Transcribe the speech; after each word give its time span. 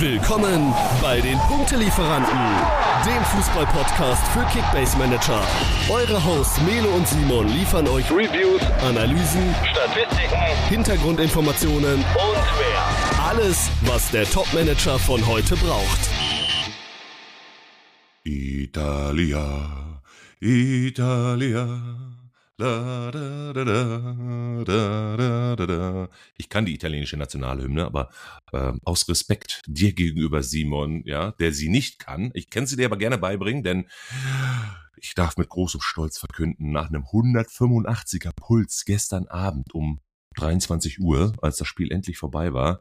Willkommen 0.00 0.74
bei 1.00 1.20
den 1.20 1.38
Punktelieferanten, 1.38 2.38
dem 3.06 3.24
Fußball-Podcast 3.26 4.26
für 4.28 4.44
Kickbase 4.46 4.98
Manager. 4.98 5.40
Eure 5.88 6.24
Hosts 6.24 6.60
Melo 6.62 6.88
und 6.88 7.06
Simon 7.06 7.46
liefern 7.48 7.86
euch 7.86 8.10
Reviews, 8.10 8.60
Analysen, 8.82 9.54
Statistiken, 9.70 10.36
Hintergrundinformationen 10.68 11.94
und 11.94 12.02
mehr. 12.02 13.24
Alles, 13.24 13.70
was 13.82 14.10
der 14.10 14.24
Top-Manager 14.24 14.98
von 14.98 15.24
heute 15.28 15.54
braucht. 15.56 16.00
Italia, 18.24 20.00
Italia. 20.40 21.68
Da, 22.56 23.10
da, 23.10 23.52
da, 25.56 26.08
ich 26.36 26.48
kann 26.48 26.64
die 26.64 26.74
italienische 26.74 27.16
Nationalhymne, 27.16 27.84
aber 27.84 28.10
äh, 28.52 28.72
aus 28.84 29.08
Respekt 29.08 29.62
dir 29.66 29.92
gegenüber, 29.92 30.44
Simon, 30.44 31.02
ja, 31.04 31.32
der 31.32 31.52
sie 31.52 31.68
nicht 31.68 31.98
kann, 31.98 32.30
ich 32.32 32.50
kann 32.50 32.68
sie 32.68 32.76
dir 32.76 32.86
aber 32.86 32.96
gerne 32.96 33.18
beibringen, 33.18 33.64
denn 33.64 33.88
ich 34.96 35.14
darf 35.14 35.36
mit 35.36 35.48
großem 35.48 35.80
Stolz 35.80 36.16
verkünden, 36.16 36.70
nach 36.70 36.90
einem 36.90 37.02
185er 37.02 38.30
Puls 38.36 38.84
gestern 38.84 39.26
Abend 39.26 39.74
um 39.74 40.00
23 40.36 41.00
Uhr, 41.00 41.32
als 41.42 41.56
das 41.56 41.66
Spiel 41.66 41.90
endlich 41.90 42.18
vorbei 42.18 42.52
war, 42.52 42.80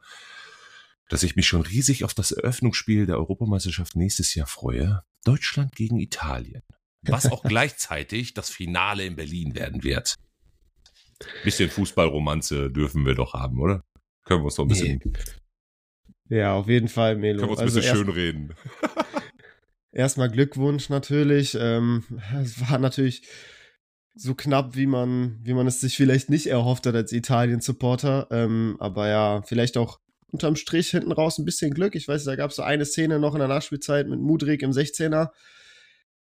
dass 1.09 1.23
ich 1.23 1.35
mich 1.35 1.47
schon 1.47 1.61
riesig 1.61 2.03
auf 2.03 2.13
das 2.13 2.31
Eröffnungsspiel 2.31 3.07
der 3.07 3.17
Europameisterschaft 3.17 3.95
nächstes 3.95 4.35
Jahr 4.35 4.47
freue. 4.47 5.01
Deutschland 5.23 5.75
gegen 5.75 5.97
Italien 5.97 6.61
was 7.03 7.31
auch 7.31 7.43
gleichzeitig 7.43 8.33
das 8.33 8.49
Finale 8.49 9.05
in 9.05 9.15
Berlin 9.15 9.55
werden 9.55 9.83
wird. 9.83 10.15
Bisschen 11.43 11.69
Fußballromanze 11.69 12.69
dürfen 12.71 13.05
wir 13.05 13.15
doch 13.15 13.33
haben, 13.33 13.59
oder? 13.59 13.83
Können 14.25 14.41
wir 14.41 14.45
uns 14.45 14.55
doch 14.55 14.65
ein 14.65 14.69
bisschen. 14.69 15.01
Ja, 16.29 16.53
auf 16.53 16.67
jeden 16.67 16.87
Fall, 16.87 17.15
Melo. 17.15 17.39
Können 17.39 17.49
wir 17.49 17.51
uns 17.51 17.59
ein 17.59 17.65
also 17.65 17.79
bisschen 17.79 17.95
schön 17.95 18.09
reden. 18.09 18.55
Erstmal 19.91 20.29
Glückwunsch 20.29 20.89
natürlich. 20.89 21.55
Ähm, 21.59 22.03
es 22.41 22.59
war 22.69 22.79
natürlich 22.79 23.27
so 24.15 24.33
knapp, 24.33 24.75
wie 24.75 24.87
man, 24.87 25.39
wie 25.43 25.53
man 25.53 25.67
es 25.67 25.81
sich 25.81 25.95
vielleicht 25.95 26.29
nicht 26.29 26.47
erhofft 26.47 26.85
hat 26.85 26.95
als 26.95 27.11
Italien-Supporter. 27.11 28.27
Ähm, 28.31 28.77
aber 28.79 29.07
ja, 29.07 29.41
vielleicht 29.43 29.77
auch 29.77 29.99
unterm 30.31 30.55
Strich 30.55 30.89
hinten 30.89 31.11
raus 31.11 31.37
ein 31.37 31.45
bisschen 31.45 31.73
Glück. 31.73 31.95
Ich 31.95 32.07
weiß, 32.07 32.23
da 32.23 32.35
gab 32.35 32.49
es 32.49 32.55
so 32.55 32.63
eine 32.63 32.85
Szene 32.85 33.19
noch 33.19 33.33
in 33.35 33.39
der 33.39 33.47
Nachspielzeit 33.47 34.07
mit 34.07 34.19
Mudrik 34.19 34.63
im 34.63 34.71
16er 34.71 35.29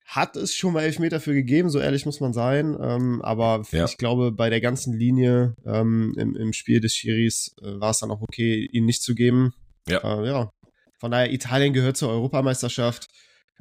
hat 0.08 0.36
es 0.36 0.54
schon 0.54 0.72
mal 0.72 0.84
Elfmeter 0.84 1.20
für 1.20 1.34
gegeben, 1.34 1.68
so 1.68 1.78
ehrlich 1.78 2.06
muss 2.06 2.20
man 2.20 2.32
sein. 2.32 2.76
Ähm, 2.80 3.20
aber 3.20 3.62
ja. 3.72 3.84
ich 3.84 3.98
glaube, 3.98 4.32
bei 4.32 4.48
der 4.48 4.62
ganzen 4.62 4.94
Linie 4.94 5.54
ähm, 5.66 6.14
im, 6.16 6.34
im, 6.34 6.54
Spiel 6.54 6.80
des 6.80 6.94
Schiris 6.94 7.54
äh, 7.60 7.78
war 7.78 7.90
es 7.90 7.98
dann 7.98 8.10
auch 8.10 8.22
okay, 8.22 8.66
ihn 8.72 8.86
nicht 8.86 9.02
zu 9.02 9.14
geben. 9.14 9.52
Ja. 9.86 9.98
Äh, 9.98 10.26
ja. 10.26 10.50
Von 10.98 11.10
daher, 11.10 11.30
Italien 11.30 11.74
gehört 11.74 11.98
zur 11.98 12.08
Europameisterschaft. 12.08 13.06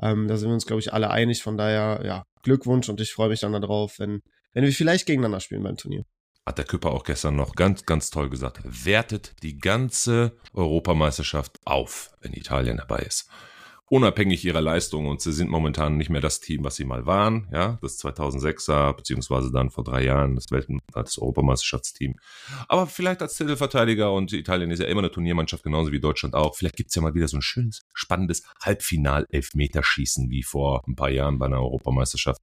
Ähm, 0.02 0.30
da 0.30 0.38
sind 0.38 0.50
wir 0.50 0.54
uns, 0.54 0.66
glaube 0.66 0.80
ich, 0.80 0.94
alle 0.94 1.10
einig. 1.10 1.44
Von 1.44 1.58
daher, 1.58 2.02
ja, 2.06 2.24
Glückwunsch 2.44 2.88
und 2.88 3.02
ich 3.02 3.12
freue 3.12 3.28
mich 3.28 3.42
dann 3.42 3.52
darauf, 3.52 4.00
wenn, 4.00 4.22
wenn 4.54 4.64
wir 4.64 4.72
vielleicht 4.72 5.06
gegeneinander 5.06 5.42
spielen 5.42 5.64
beim 5.64 5.76
Turnier. 5.76 6.06
Hat 6.46 6.58
der 6.58 6.66
Küpper 6.66 6.92
auch 6.92 7.04
gestern 7.04 7.36
noch 7.36 7.56
ganz, 7.56 7.86
ganz 7.86 8.10
toll 8.10 8.30
gesagt. 8.30 8.62
Wertet 8.64 9.34
die 9.44 9.58
ganze 9.58 10.38
Europameisterschaft 10.54 11.58
auf, 11.66 12.12
wenn 12.22 12.32
Italien 12.32 12.78
dabei 12.78 13.00
ist 13.00 13.30
unabhängig 13.90 14.44
ihrer 14.44 14.62
Leistung 14.62 15.08
und 15.08 15.22
sie 15.22 15.32
sind 15.32 15.50
momentan 15.50 15.98
nicht 15.98 16.10
mehr 16.10 16.22
das 16.22 16.40
Team, 16.40 16.64
was 16.64 16.76
sie 16.76 16.84
mal 16.84 17.06
waren, 17.06 17.48
ja, 17.52 17.78
das 17.82 17.98
2006er, 18.04 18.94
beziehungsweise 18.94 19.52
dann 19.52 19.70
vor 19.70 19.84
drei 19.84 20.04
Jahren 20.04 20.36
das 20.36 20.52
Welt 20.52 20.68
das 20.94 21.18
Europameisterschaftsteam. 21.18 22.16
Aber 22.68 22.88
vielleicht 22.88 23.22
als 23.22 23.38
Titelverteidiger 23.38 24.12
und 24.12 24.34
Italien 24.34 24.72
ist 24.72 24.80
ja 24.80 24.88
immer 24.88 25.02
eine 25.02 25.12
Turniermannschaft, 25.12 25.64
genauso 25.64 25.92
wie 25.92 26.00
Deutschland 26.00 26.36
auch. 26.36 26.56
Vielleicht 26.56 26.76
gibt's 26.76 26.96
ja 26.96 27.02
mal 27.02 27.14
wieder 27.14 27.28
so 27.28 27.38
ein 27.38 27.42
schönes, 27.42 27.86
spannendes 27.94 28.44
Halbfinal-Elfmeterschießen 28.62 30.30
wie 30.30 30.44
vor 30.44 30.84
ein 30.88 30.96
paar 30.96 31.10
Jahren 31.10 31.40
bei 31.40 31.46
einer 31.46 31.62
Europameisterschaft 31.62 32.42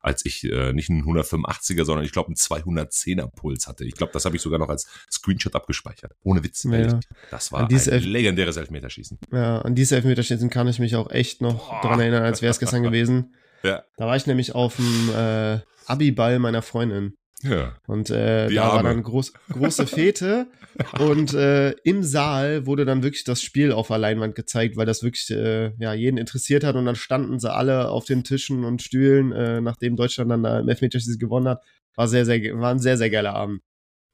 als 0.00 0.24
ich 0.24 0.44
äh, 0.44 0.72
nicht 0.72 0.90
einen 0.90 1.02
185er, 1.04 1.84
sondern 1.84 2.04
ich 2.04 2.12
glaube 2.12 2.28
einen 2.28 2.36
210er 2.36 3.28
Puls 3.28 3.66
hatte. 3.66 3.84
Ich 3.84 3.94
glaube, 3.94 4.12
das 4.12 4.24
habe 4.24 4.36
ich 4.36 4.42
sogar 4.42 4.58
noch 4.58 4.68
als 4.68 4.88
Screenshot 5.10 5.54
abgespeichert. 5.54 6.12
Ohne 6.22 6.42
Witz. 6.44 6.64
Ja. 6.64 7.00
Das 7.30 7.52
war 7.52 7.68
ein 7.68 7.70
Elf 7.70 8.04
legendäres 8.04 8.56
Elfmeterschießen. 8.56 9.18
Ja, 9.32 9.60
an 9.60 9.74
dieses 9.74 9.92
Elfmeterschießen 9.92 10.50
kann 10.50 10.68
ich 10.68 10.78
mich 10.78 10.96
auch 10.96 11.10
echt 11.10 11.40
noch 11.40 11.68
Boah. 11.68 11.80
dran 11.82 12.00
erinnern, 12.00 12.22
als 12.22 12.42
wäre 12.42 12.50
es 12.50 12.58
gestern 12.58 12.82
gewesen. 12.84 13.34
Ja. 13.62 13.82
Da 13.96 14.06
war 14.06 14.16
ich 14.16 14.26
nämlich 14.26 14.54
auf 14.54 14.76
dem 14.76 15.10
äh, 15.14 15.60
Abiball 15.86 16.38
meiner 16.38 16.62
Freundin. 16.62 17.16
Ja. 17.42 17.76
Und 17.86 18.10
äh, 18.10 18.52
da 18.52 18.62
Arme. 18.64 18.74
war 18.74 18.82
dann 18.82 19.02
groß, 19.02 19.32
große 19.52 19.86
Fete 19.86 20.48
und 20.98 21.34
äh, 21.34 21.70
im 21.84 22.02
Saal 22.02 22.66
wurde 22.66 22.84
dann 22.84 23.02
wirklich 23.02 23.24
das 23.24 23.42
Spiel 23.42 23.70
auf 23.70 23.88
der 23.88 23.98
Leinwand 23.98 24.34
gezeigt, 24.34 24.76
weil 24.76 24.86
das 24.86 25.02
wirklich 25.02 25.30
äh, 25.30 25.72
ja, 25.78 25.92
jeden 25.94 26.16
interessiert 26.16 26.64
hat 26.64 26.74
und 26.74 26.84
dann 26.84 26.96
standen 26.96 27.38
sie 27.38 27.52
alle 27.52 27.90
auf 27.90 28.04
den 28.04 28.24
Tischen 28.24 28.64
und 28.64 28.82
Stühlen, 28.82 29.32
äh, 29.32 29.60
nachdem 29.60 29.94
Deutschland 29.94 30.30
dann 30.30 30.42
da 30.42 30.58
im 30.58 30.68
Elfmeterschießen 30.68 31.18
gewonnen 31.18 31.48
hat. 31.48 31.62
War 31.94 32.08
sehr, 32.08 32.24
sehr, 32.24 32.40
war 32.58 32.70
ein 32.70 32.80
sehr, 32.80 32.96
sehr 32.96 33.10
geiler 33.10 33.34
Abend. 33.34 33.60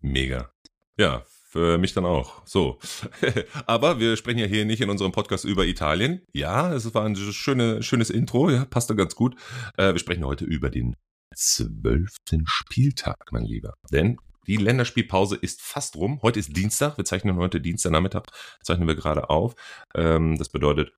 Mega. 0.00 0.50
Ja, 0.98 1.24
für 1.54 1.78
mich 1.78 1.94
dann 1.94 2.04
auch. 2.04 2.46
So. 2.46 2.78
Aber 3.66 4.00
wir 4.00 4.16
sprechen 4.16 4.38
ja 4.38 4.46
hier 4.46 4.64
nicht 4.64 4.80
in 4.80 4.90
unserem 4.90 5.12
Podcast 5.12 5.44
über 5.44 5.64
Italien. 5.64 6.20
Ja, 6.32 6.74
es 6.74 6.92
war 6.94 7.04
ein 7.04 7.16
schöne, 7.16 7.82
schönes 7.82 8.10
Intro, 8.10 8.50
ja, 8.50 8.64
passte 8.64 8.94
ganz 8.96 9.14
gut. 9.14 9.36
Äh, 9.76 9.92
wir 9.92 9.98
sprechen 9.98 10.24
heute 10.24 10.44
über 10.44 10.68
den 10.68 10.96
zwölften 11.34 12.44
Spieltag, 12.46 13.32
mein 13.32 13.44
Lieber. 13.44 13.74
Denn 13.92 14.18
die 14.46 14.56
Länderspielpause 14.56 15.36
ist 15.36 15.62
fast 15.62 15.96
rum. 15.96 16.20
Heute 16.22 16.38
ist 16.38 16.56
Dienstag. 16.56 16.98
Wir 16.98 17.04
zeichnen 17.04 17.36
heute 17.36 17.60
Dienstagnachmittag. 17.60 18.24
Zeichnen 18.62 18.86
wir 18.86 18.94
gerade 18.94 19.30
auf. 19.30 19.54
Ähm, 19.94 20.36
das 20.36 20.50
bedeutet, 20.50 20.92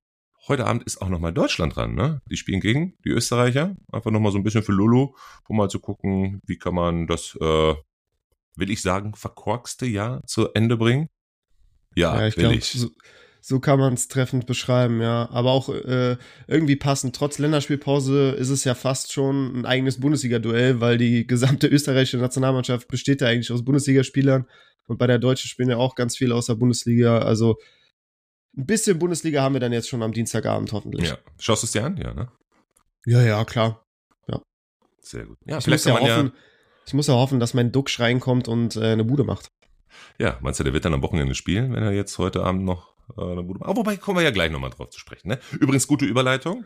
heute 0.49 0.67
Abend 0.67 0.83
ist 0.83 1.01
auch 1.01 1.09
nochmal 1.09 1.33
Deutschland 1.33 1.77
dran. 1.77 1.95
Ne? 1.95 2.21
Die 2.31 2.37
spielen 2.37 2.61
gegen 2.61 2.95
die 3.05 3.11
Österreicher. 3.11 3.77
Einfach 3.93 4.11
nochmal 4.11 4.33
so 4.33 4.39
ein 4.39 4.45
bisschen 4.45 4.63
für 4.63 4.73
Lulu, 4.73 5.15
um 5.49 5.57
mal 5.57 5.69
zu 5.69 5.79
gucken, 5.81 6.41
wie 6.45 6.59
kann 6.59 6.75
man 6.75 7.07
das, 7.07 7.37
äh, 7.41 7.75
will 8.57 8.71
ich 8.71 8.83
sagen, 8.83 9.15
verkorkste 9.15 9.87
Jahr 9.87 10.23
zu 10.27 10.53
Ende 10.55 10.77
bringen. 10.77 11.09
Ja, 11.95 12.21
ja 12.21 12.27
ich 12.27 12.37
will 12.37 12.45
glaub, 12.45 12.55
ich. 12.55 12.73
So, 12.73 12.91
so 13.49 13.61
kann 13.61 13.79
man 13.79 13.95
es 13.95 14.09
treffend 14.09 14.47
beschreiben, 14.47 15.01
ja. 15.01 15.31
Aber 15.31 15.53
auch 15.53 15.69
äh, 15.69 16.17
irgendwie 16.49 16.75
passend. 16.75 17.15
Trotz 17.15 17.39
Länderspielpause 17.39 18.31
ist 18.31 18.49
es 18.49 18.65
ja 18.65 18.75
fast 18.75 19.13
schon 19.13 19.61
ein 19.61 19.65
eigenes 19.65 20.01
Bundesliga-Duell, 20.01 20.81
weil 20.81 20.99
die 20.99 21.29
gesamte 21.29 21.69
österreichische 21.69 22.17
Nationalmannschaft 22.17 22.89
besteht 22.89 23.21
ja 23.21 23.29
eigentlich 23.29 23.53
aus 23.53 23.65
Bundesligaspielern. 23.65 24.49
Und 24.89 24.99
bei 24.99 25.07
der 25.07 25.21
Deutschen 25.21 25.49
spielen 25.49 25.71
ja 25.71 25.77
auch 25.77 25.95
ganz 25.95 26.17
viele 26.17 26.35
aus 26.35 26.47
der 26.47 26.57
Bundesliga. 26.57 27.21
Also 27.21 27.57
ein 28.57 28.67
bisschen 28.67 28.99
Bundesliga 28.99 29.43
haben 29.43 29.55
wir 29.55 29.61
dann 29.61 29.73
jetzt 29.73 29.89
schon 29.89 30.03
am 30.03 30.11
Dienstagabend 30.11 30.73
hoffentlich. 30.73 31.09
Ja. 31.09 31.19
Schaust 31.39 31.63
du 31.63 31.67
es 31.67 31.73
dir 31.73 31.85
an? 31.85 31.99
Ja, 31.99 32.15
ne? 32.15 32.29
Ja, 33.07 33.23
ja, 33.23 33.45
klar. 33.45 33.87
Ja. 34.27 34.43
Sehr 35.03 35.25
gut. 35.25 35.39
Ja, 35.47 35.59
ich 35.59 35.65
vielleicht 35.65 35.87
muss 35.87 35.95
ja 35.95 36.01
hoffen, 36.01 36.27
ja 36.27 36.33
ich 36.85 36.95
muss 36.95 37.07
ja 37.07 37.15
hoffen, 37.15 37.39
dass 37.39 37.55
mein 37.55 37.71
Duck 37.71 37.91
reinkommt 38.01 38.49
und 38.49 38.75
äh, 38.75 38.87
eine 38.87 39.05
Bude 39.05 39.23
macht. 39.23 39.53
Ja, 40.19 40.37
meinst 40.41 40.59
du, 40.59 40.65
der 40.65 40.73
wird 40.73 40.85
dann 40.85 40.95
am 40.95 41.03
Wochenende 41.03 41.37
spielen, 41.37 41.73
wenn 41.73 41.85
er 41.85 41.93
jetzt 41.93 42.19
heute 42.19 42.43
Abend 42.43 42.65
noch 42.65 42.96
äh, 43.17 43.21
Aber 43.21 43.77
wobei 43.77 43.97
kommen 43.97 44.19
wir 44.19 44.25
ja 44.25 44.31
gleich 44.31 44.51
nochmal 44.51 44.71
drauf 44.71 44.91
zu 44.91 44.99
sprechen. 44.99 45.29
Ne? 45.29 45.39
Übrigens, 45.53 45.87
gute 45.87 46.05
Überleitung. 46.05 46.65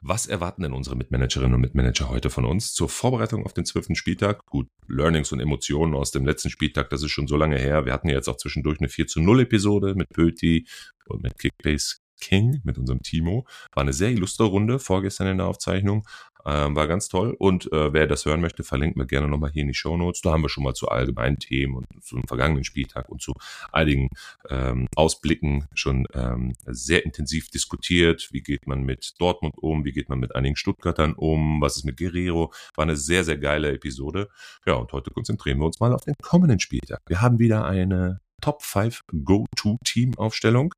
Was 0.00 0.26
erwarten 0.26 0.62
denn 0.62 0.72
unsere 0.72 0.94
Mitmanagerinnen 0.94 1.54
und 1.54 1.60
Mitmanager 1.60 2.08
heute 2.08 2.30
von 2.30 2.44
uns 2.44 2.72
zur 2.72 2.88
Vorbereitung 2.88 3.44
auf 3.44 3.52
den 3.52 3.64
zwölften 3.64 3.96
Spieltag? 3.96 4.46
Gut, 4.46 4.68
Learnings 4.86 5.32
und 5.32 5.40
Emotionen 5.40 5.94
aus 5.94 6.12
dem 6.12 6.24
letzten 6.24 6.50
Spieltag, 6.50 6.88
das 6.90 7.02
ist 7.02 7.10
schon 7.10 7.26
so 7.26 7.36
lange 7.36 7.58
her. 7.58 7.84
Wir 7.84 7.92
hatten 7.92 8.08
ja 8.08 8.14
jetzt 8.14 8.28
auch 8.28 8.36
zwischendurch 8.36 8.78
eine 8.78 8.88
4 8.88 9.08
zu 9.08 9.20
0 9.20 9.40
Episode 9.40 9.94
mit 9.96 10.08
Pöti 10.10 10.68
und 11.06 11.24
mit 11.24 11.36
Kickbase 11.36 11.96
King, 12.20 12.60
mit 12.64 12.78
unserem 12.78 13.02
Timo. 13.02 13.46
War 13.72 13.82
eine 13.82 13.92
sehr 13.92 14.10
illustre 14.10 14.44
Runde 14.44 14.78
vorgestern 14.78 15.28
in 15.28 15.38
der 15.38 15.46
Aufzeichnung. 15.46 16.04
Ähm, 16.48 16.76
war 16.76 16.86
ganz 16.86 17.08
toll. 17.08 17.34
Und 17.38 17.70
äh, 17.72 17.92
wer 17.92 18.06
das 18.06 18.24
hören 18.24 18.40
möchte, 18.40 18.64
verlinkt 18.64 18.96
mir 18.96 19.06
gerne 19.06 19.28
nochmal 19.28 19.50
hier 19.50 19.62
in 19.62 19.68
die 19.68 19.74
Show 19.74 19.96
Notes. 19.96 20.22
Da 20.22 20.32
haben 20.32 20.42
wir 20.42 20.48
schon 20.48 20.64
mal 20.64 20.74
zu 20.74 20.88
allgemeinen 20.88 21.38
Themen 21.38 21.74
und 21.74 21.86
zu 22.02 22.16
dem 22.16 22.26
vergangenen 22.26 22.64
Spieltag 22.64 23.08
und 23.08 23.20
zu 23.20 23.34
einigen 23.72 24.08
ähm, 24.48 24.86
Ausblicken 24.96 25.66
schon 25.74 26.06
ähm, 26.14 26.54
sehr 26.66 27.04
intensiv 27.04 27.50
diskutiert. 27.50 28.28
Wie 28.32 28.40
geht 28.40 28.66
man 28.66 28.82
mit 28.82 29.14
Dortmund 29.18 29.58
um? 29.58 29.84
Wie 29.84 29.92
geht 29.92 30.08
man 30.08 30.20
mit 30.20 30.34
einigen 30.34 30.56
Stuttgartern 30.56 31.14
um? 31.14 31.60
Was 31.60 31.76
ist 31.76 31.84
mit 31.84 31.98
Guerrero? 31.98 32.52
War 32.76 32.84
eine 32.84 32.96
sehr, 32.96 33.24
sehr 33.24 33.36
geile 33.36 33.72
Episode. 33.72 34.28
Ja, 34.64 34.74
und 34.74 34.92
heute 34.92 35.10
konzentrieren 35.10 35.58
wir 35.58 35.66
uns 35.66 35.80
mal 35.80 35.92
auf 35.92 36.04
den 36.04 36.14
kommenden 36.22 36.60
Spieltag. 36.60 37.00
Wir 37.08 37.20
haben 37.20 37.38
wieder 37.38 37.66
eine 37.66 38.20
Top 38.40 38.62
5 38.62 39.02
Go-To-Team-Aufstellung. 39.24 40.74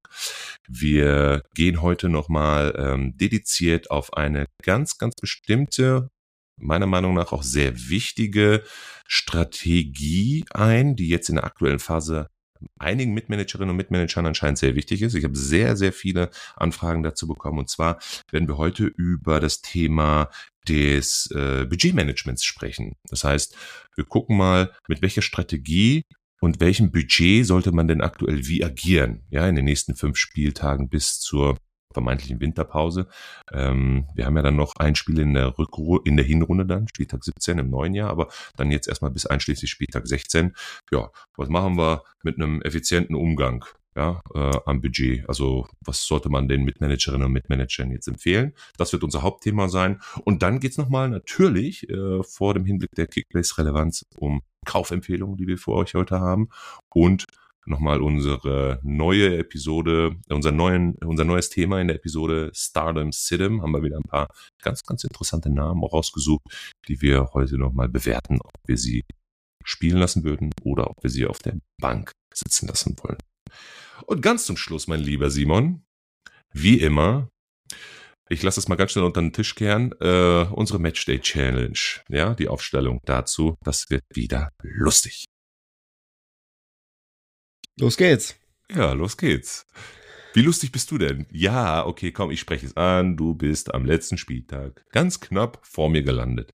Wir 0.69 1.43
gehen 1.55 1.83
heute 1.83 2.09
nochmal 2.09 2.75
ähm, 2.79 3.17
dediziert 3.17 3.91
auf 3.91 4.15
eine 4.15 4.47
ganz, 4.63 4.99
ganz 4.99 5.15
bestimmte, 5.21 6.11
meiner 6.57 6.87
Meinung 6.87 7.15
nach 7.15 7.33
auch 7.33 7.43
sehr 7.43 7.89
wichtige 7.89 8.63
Strategie 9.07 10.45
ein, 10.51 10.97
die 10.97 11.09
jetzt 11.09 11.29
in 11.29 11.37
der 11.37 11.45
aktuellen 11.45 11.79
Phase 11.79 12.29
einigen 12.79 13.15
Mitmanagerinnen 13.15 13.71
und 13.71 13.77
Mitmanagern 13.77 14.27
anscheinend 14.27 14.59
sehr 14.59 14.75
wichtig 14.75 15.03
ist. 15.03 15.15
Ich 15.15 15.25
habe 15.25 15.37
sehr, 15.37 15.77
sehr 15.77 15.93
viele 15.93 16.31
Anfragen 16.57 17.03
dazu 17.03 17.27
bekommen. 17.27 17.59
Und 17.59 17.71
zwar 17.71 17.99
werden 18.31 18.49
wir 18.49 18.59
heute 18.59 18.85
über 18.85 19.41
das 19.41 19.63
Thema 19.63 20.29
des 20.69 21.31
äh, 21.35 21.65
Budgetmanagements 21.65 22.45
sprechen. 22.45 22.95
Das 23.09 23.25
heißt, 23.25 23.57
wir 23.97 24.05
gucken 24.05 24.37
mal, 24.37 24.75
mit 24.89 25.03
welcher 25.03 25.23
Strategie 25.23 26.05
und 26.41 26.61
welchem 26.61 26.91
Budget 26.91 27.47
sollte 27.47 27.73
man 27.73 27.87
denn 27.87 28.01
aktuell 28.01 28.47
wie 28.47 28.65
agieren? 28.65 29.23
Ja, 29.31 29.47
in 29.47 29.57
den 29.57 29.67
nächsten 29.67 29.95
fünf 29.95 30.17
Spieltagen 30.17 30.89
bis 30.89 31.21
zur 31.21 31.57
vermeintlichen 31.93 32.41
Winterpause. 32.41 33.09
Ähm, 33.53 34.07
wir 34.15 34.27
haben 34.27 34.37
ja 34.37 34.43
dann 34.43 34.57
noch 34.57 34.77
ein 34.77 34.95
Spiel 34.95 35.19
in 35.19 35.35
der 35.35 35.59
Rückru 35.59 35.99
in 35.99 36.17
der 36.17 36.25
Hinrunde 36.25 36.65
dann, 36.65 36.89
Spieltag 36.89 37.25
17 37.25 37.59
im 37.59 37.71
neuen 37.71 37.95
Jahr, 37.95 38.11
aber 38.11 38.29
dann 38.57 38.71
jetzt 38.71 38.89
erstmal 38.89 39.11
bis 39.11 39.27
einschließlich 39.27 39.71
Spieltag 39.71 40.07
16. 40.07 40.55
Ja, 40.93 41.11
was 41.37 41.49
machen 41.49 41.77
wir 41.77 42.05
mit 42.23 42.37
einem 42.37 42.63
effizienten 42.63 43.17
Umgang? 43.17 43.65
Ja, 43.97 44.23
äh, 44.35 44.57
am 44.67 44.81
Budget. 44.81 45.29
Also 45.29 45.67
was 45.85 46.05
sollte 46.05 46.29
man 46.29 46.47
den 46.47 46.63
Mitmanagerinnen 46.63 47.27
und 47.27 47.33
Mitmanagern 47.33 47.91
jetzt 47.91 48.07
empfehlen? 48.07 48.55
Das 48.77 48.93
wird 48.93 49.03
unser 49.03 49.23
Hauptthema 49.23 49.69
sein. 49.69 50.01
Und 50.25 50.43
dann 50.43 50.61
geht's 50.61 50.79
nochmal 50.79 51.09
natürlich 51.09 51.89
äh, 51.91 52.23
vor 52.23 52.55
dem 52.55 52.65
Hinblick 52.65 52.93
der 52.95 53.09
Kickbase-Relevanz 53.09 54.07
um 54.17 54.43
Kaufempfehlungen, 54.65 55.37
die 55.37 55.49
wir 55.49 55.59
für 55.59 55.73
euch 55.73 55.95
heute 55.95 56.21
haben 56.21 56.51
und 56.89 57.27
nochmal 57.67 58.01
unsere 58.01 58.79
neue 58.83 59.39
Episode, 59.39 60.17
unser, 60.29 60.53
neuen, 60.53 60.95
unser 61.05 61.25
neues 61.25 61.51
Thema 61.51 61.81
in 61.81 61.89
der 61.89 61.97
Episode 61.97 62.51
Stardom 62.55 63.13
Sidem. 63.13 63.63
Haben 63.63 63.73
wir 63.73 63.83
wieder 63.83 63.97
ein 63.97 64.09
paar 64.09 64.29
ganz, 64.63 64.83
ganz 64.85 65.05
interessante 65.05 65.51
Namen 65.51 65.83
auch 65.83 65.93
rausgesucht, 65.93 66.43
die 66.89 67.01
wir 67.01 67.31
heute 67.33 67.59
nochmal 67.59 67.89
bewerten, 67.89 68.41
ob 68.41 68.53
wir 68.67 68.77
sie 68.77 69.03
spielen 69.65 69.99
lassen 69.99 70.25
würden 70.25 70.51
oder 70.63 70.91
ob 70.91 71.03
wir 71.03 71.11
sie 71.11 71.27
auf 71.27 71.39
der 71.39 71.57
Bank 71.81 72.13
sitzen 72.33 72.69
lassen 72.69 72.97
wollen. 73.03 73.19
Und 74.07 74.23
ganz 74.23 74.47
zum 74.47 74.57
Schluss, 74.57 74.87
mein 74.87 75.01
lieber 75.01 75.31
Simon, 75.31 75.85
wie 76.53 76.81
immer, 76.81 77.31
ich 78.29 78.43
lasse 78.43 78.61
es 78.61 78.69
mal 78.69 78.77
ganz 78.77 78.93
schnell 78.93 79.05
unter 79.05 79.21
den 79.21 79.33
Tisch 79.33 79.55
kehren, 79.55 79.93
äh, 80.01 80.47
unsere 80.51 80.79
Matchday 80.79 81.21
Challenge, 81.21 81.79
ja, 82.09 82.35
die 82.35 82.49
Aufstellung 82.49 83.01
dazu, 83.05 83.57
das 83.63 83.91
wird 83.91 84.05
wieder 84.15 84.51
lustig. 84.63 85.25
Los 87.79 87.97
geht's. 87.97 88.37
Ja, 88.71 88.93
los 88.93 89.17
geht's. 89.17 89.67
Wie 90.33 90.43
lustig 90.43 90.71
bist 90.71 90.91
du 90.91 90.99
denn? 90.99 91.27
Ja, 91.33 91.85
okay, 91.87 92.13
komm, 92.13 92.31
ich 92.31 92.41
spreche 92.41 92.67
es 92.67 92.77
an. 92.77 93.17
Du 93.17 93.35
bist 93.35 93.75
am 93.75 93.85
letzten 93.85 94.17
Spieltag 94.17 94.85
ganz 94.93 95.19
knapp 95.19 95.59
vor 95.63 95.89
mir 95.91 96.03
gelandet. 96.03 96.53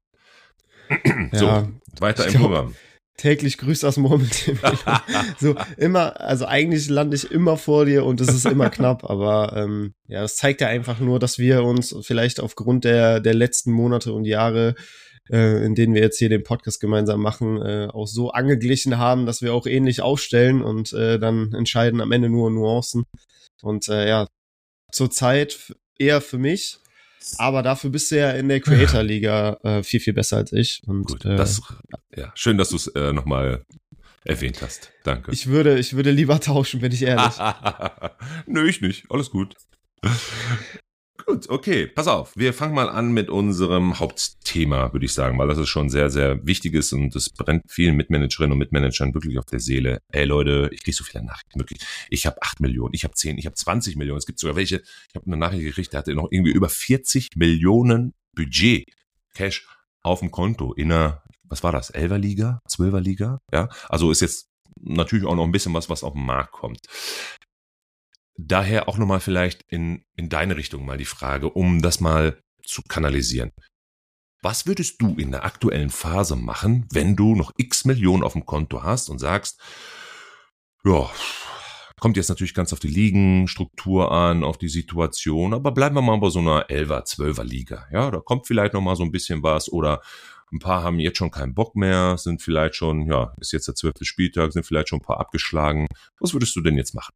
so, 1.32 1.46
ja, 1.46 1.68
weiter 1.98 2.26
im 2.26 2.30
glaub, 2.32 2.42
Programm. 2.42 2.74
Täglich 3.16 3.58
grüßt 3.58 3.82
das 3.82 3.96
Murmeltier. 3.96 4.58
so 5.40 5.54
immer, 5.76 6.20
also 6.20 6.44
eigentlich 6.46 6.88
lande 6.88 7.16
ich 7.16 7.30
immer 7.30 7.56
vor 7.56 7.86
dir 7.86 8.04
und 8.04 8.20
es 8.20 8.28
ist 8.28 8.46
immer 8.46 8.68
knapp, 8.70 9.04
aber 9.08 9.54
ähm, 9.56 9.94
ja, 10.06 10.22
das 10.22 10.36
zeigt 10.36 10.60
ja 10.60 10.68
einfach 10.68 11.00
nur, 11.00 11.18
dass 11.18 11.38
wir 11.38 11.64
uns 11.64 11.94
vielleicht 12.02 12.40
aufgrund 12.40 12.84
der, 12.84 13.20
der 13.20 13.34
letzten 13.34 13.72
Monate 13.72 14.12
und 14.12 14.24
Jahre 14.24 14.74
äh, 15.30 15.64
in 15.64 15.74
denen 15.74 15.94
wir 15.94 16.02
jetzt 16.02 16.18
hier 16.18 16.28
den 16.28 16.42
Podcast 16.42 16.80
gemeinsam 16.80 17.20
machen, 17.20 17.60
äh, 17.60 17.88
auch 17.92 18.06
so 18.06 18.30
angeglichen 18.30 18.98
haben, 18.98 19.26
dass 19.26 19.42
wir 19.42 19.54
auch 19.54 19.66
ähnlich 19.66 20.00
aufstellen 20.00 20.62
und 20.62 20.92
äh, 20.92 21.18
dann 21.18 21.52
entscheiden 21.52 22.00
am 22.00 22.12
Ende 22.12 22.28
nur 22.28 22.50
Nuancen. 22.50 23.04
Und 23.62 23.88
äh, 23.88 24.08
ja, 24.08 24.26
zurzeit 24.92 25.74
eher 25.98 26.20
für 26.20 26.38
mich, 26.38 26.78
aber 27.38 27.62
dafür 27.62 27.90
bist 27.90 28.10
du 28.10 28.18
ja 28.18 28.30
in 28.32 28.48
der 28.48 28.60
Creator-Liga 28.60 29.58
äh, 29.62 29.82
viel, 29.82 30.00
viel 30.00 30.12
besser 30.12 30.38
als 30.38 30.52
ich. 30.52 30.82
Und, 30.86 31.06
Gut, 31.06 31.24
äh, 31.24 31.36
das, 31.36 31.60
ja, 32.14 32.32
schön, 32.34 32.58
dass 32.58 32.70
du 32.70 32.76
es 32.76 32.86
äh, 32.88 33.12
nochmal 33.12 33.64
erwähnt 34.24 34.60
hast. 34.62 34.92
Danke. 35.04 35.32
Ich 35.32 35.46
würde, 35.46 35.78
ich 35.78 35.94
würde 35.94 36.10
lieber 36.10 36.40
tauschen, 36.40 36.80
bin 36.80 36.92
ich 36.92 37.02
ehrlich. 37.02 37.34
Nö, 38.46 38.68
ich 38.68 38.80
nicht. 38.80 39.04
Alles 39.10 39.30
gut. 39.30 39.54
Gut, 41.28 41.48
okay, 41.48 41.88
pass 41.88 42.06
auf. 42.06 42.36
Wir 42.36 42.54
fangen 42.54 42.72
mal 42.72 42.88
an 42.88 43.10
mit 43.10 43.30
unserem 43.30 43.98
Hauptthema, 43.98 44.92
würde 44.92 45.06
ich 45.06 45.12
sagen, 45.12 45.36
weil 45.38 45.48
das 45.48 45.58
ist 45.58 45.68
schon 45.68 45.88
sehr, 45.88 46.08
sehr 46.08 46.46
wichtig 46.46 46.74
ist 46.74 46.92
und 46.92 47.16
es 47.16 47.30
brennt 47.30 47.64
vielen 47.68 47.96
Mitmanagerinnen 47.96 48.52
und 48.52 48.58
Mitmanagern 48.58 49.12
wirklich 49.12 49.36
auf 49.36 49.44
der 49.46 49.58
Seele. 49.58 49.98
Ey 50.12 50.24
Leute, 50.24 50.70
ich 50.70 50.84
kriege 50.84 50.96
so 50.96 51.02
viele 51.02 51.24
Nachrichten, 51.24 51.58
wirklich. 51.58 51.80
Ich 52.10 52.26
habe 52.26 52.40
8 52.40 52.60
Millionen, 52.60 52.94
ich 52.94 53.02
habe 53.02 53.14
10, 53.14 53.38
ich 53.38 53.46
habe 53.46 53.56
20 53.56 53.96
Millionen. 53.96 54.18
Es 54.18 54.26
gibt 54.26 54.38
sogar 54.38 54.54
welche, 54.54 54.76
ich 54.76 55.16
habe 55.16 55.26
eine 55.26 55.36
Nachricht 55.36 55.64
gekriegt, 55.64 55.92
der 55.92 55.98
hatte 55.98 56.14
noch 56.14 56.28
irgendwie 56.30 56.52
über 56.52 56.68
40 56.68 57.30
Millionen 57.34 58.14
Budget, 58.32 58.84
Cash 59.34 59.66
auf 60.02 60.20
dem 60.20 60.30
Konto 60.30 60.74
in 60.74 60.92
einer, 60.92 61.24
was 61.42 61.64
war 61.64 61.72
das, 61.72 61.92
11er 61.92 62.18
Liga, 62.18 62.60
12er 62.70 63.00
Liga? 63.00 63.40
Ja, 63.52 63.68
also 63.88 64.12
ist 64.12 64.20
jetzt 64.20 64.46
natürlich 64.80 65.24
auch 65.26 65.34
noch 65.34 65.44
ein 65.44 65.52
bisschen 65.52 65.74
was, 65.74 65.90
was 65.90 66.04
auf 66.04 66.12
den 66.12 66.24
Markt 66.24 66.52
kommt. 66.52 66.86
Daher 68.38 68.88
auch 68.88 68.98
nochmal 68.98 69.20
vielleicht 69.20 69.62
in, 69.68 70.04
in 70.14 70.28
deine 70.28 70.56
Richtung 70.56 70.84
mal 70.84 70.98
die 70.98 71.04
Frage, 71.04 71.50
um 71.50 71.80
das 71.80 72.00
mal 72.00 72.38
zu 72.62 72.82
kanalisieren. 72.82 73.52
Was 74.42 74.66
würdest 74.66 75.00
du 75.00 75.14
in 75.16 75.30
der 75.30 75.44
aktuellen 75.44 75.90
Phase 75.90 76.36
machen, 76.36 76.86
wenn 76.92 77.16
du 77.16 77.34
noch 77.34 77.52
x 77.56 77.84
Millionen 77.84 78.22
auf 78.22 78.34
dem 78.34 78.44
Konto 78.44 78.82
hast 78.82 79.08
und 79.08 79.18
sagst, 79.18 79.60
ja, 80.84 81.10
kommt 81.98 82.16
jetzt 82.16 82.28
natürlich 82.28 82.54
ganz 82.54 82.72
auf 82.72 82.78
die 82.78 82.88
Ligenstruktur 82.88 84.12
an, 84.12 84.44
auf 84.44 84.58
die 84.58 84.68
Situation, 84.68 85.54
aber 85.54 85.72
bleiben 85.72 85.96
wir 85.96 86.02
mal 86.02 86.18
bei 86.18 86.28
so 86.28 86.38
einer 86.38 86.66
11er, 86.68 87.06
12er 87.06 87.42
Liga. 87.42 87.86
Ja, 87.90 88.10
da 88.10 88.20
kommt 88.20 88.46
vielleicht 88.46 88.74
noch 88.74 88.82
mal 88.82 88.96
so 88.96 89.02
ein 89.02 89.10
bisschen 89.10 89.42
was 89.42 89.72
oder 89.72 90.02
ein 90.52 90.60
paar 90.60 90.82
haben 90.84 91.00
jetzt 91.00 91.18
schon 91.18 91.30
keinen 91.30 91.54
Bock 91.54 91.74
mehr, 91.74 92.16
sind 92.18 92.40
vielleicht 92.40 92.76
schon, 92.76 93.06
ja, 93.06 93.34
ist 93.40 93.52
jetzt 93.52 93.66
der 93.66 93.74
zwölfte 93.74 94.04
Spieltag, 94.04 94.52
sind 94.52 94.64
vielleicht 94.64 94.90
schon 94.90 95.00
ein 95.00 95.04
paar 95.04 95.18
abgeschlagen. 95.18 95.88
Was 96.20 96.34
würdest 96.34 96.54
du 96.54 96.60
denn 96.60 96.76
jetzt 96.76 96.94
machen? 96.94 97.12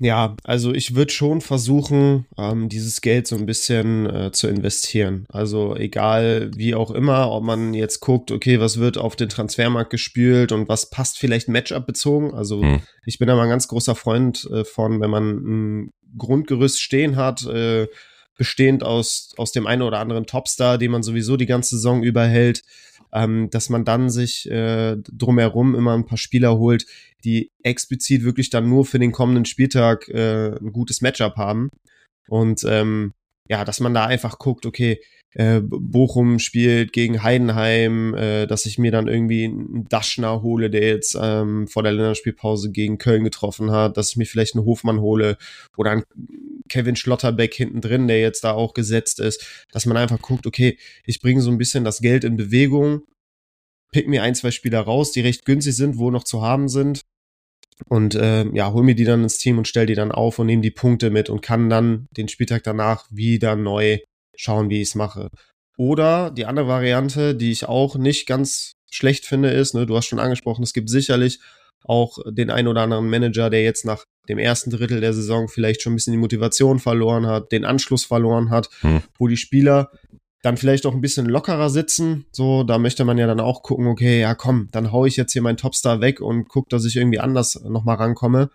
Ja, 0.00 0.36
also 0.44 0.72
ich 0.72 0.94
würde 0.94 1.12
schon 1.12 1.40
versuchen, 1.40 2.26
ähm, 2.36 2.68
dieses 2.68 3.00
Geld 3.00 3.26
so 3.26 3.34
ein 3.34 3.46
bisschen 3.46 4.08
äh, 4.08 4.30
zu 4.30 4.46
investieren. 4.46 5.26
Also 5.28 5.74
egal 5.74 6.52
wie 6.54 6.76
auch 6.76 6.92
immer, 6.92 7.32
ob 7.32 7.42
man 7.42 7.74
jetzt 7.74 7.98
guckt, 7.98 8.30
okay, 8.30 8.60
was 8.60 8.78
wird 8.78 8.96
auf 8.96 9.16
den 9.16 9.28
Transfermarkt 9.28 9.90
gespült 9.90 10.52
und 10.52 10.68
was 10.68 10.90
passt 10.90 11.18
vielleicht 11.18 11.48
Matchup 11.48 11.84
bezogen. 11.84 12.32
Also 12.32 12.62
hm. 12.62 12.80
ich 13.06 13.18
bin 13.18 13.26
da 13.26 13.34
mal 13.34 13.42
ein 13.42 13.48
ganz 13.48 13.66
großer 13.66 13.96
Freund 13.96 14.48
äh, 14.52 14.64
von, 14.64 15.00
wenn 15.00 15.10
man 15.10 15.24
ein 15.30 15.92
Grundgerüst 16.16 16.80
stehen 16.80 17.16
hat, 17.16 17.44
äh, 17.46 17.88
bestehend 18.36 18.84
aus, 18.84 19.34
aus 19.36 19.50
dem 19.50 19.66
einen 19.66 19.82
oder 19.82 19.98
anderen 19.98 20.26
Topstar, 20.26 20.78
den 20.78 20.92
man 20.92 21.02
sowieso 21.02 21.36
die 21.36 21.46
ganze 21.46 21.74
Saison 21.74 22.04
überhält, 22.04 22.62
ähm, 23.12 23.48
dass 23.50 23.68
man 23.68 23.84
dann 23.84 24.10
sich 24.10 24.50
äh, 24.50 24.96
drumherum 24.96 25.74
immer 25.74 25.94
ein 25.94 26.06
paar 26.06 26.18
Spieler 26.18 26.58
holt, 26.58 26.86
die 27.24 27.50
explizit 27.62 28.22
wirklich 28.22 28.50
dann 28.50 28.68
nur 28.68 28.84
für 28.84 28.98
den 28.98 29.12
kommenden 29.12 29.44
Spieltag 29.44 30.08
äh, 30.08 30.56
ein 30.56 30.72
gutes 30.72 31.00
Matchup 31.00 31.36
haben. 31.36 31.70
Und 32.28 32.64
ähm, 32.68 33.12
ja, 33.48 33.64
dass 33.64 33.80
man 33.80 33.94
da 33.94 34.06
einfach 34.06 34.38
guckt, 34.38 34.66
okay, 34.66 35.00
äh, 35.34 35.60
Bochum 35.62 36.38
spielt 36.38 36.92
gegen 36.92 37.22
Heidenheim, 37.22 38.14
äh, 38.14 38.46
dass 38.46 38.66
ich 38.66 38.78
mir 38.78 38.90
dann 38.90 39.08
irgendwie 39.08 39.44
einen 39.44 39.86
Daschner 39.88 40.42
hole, 40.42 40.70
der 40.70 40.86
jetzt 40.86 41.16
ähm, 41.20 41.68
vor 41.68 41.82
der 41.82 41.92
Länderspielpause 41.92 42.70
gegen 42.70 42.98
Köln 42.98 43.24
getroffen 43.24 43.70
hat, 43.70 43.96
dass 43.96 44.10
ich 44.10 44.16
mir 44.16 44.26
vielleicht 44.26 44.54
einen 44.54 44.64
Hofmann 44.64 45.00
hole 45.00 45.36
oder 45.76 45.90
einen 45.90 46.04
Kevin 46.68 46.96
Schlotterbeck 46.96 47.54
hinten 47.54 47.80
drin, 47.80 48.08
der 48.08 48.20
jetzt 48.20 48.44
da 48.44 48.52
auch 48.52 48.74
gesetzt 48.74 49.20
ist, 49.20 49.66
dass 49.72 49.86
man 49.86 49.96
einfach 49.96 50.20
guckt, 50.20 50.46
okay, 50.46 50.78
ich 51.04 51.20
bringe 51.20 51.40
so 51.40 51.50
ein 51.50 51.58
bisschen 51.58 51.84
das 51.84 52.00
Geld 52.00 52.24
in 52.24 52.36
Bewegung, 52.36 53.02
pick 53.92 54.08
mir 54.08 54.22
ein, 54.22 54.34
zwei 54.34 54.50
Spieler 54.50 54.80
raus, 54.80 55.12
die 55.12 55.20
recht 55.20 55.44
günstig 55.44 55.76
sind, 55.76 55.98
wo 55.98 56.10
noch 56.10 56.24
zu 56.24 56.42
haben 56.42 56.68
sind 56.68 57.02
und 57.86 58.14
äh, 58.14 58.44
ja, 58.52 58.72
hol 58.72 58.82
mir 58.82 58.94
die 58.94 59.04
dann 59.04 59.22
ins 59.22 59.38
Team 59.38 59.58
und 59.58 59.68
stell 59.68 59.86
die 59.86 59.94
dann 59.94 60.12
auf 60.12 60.38
und 60.38 60.46
nehme 60.46 60.62
die 60.62 60.70
Punkte 60.70 61.10
mit 61.10 61.30
und 61.30 61.42
kann 61.42 61.70
dann 61.70 62.08
den 62.16 62.28
Spieltag 62.28 62.64
danach 62.64 63.06
wieder 63.10 63.56
neu 63.56 63.98
schauen, 64.36 64.70
wie 64.70 64.82
ich 64.82 64.88
es 64.88 64.94
mache. 64.94 65.30
Oder 65.76 66.30
die 66.30 66.44
andere 66.44 66.66
Variante, 66.66 67.36
die 67.36 67.52
ich 67.52 67.66
auch 67.66 67.96
nicht 67.96 68.26
ganz 68.26 68.72
schlecht 68.90 69.26
finde, 69.26 69.50
ist, 69.50 69.74
ne, 69.74 69.86
du 69.86 69.96
hast 69.96 70.06
schon 70.06 70.18
angesprochen, 70.18 70.64
es 70.64 70.72
gibt 70.72 70.90
sicherlich 70.90 71.38
auch 71.88 72.18
den 72.30 72.50
ein 72.50 72.68
oder 72.68 72.82
anderen 72.82 73.08
Manager, 73.08 73.50
der 73.50 73.62
jetzt 73.62 73.84
nach 73.84 74.04
dem 74.28 74.38
ersten 74.38 74.70
Drittel 74.70 75.00
der 75.00 75.14
Saison 75.14 75.48
vielleicht 75.48 75.82
schon 75.82 75.94
ein 75.94 75.96
bisschen 75.96 76.12
die 76.12 76.18
Motivation 76.18 76.78
verloren 76.78 77.26
hat, 77.26 77.50
den 77.50 77.64
Anschluss 77.64 78.04
verloren 78.04 78.50
hat, 78.50 78.68
hm. 78.80 79.02
wo 79.18 79.26
die 79.26 79.38
Spieler 79.38 79.90
dann 80.42 80.56
vielleicht 80.56 80.86
auch 80.86 80.94
ein 80.94 81.00
bisschen 81.00 81.26
lockerer 81.26 81.70
sitzen. 81.70 82.26
So, 82.30 82.62
da 82.62 82.78
möchte 82.78 83.04
man 83.04 83.18
ja 83.18 83.26
dann 83.26 83.40
auch 83.40 83.62
gucken, 83.62 83.86
okay, 83.86 84.20
ja 84.20 84.34
komm, 84.34 84.68
dann 84.70 84.92
hau 84.92 85.06
ich 85.06 85.16
jetzt 85.16 85.32
hier 85.32 85.42
meinen 85.42 85.56
Topstar 85.56 86.00
weg 86.00 86.20
und 86.20 86.48
guck, 86.48 86.68
dass 86.68 86.84
ich 86.84 86.96
irgendwie 86.96 87.18
anders 87.18 87.60
nochmal 87.64 87.96
rankomme. 87.96 88.50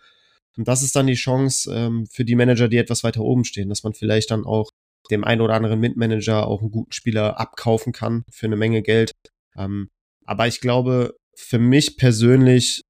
Und 0.55 0.67
das 0.67 0.83
ist 0.83 0.95
dann 0.95 1.07
die 1.07 1.15
Chance 1.15 1.73
ähm, 1.73 2.05
für 2.09 2.23
die 2.23 2.35
Manager, 2.35 2.67
die 2.67 2.77
etwas 2.77 3.03
weiter 3.03 3.21
oben 3.21 3.43
stehen, 3.43 3.69
dass 3.69 3.83
man 3.83 3.93
vielleicht 3.93 4.31
dann 4.31 4.45
auch 4.45 4.69
dem 5.11 5.23
einen 5.23 5.41
oder 5.41 5.55
anderen 5.55 5.79
Mitmanager 5.79 6.47
auch 6.47 6.61
einen 6.61 6.71
guten 6.71 6.91
Spieler 6.91 7.39
abkaufen 7.39 7.91
kann 7.91 8.23
für 8.31 8.45
eine 8.45 8.55
Menge 8.55 8.81
Geld. 8.81 9.11
Ähm, 9.57 9.89
aber 10.25 10.47
ich 10.47 10.61
glaube, 10.61 11.15
für 11.35 11.59
mich 11.59 11.97
persönlich 11.97 12.83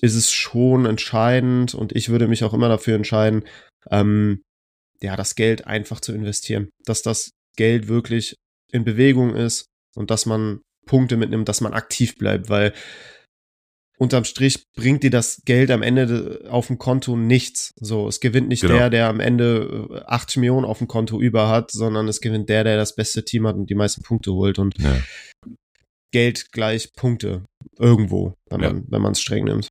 ist 0.00 0.14
es 0.14 0.30
schon 0.30 0.86
entscheidend 0.86 1.74
und 1.74 1.94
ich 1.94 2.08
würde 2.08 2.28
mich 2.28 2.44
auch 2.44 2.54
immer 2.54 2.68
dafür 2.68 2.96
entscheiden, 2.96 3.44
ähm, 3.90 4.42
ja, 5.00 5.16
das 5.16 5.34
Geld 5.34 5.66
einfach 5.66 6.00
zu 6.00 6.12
investieren. 6.12 6.70
Dass 6.84 7.02
das 7.02 7.30
Geld 7.56 7.88
wirklich 7.88 8.36
in 8.72 8.84
Bewegung 8.84 9.34
ist 9.34 9.66
und 9.94 10.10
dass 10.10 10.26
man 10.26 10.60
Punkte 10.86 11.16
mitnimmt, 11.16 11.48
dass 11.48 11.60
man 11.60 11.72
aktiv 11.72 12.16
bleibt, 12.16 12.48
weil 12.48 12.72
unterm 13.98 14.24
Strich 14.24 14.64
bringt 14.76 15.02
dir 15.02 15.10
das 15.10 15.42
Geld 15.44 15.70
am 15.70 15.82
Ende 15.82 16.46
auf 16.50 16.66
dem 16.66 16.78
Konto 16.78 17.16
nichts. 17.16 17.72
So, 17.80 18.08
es 18.08 18.20
gewinnt 18.20 18.48
nicht 18.48 18.62
genau. 18.62 18.74
der, 18.74 18.90
der 18.90 19.08
am 19.08 19.20
Ende 19.20 20.04
80 20.06 20.36
äh, 20.36 20.40
Millionen 20.40 20.66
auf 20.66 20.78
dem 20.78 20.88
Konto 20.88 21.20
über 21.20 21.48
hat, 21.48 21.70
sondern 21.70 22.08
es 22.08 22.20
gewinnt 22.20 22.48
der, 22.48 22.64
der 22.64 22.76
das 22.76 22.94
beste 22.94 23.24
Team 23.24 23.46
hat 23.46 23.56
und 23.56 23.70
die 23.70 23.74
meisten 23.74 24.02
Punkte 24.02 24.32
holt 24.32 24.58
und 24.58 24.78
ja. 24.78 24.96
Geld 26.12 26.52
gleich 26.52 26.92
Punkte. 26.92 27.44
Irgendwo, 27.78 28.34
wenn 28.50 28.60
man 28.60 28.84
wenn 28.88 29.02
man 29.02 29.12
es 29.12 29.20
streng 29.20 29.44
nimmt. 29.44 29.68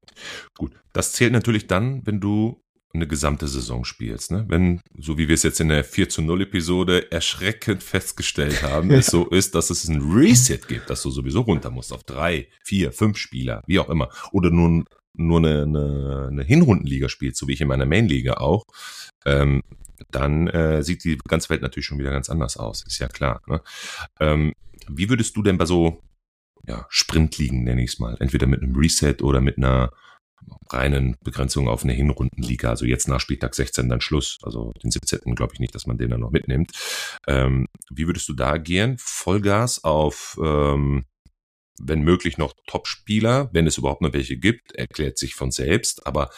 Gut, 0.58 0.72
das 0.94 1.14
zählt 1.14 1.34
natürlich 1.34 1.68
dann, 1.68 2.06
wenn 2.06 2.20
du 2.20 2.62
eine 2.96 3.08
gesamte 3.08 3.48
Saison 3.48 3.86
spielst. 3.86 4.32
Ne? 4.32 4.46
Wenn, 4.48 4.82
so 4.98 5.18
wie 5.18 5.28
wir 5.28 5.36
es 5.36 5.44
jetzt 5.44 5.60
in 5.60 5.70
der 5.70 5.84
4 5.84 6.10
zu 6.10 6.22
0 6.22 6.44
Episode 6.44 7.12
erschreckend 7.12 7.84
festgestellt 7.84 8.64
haben, 8.64 8.92
es 8.92 9.08
so 9.08 9.28
ist, 9.28 9.54
dass 9.54 9.70
es 9.70 9.88
ein 9.88 10.02
Reset 10.02 10.60
gibt, 10.68 10.90
dass 10.90 11.04
du 11.04 11.12
sowieso 11.12 11.42
runter 11.42 11.70
musst 11.70 11.94
auf 11.94 12.04
drei, 12.04 12.48
vier, 12.64 12.92
fünf 12.92 13.18
Spieler, 13.18 13.62
wie 13.68 13.80
auch 13.80 13.90
immer. 13.90 14.10
Oder 14.32 14.50
nur, 14.50 14.86
nur 15.14 15.40
eine, 15.40 15.64
eine, 15.64 16.28
eine 16.32 16.44
Hinrundenliga 16.44 17.10
spielst, 17.10 17.38
so 17.38 17.48
wie 17.48 17.54
ich 17.54 17.62
in 17.62 17.68
meiner 17.68 17.86
Mainliga 17.86 18.36
auch. 18.36 18.64
Ähm, 19.26 19.62
dann 20.12 20.48
äh, 20.48 20.84
sieht 20.84 21.04
die 21.04 21.18
ganze 21.28 21.50
Welt 21.50 21.62
natürlich 21.62 21.86
schon 21.86 22.00
wieder 22.00 22.12
ganz 22.12 22.30
anders 22.30 22.58
aus, 22.58 22.84
ist 22.86 23.00
ja 23.00 23.08
klar. 23.08 23.42
Ne? 23.48 23.62
Ähm, 24.20 24.54
wie 24.88 25.10
würdest 25.10 25.36
du 25.36 25.42
denn 25.42 25.58
bei 25.58 25.66
so 25.66 26.02
ja, 26.68 26.86
Sprintligen, 26.90 27.64
nenne 27.64 27.84
ich 27.84 27.94
es 27.94 28.00
mal, 28.00 28.18
entweder 28.20 28.48
mit 28.48 28.62
einem 28.62 28.76
Reset 28.76 29.18
oder 29.22 29.42
mit 29.42 29.58
einer 29.58 29.92
reinen 30.70 31.16
Begrenzung 31.24 31.68
auf 31.68 31.84
eine 31.84 31.94
Hinrundenliga. 31.94 32.70
Also 32.70 32.86
jetzt 32.86 33.08
nach 33.08 33.20
Spieltag 33.20 33.56
16 33.56 33.90
dann 33.90 34.02
Schluss. 34.02 34.38
Also 34.44 34.72
den 34.84 34.92
17. 34.92 35.36
glaube 35.36 35.54
ich 35.54 35.60
nicht, 35.60 35.76
dass 35.76 35.88
man 35.88 35.98
den 35.98 36.10
dann 36.10 36.20
noch 36.20 36.32
mitnimmt. 36.32 36.72
Ähm, 37.28 37.68
wie 37.90 38.08
würdest 38.08 38.28
du 38.30 38.34
da 38.34 38.52
agieren? 38.52 38.98
Vollgas 39.00 39.84
auf, 39.84 40.38
ähm, 40.44 41.06
wenn 41.80 42.02
möglich, 42.02 42.38
noch 42.38 42.54
Top-Spieler, 42.68 43.50
wenn 43.54 43.68
es 43.68 43.78
überhaupt 43.78 44.02
noch 44.02 44.14
welche 44.14 44.38
gibt, 44.38 44.72
erklärt 44.74 45.18
sich 45.18 45.36
von 45.36 45.52
selbst. 45.52 46.06
Aber 46.08 46.30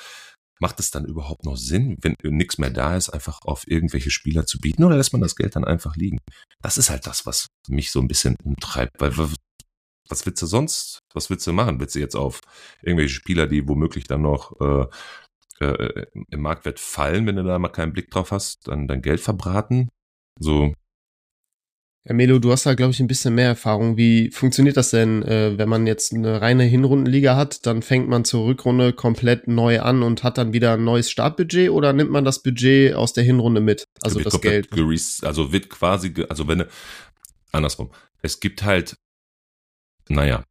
macht 0.59 0.79
es 0.79 0.91
dann 0.91 1.05
überhaupt 1.05 1.45
noch 1.45 1.57
Sinn, 1.57 1.97
wenn 2.01 2.15
nichts 2.23 2.57
mehr 2.57 2.71
da 2.71 2.97
ist, 2.97 3.09
einfach 3.09 3.39
auf 3.43 3.67
irgendwelche 3.67 4.09
Spieler 4.09 4.45
zu 4.45 4.59
bieten 4.59 4.83
oder 4.83 4.97
lässt 4.97 5.13
man 5.13 5.21
das 5.21 5.35
Geld 5.35 5.55
dann 5.55 5.65
einfach 5.65 5.95
liegen? 5.95 6.17
Das 6.61 6.77
ist 6.77 6.89
halt 6.89 7.05
das, 7.05 7.25
was 7.25 7.47
mich 7.67 7.91
so 7.91 7.99
ein 7.99 8.07
bisschen 8.07 8.35
umtreibt, 8.43 8.99
weil 8.99 9.15
was 10.09 10.25
willst 10.25 10.41
du 10.41 10.45
sonst, 10.45 11.03
was 11.13 11.29
willst 11.29 11.45
du 11.47 11.53
machen? 11.53 11.79
Willst 11.79 11.95
du 11.95 11.99
jetzt 11.99 12.15
auf 12.15 12.41
irgendwelche 12.81 13.13
Spieler, 13.13 13.47
die 13.47 13.67
womöglich 13.67 14.05
dann 14.05 14.21
noch 14.21 14.53
äh, 14.59 14.85
äh, 15.59 16.05
im 16.29 16.41
Marktwert 16.41 16.79
fallen, 16.79 17.25
wenn 17.25 17.35
du 17.35 17.43
da 17.43 17.59
mal 17.59 17.69
keinen 17.69 17.93
Blick 17.93 18.11
drauf 18.11 18.31
hast, 18.31 18.67
dann 18.67 18.87
dein 18.87 19.01
Geld 19.01 19.19
verbraten? 19.19 19.89
So. 20.39 20.73
Ja, 22.07 22.13
Melo, 22.13 22.39
du 22.39 22.51
hast 22.51 22.65
da, 22.65 22.73
glaube 22.73 22.91
ich, 22.91 23.01
ein 23.01 23.07
bisschen 23.07 23.35
mehr 23.35 23.47
Erfahrung. 23.47 23.97
Wie 23.97 24.31
funktioniert 24.31 24.77
das 24.77 24.91
denn, 24.91 25.23
äh, 25.23 25.57
wenn 25.57 25.67
man 25.67 25.85
jetzt 25.85 26.13
eine 26.13 26.39
reine 26.41 26.63
Hinrundenliga 26.63 27.35
hat, 27.35 27.65
dann 27.65 27.81
fängt 27.81 28.07
man 28.07 28.23
zur 28.23 28.45
Rückrunde 28.45 28.93
komplett 28.93 29.49
neu 29.49 29.81
an 29.81 30.03
und 30.03 30.23
hat 30.23 30.37
dann 30.37 30.53
wieder 30.53 30.73
ein 30.73 30.85
neues 30.85 31.11
Startbudget 31.11 31.69
oder 31.69 31.91
nimmt 31.91 32.11
man 32.11 32.23
das 32.23 32.41
Budget 32.41 32.93
aus 32.93 33.11
der 33.11 33.25
Hinrunde 33.25 33.59
mit? 33.59 33.83
Also 34.01 34.21
das 34.21 34.39
Geld. 34.39 34.69
Also 35.23 35.51
wird 35.51 35.69
quasi, 35.69 36.13
also 36.29 36.47
wenn, 36.47 36.63
andersrum. 37.51 37.91
Es 38.21 38.39
gibt 38.39 38.63
halt 38.63 38.95
naja, 40.09 40.43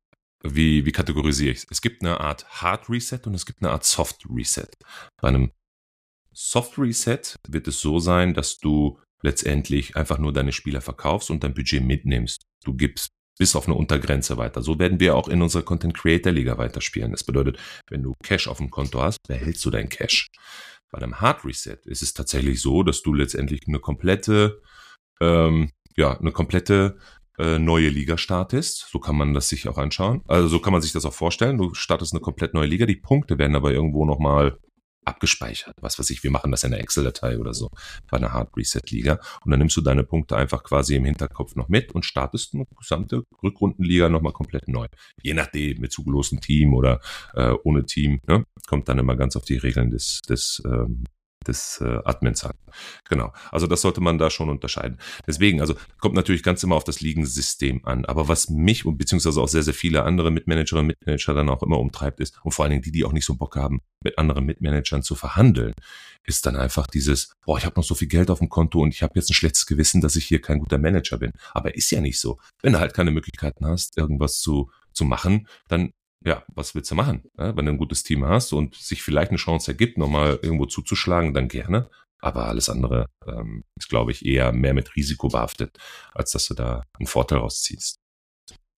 wie, 0.42 0.84
wie 0.84 0.92
kategorisiere 0.92 1.52
ich 1.52 1.58
es? 1.58 1.66
Es 1.70 1.80
gibt 1.80 2.02
eine 2.02 2.20
Art 2.20 2.46
Hard 2.62 2.88
Reset 2.88 3.20
und 3.26 3.34
es 3.34 3.46
gibt 3.46 3.62
eine 3.62 3.72
Art 3.72 3.84
Soft 3.84 4.24
Reset. 4.28 4.68
Bei 5.20 5.28
einem 5.28 5.52
Soft 6.32 6.78
Reset 6.78 7.20
wird 7.48 7.66
es 7.68 7.80
so 7.80 7.98
sein, 7.98 8.34
dass 8.34 8.58
du 8.58 9.00
letztendlich 9.22 9.96
einfach 9.96 10.18
nur 10.18 10.32
deine 10.32 10.52
Spieler 10.52 10.80
verkaufst 10.80 11.30
und 11.30 11.42
dein 11.42 11.54
Budget 11.54 11.82
mitnimmst. 11.82 12.42
Du 12.64 12.74
gibst 12.74 13.08
bis 13.38 13.56
auf 13.56 13.66
eine 13.66 13.74
Untergrenze 13.74 14.36
weiter. 14.36 14.62
So 14.62 14.78
werden 14.78 15.00
wir 15.00 15.14
auch 15.14 15.28
in 15.28 15.42
unserer 15.42 15.62
Content 15.62 15.94
Creator 15.94 16.32
Liga 16.32 16.58
weiterspielen. 16.58 17.12
Das 17.12 17.24
bedeutet, 17.24 17.58
wenn 17.88 18.02
du 18.02 18.14
Cash 18.22 18.48
auf 18.48 18.58
dem 18.58 18.70
Konto 18.70 19.02
hast, 19.02 19.18
behältst 19.26 19.64
du 19.64 19.70
dein 19.70 19.88
Cash. 19.88 20.28
Bei 20.90 20.98
einem 20.98 21.20
Hard 21.20 21.44
Reset 21.44 21.78
ist 21.84 22.02
es 22.02 22.14
tatsächlich 22.14 22.60
so, 22.60 22.82
dass 22.82 23.02
du 23.02 23.12
letztendlich 23.12 23.66
eine 23.66 23.80
komplette, 23.80 24.62
ähm, 25.20 25.70
ja, 25.96 26.18
eine 26.18 26.32
komplette 26.32 26.98
äh, 27.38 27.58
neue 27.58 27.88
Liga 27.88 28.18
startest. 28.18 28.88
So 28.90 28.98
kann 28.98 29.16
man 29.16 29.34
das 29.34 29.48
sich 29.48 29.68
auch 29.68 29.78
anschauen. 29.78 30.22
Also 30.26 30.48
so 30.48 30.58
kann 30.58 30.72
man 30.72 30.82
sich 30.82 30.92
das 30.92 31.04
auch 31.04 31.14
vorstellen. 31.14 31.58
Du 31.58 31.74
startest 31.74 32.12
eine 32.12 32.20
komplett 32.20 32.54
neue 32.54 32.66
Liga. 32.66 32.86
Die 32.86 32.96
Punkte 32.96 33.38
werden 33.38 33.56
aber 33.56 33.72
irgendwo 33.72 34.04
nochmal 34.04 34.58
abgespeichert. 35.06 35.76
Was 35.80 35.98
weiß 35.98 36.10
ich, 36.10 36.22
wir 36.24 36.30
machen 36.30 36.50
das 36.50 36.64
in 36.64 36.72
der 36.72 36.80
Excel-Datei 36.80 37.38
oder 37.38 37.54
so 37.54 37.70
bei 38.10 38.16
einer 38.16 38.32
Hard 38.32 38.56
Reset-Liga. 38.56 39.20
Und 39.44 39.50
dann 39.50 39.60
nimmst 39.60 39.76
du 39.76 39.80
deine 39.80 40.04
Punkte 40.04 40.36
einfach 40.36 40.64
quasi 40.64 40.96
im 40.96 41.04
Hinterkopf 41.04 41.54
noch 41.54 41.68
mit 41.68 41.92
und 41.92 42.04
startest 42.04 42.54
eine 42.54 42.66
gesamte 42.76 43.22
Rückrundenliga 43.42 44.08
nochmal 44.08 44.32
komplett 44.32 44.68
neu. 44.68 44.86
Je 45.22 45.34
nachdem, 45.34 45.80
mit 45.80 45.92
zugelostem 45.92 46.40
Team 46.40 46.74
oder 46.74 47.00
äh, 47.34 47.52
ohne 47.64 47.84
Team, 47.84 48.20
ne? 48.26 48.44
kommt 48.66 48.88
dann 48.88 48.98
immer 48.98 49.16
ganz 49.16 49.36
auf 49.36 49.44
die 49.44 49.56
Regeln 49.56 49.90
des, 49.90 50.22
des 50.28 50.60
ähm, 50.66 51.04
des 51.48 51.80
äh, 51.80 51.98
Admins 52.04 52.44
hat. 52.44 52.56
Genau. 53.08 53.32
Also 53.50 53.66
das 53.66 53.80
sollte 53.80 54.00
man 54.00 54.18
da 54.18 54.30
schon 54.30 54.48
unterscheiden. 54.48 54.98
Deswegen, 55.26 55.60
also 55.60 55.74
kommt 56.00 56.14
natürlich 56.14 56.42
ganz 56.42 56.62
immer 56.62 56.76
auf 56.76 56.84
das 56.84 57.00
Liegensystem 57.00 57.84
an. 57.84 58.04
Aber 58.04 58.28
was 58.28 58.48
mich 58.48 58.84
und 58.84 58.98
beziehungsweise 58.98 59.40
auch 59.40 59.48
sehr, 59.48 59.62
sehr 59.62 59.74
viele 59.74 60.04
andere 60.04 60.30
Mitmanagerinnen 60.30 60.90
und 60.90 60.98
Mitmanager 60.98 61.34
dann 61.34 61.48
auch 61.48 61.62
immer 61.62 61.78
umtreibt 61.78 62.20
ist, 62.20 62.38
und 62.42 62.52
vor 62.52 62.64
allen 62.64 62.70
Dingen 62.70 62.82
die, 62.82 62.92
die 62.92 63.04
auch 63.04 63.12
nicht 63.12 63.24
so 63.24 63.36
Bock 63.36 63.56
haben, 63.56 63.80
mit 64.02 64.18
anderen 64.18 64.44
Mitmanagern 64.44 65.02
zu 65.02 65.14
verhandeln, 65.14 65.74
ist 66.24 66.46
dann 66.46 66.56
einfach 66.56 66.86
dieses, 66.86 67.32
boah, 67.44 67.58
ich 67.58 67.64
habe 67.64 67.76
noch 67.76 67.84
so 67.84 67.94
viel 67.94 68.08
Geld 68.08 68.30
auf 68.30 68.38
dem 68.38 68.48
Konto 68.48 68.80
und 68.80 68.92
ich 68.92 69.02
habe 69.02 69.12
jetzt 69.16 69.30
ein 69.30 69.34
schlechtes 69.34 69.66
Gewissen, 69.66 70.00
dass 70.00 70.16
ich 70.16 70.26
hier 70.26 70.40
kein 70.40 70.58
guter 70.58 70.78
Manager 70.78 71.18
bin. 71.18 71.32
Aber 71.52 71.74
ist 71.74 71.90
ja 71.90 72.00
nicht 72.00 72.20
so. 72.20 72.38
Wenn 72.62 72.72
du 72.72 72.80
halt 72.80 72.94
keine 72.94 73.10
Möglichkeiten 73.10 73.66
hast, 73.66 73.96
irgendwas 73.96 74.40
zu, 74.40 74.70
zu 74.92 75.04
machen, 75.04 75.48
dann 75.68 75.92
ja, 76.26 76.44
was 76.48 76.74
willst 76.74 76.90
du 76.90 76.96
machen? 76.96 77.22
Ja, 77.38 77.56
wenn 77.56 77.66
du 77.66 77.72
ein 77.72 77.78
gutes 77.78 78.02
Team 78.02 78.26
hast 78.26 78.52
und 78.52 78.74
sich 78.74 79.02
vielleicht 79.02 79.30
eine 79.30 79.38
Chance 79.38 79.70
ergibt, 79.70 79.96
nochmal 79.96 80.38
irgendwo 80.42 80.66
zuzuschlagen, 80.66 81.32
dann 81.32 81.48
gerne. 81.48 81.88
Aber 82.18 82.48
alles 82.48 82.68
andere 82.68 83.06
ähm, 83.26 83.62
ist, 83.76 83.88
glaube 83.88 84.10
ich, 84.10 84.26
eher 84.26 84.52
mehr 84.52 84.74
mit 84.74 84.96
Risiko 84.96 85.28
behaftet, 85.28 85.78
als 86.12 86.32
dass 86.32 86.48
du 86.48 86.54
da 86.54 86.82
einen 86.98 87.06
Vorteil 87.06 87.38
rausziehst. 87.38 88.00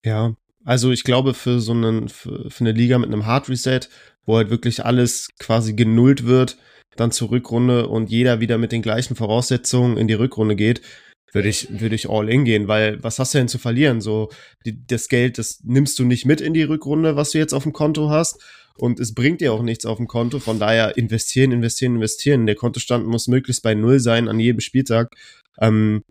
Ja, 0.05 0.35
also 0.65 0.91
ich 0.91 1.05
glaube, 1.05 1.33
für 1.33 1.61
so 1.61 1.73
einen, 1.73 2.11
für, 2.11 2.51
für 2.51 2.61
eine 2.61 2.73
Liga 2.73 2.99
mit 2.99 3.09
einem 3.09 3.25
Hard 3.25 3.49
Reset, 3.49 3.81
wo 4.27 4.37
halt 4.37 4.51
wirklich 4.51 4.85
alles 4.85 5.31
quasi 5.39 5.73
genullt 5.73 6.27
wird, 6.27 6.59
dann 6.97 7.13
zur 7.13 7.31
Rückrunde 7.31 7.89
und 7.89 8.11
jeder 8.11 8.41
wieder 8.41 8.59
mit 8.59 8.73
den 8.73 8.83
gleichen 8.83 9.17
Voraussetzungen 9.17 9.97
in 9.97 10.09
die 10.09 10.15
Rückrunde 10.15 10.57
geht, 10.57 10.83
würde 11.33 11.49
ich, 11.49 11.69
würde 11.81 11.95
ich 11.95 12.09
all 12.09 12.29
in 12.29 12.45
gehen, 12.45 12.69
weil 12.69 13.03
was 13.03 13.19
hast 13.19 13.35
du 13.35 13.39
denn 13.39 13.49
zu 13.49 13.59
verlieren? 13.59 14.01
So, 14.01 14.31
die, 14.65 14.87
das 14.87 15.09
Geld, 15.09 15.39
das 15.39 15.61
nimmst 15.65 15.99
du 15.99 16.05
nicht 16.05 16.25
mit 16.25 16.41
in 16.41 16.55
die 16.55 16.63
Rückrunde, 16.63 17.17
was 17.17 17.31
du 17.31 17.39
jetzt 17.39 17.53
auf 17.53 17.65
dem 17.65 17.73
Konto 17.73 18.09
hast. 18.09 18.43
Und 18.79 19.01
es 19.01 19.13
bringt 19.13 19.41
dir 19.41 19.53
auch 19.53 19.63
nichts 19.63 19.85
auf 19.87 19.97
dem 19.97 20.07
Konto. 20.07 20.39
Von 20.39 20.61
daher 20.61 20.97
investieren, 20.97 21.51
investieren, 21.51 21.97
investieren. 21.97 22.47
Der 22.47 22.55
Kontostand 22.55 23.07
muss 23.07 23.27
möglichst 23.27 23.63
bei 23.63 23.75
Null 23.75 23.99
sein 23.99 24.29
an 24.29 24.39
jedem 24.39 24.61
Spieltag. 24.61 25.17
Ähm, 25.61 26.05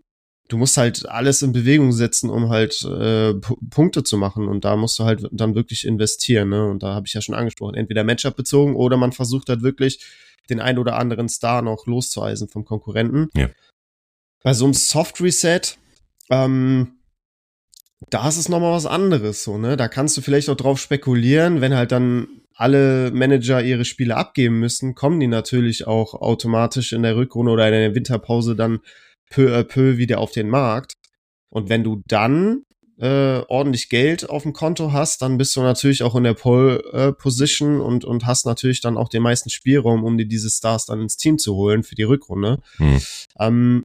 du 0.48 0.58
musst 0.58 0.76
halt 0.76 1.08
alles 1.08 1.40
in 1.40 1.52
Bewegung 1.52 1.92
setzen, 1.92 2.28
um 2.28 2.50
halt 2.50 2.82
äh, 2.84 3.34
Punkte 3.70 4.04
zu 4.04 4.18
machen. 4.18 4.46
Und 4.48 4.66
da 4.66 4.76
musst 4.76 4.98
du 4.98 5.04
halt 5.04 5.26
dann 5.32 5.54
wirklich 5.54 5.86
investieren. 5.86 6.50
Ne? 6.50 6.68
Und 6.68 6.82
da 6.82 6.94
habe 6.94 7.06
ich 7.06 7.14
ja 7.14 7.22
schon 7.22 7.34
angesprochen. 7.34 7.74
Entweder 7.74 8.04
Matchup 8.04 8.36
bezogen 8.36 8.76
oder 8.76 8.98
man 8.98 9.12
versucht 9.12 9.48
halt 9.48 9.62
wirklich 9.62 10.04
den 10.50 10.60
ein 10.60 10.78
oder 10.78 10.96
anderen 10.96 11.28
Star 11.30 11.62
noch 11.62 11.86
loszueisen 11.86 12.48
vom 12.48 12.66
Konkurrenten. 12.66 13.28
Ja. 13.34 13.48
Bei 14.42 14.54
so 14.54 14.64
einem 14.64 14.74
Soft 14.74 15.20
Reset, 15.20 15.60
ähm, 16.30 16.98
da 18.10 18.28
ist 18.28 18.36
es 18.36 18.48
nochmal 18.48 18.72
was 18.72 18.86
anderes, 18.86 19.42
so, 19.42 19.58
ne? 19.58 19.76
Da 19.76 19.88
kannst 19.88 20.16
du 20.16 20.20
vielleicht 20.20 20.48
auch 20.48 20.56
drauf 20.56 20.80
spekulieren, 20.80 21.60
wenn 21.60 21.74
halt 21.74 21.92
dann 21.92 22.28
alle 22.54 23.12
Manager 23.12 23.62
ihre 23.62 23.84
Spiele 23.84 24.16
abgeben 24.16 24.58
müssen, 24.58 24.94
kommen 24.94 25.20
die 25.20 25.28
natürlich 25.28 25.86
auch 25.86 26.14
automatisch 26.14 26.92
in 26.92 27.02
der 27.04 27.16
Rückrunde 27.16 27.52
oder 27.52 27.66
in 27.66 27.72
der 27.72 27.94
Winterpause 27.94 28.56
dann 28.56 28.80
peu 29.30 29.56
à 29.56 29.62
peu 29.62 29.96
wieder 29.96 30.18
auf 30.18 30.32
den 30.32 30.48
Markt. 30.48 30.94
Und 31.50 31.68
wenn 31.68 31.84
du 31.84 32.02
dann 32.06 32.62
äh, 32.98 33.42
ordentlich 33.46 33.88
Geld 33.88 34.28
auf 34.28 34.42
dem 34.42 34.52
Konto 34.52 34.92
hast, 34.92 35.22
dann 35.22 35.38
bist 35.38 35.54
du 35.54 35.60
natürlich 35.60 36.02
auch 36.02 36.16
in 36.16 36.24
der 36.24 36.34
Pole 36.34 36.82
äh, 36.92 37.12
Position 37.12 37.80
und, 37.80 38.04
und 38.04 38.26
hast 38.26 38.44
natürlich 38.44 38.80
dann 38.80 38.96
auch 38.96 39.08
den 39.08 39.22
meisten 39.22 39.50
Spielraum, 39.50 40.02
um 40.02 40.18
dir 40.18 40.26
diese 40.26 40.50
Stars 40.50 40.86
dann 40.86 41.00
ins 41.00 41.16
Team 41.16 41.38
zu 41.38 41.54
holen 41.54 41.84
für 41.84 41.94
die 41.94 42.02
Rückrunde. 42.02 42.58
Hm. 42.78 43.00
Ähm, 43.38 43.84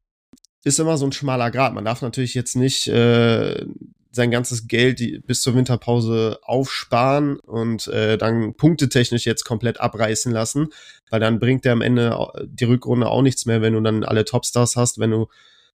ist 0.63 0.79
immer 0.79 0.97
so 0.97 1.05
ein 1.05 1.11
schmaler 1.11 1.51
Grad. 1.51 1.73
Man 1.73 1.85
darf 1.85 2.01
natürlich 2.01 2.33
jetzt 2.33 2.55
nicht 2.55 2.87
äh, 2.87 3.65
sein 4.11 4.31
ganzes 4.31 4.67
Geld 4.67 4.99
die, 4.99 5.19
bis 5.19 5.41
zur 5.41 5.55
Winterpause 5.55 6.39
aufsparen 6.43 7.39
und 7.39 7.87
äh, 7.87 8.17
dann 8.17 8.53
punktetechnisch 8.53 9.25
jetzt 9.25 9.43
komplett 9.43 9.81
abreißen 9.81 10.31
lassen, 10.31 10.69
weil 11.09 11.19
dann 11.19 11.39
bringt 11.39 11.65
der 11.65 11.73
am 11.73 11.81
Ende 11.81 12.15
die 12.45 12.65
Rückrunde 12.65 13.07
auch 13.07 13.23
nichts 13.23 13.45
mehr, 13.45 13.61
wenn 13.61 13.73
du 13.73 13.81
dann 13.81 14.03
alle 14.03 14.23
Topstars 14.23 14.75
hast, 14.75 14.99
wenn 14.99 15.11
du 15.11 15.27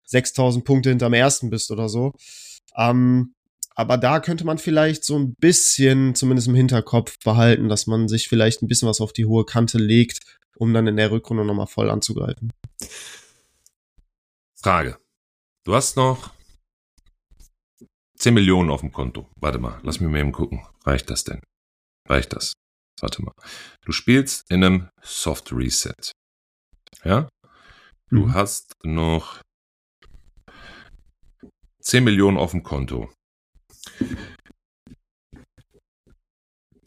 6000 0.03 0.65
Punkte 0.65 0.89
hinterm 0.89 1.13
ersten 1.13 1.49
bist 1.49 1.71
oder 1.71 1.87
so. 1.87 2.13
Ähm, 2.77 3.33
aber 3.73 3.97
da 3.97 4.19
könnte 4.19 4.45
man 4.45 4.57
vielleicht 4.57 5.03
so 5.03 5.17
ein 5.17 5.35
bisschen, 5.35 6.13
zumindest 6.15 6.47
im 6.47 6.55
Hinterkopf, 6.55 7.17
behalten, 7.23 7.69
dass 7.69 7.87
man 7.87 8.07
sich 8.07 8.27
vielleicht 8.27 8.61
ein 8.61 8.67
bisschen 8.67 8.87
was 8.87 9.01
auf 9.01 9.13
die 9.13 9.25
hohe 9.25 9.45
Kante 9.45 9.77
legt, 9.77 10.19
um 10.57 10.73
dann 10.73 10.87
in 10.87 10.97
der 10.97 11.11
Rückrunde 11.11 11.43
nochmal 11.43 11.67
voll 11.67 11.89
anzugreifen. 11.89 12.51
Frage. 14.65 14.99
Du 15.63 15.75
hast 15.75 15.95
noch 15.95 16.33
10 18.17 18.33
Millionen 18.33 18.71
auf 18.71 18.81
dem 18.81 18.91
Konto. 18.91 19.29
Warte 19.35 19.59
mal, 19.59 19.79
lass 19.83 19.99
mich 19.99 20.09
mal 20.09 20.19
eben 20.19 20.31
gucken. 20.31 20.65
Reicht 20.83 21.11
das 21.11 21.23
denn? 21.23 21.39
Reicht 22.09 22.33
das? 22.33 22.53
Warte 22.99 23.21
mal. 23.21 23.31
Du 23.81 23.91
spielst 23.91 24.49
in 24.49 24.63
einem 24.63 24.89
Soft 25.03 25.51
Reset. 25.51 25.93
Ja? 27.03 27.29
Du 28.09 28.25
mhm. 28.25 28.33
hast 28.33 28.73
noch 28.81 29.39
10 31.83 32.03
Millionen 32.03 32.37
auf 32.37 32.49
dem 32.49 32.63
Konto. 32.63 33.13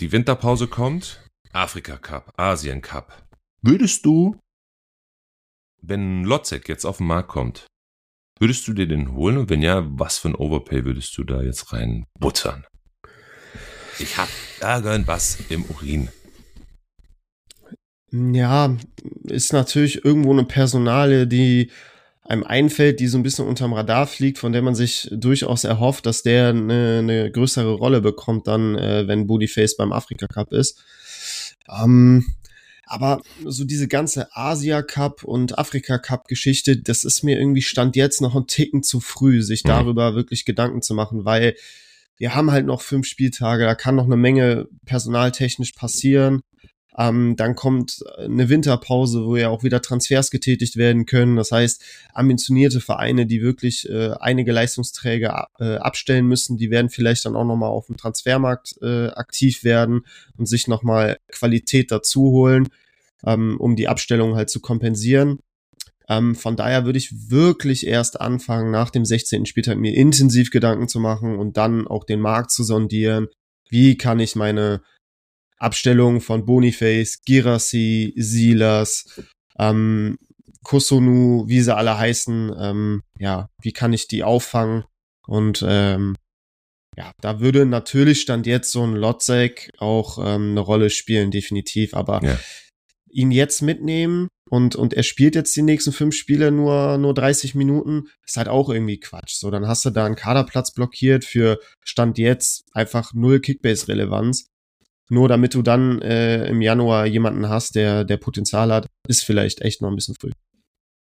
die 0.01 0.11
Winterpause 0.11 0.67
kommt, 0.67 1.25
Afrika 1.53 1.97
Cup, 1.97 2.37
Asien 2.37 2.83
Cup. 2.83 3.25
Würdest 3.63 4.05
du, 4.05 4.37
wenn 5.89 6.25
Lotzek 6.25 6.69
jetzt 6.69 6.85
auf 6.85 6.99
den 6.99 7.07
Markt 7.07 7.29
kommt, 7.29 7.67
würdest 8.39 8.69
du 8.69 8.73
dir 8.73 8.87
den 8.87 9.15
holen? 9.15 9.39
Und 9.39 9.51
wenn 9.51 9.63
ja, 9.63 9.85
was 9.87 10.19
für 10.19 10.29
ein 10.29 10.35
Overpay 10.35 10.85
würdest 10.85 11.17
du 11.19 11.25
da 11.25 11.43
jetzt 11.43 11.73
rein 11.73 12.05
buttern? 12.19 12.65
Ich 13.99 14.17
hab 14.17 14.29
irgendwas 14.61 15.39
im 15.49 15.65
Urin. 15.65 16.09
Ja, 18.11 18.77
ist 19.25 19.53
natürlich 19.53 20.05
irgendwo 20.05 20.33
eine 20.33 20.45
Personale, 20.45 21.27
die 21.27 21.71
einem 22.23 22.45
einfällt, 22.45 23.01
die 23.01 23.07
so 23.07 23.19
ein 23.19 23.23
bisschen 23.23 23.47
unterm 23.47 23.73
Radar 23.73 24.07
fliegt, 24.07 24.39
von 24.39 24.53
der 24.53 24.63
man 24.63 24.75
sich 24.75 25.09
durchaus 25.11 25.65
erhofft, 25.65 26.07
dass 26.07 26.23
der 26.23 26.51
eine, 26.51 26.99
eine 26.99 27.31
größere 27.31 27.73
Rolle 27.73 28.01
bekommt, 28.01 28.47
dann, 28.47 28.77
äh, 28.77 29.09
wenn 29.09 29.27
Bootyface 29.27 29.77
beim 29.77 29.93
Afrika 29.93 30.27
Cup 30.27 30.53
ist. 30.53 30.83
Ähm, 31.69 32.35
aber 32.89 33.21
so 33.45 33.65
diese 33.65 33.89
ganze 33.89 34.29
Asia 34.37 34.83
Cup 34.83 35.25
und 35.25 35.59
Afrika 35.59 35.99
Cup 35.99 36.29
Geschichte, 36.29 36.77
das 36.77 37.05
ist 37.05 37.23
mir 37.23 37.39
irgendwie 37.39 37.63
Stand 37.63 37.97
jetzt 37.97 38.21
noch 38.21 38.35
ein 38.35 38.47
Ticken 38.47 38.83
zu 38.83 39.01
früh, 39.01 39.43
sich 39.43 39.65
mhm. 39.65 39.69
darüber 39.69 40.15
wirklich 40.15 40.45
Gedanken 40.45 40.83
zu 40.83 40.95
machen, 40.95 41.25
weil 41.25 41.55
wir 42.17 42.35
haben 42.35 42.51
halt 42.51 42.67
noch 42.67 42.83
fünf 42.83 43.07
Spieltage, 43.07 43.65
da 43.65 43.75
kann 43.75 43.95
noch 43.95 44.07
eine 44.07 44.17
Menge 44.17 44.67
personaltechnisch 44.85 45.73
passieren. 45.73 46.41
Ähm, 46.99 47.37
dann 47.37 47.55
kommt 47.55 48.05
eine 48.19 48.49
Winterpause, 48.49 49.25
wo 49.25 49.37
ja 49.37 49.51
auch 49.51 49.63
wieder 49.63 49.81
Transfers 49.81 50.33
getätigt 50.33 50.77
werden 50.77 51.07
können. 51.07 51.37
Das 51.37 51.53
heißt, 51.53 51.81
ambitionierte 52.13 52.81
Vereine, 52.81 53.25
die 53.25 53.41
wirklich 53.41 53.89
äh, 53.89 54.15
einige 54.19 54.51
Leistungsträger 54.51 55.47
äh, 55.61 55.77
abstellen 55.77 56.27
müssen, 56.27 56.57
die 56.57 56.73
werden 56.73 56.91
vielleicht 56.91 57.25
dann 57.25 57.37
auch 57.37 57.45
nochmal 57.45 57.71
auf 57.71 57.87
dem 57.87 57.97
Transfermarkt 57.97 58.75
äh, 58.83 59.11
aktiv 59.11 59.63
werden 59.63 60.01
und 60.37 60.47
sich 60.47 60.67
nochmal 60.67 61.19
Qualität 61.31 61.93
dazu 61.93 62.33
holen, 62.33 62.69
ähm, 63.25 63.59
um 63.61 63.77
die 63.77 63.87
Abstellung 63.87 64.35
halt 64.35 64.51
zu 64.51 64.59
kompensieren. 64.59 65.39
Ähm, 66.09 66.35
von 66.35 66.57
daher 66.57 66.85
würde 66.85 66.99
ich 66.99 67.31
wirklich 67.31 67.87
erst 67.87 68.21
anfangen, 68.21 68.73
nach 68.73 68.91
dem 68.91 69.05
16. 69.05 69.47
Spieltag 69.47 69.79
mir 69.79 69.95
intensiv 69.95 70.51
Gedanken 70.51 70.89
zu 70.89 70.99
machen 70.99 71.39
und 71.39 71.57
dann 71.59 71.87
auch 71.87 72.03
den 72.03 72.19
Markt 72.19 72.51
zu 72.51 72.65
sondieren. 72.65 73.29
Wie 73.69 73.97
kann 73.97 74.19
ich 74.19 74.35
meine 74.35 74.81
Abstellung 75.59 76.21
von 76.21 76.45
Boniface, 76.45 77.21
Girassi, 77.25 78.15
Silas, 78.17 79.21
ähm, 79.59 80.19
Kosonu, 80.65 81.45
wie 81.49 81.61
sie 81.61 81.75
alle 81.75 81.99
heißen, 81.99 82.53
ähm, 82.59 83.03
ja, 83.19 83.49
wie 83.63 83.73
kann 83.73 83.93
ich 83.93 84.09
die 84.09 84.25
auffangen? 84.25 84.85
Und 85.27 85.65
ähm, 85.67 86.15
ja, 86.97 87.13
da 87.21 87.41
würde 87.41 87.65
natürlich 87.65 88.21
Stand 88.21 88.47
jetzt 88.47 88.73
so 88.73 88.85
ein 88.85 88.95
Lotzek 88.95 89.71
auch 89.79 90.19
ähm, 90.19 90.51
eine 90.51 90.61
Rolle 90.61 90.91
spielen, 90.91 91.31
definitiv. 91.31 91.95
Aber 91.95 92.21
ja. 92.25 92.39
ihn 93.09 93.31
jetzt 93.31 93.63
mitnehmen 93.63 94.29
und, 94.51 94.75
und 94.75 94.95
er 94.95 95.03
spielt 95.03 95.35
jetzt 95.35 95.55
die 95.55 95.63
nächsten 95.63 95.93
fünf 95.93 96.15
Spiele 96.15 96.51
nur, 96.51 96.99
nur 96.99 97.15
30 97.15 97.55
Minuten, 97.55 98.09
ist 98.27 98.37
halt 98.37 98.49
auch 98.49 98.69
irgendwie 98.69 98.99
Quatsch. 98.99 99.35
So, 99.35 99.51
dann 99.51 99.69
hast 99.69 99.85
du 99.85 99.91
da 99.91 100.07
einen 100.07 100.17
Kaderplatz 100.17 100.73
blockiert 100.73 101.25
für 101.25 101.61
Stand 101.85 102.19
jetzt 102.19 102.65
einfach 102.73 103.15
null 103.15 103.41
Kickbase-Relevanz. 103.41 104.49
Nur 105.11 105.29
damit 105.29 105.55
du 105.55 105.63
dann 105.63 106.03
äh, 106.03 106.49
im 106.49 106.61
Januar 106.61 107.07
jemanden 107.07 107.49
hast, 107.49 107.75
der, 107.75 108.05
der 108.05 108.19
Potenzial 108.19 108.73
hat, 108.73 108.87
ist 109.07 109.25
vielleicht 109.25 109.63
echt 109.63 109.81
noch 109.81 109.89
ein 109.89 109.95
bisschen 109.95 110.15
früh. 110.21 110.31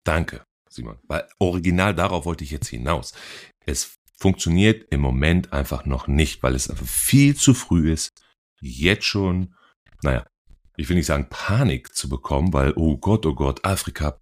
Danke, 0.04 0.44
Simon. 0.68 0.98
Weil 1.08 1.26
original 1.38 1.94
darauf 1.94 2.26
wollte 2.26 2.44
ich 2.44 2.50
jetzt 2.50 2.68
hinaus. 2.68 3.14
Es 3.64 3.96
funktioniert 4.18 4.86
im 4.90 5.00
Moment 5.00 5.52
einfach 5.52 5.86
noch 5.86 6.06
nicht, 6.06 6.42
weil 6.42 6.54
es 6.54 6.68
einfach 6.68 6.86
viel 6.86 7.34
zu 7.34 7.54
früh 7.54 7.90
ist, 7.90 8.10
jetzt 8.60 9.04
schon, 9.04 9.54
naja, 10.02 10.26
ich 10.76 10.88
will 10.88 10.96
nicht 10.96 11.06
sagen 11.06 11.28
Panik 11.30 11.94
zu 11.94 12.08
bekommen, 12.08 12.52
weil, 12.52 12.72
oh 12.76 12.96
Gott, 12.96 13.24
oh 13.26 13.34
Gott, 13.34 13.64
Afrika 13.64 14.18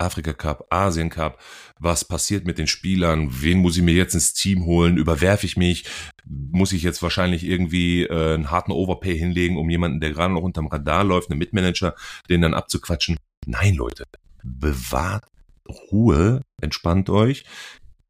Afrika 0.00 0.32
Cup, 0.32 0.66
Asien 0.70 1.10
Cup, 1.10 1.38
was 1.78 2.04
passiert 2.04 2.46
mit 2.46 2.58
den 2.58 2.66
Spielern, 2.66 3.28
wen 3.42 3.58
muss 3.58 3.76
ich 3.76 3.82
mir 3.82 3.94
jetzt 3.94 4.14
ins 4.14 4.32
Team 4.32 4.64
holen, 4.64 4.96
überwerfe 4.96 5.46
ich 5.46 5.56
mich, 5.56 5.84
muss 6.24 6.72
ich 6.72 6.82
jetzt 6.82 7.02
wahrscheinlich 7.02 7.44
irgendwie 7.44 8.04
äh, 8.04 8.34
einen 8.34 8.50
harten 8.50 8.72
Overpay 8.72 9.16
hinlegen, 9.16 9.56
um 9.56 9.68
jemanden, 9.70 10.00
der 10.00 10.10
gerade 10.10 10.34
noch 10.34 10.42
unterm 10.42 10.66
Radar 10.68 11.04
läuft, 11.04 11.30
einen 11.30 11.38
Mitmanager, 11.38 11.94
den 12.28 12.42
dann 12.42 12.54
abzuquatschen. 12.54 13.16
Nein, 13.46 13.74
Leute, 13.74 14.04
bewahrt 14.42 15.24
Ruhe, 15.68 16.42
entspannt 16.60 17.10
euch. 17.10 17.44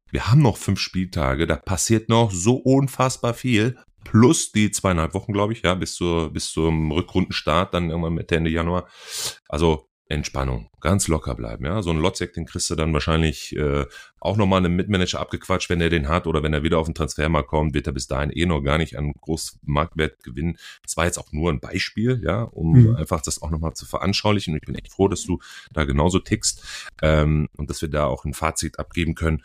Wir 0.09 0.27
haben 0.27 0.41
noch 0.41 0.57
fünf 0.57 0.79
Spieltage, 0.79 1.47
da 1.47 1.55
passiert 1.55 2.09
noch 2.09 2.31
so 2.31 2.55
unfassbar 2.55 3.33
viel. 3.33 3.77
Plus 4.03 4.51
die 4.51 4.71
zweieinhalb 4.71 5.13
Wochen, 5.13 5.31
glaube 5.31 5.53
ich, 5.53 5.61
ja, 5.61 5.75
bis 5.75 5.93
zur, 5.93 6.33
bis 6.33 6.51
zum 6.51 6.91
Rückrundenstart, 6.91 7.73
dann 7.73 7.91
irgendwann 7.91 8.15
Mitte 8.15 8.35
Ende 8.35 8.49
Januar. 8.49 8.87
Also 9.47 9.90
Entspannung, 10.11 10.69
ganz 10.79 11.07
locker 11.07 11.35
bleiben. 11.35 11.65
Ja, 11.65 11.81
so 11.81 11.89
ein 11.89 11.97
Lotzek, 11.97 12.33
den 12.33 12.45
kriegst 12.45 12.69
du 12.69 12.75
dann 12.75 12.93
wahrscheinlich 12.93 13.55
äh, 13.55 13.85
auch 14.19 14.37
nochmal 14.37 14.59
einem 14.59 14.75
Mitmanager 14.75 15.19
abgequatscht, 15.19 15.69
wenn 15.69 15.81
er 15.81 15.89
den 15.89 16.07
hat 16.07 16.27
oder 16.27 16.43
wenn 16.43 16.53
er 16.53 16.63
wieder 16.63 16.77
auf 16.77 16.87
den 16.87 16.95
Transfermarkt 16.95 17.49
kommt, 17.49 17.73
wird 17.73 17.87
er 17.87 17.93
bis 17.93 18.07
dahin 18.07 18.31
eh 18.31 18.45
noch 18.45 18.61
gar 18.61 18.77
nicht 18.77 18.97
an 18.97 19.13
groß 19.19 19.59
Marktwert 19.63 20.23
gewinnen. 20.23 20.57
Das 20.83 20.97
war 20.97 21.05
jetzt 21.05 21.17
auch 21.17 21.31
nur 21.31 21.51
ein 21.51 21.59
Beispiel, 21.59 22.21
ja, 22.23 22.43
um 22.43 22.73
mhm. 22.73 22.95
einfach 22.95 23.21
das 23.21 23.41
auch 23.41 23.49
nochmal 23.49 23.73
zu 23.73 23.85
veranschaulichen. 23.85 24.53
Und 24.53 24.59
ich 24.61 24.65
bin 24.65 24.75
echt 24.75 24.91
froh, 24.91 25.07
dass 25.07 25.23
du 25.23 25.39
da 25.73 25.85
genauso 25.85 26.19
tickst 26.19 26.63
ähm, 27.01 27.47
und 27.57 27.69
dass 27.69 27.81
wir 27.81 27.89
da 27.89 28.05
auch 28.05 28.25
ein 28.25 28.33
Fazit 28.33 28.79
abgeben 28.79 29.15
können. 29.15 29.43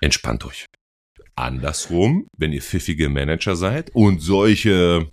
Entspannt 0.00 0.44
euch. 0.44 0.66
Andersrum, 1.36 2.28
wenn 2.36 2.52
ihr 2.52 2.62
pfiffige 2.62 3.08
Manager 3.08 3.56
seid 3.56 3.90
und 3.94 4.20
solche 4.20 5.12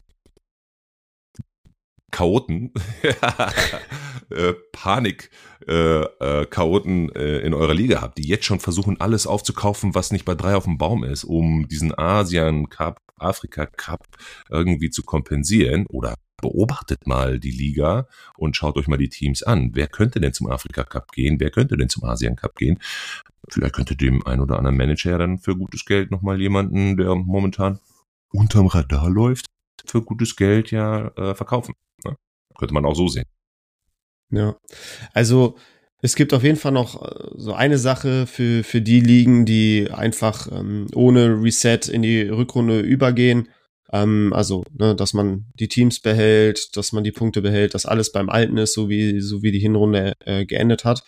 Chaoten, 2.13 2.71
äh, 4.30 4.54
Panik, 4.71 5.32
äh, 5.67 6.04
äh, 6.04 6.45
Chaoten 6.45 7.13
äh, 7.15 7.39
in 7.39 7.54
eurer 7.54 7.73
Liga 7.73 8.02
habt, 8.02 8.19
die 8.19 8.28
jetzt 8.28 8.45
schon 8.45 8.60
versuchen, 8.60 9.02
alles 9.02 9.28
aufzukaufen, 9.28 9.95
was 9.95 10.12
nicht 10.12 10.23
bei 10.23 10.36
drei 10.36 10.56
auf 10.56 10.65
dem 10.65 10.78
Baum 10.78 11.04
ist, 11.04 11.23
um 11.23 11.67
diesen 11.67 11.97
Asien 11.97 12.69
Cup, 12.69 12.99
Afrika 13.17 13.65
Cup 13.65 14.06
irgendwie 14.49 14.91
zu 14.91 15.04
kompensieren 15.04 15.88
oder 15.88 16.15
beobachtet 16.41 17.08
mal 17.08 17.39
die 17.39 17.52
Liga 17.52 18.08
und 18.38 18.56
schaut 18.56 18.78
euch 18.78 18.88
mal 18.88 18.97
die 18.97 19.10
Teams 19.10 19.41
an. 19.41 19.71
Wer 19.73 19.88
könnte 19.88 20.19
denn 20.19 20.34
zum 20.34 20.52
Afrika 20.52 20.84
Cup 20.84 21.12
gehen? 21.13 21.39
Wer 21.39 21.49
könnte 21.49 21.78
denn 21.78 21.89
zum 21.89 22.04
Asien 22.04 22.36
Cup 22.36 22.56
gehen? 22.56 22.80
Vielleicht 23.49 23.73
könnte 23.73 23.95
dem 23.95 24.26
ein 24.28 24.39
oder 24.39 24.58
anderen 24.58 24.78
Manager 24.78 25.12
ja 25.12 25.17
dann 25.17 25.39
für 25.39 25.56
gutes 25.58 25.86
Geld 25.86 26.12
nochmal 26.12 26.39
jemanden, 26.39 26.95
der 26.97 27.15
momentan 27.15 27.80
unterm 28.32 28.67
Radar 28.67 29.10
läuft, 29.10 29.45
für 29.86 30.02
gutes 30.02 30.36
Geld 30.36 30.71
ja 30.71 31.08
äh, 31.15 31.34
verkaufen. 31.34 31.73
Könnte 32.58 32.74
man 32.74 32.86
auch 32.86 32.96
so 32.96 33.08
sehen. 33.08 33.26
Ja, 34.32 34.56
also 35.13 35.58
es 36.02 36.16
gibt 36.16 36.34
auf 36.34 36.44
jeden 36.44 36.58
Fall 36.58 36.74
noch 36.74 37.02
äh, 37.02 37.30
so 37.38 37.54
eine 37.54 37.78
Sache 37.78 38.28
für, 38.28 38.63
für 38.63 38.82
die 38.82 39.00
Ligen, 39.00 39.46
die 39.46 39.89
einfach 39.92 40.52
ähm, 40.52 40.88
ohne 40.94 41.42
Reset 41.42 41.80
in 41.89 42.02
die 42.02 42.24
Rückrunde 42.24 42.82
übergehen. 42.82 43.48
Ähm, 43.92 44.34
also, 44.34 44.66
ne, 44.78 44.96
dass 44.96 45.13
man 45.13 45.46
die 45.54 45.70
Teams 45.70 46.02
behält, 46.02 46.76
dass 46.76 46.92
man 46.92 47.06
die 47.06 47.12
Punkte 47.12 47.42
behält, 47.42 47.74
dass 47.74 47.86
alles 47.86 48.12
beim 48.12 48.30
Alten 48.30 48.58
ist, 48.58 48.74
so 48.74 48.89
wie, 48.89 49.22
so 49.22 49.44
wie 49.44 49.52
die 49.52 49.60
Hinrunde 49.60 50.13
äh, 50.26 50.46
geendet 50.46 50.84
hat. 50.84 51.04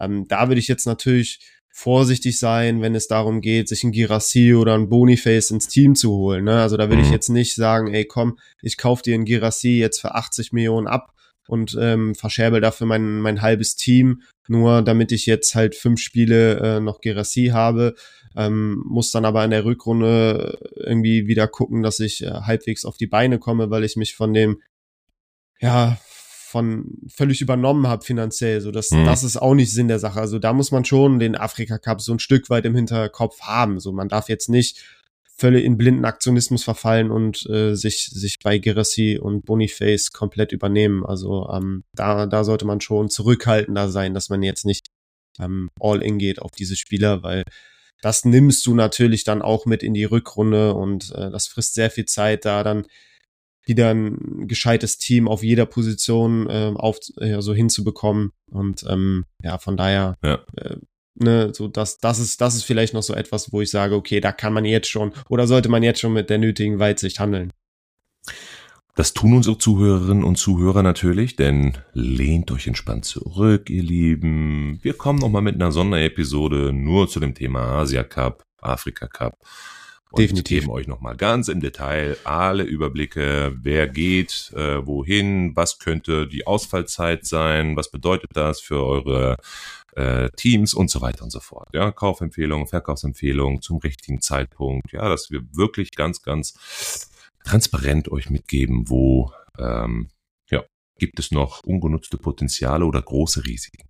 Ähm, 0.00 0.26
da 0.28 0.48
würde 0.48 0.60
ich 0.60 0.68
jetzt 0.68 0.86
natürlich 0.86 1.40
vorsichtig 1.80 2.38
sein, 2.38 2.82
wenn 2.82 2.94
es 2.94 3.08
darum 3.08 3.40
geht, 3.40 3.68
sich 3.68 3.84
ein 3.84 3.92
Girassi 3.92 4.54
oder 4.54 4.74
ein 4.74 4.90
Boniface 4.90 5.50
ins 5.50 5.66
Team 5.66 5.94
zu 5.94 6.12
holen. 6.12 6.44
Ne? 6.44 6.60
Also 6.60 6.76
da 6.76 6.90
will 6.90 7.00
ich 7.00 7.06
mhm. 7.06 7.12
jetzt 7.12 7.30
nicht 7.30 7.54
sagen, 7.54 7.92
ey 7.94 8.04
komm, 8.04 8.38
ich 8.60 8.76
kauf 8.76 9.00
dir 9.00 9.14
ein 9.14 9.24
Girassi 9.24 9.78
jetzt 9.78 9.98
für 9.98 10.14
80 10.14 10.52
Millionen 10.52 10.86
ab 10.86 11.14
und 11.48 11.76
ähm, 11.80 12.14
verscherbel 12.14 12.60
dafür 12.60 12.86
mein, 12.86 13.20
mein 13.20 13.40
halbes 13.40 13.76
Team, 13.76 14.22
nur 14.46 14.82
damit 14.82 15.10
ich 15.10 15.24
jetzt 15.24 15.54
halt 15.54 15.74
fünf 15.74 16.00
Spiele 16.00 16.58
äh, 16.58 16.80
noch 16.80 17.00
Girassi 17.00 17.46
habe. 17.46 17.94
Ähm, 18.36 18.82
muss 18.86 19.10
dann 19.10 19.24
aber 19.24 19.42
in 19.42 19.50
der 19.50 19.64
Rückrunde 19.64 20.58
irgendwie 20.76 21.28
wieder 21.28 21.48
gucken, 21.48 21.82
dass 21.82 21.98
ich 21.98 22.22
äh, 22.22 22.30
halbwegs 22.30 22.84
auf 22.84 22.98
die 22.98 23.06
Beine 23.06 23.38
komme, 23.38 23.70
weil 23.70 23.84
ich 23.84 23.96
mich 23.96 24.14
von 24.14 24.34
dem 24.34 24.60
ja 25.60 25.98
von 26.50 26.98
völlig 27.08 27.40
übernommen 27.40 27.86
habe 27.86 28.04
finanziell. 28.04 28.60
So, 28.60 28.72
das, 28.72 28.90
mhm. 28.90 29.04
das 29.04 29.22
ist 29.22 29.36
auch 29.36 29.54
nicht 29.54 29.70
Sinn 29.72 29.86
der 29.86 30.00
Sache. 30.00 30.20
Also 30.20 30.40
da 30.40 30.52
muss 30.52 30.72
man 30.72 30.84
schon 30.84 31.20
den 31.20 31.36
Afrika 31.36 31.78
Cup 31.78 32.00
so 32.00 32.12
ein 32.12 32.18
Stück 32.18 32.50
weit 32.50 32.64
im 32.64 32.74
Hinterkopf 32.74 33.40
haben. 33.42 33.78
So, 33.78 33.92
man 33.92 34.08
darf 34.08 34.28
jetzt 34.28 34.48
nicht 34.48 34.84
völlig 35.36 35.64
in 35.64 35.76
blinden 35.76 36.04
Aktionismus 36.04 36.64
verfallen 36.64 37.12
und 37.12 37.48
äh, 37.48 37.76
sich, 37.76 38.06
sich 38.06 38.40
bei 38.42 38.58
Girassi 38.58 39.16
und 39.16 39.44
Boniface 39.44 40.10
komplett 40.10 40.50
übernehmen. 40.50 41.06
Also 41.06 41.48
ähm, 41.52 41.84
da, 41.94 42.26
da 42.26 42.42
sollte 42.42 42.66
man 42.66 42.80
schon 42.80 43.10
zurückhaltender 43.10 43.88
sein, 43.88 44.12
dass 44.12 44.28
man 44.28 44.42
jetzt 44.42 44.66
nicht 44.66 44.88
ähm, 45.38 45.70
all 45.78 46.02
in 46.02 46.18
geht 46.18 46.42
auf 46.42 46.50
diese 46.50 46.74
Spieler, 46.74 47.22
weil 47.22 47.44
das 48.02 48.24
nimmst 48.24 48.66
du 48.66 48.74
natürlich 48.74 49.22
dann 49.22 49.40
auch 49.40 49.66
mit 49.66 49.84
in 49.84 49.94
die 49.94 50.04
Rückrunde 50.04 50.74
und 50.74 51.12
äh, 51.12 51.30
das 51.30 51.46
frisst 51.46 51.74
sehr 51.74 51.90
viel 51.90 52.06
Zeit, 52.06 52.44
da 52.44 52.64
dann 52.64 52.86
wieder 53.64 53.90
ein 53.90 54.46
gescheites 54.48 54.98
Team 54.98 55.28
auf 55.28 55.42
jeder 55.42 55.66
Position 55.66 56.48
äh, 56.48 56.72
auf, 56.74 56.98
äh, 57.18 57.40
so 57.40 57.54
hinzubekommen. 57.54 58.32
Und 58.50 58.84
ähm, 58.88 59.26
ja, 59.42 59.58
von 59.58 59.76
daher, 59.76 60.16
ja. 60.22 60.40
Äh, 60.56 60.76
ne, 61.14 61.52
so 61.54 61.68
das, 61.68 61.98
das 61.98 62.18
ist, 62.18 62.40
das 62.40 62.54
ist 62.54 62.64
vielleicht 62.64 62.94
noch 62.94 63.02
so 63.02 63.14
etwas, 63.14 63.52
wo 63.52 63.60
ich 63.60 63.70
sage, 63.70 63.94
okay, 63.94 64.20
da 64.20 64.32
kann 64.32 64.52
man 64.52 64.64
jetzt 64.64 64.88
schon 64.88 65.12
oder 65.28 65.46
sollte 65.46 65.68
man 65.68 65.82
jetzt 65.82 66.00
schon 66.00 66.12
mit 66.12 66.30
der 66.30 66.38
nötigen 66.38 66.78
Weitsicht 66.78 67.20
handeln. 67.20 67.52
Das 68.96 69.14
tun 69.14 69.34
unsere 69.34 69.56
Zuhörerinnen 69.56 70.24
und 70.24 70.36
Zuhörer 70.36 70.82
natürlich, 70.82 71.36
denn 71.36 71.78
lehnt 71.92 72.50
euch 72.50 72.66
entspannt 72.66 73.04
zurück, 73.04 73.70
ihr 73.70 73.82
Lieben. 73.82 74.78
Wir 74.82 74.94
kommen 74.94 75.20
nochmal 75.20 75.42
mit 75.42 75.54
einer 75.54 75.72
Sonderepisode 75.72 76.72
nur 76.72 77.08
zu 77.08 77.20
dem 77.20 77.34
Thema 77.34 77.78
Asia 77.78 78.02
Cup, 78.02 78.42
Afrika 78.60 79.06
Cup. 79.06 79.38
Und 80.12 80.18
Definitiv. 80.22 80.60
geben 80.62 80.72
euch 80.72 80.88
nochmal 80.88 81.16
ganz 81.16 81.46
im 81.48 81.60
Detail 81.60 82.16
alle 82.24 82.64
Überblicke, 82.64 83.56
wer 83.62 83.86
geht, 83.86 84.52
äh, 84.56 84.84
wohin, 84.84 85.54
was 85.54 85.78
könnte 85.78 86.26
die 86.26 86.46
Ausfallzeit 86.48 87.24
sein, 87.26 87.76
was 87.76 87.90
bedeutet 87.92 88.30
das 88.34 88.60
für 88.60 88.84
eure 88.84 89.36
äh, 89.94 90.28
Teams 90.36 90.74
und 90.74 90.90
so 90.90 91.00
weiter 91.00 91.22
und 91.22 91.30
so 91.30 91.38
fort. 91.40 91.68
Ja, 91.72 91.92
Kaufempfehlungen, 91.92 92.66
Verkaufsempfehlungen 92.66 93.62
zum 93.62 93.78
richtigen 93.78 94.20
Zeitpunkt. 94.20 94.90
Ja, 94.92 95.08
dass 95.08 95.30
wir 95.30 95.42
wirklich 95.52 95.92
ganz, 95.92 96.22
ganz 96.22 97.10
transparent 97.44 98.10
euch 98.10 98.30
mitgeben, 98.30 98.88
wo 98.88 99.32
ähm, 99.58 100.08
ja, 100.50 100.64
gibt 100.98 101.20
es 101.20 101.30
noch 101.30 101.62
ungenutzte 101.62 102.18
Potenziale 102.18 102.84
oder 102.84 103.00
große 103.00 103.44
Risiken. 103.46 103.88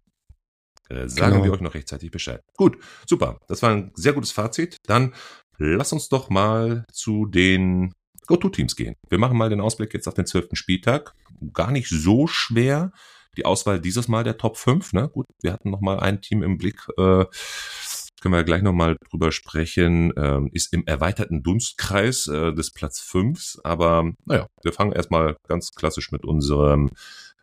Äh, 0.88 1.08
sagen 1.08 1.32
Genau. 1.34 1.44
wir 1.44 1.52
euch 1.52 1.60
noch 1.60 1.74
rechtzeitig 1.74 2.10
Bescheid. 2.10 2.40
Gut, 2.56 2.78
super. 3.06 3.38
Das 3.46 3.62
war 3.62 3.70
ein 3.70 3.92
sehr 3.94 4.12
gutes 4.12 4.32
Fazit. 4.32 4.76
Dann 4.86 5.14
lass 5.60 5.92
uns 5.92 6.08
doch 6.08 6.30
mal 6.30 6.84
zu 6.92 7.26
den 7.26 7.92
Go-To-Teams 8.26 8.76
gehen. 8.76 8.96
Wir 9.08 9.18
machen 9.18 9.36
mal 9.36 9.50
den 9.50 9.60
Ausblick 9.60 9.92
jetzt 9.92 10.08
auf 10.08 10.14
den 10.14 10.26
zwölften 10.26 10.56
Spieltag. 10.56 11.14
Gar 11.52 11.70
nicht 11.70 11.88
so 11.88 12.26
schwer. 12.26 12.92
Die 13.36 13.44
Auswahl 13.44 13.80
dieses 13.80 14.08
Mal 14.08 14.24
der 14.24 14.38
Top 14.38 14.56
5. 14.56 14.92
Ne? 14.92 15.08
Gut, 15.08 15.26
wir 15.42 15.52
hatten 15.52 15.70
noch 15.70 15.80
mal 15.80 16.00
ein 16.00 16.20
Team 16.20 16.42
im 16.42 16.58
Blick. 16.58 16.88
Äh, 16.96 17.26
können 18.20 18.34
wir 18.34 18.44
gleich 18.44 18.62
noch 18.62 18.72
mal 18.72 18.96
drüber 19.10 19.32
sprechen. 19.32 20.12
Ähm, 20.16 20.50
ist 20.52 20.72
im 20.72 20.86
erweiterten 20.86 21.42
Dunstkreis 21.42 22.26
äh, 22.26 22.52
des 22.52 22.70
Platz 22.70 23.00
5. 23.00 23.58
Aber 23.62 24.12
naja, 24.24 24.46
wir 24.62 24.72
fangen 24.72 24.92
erstmal 24.92 25.36
ganz 25.48 25.72
klassisch 25.72 26.10
mit 26.10 26.24
unserem 26.24 26.90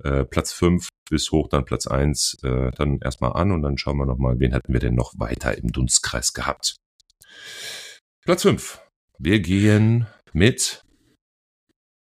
äh, 0.04 0.24
Platz 0.24 0.54
5 0.54 0.88
bis 1.10 1.32
hoch 1.32 1.48
dann 1.50 1.66
Platz 1.66 1.88
1 1.88 2.40
äh, 2.44 2.72
dann 2.72 3.00
erstmal 3.00 3.34
an 3.34 3.52
und 3.52 3.62
dann 3.62 3.78
schauen 3.78 3.98
wir 3.98 4.06
noch 4.06 4.18
mal, 4.18 4.40
wen 4.40 4.52
hätten 4.52 4.74
wir 4.74 4.80
denn 4.80 4.96
noch 4.96 5.14
weiter 5.18 5.58
im 5.58 5.72
Dunstkreis 5.72 6.34
gehabt. 6.34 6.76
Platz 8.28 8.42
5. 8.42 8.82
Wir 9.20 9.40
gehen 9.40 10.06
mit 10.34 10.84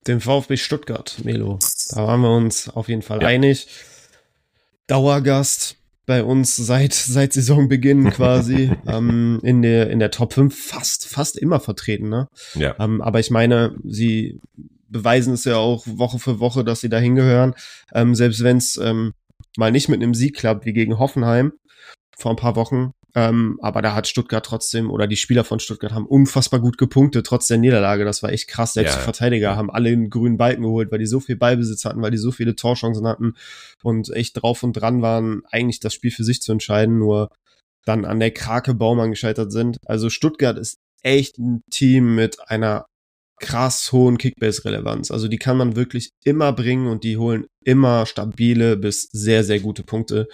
Dem 0.06 0.22
VfB 0.22 0.56
Stuttgart, 0.56 1.18
Melo. 1.22 1.58
Da 1.90 2.06
waren 2.06 2.22
wir 2.22 2.34
uns 2.34 2.70
auf 2.70 2.88
jeden 2.88 3.02
Fall 3.02 3.20
Ja. 3.20 3.28
einig. 3.28 3.66
Dauergast 4.86 5.76
bei 6.06 6.24
uns 6.24 6.56
seit, 6.56 6.94
seit 6.94 7.34
Saisonbeginn 7.34 8.08
quasi 8.10 8.72
ähm, 8.86 9.38
in, 9.42 9.60
der, 9.60 9.90
in 9.90 9.98
der 9.98 10.10
Top 10.10 10.32
5 10.32 10.58
fast, 10.58 11.06
fast 11.06 11.36
immer 11.36 11.60
vertreten. 11.60 12.08
Ne? 12.08 12.26
ja, 12.54 12.74
Ähm, 12.78 13.02
aber 13.02 13.20
ich 13.20 13.30
meine, 13.30 13.76
sie 13.84 14.40
beweisen 14.88 15.34
es 15.34 15.44
ja 15.44 15.58
auch 15.58 15.86
Woche 15.86 16.18
für 16.18 16.40
Woche, 16.40 16.64
dass 16.64 16.80
sie 16.80 16.88
da 16.88 16.98
hingehören. 16.98 17.52
Ähm, 17.92 18.14
selbst 18.14 18.42
wenn 18.42 18.56
es 18.56 18.78
ähm, 18.78 19.12
mal 19.58 19.70
nicht 19.72 19.90
mit 19.90 20.02
einem 20.02 20.14
Sieg 20.14 20.38
klappt, 20.38 20.64
wie 20.64 20.72
gegen 20.72 20.98
Hoffenheim 20.98 21.52
vor 22.16 22.30
ein 22.30 22.36
paar 22.36 22.56
Wochen. 22.56 22.92
Ähm, 23.14 23.58
aber 23.62 23.80
da 23.80 23.94
hat 23.94 24.06
Stuttgart 24.06 24.44
trotzdem, 24.44 24.90
oder 24.90 25.06
die 25.06 25.16
Spieler 25.16 25.42
von 25.42 25.60
Stuttgart 25.60 25.92
haben 25.92 26.06
unfassbar 26.06 26.60
gut 26.60 26.76
gepunktet, 26.76 27.26
trotz 27.26 27.46
der 27.46 27.56
Niederlage. 27.56 28.04
Das 28.04 28.22
war 28.22 28.30
echt 28.30 28.48
krass. 28.48 28.74
Selbst 28.74 28.92
Ja. 28.92 28.98
die 28.98 29.04
Verteidiger 29.04 29.56
haben 29.56 29.70
alle 29.70 29.88
einen 29.88 30.10
grünen 30.10 30.36
Balken 30.36 30.62
geholt, 30.62 30.92
weil 30.92 30.98
die 30.98 31.06
so 31.06 31.18
viel 31.18 31.36
Ballbesitz 31.36 31.84
hatten, 31.84 32.02
weil 32.02 32.10
die 32.10 32.18
so 32.18 32.32
viele 32.32 32.54
Torchancen 32.54 33.06
hatten 33.06 33.34
und 33.82 34.10
echt 34.10 34.42
drauf 34.42 34.62
und 34.62 34.74
dran 34.74 35.00
waren, 35.00 35.42
eigentlich 35.50 35.80
das 35.80 35.94
Spiel 35.94 36.10
für 36.10 36.24
sich 36.24 36.42
zu 36.42 36.52
entscheiden, 36.52 36.98
nur 36.98 37.30
dann 37.86 38.04
an 38.04 38.20
der 38.20 38.30
Krake 38.30 38.74
Baumann 38.74 39.10
gescheitert 39.10 39.52
sind. 39.52 39.78
Also 39.86 40.10
Stuttgart 40.10 40.58
ist 40.58 40.76
echt 41.02 41.38
ein 41.38 41.62
Team 41.70 42.14
mit 42.14 42.50
einer 42.50 42.84
krass 43.40 43.92
hohen 43.92 44.18
Kickbase-Relevanz. 44.18 45.10
Also 45.10 45.28
die 45.28 45.38
kann 45.38 45.56
man 45.56 45.76
wirklich 45.76 46.10
immer 46.24 46.52
bringen 46.52 46.88
und 46.88 47.04
die 47.04 47.16
holen 47.16 47.46
immer 47.64 48.04
stabile 48.04 48.76
bis 48.76 49.08
sehr, 49.12 49.44
sehr 49.44 49.60
gute 49.60 49.84
Punkte. 49.84 50.28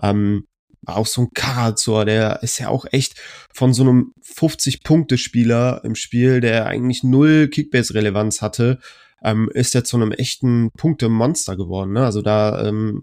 Ähm, 0.00 0.44
auch 0.86 1.06
so 1.06 1.22
ein 1.22 1.30
Karazor, 1.34 2.04
der 2.04 2.42
ist 2.42 2.58
ja 2.58 2.68
auch 2.68 2.86
echt 2.90 3.20
von 3.52 3.72
so 3.72 3.82
einem 3.82 4.12
50-Punkte-Spieler 4.24 5.82
im 5.84 5.94
Spiel, 5.94 6.40
der 6.40 6.66
eigentlich 6.66 7.02
null 7.02 7.48
Kickbase-Relevanz 7.48 8.42
hatte, 8.42 8.78
ähm, 9.22 9.50
ist 9.52 9.74
er 9.74 9.84
zu 9.84 9.96
einem 9.96 10.12
echten 10.12 10.70
Punkte-Monster 10.76 11.56
geworden. 11.56 11.92
Ne? 11.92 12.04
Also 12.04 12.22
da, 12.22 12.66
ähm, 12.66 13.02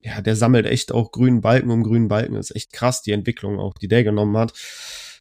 ja, 0.00 0.20
der 0.20 0.36
sammelt 0.36 0.66
echt 0.66 0.92
auch 0.92 1.12
grünen 1.12 1.40
Balken 1.40 1.70
um 1.70 1.82
grünen 1.82 2.08
Balken. 2.08 2.34
Das 2.34 2.50
ist 2.50 2.56
echt 2.56 2.72
krass, 2.72 3.02
die 3.02 3.12
Entwicklung 3.12 3.58
auch, 3.58 3.74
die 3.74 3.88
der 3.88 4.02
genommen 4.02 4.36
hat. 4.36 4.52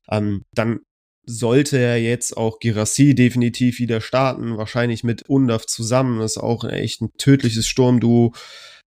Ähm, 0.09 0.43
dann 0.53 0.79
sollte 1.23 1.77
er 1.77 2.01
jetzt 2.01 2.35
auch 2.35 2.59
Girassi 2.59 3.13
definitiv 3.13 3.79
wieder 3.79 4.01
starten, 4.01 4.57
wahrscheinlich 4.57 5.03
mit 5.03 5.29
Undaf 5.29 5.65
zusammen. 5.67 6.19
Das 6.19 6.31
ist 6.31 6.37
auch 6.37 6.63
echt 6.63 7.01
ein 7.01 7.11
tödliches 7.17 7.67
Sturmduo. 7.67 8.33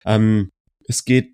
Ähm, 0.04 0.50
es 0.86 1.04
geht 1.04 1.32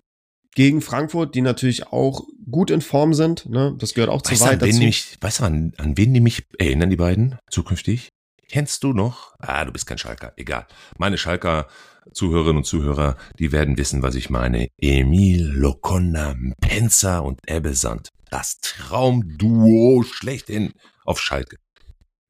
gegen 0.57 0.81
Frankfurt, 0.81 1.35
die 1.35 1.41
natürlich 1.41 1.85
auch 1.85 2.23
gut 2.49 2.71
in 2.71 2.81
Form 2.81 3.13
sind. 3.13 3.47
Ne? 3.47 3.75
Das 3.77 3.93
gehört 3.93 4.09
auch 4.09 4.23
zur 4.23 4.31
Weißt 4.31 4.41
du, 4.41 4.45
Wahrheit 4.45 4.63
an 4.63 4.65
wen, 4.65 4.71
dazu. 4.71 4.79
nämlich, 4.79 5.17
weißt 5.21 5.39
du 5.39 5.43
an, 5.43 5.73
an 5.77 5.97
wen 5.97 6.15
die 6.15 6.19
mich 6.19 6.47
erinnern, 6.57 6.89
die 6.89 6.95
beiden, 6.95 7.37
zukünftig? 7.51 8.09
Kennst 8.49 8.83
du 8.83 8.91
noch? 8.91 9.35
Ah, 9.37 9.65
du 9.65 9.71
bist 9.71 9.85
kein 9.85 9.99
Schalker. 9.99 10.33
Egal. 10.35 10.65
Meine 10.97 11.19
Schalker 11.19 11.67
Zuhörerinnen 12.11 12.57
und 12.57 12.63
Zuhörer, 12.63 13.17
die 13.37 13.51
werden 13.51 13.77
wissen, 13.77 14.01
was 14.01 14.15
ich 14.15 14.31
meine. 14.31 14.69
Emil, 14.79 15.45
Lokonda, 15.45 16.35
Penzer 16.59 17.23
und 17.23 17.39
Ebbe 17.45 17.75
Sand. 17.75 18.09
Das 18.31 18.57
Traumduo 18.59 20.01
schlechthin 20.01 20.73
auf 21.05 21.19
Schalke. 21.21 21.57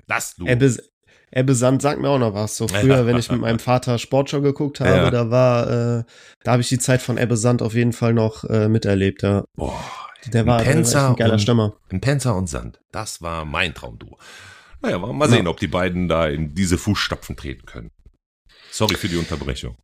Das 0.06 0.36
Duo. 0.36 0.48
Ebbe, 0.48 0.76
Ebbe 1.32 1.56
Sand 1.56 1.82
sagt 1.82 2.00
mir 2.02 2.10
auch 2.10 2.20
noch 2.20 2.34
was. 2.34 2.56
So 2.58 2.68
früher, 2.68 3.06
wenn 3.06 3.18
ich 3.18 3.30
mit 3.30 3.42
meinem 3.42 3.60
Vater 3.60 3.98
Sportschau 4.00 4.42
geguckt 4.42 4.80
habe, 4.80 4.90
Ja. 4.90 5.12
da 5.12 5.30
war, 5.30 6.00
äh, 6.00 6.04
da 6.44 6.52
habe 6.54 6.62
ich 6.62 6.70
die 6.70 6.80
Zeit 6.80 7.02
von 7.02 7.18
Ebbe 7.18 7.36
Sand 7.36 7.62
auf 7.62 7.74
jeden 7.74 7.94
Fall 7.94 8.14
noch 8.14 8.44
äh, 8.46 8.70
miterlebt. 8.70 9.24
Ja. 9.24 9.44
Boah, 9.56 9.78
Der 10.28 10.46
war, 10.46 10.58
der 10.60 10.68
war 10.68 10.74
Penzer 10.74 11.10
ein 11.10 11.16
geiler 11.18 11.34
und- 11.34 11.40
Stürmer. 11.40 11.76
ein 11.92 12.00
Penzer 12.02 12.36
und 12.36 12.48
Sand. 12.48 12.80
Das 12.92 13.22
war 13.22 13.44
mein 13.46 13.74
Traumduo. 13.74 14.18
Naja, 14.82 14.98
mal 15.00 15.28
sehen, 15.30 15.46
Ja. 15.46 15.52
ob 15.52 15.60
die 15.60 15.68
beiden 15.68 16.08
da 16.08 16.28
in 16.28 16.54
diese 16.56 16.78
Fußstapfen 16.78 17.36
treten 17.36 17.66
können. 17.66 17.92
Sorry 18.72 18.96
für 18.96 19.10
die 19.10 19.18
Unterbrechung. 19.18 19.76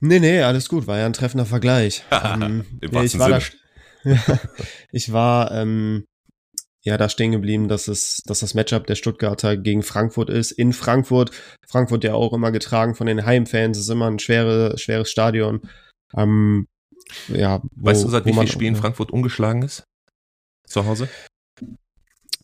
Nee, 0.00 0.18
nee, 0.20 0.40
alles 0.42 0.68
gut, 0.68 0.86
war 0.86 0.98
ja 0.98 1.06
ein 1.06 1.12
treffender 1.12 1.46
Vergleich. 1.46 2.04
ähm, 2.10 2.64
Im 2.80 2.92
ja, 2.92 3.02
ich 3.02 3.18
war 3.18 3.28
da, 3.30 3.40
ich 4.92 5.12
war 5.12 5.50
ähm, 5.52 6.04
ja 6.86 6.96
da 6.96 7.08
stehen 7.08 7.32
geblieben, 7.32 7.68
dass 7.68 7.88
es, 7.88 8.22
dass 8.26 8.40
das 8.40 8.54
Matchup 8.54 8.86
der 8.86 8.94
Stuttgarter 8.94 9.56
gegen 9.56 9.82
Frankfurt 9.82 10.30
ist. 10.30 10.52
In 10.52 10.72
Frankfurt, 10.72 11.32
Frankfurt 11.66 12.04
ja 12.04 12.14
auch 12.14 12.32
immer 12.32 12.52
getragen 12.52 12.94
von 12.94 13.08
den 13.08 13.26
Heimfans, 13.26 13.76
ist 13.76 13.88
immer 13.88 14.06
ein 14.06 14.20
schwere, 14.20 14.78
schweres 14.78 15.10
Stadion. 15.10 15.60
Ähm, 16.16 16.68
ja, 17.28 17.60
wo, 17.74 17.86
Weißt 17.86 18.04
du, 18.04 18.08
seit 18.08 18.24
wie 18.24 18.32
vielen 18.32 18.46
Spielen 18.46 18.76
Frankfurt 18.76 19.10
ungeschlagen 19.10 19.62
ist? 19.62 19.82
Zu 20.64 20.86
Hause? 20.86 21.08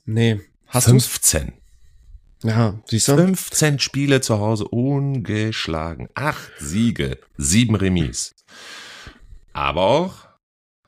Nee, 0.05 0.41
hast 0.67 0.89
du? 0.89 0.93
15. 0.93 1.53
Ja, 2.43 2.81
siehst 2.87 3.07
du? 3.07 3.17
15 3.17 3.79
Spiele 3.79 4.21
zu 4.21 4.41
Hause 4.41 4.67
ungeschlagen. 4.67 6.09
Acht 6.15 6.51
Siege, 6.59 7.19
sieben 7.37 7.77
Remis. 7.77 8.33
Aber 9.53 9.83
auch 9.83 10.32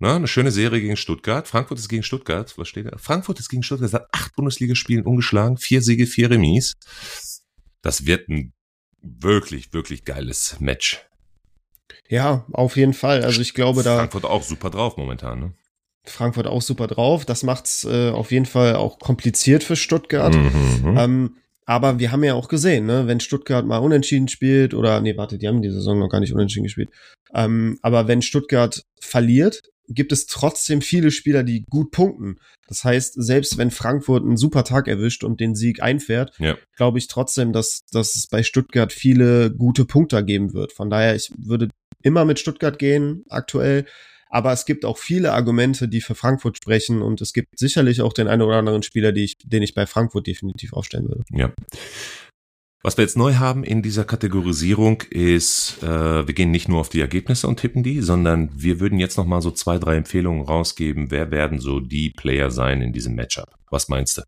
ne, 0.05 0.14
eine 0.14 0.29
schöne 0.29 0.51
Serie 0.51 0.81
gegen 0.81 0.97
Stuttgart. 0.97 1.49
Frankfurt 1.49 1.79
ist 1.79 1.88
gegen 1.88 2.03
Stuttgart. 2.03 2.53
Was 2.57 2.69
steht 2.69 2.87
da? 2.87 2.97
Frankfurt 2.99 3.40
ist 3.40 3.49
gegen 3.49 3.62
Stuttgart 3.62 3.90
seit 3.90 4.07
acht 4.12 4.37
Bundesligaspielen 4.37 5.05
ungeschlagen. 5.05 5.57
Vier 5.57 5.83
Siege, 5.83 6.07
vier 6.07 6.31
Remis. 6.31 6.75
Das 7.83 8.07
wird 8.07 8.29
ein 8.29 8.53
wirklich, 9.03 9.73
wirklich 9.73 10.05
geiles 10.05 10.61
Match. 10.61 11.05
Ja, 12.09 12.45
auf 12.53 12.77
jeden 12.77 12.95
Fall. 12.95 13.25
Also 13.25 13.40
ich 13.40 13.55
glaube, 13.55 13.83
da 13.83 13.97
Frankfurt 13.97 14.25
auch 14.25 14.43
super 14.43 14.71
drauf 14.71 14.97
momentan. 14.97 15.40
Ne? 15.40 15.55
Frankfurt 16.05 16.47
auch 16.47 16.62
super 16.62 16.87
drauf. 16.87 17.25
Das 17.25 17.43
macht's 17.43 17.85
äh, 17.85 18.11
auf 18.11 18.31
jeden 18.31 18.47
Fall 18.47 18.77
auch 18.77 18.99
kompliziert 18.99 19.64
für 19.64 19.77
Stuttgart. 19.77 20.35
Mhm. 20.35 20.97
Ähm, 20.99 21.37
aber 21.66 21.98
wir 21.98 22.12
haben 22.12 22.24
ja 22.24 22.35
auch 22.35 22.48
gesehen, 22.48 22.87
ne, 22.87 23.07
wenn 23.07 23.20
Stuttgart 23.20 23.64
mal 23.66 23.79
unentschieden 23.79 24.29
spielt 24.29 24.74
oder 24.74 25.00
nee, 25.00 25.16
warte, 25.16 25.38
die 25.38 25.48
haben 25.48 25.62
die 25.62 25.70
Saison 25.70 25.98
noch 25.98 26.09
gar 26.09 26.20
nicht 26.20 26.33
unentschieden 26.33 26.64
gespielt. 26.64 26.90
Ähm, 27.35 27.79
aber 27.83 28.07
wenn 28.09 28.22
Stuttgart 28.22 28.83
verliert, 29.00 29.62
gibt 29.88 30.12
es 30.12 30.27
trotzdem 30.27 30.81
viele 30.81 31.11
Spieler, 31.11 31.42
die 31.42 31.64
gut 31.68 31.90
punkten. 31.90 32.37
Das 32.68 32.85
heißt, 32.85 33.14
selbst 33.22 33.59
wenn 33.59 33.70
Frankfurt 33.70 34.24
einen 34.24 34.38
super 34.38 34.64
Tag 34.64 34.88
erwischt 34.88 35.24
und 35.24 35.40
den 35.40 35.55
Sieg 35.55 35.83
einfährt, 35.83 36.33
Ja. 36.38 36.57
glaube 36.77 36.98
ich 36.98 37.09
trotzdem, 37.09 37.53
dass, 37.53 37.83
dass 37.92 38.16
es 38.16 38.27
bei 38.29 38.42
Stuttgart 38.42 38.92
viele 38.92 39.50
gute 39.55 39.85
Punkte 39.85 40.24
geben 40.24 40.55
wird. 40.55 40.72
Von 40.72 40.88
daher, 40.88 41.14
ich 41.14 41.31
würde 41.37 41.68
immer 42.03 42.24
mit 42.24 42.38
Stuttgart 42.38 42.79
gehen, 42.79 43.24
aktuell. 43.29 43.85
Aber 44.29 44.53
es 44.53 44.67
gibt 44.67 44.85
auch 44.85 44.99
viele 44.99 45.33
Argumente, 45.33 45.89
die 45.89 46.01
für 46.01 46.15
Frankfurt 46.15 46.57
sprechen 46.57 47.03
und 47.03 47.21
es 47.21 47.33
gibt 47.33 47.59
sicherlich 47.59 48.01
auch 48.01 48.13
den 48.13 48.29
einen 48.29 48.43
oder 48.43 48.57
anderen 48.57 48.83
Spieler, 48.83 49.15
ich, 49.15 49.37
den 49.39 49.63
ich 49.63 49.75
bei 49.75 49.87
Frankfurt 49.87 50.27
definitiv 50.27 50.73
aufstellen 50.73 51.09
würde. 51.09 51.25
Ja. 51.31 51.53
Was 52.83 52.99
wir 52.99 53.05
jetzt 53.05 53.17
neu 53.17 53.37
haben 53.37 53.65
in 53.65 53.81
dieser 53.81 54.05
Kategorisierung 54.05 55.03
ist, 55.09 55.83
äh, 55.83 56.27
wir 56.27 56.35
gehen 56.35 56.51
nicht 56.51 56.69
nur 56.69 56.81
auf 56.81 56.91
die 56.91 57.01
Ergebnisse 57.01 57.49
und 57.49 57.59
tippen 57.59 57.83
die, 57.83 58.03
sondern 58.03 58.51
wir 58.55 58.79
würden 58.79 58.99
jetzt 58.99 59.17
noch 59.17 59.25
mal 59.25 59.41
so 59.41 59.51
zwei, 59.51 59.79
drei 59.79 59.97
Empfehlungen 59.97 60.45
rausgeben. 60.45 61.11
Wer 61.11 61.31
werden 61.31 61.61
so 61.61 61.81
die 61.81 62.11
Player 62.11 62.51
sein 62.51 62.83
in 62.83 62.93
diesem 62.93 63.15
Matchup? 63.15 63.55
Was 63.71 63.89
meinst 63.89 64.19
du? 64.19 64.23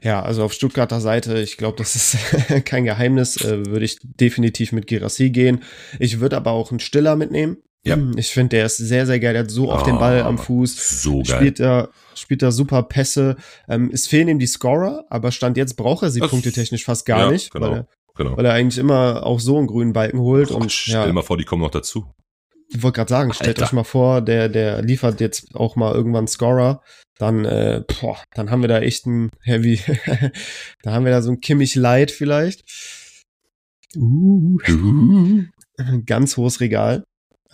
Ja, 0.00 0.22
also 0.22 0.44
auf 0.44 0.52
Stuttgarter 0.52 1.00
Seite, 1.00 1.40
ich 1.40 1.56
glaube, 1.56 1.76
das 1.78 1.96
ist 1.96 2.64
kein 2.66 2.84
Geheimnis, 2.84 3.36
äh, 3.44 3.66
würde 3.66 3.84
ich 3.84 3.98
definitiv 4.02 4.70
mit 4.70 4.86
Girassi 4.86 5.30
gehen. 5.30 5.64
Ich 5.98 6.20
würde 6.20 6.36
aber 6.36 6.52
auch 6.52 6.70
einen 6.70 6.78
Stiller 6.78 7.16
mitnehmen. 7.16 7.56
Ja. 7.86 7.98
Ich 8.16 8.28
finde, 8.28 8.56
der 8.56 8.66
ist 8.66 8.78
sehr, 8.78 9.06
sehr 9.06 9.20
geil. 9.20 9.34
Der 9.34 9.42
hat 9.42 9.50
so 9.50 9.70
oft 9.70 9.86
den 9.86 9.98
Ball 9.98 10.22
am 10.22 10.38
Fuß. 10.38 11.02
So 11.02 11.18
geil. 11.22 11.26
Spielt 11.26 11.60
da, 11.60 11.88
spielt 12.14 12.40
da 12.42 12.50
super 12.50 12.82
Pässe. 12.82 13.36
Ähm, 13.68 13.90
es 13.92 14.06
fehlen 14.06 14.28
ihm 14.28 14.38
die 14.38 14.46
Scorer, 14.46 15.04
aber 15.10 15.30
Stand 15.32 15.56
jetzt 15.58 15.74
braucht 15.74 16.02
er 16.02 16.10
sie 16.10 16.20
Das- 16.20 16.30
punktetechnisch 16.30 16.84
fast 16.84 17.04
gar 17.04 17.26
ja, 17.26 17.30
nicht, 17.30 17.50
Genau, 17.52 17.66
weil, 17.70 17.76
er, 17.80 17.88
genau. 18.14 18.36
weil 18.38 18.46
er 18.46 18.52
eigentlich 18.54 18.78
immer 18.78 19.24
auch 19.26 19.38
so 19.38 19.58
einen 19.58 19.66
grünen 19.66 19.92
Balken 19.92 20.18
holt. 20.18 20.50
Och, 20.50 20.56
und 20.60 20.72
stell 20.72 20.94
ja, 20.94 21.06
dir 21.06 21.12
mal 21.12 21.22
vor, 21.22 21.36
die 21.36 21.44
kommen 21.44 21.60
noch 21.62 21.70
dazu. 21.70 22.06
ich 22.68 22.82
wollte 22.82 22.96
gerade 22.96 23.10
sagen, 23.10 23.32
stellt 23.34 23.58
Alter. 23.58 23.64
euch 23.64 23.72
mal 23.72 23.84
vor, 23.84 24.22
der, 24.22 24.48
der 24.48 24.80
liefert 24.80 25.20
jetzt 25.20 25.54
auch 25.54 25.76
mal 25.76 25.94
irgendwann 25.94 26.26
Scorer. 26.26 26.80
Dann, 27.18 27.44
äh, 27.44 27.82
boah, 28.00 28.16
dann 28.34 28.50
haben 28.50 28.62
wir 28.62 28.68
da 28.68 28.80
echt 28.80 29.06
ein 29.06 29.30
Heavy, 29.42 29.78
da 30.82 30.92
haben 30.92 31.04
wir 31.04 31.12
da 31.12 31.20
so 31.22 31.30
ein 31.30 31.40
Kimmich 31.40 31.74
Light 31.76 32.10
vielleicht. 32.10 32.64
Uh. 33.96 34.56
Ganz 36.06 36.36
hohes 36.36 36.60
Regal. 36.60 37.04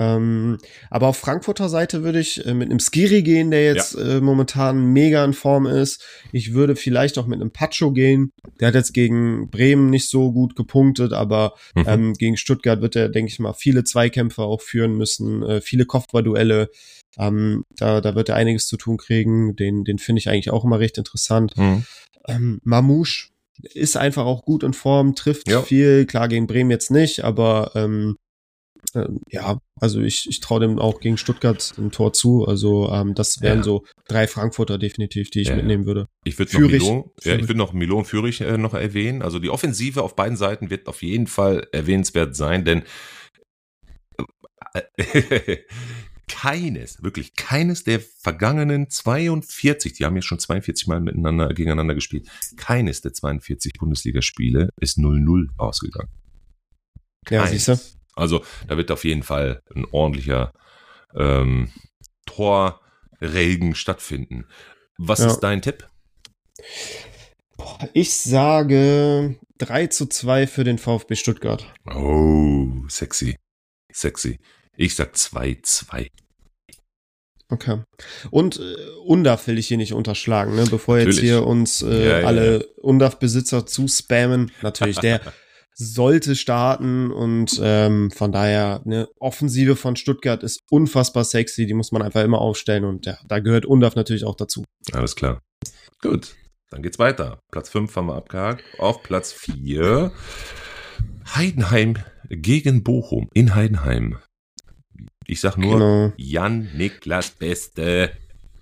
Ähm, 0.01 0.57
aber 0.89 1.09
auf 1.09 1.19
Frankfurter 1.19 1.69
Seite 1.69 2.03
würde 2.03 2.19
ich 2.21 2.45
äh, 2.47 2.55
mit 2.55 2.71
einem 2.71 2.81
Skiri 2.81 3.23
gehen, 3.23 3.51
der 3.51 3.65
jetzt 3.65 3.95
äh, 3.95 4.21
momentan 4.21 4.93
mega 4.93 5.23
in 5.25 5.35
Form 5.35 5.67
ist. 5.67 6.03
Ich 6.33 6.55
würde 6.55 6.75
vielleicht 6.75 7.19
auch 7.19 7.27
mit 7.27 7.41
einem 7.41 7.51
Pacho 7.53 7.93
gehen. 7.93 8.31
Der 8.59 8.69
hat 8.69 8.75
jetzt 8.75 8.95
gegen 8.95 9.51
Bremen 9.51 9.91
nicht 9.91 10.09
so 10.09 10.33
gut 10.33 10.57
gepunktet, 10.57 11.13
aber 11.13 11.53
Mhm. 11.75 11.85
ähm, 11.87 12.13
gegen 12.15 12.37
Stuttgart 12.39 12.81
wird 12.81 12.97
er, 12.97 13.11
denke 13.11 13.31
ich 13.31 13.39
mal, 13.39 13.53
viele 13.53 13.85
Zweikämpfe 13.85 14.43
auch 14.43 14.63
führen 14.63 14.97
müssen, 14.97 15.43
äh, 15.43 15.61
viele 15.61 15.85
Kopfballduelle. 15.85 16.71
Ähm, 17.19 17.65
da, 17.77 18.01
da 18.01 18.15
wird 18.15 18.31
er 18.31 18.37
einiges 18.37 18.67
zu 18.67 18.79
tun 18.79 18.97
kriegen. 18.97 19.55
Den, 19.57 19.85
den 19.85 19.99
finde 19.99 20.21
ich 20.21 20.29
eigentlich 20.31 20.51
auch 20.51 20.65
immer 20.65 20.79
recht 20.81 20.97
interessant. 20.97 21.55
Mhm. 21.59 21.85
Ähm, 22.27 22.61
Mamouche 22.65 23.29
ist 23.75 23.99
einfach 23.99 24.25
auch 24.25 24.43
gut 24.45 24.63
in 24.63 24.73
Form, 24.73 25.15
trifft 25.15 25.51
Ja. 25.51 25.61
viel. 25.61 26.07
Klar, 26.07 26.29
gegen 26.29 26.47
Bremen 26.47 26.71
jetzt 26.71 26.91
nicht, 26.91 27.23
aber 27.25 27.73
ähm, 27.75 28.17
ähm, 28.95 29.21
ja, 29.29 29.59
also 29.81 30.01
ich, 30.01 30.27
ich 30.29 30.41
traue 30.41 30.61
dem 30.61 30.79
auch 30.79 31.01
gegen 31.01 31.17
Stuttgart 31.17 31.73
ein 31.79 31.91
Tor 31.91 32.13
zu. 32.13 32.45
Also 32.47 32.91
ähm, 32.91 33.15
das 33.15 33.41
wären 33.41 33.59
Ja. 33.59 33.65
so 33.65 33.85
drei 34.09 34.27
Frankfurter 34.27 34.79
definitiv, 34.79 35.31
die 35.31 35.41
ich 35.43 35.49
Ja. 35.49 35.57
mitnehmen 35.57 35.87
würde. 35.87 36.07
Ich 36.25 36.39
würde 36.39 36.61
noch. 36.61 36.69
Milo, 36.69 37.15
ja, 37.23 37.35
ich 37.37 37.43
würde 37.43 37.55
noch 37.57 37.73
Milo 37.73 37.99
und 37.99 38.05
Fürich 38.07 38.41
äh, 38.41 38.59
noch 38.59 38.75
erwähnen. 38.75 39.23
Also 39.23 39.39
die 39.39 39.51
Offensive 39.51 40.03
auf 40.03 40.17
beiden 40.17 40.37
Seiten 40.37 40.71
wird 40.71 40.87
auf 40.89 41.03
jeden 41.03 41.27
Fall 41.27 41.67
erwähnenswert 41.73 42.35
sein, 42.37 42.65
denn 42.65 42.83
äh, 44.75 44.83
keines, 46.29 47.03
wirklich 47.03 47.35
keines 47.35 47.83
der 47.85 48.01
vergangenen 48.01 48.89
42, 48.89 49.95
die 49.95 50.05
haben 50.05 50.15
jetzt 50.17 50.27
schon 50.27 50.39
42 50.39 50.87
Mal 50.87 51.01
miteinander 51.01 51.49
gegeneinander 51.49 51.95
gespielt, 51.95 52.29
keines 52.57 53.01
der 53.01 53.13
42 53.13 53.73
Bundesligaspiele 53.75 54.71
ist 54.81 54.99
0-0 54.99 55.49
ausgegangen. 55.59 56.09
Ja, 57.29 57.43
Keines. 57.45 57.51
siehste. 57.67 58.00
Also 58.15 58.45
da 58.69 58.77
wird 58.77 58.91
auf 58.91 59.05
jeden 59.05 59.23
Fall 59.23 59.63
ein 59.75 59.87
ordentlicher 59.91 60.53
ähm, 61.15 61.71
Torregen 62.27 63.75
stattfinden. 63.75 64.47
Was 64.99 65.21
Ja. 65.21 65.27
ist 65.29 65.41
dein 65.41 65.63
Tipp? 65.63 65.89
Ich 67.93 68.15
sage 68.15 69.37
3 69.59 69.87
zu 69.89 70.07
2 70.07 70.47
für 70.47 70.65
den 70.65 70.79
VfB 70.79 71.15
Stuttgart. 71.17 71.67
Oh, 71.95 72.67
sexy. 72.89 73.37
Sexy. 73.93 74.39
Ich 74.77 74.95
sag 74.95 75.15
2-2. 75.15 76.09
Okay. 77.51 77.83
Und 78.31 78.59
äh, 78.61 78.77
Undaf 79.05 79.47
will 79.49 79.59
ich 79.59 79.67
hier 79.69 79.77
nicht 79.77 79.93
unterschlagen, 79.93 80.55
ne? 80.55 80.65
bevor 80.71 80.99
jetzt 80.99 81.07
Natürlich. 81.17 81.31
hier 81.31 81.47
uns 81.47 81.83
äh, 81.83 82.09
Ja, 82.09 82.21
ja, 82.21 82.27
alle 82.27 82.65
Undaf-Besitzer 82.77 83.67
zuspammen. 83.67 84.53
Natürlich, 84.63 84.99
der 84.99 85.21
sollte 85.81 86.37
starten 86.37 87.11
und 87.11 87.59
ähm, 87.63 88.11
von 88.11 88.33
daher, 88.33 88.83
eine 88.85 89.09
Offensive 89.19 89.77
von 89.77 89.97
Stuttgart 89.97 90.43
ist 90.43 90.61
unfassbar 90.71 91.25
sexy, 91.25 91.67
die 91.67 91.75
muss 91.75 91.91
man 91.91 92.03
einfach 92.03 92.23
immer 92.23 92.41
aufstellen 92.41 92.85
und 92.85 93.07
ja, 93.07 93.19
da 93.27 93.39
gehört 93.39 93.65
Undaf 93.65 93.97
natürlich 93.97 94.25
auch 94.25 94.37
dazu. 94.37 94.65
Alles 94.93 95.17
klar. 95.17 95.41
Gut, 96.03 96.35
dann 96.71 96.83
geht's 96.83 96.99
weiter. 96.99 97.41
Platz 97.51 97.71
5 97.71 97.95
haben 97.97 98.07
wir 98.07 98.17
abgehakt. 98.17 98.63
Auf 98.79 99.03
Platz 99.03 99.33
4 99.33 100.13
Heidenheim 101.35 101.97
gegen 102.29 102.83
Bochum 102.83 103.29
in 103.35 103.55
Heidenheim. 103.55 104.19
Ich 105.27 105.41
sag 105.41 105.57
nur 105.57 105.73
Genau. 105.75 106.13
Jan 106.17 106.69
Niklas 106.77 107.31
Beste. 107.31 108.13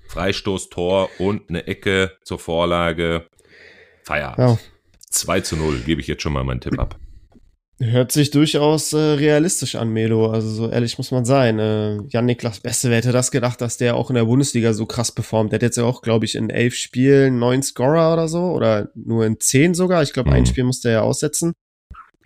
Freistoßtor 0.08 1.10
und 1.18 1.50
eine 1.50 1.66
Ecke 1.66 2.16
zur 2.24 2.38
Vorlage. 2.38 3.26
Feierabend. 4.04 4.38
Ja, 4.38 4.58
2 5.10 5.40
zu 5.40 5.56
0, 5.56 5.80
gebe 5.80 6.00
ich 6.00 6.06
jetzt 6.06 6.22
schon 6.22 6.32
mal 6.32 6.44
meinen 6.44 6.60
Tipp 6.60 6.78
ab. 6.78 6.98
Hört 7.80 8.12
sich 8.12 8.30
durchaus 8.30 8.92
äh, 8.92 8.96
realistisch 8.98 9.76
an, 9.76 9.90
Melo. 9.90 10.30
Also 10.30 10.48
so 10.50 10.68
ehrlich 10.68 10.98
muss 10.98 11.10
man 11.10 11.24
sein. 11.24 11.58
Äh, 11.58 11.98
Jan-Niklas 12.08 12.60
Beste, 12.60 12.90
wer 12.90 12.96
hätte 12.98 13.12
das 13.12 13.30
gedacht, 13.30 13.60
dass 13.60 13.76
der 13.76 13.96
auch 13.96 14.10
in 14.10 14.14
der 14.16 14.24
Bundesliga 14.24 14.72
so 14.72 14.86
krass 14.86 15.12
performt? 15.12 15.52
Der 15.52 15.58
hat 15.58 15.62
jetzt 15.62 15.76
ja 15.76 15.84
auch, 15.84 16.02
glaube 16.02 16.24
ich, 16.24 16.34
in 16.34 16.50
elf 16.50 16.74
Spielen 16.74 17.38
neun 17.38 17.62
Scorer 17.62 18.12
oder 18.12 18.28
so. 18.28 18.50
Oder 18.50 18.90
nur 18.94 19.24
in 19.26 19.38
zehn 19.40 19.74
sogar. 19.74 20.02
Ich 20.02 20.12
glaube, 20.12 20.32
ein 20.32 20.42
Mhm. 20.42 20.46
Spiel 20.46 20.64
musste 20.64 20.88
er 20.88 20.94
ja 20.94 21.00
aussetzen. 21.02 21.52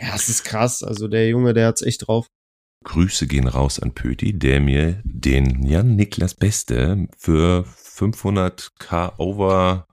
Ja, 0.01 0.15
es 0.15 0.29
ist 0.29 0.45
krass. 0.45 0.83
Also 0.83 1.07
der 1.09 1.29
Junge, 1.29 1.55
der 1.55 1.69
hat's 1.69 1.83
echt 1.83 2.07
drauf. 2.07 2.27
Grüße 2.85 3.29
gehen 3.29 3.47
raus 3.47 3.79
an 3.79 3.93
Pöti, 3.93 4.37
der 4.37 4.59
mir 4.59 5.01
den 5.05 5.65
Jan 5.65 5.95
Niklas 5.95 6.35
Beste 6.35 7.07
für 7.17 7.65
500k 7.79 9.19
over 9.19 9.87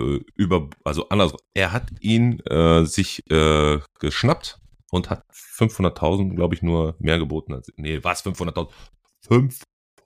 äh, 0.00 0.20
über, 0.34 0.68
also 0.84 1.08
anders, 1.08 1.32
er 1.54 1.72
hat 1.72 1.90
ihn 2.00 2.40
äh, 2.40 2.84
sich 2.84 3.22
äh, 3.30 3.78
geschnappt 3.98 4.58
und 4.90 5.10
hat 5.10 5.22
500.000, 5.32 6.34
glaube 6.34 6.54
ich, 6.54 6.62
nur 6.62 6.96
mehr 6.98 7.18
geboten 7.18 7.54
als, 7.54 7.70
nee, 7.76 7.98
was, 8.02 8.24
500.000? 8.24 8.68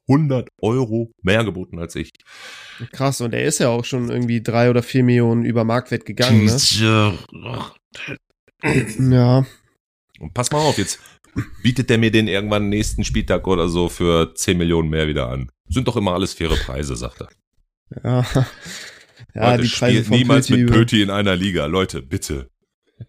500 0.07 0.48
Euro 0.61 1.12
mehr 1.22 1.44
geboten 1.44 1.78
als 1.78 1.94
ich. 1.94 2.11
Krass. 2.92 3.20
Und 3.20 3.33
er 3.33 3.44
ist 3.44 3.59
ja 3.59 3.68
auch 3.68 3.85
schon 3.85 4.11
irgendwie 4.11 4.42
drei 4.42 4.70
oder 4.70 4.83
vier 4.83 5.04
Millionen 5.04 5.44
über 5.44 5.64
Marktwert 5.64 6.04
gegangen, 6.04 6.44
ne? 6.44 6.57
Ja. 8.98 9.46
Und 10.20 10.35
pass 10.35 10.50
mal 10.50 10.59
auf, 10.59 10.78
jetzt 10.78 11.00
bietet 11.62 11.90
der 11.90 11.98
mir 11.98 12.11
den 12.11 12.28
irgendwann 12.28 12.68
nächsten 12.68 13.04
Spieltag 13.04 13.46
oder 13.46 13.68
so 13.68 13.88
für 13.88 14.35
10 14.35 14.57
Millionen 14.57 14.88
mehr 14.88 15.09
wieder 15.09 15.28
an. 15.28 15.50
Sind 15.68 15.88
doch 15.88 15.96
immer 15.96 16.14
alles 16.14 16.35
faire 16.35 16.57
Preise, 16.57 16.96
sagt 16.96 17.22
er. 17.22 17.28
Ja. 18.02 18.46
Ja, 19.35 19.57
die 19.57 19.68
Preise 19.68 20.05
von 20.05 20.16
niemals 20.16 20.47
Pöti 20.47 20.62
mit 20.62 20.73
Pöti 20.73 21.03
in 21.03 21.11
einer 21.11 21.37
Liga. 21.37 21.66
Leute, 21.66 22.03
bitte. 22.03 22.51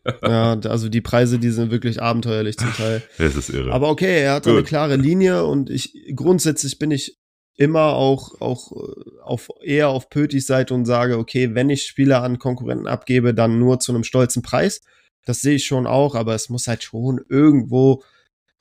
Ja, 0.24 0.60
also 0.60 0.90
die 0.90 1.02
Preise, 1.02 1.38
die 1.38 1.52
sind 1.52 1.70
wirklich 1.70 2.02
abenteuerlich 2.02 2.58
zum 2.58 2.74
Teil. 2.74 3.04
Das 3.20 3.36
ist 3.36 3.50
irre. 3.50 3.72
Aber 3.72 3.90
okay, 3.90 4.24
er 4.24 4.34
hat 4.34 4.48
eine 4.48 4.58
Gut. 4.58 4.66
klare 4.66 4.96
Linie 4.96 5.46
und 5.46 5.70
ich 5.70 5.94
grundsätzlich 6.16 6.80
bin 6.80 6.90
ich 6.90 7.18
immer 7.56 7.94
auch 7.94 8.42
auch 8.42 8.72
äh, 8.72 9.22
auf 9.22 9.50
eher 9.64 9.90
auf 9.90 10.10
Pötis 10.10 10.48
Seite 10.48 10.74
und 10.74 10.86
sage, 10.86 11.18
okay, 11.20 11.54
wenn 11.54 11.70
ich 11.70 11.86
Spieler 11.86 12.24
an 12.24 12.40
Konkurrenten 12.40 12.88
abgebe, 12.88 13.36
dann 13.36 13.60
nur 13.60 13.80
zu 13.80 13.94
einem 13.94 14.04
stolzen 14.04 14.42
Preis. 14.42 14.82
Das 15.26 15.42
sehe 15.42 15.56
ich 15.56 15.66
schon 15.66 15.88
auch, 15.88 16.16
aber 16.16 16.34
es 16.34 16.50
muss 16.50 16.68
halt 16.68 16.84
schon 16.84 17.22
irgendwo 17.30 18.04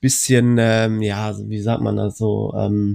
bisschen, 0.01 0.57
ähm, 0.59 1.01
ja, 1.01 1.35
wie 1.47 1.61
sagt 1.61 1.81
man 1.81 1.95
das 1.95 2.17
so, 2.17 2.53
ähm, 2.55 2.93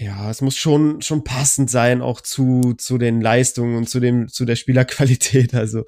ja, 0.00 0.30
es 0.30 0.40
muss 0.40 0.56
schon 0.56 1.02
schon 1.02 1.24
passend 1.24 1.68
sein 1.70 2.00
auch 2.00 2.22
zu 2.22 2.74
zu 2.78 2.96
den 2.96 3.20
Leistungen 3.20 3.76
und 3.76 3.88
zu 3.88 4.00
dem 4.00 4.28
zu 4.28 4.44
der 4.46 4.56
Spielerqualität. 4.56 5.52
Also 5.60 5.84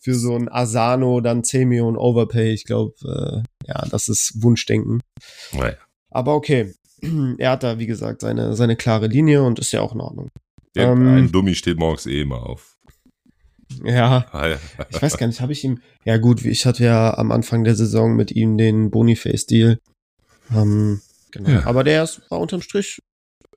für 0.00 0.14
so 0.14 0.36
ein 0.36 0.48
Asano 0.48 1.20
dann 1.20 1.42
10 1.42 1.68
Millionen 1.68 1.96
Overpay, 1.96 2.52
ich 2.52 2.64
glaube, 2.64 2.94
äh, 3.04 3.66
ja, 3.66 3.84
das 3.90 4.08
ist 4.08 4.40
Wunschdenken. 4.40 5.00
Naja. 5.52 5.74
Aber 6.10 6.34
okay, 6.34 6.74
er 7.38 7.50
hat 7.50 7.64
da 7.64 7.78
wie 7.80 7.86
gesagt 7.86 8.20
seine 8.20 8.54
seine 8.54 8.76
klare 8.76 9.08
Linie 9.08 9.42
und 9.42 9.58
ist 9.58 9.72
ja 9.72 9.80
auch 9.80 9.94
in 9.94 10.00
Ordnung. 10.00 10.28
Der, 10.76 10.88
Ähm. 10.92 11.08
ein 11.08 11.32
Dummi 11.32 11.54
steht 11.56 11.78
morgens 11.78 12.06
eh 12.06 12.20
immer 12.20 12.46
auf. 12.46 12.76
Ja, 13.82 14.26
Ah, 14.32 14.46
ja. 14.46 14.58
ich 14.90 15.02
weiß 15.02 15.16
gar 15.18 15.26
nicht, 15.26 15.40
habe 15.40 15.52
ich 15.52 15.64
ihm 15.64 15.80
ja 16.04 16.18
gut, 16.18 16.44
ich 16.44 16.66
hatte 16.66 16.84
ja 16.84 17.16
am 17.18 17.32
Anfang 17.32 17.64
der 17.64 17.74
Saison 17.74 18.14
mit 18.14 18.30
ihm 18.30 18.56
den 18.58 18.90
Boniface 18.92 19.46
Deal. 19.46 19.80
Ähm, 20.54 21.00
genau. 21.32 21.50
Ja. 21.50 21.66
Aber 21.66 21.82
der 21.82 22.04
ist 22.04 22.22
war 22.30 22.38
unterm 22.38 22.62
Strich 22.62 23.00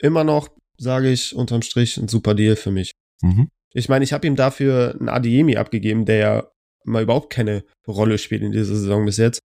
immer 0.01 0.23
noch, 0.23 0.49
sage 0.77 1.09
ich, 1.11 1.35
unterm 1.35 1.61
Strich 1.61 1.97
ein 1.97 2.07
super 2.07 2.33
Deal 2.35 2.55
für 2.55 2.71
mich. 2.71 2.91
Mhm. 3.21 3.49
Ich 3.73 3.89
meine, 3.89 4.03
ich 4.03 4.13
habe 4.13 4.25
ihm 4.25 4.35
dafür 4.35 4.95
einen 4.99 5.09
Adiemi 5.09 5.57
abgegeben, 5.57 6.05
der 6.05 6.15
ja 6.17 6.51
mal 6.85 7.03
überhaupt 7.03 7.31
keine 7.31 7.63
Rolle 7.87 8.17
spielt 8.17 8.41
in 8.41 8.51
dieser 8.51 8.75
Saison 8.75 9.05
bis 9.05 9.17
jetzt. 9.17 9.41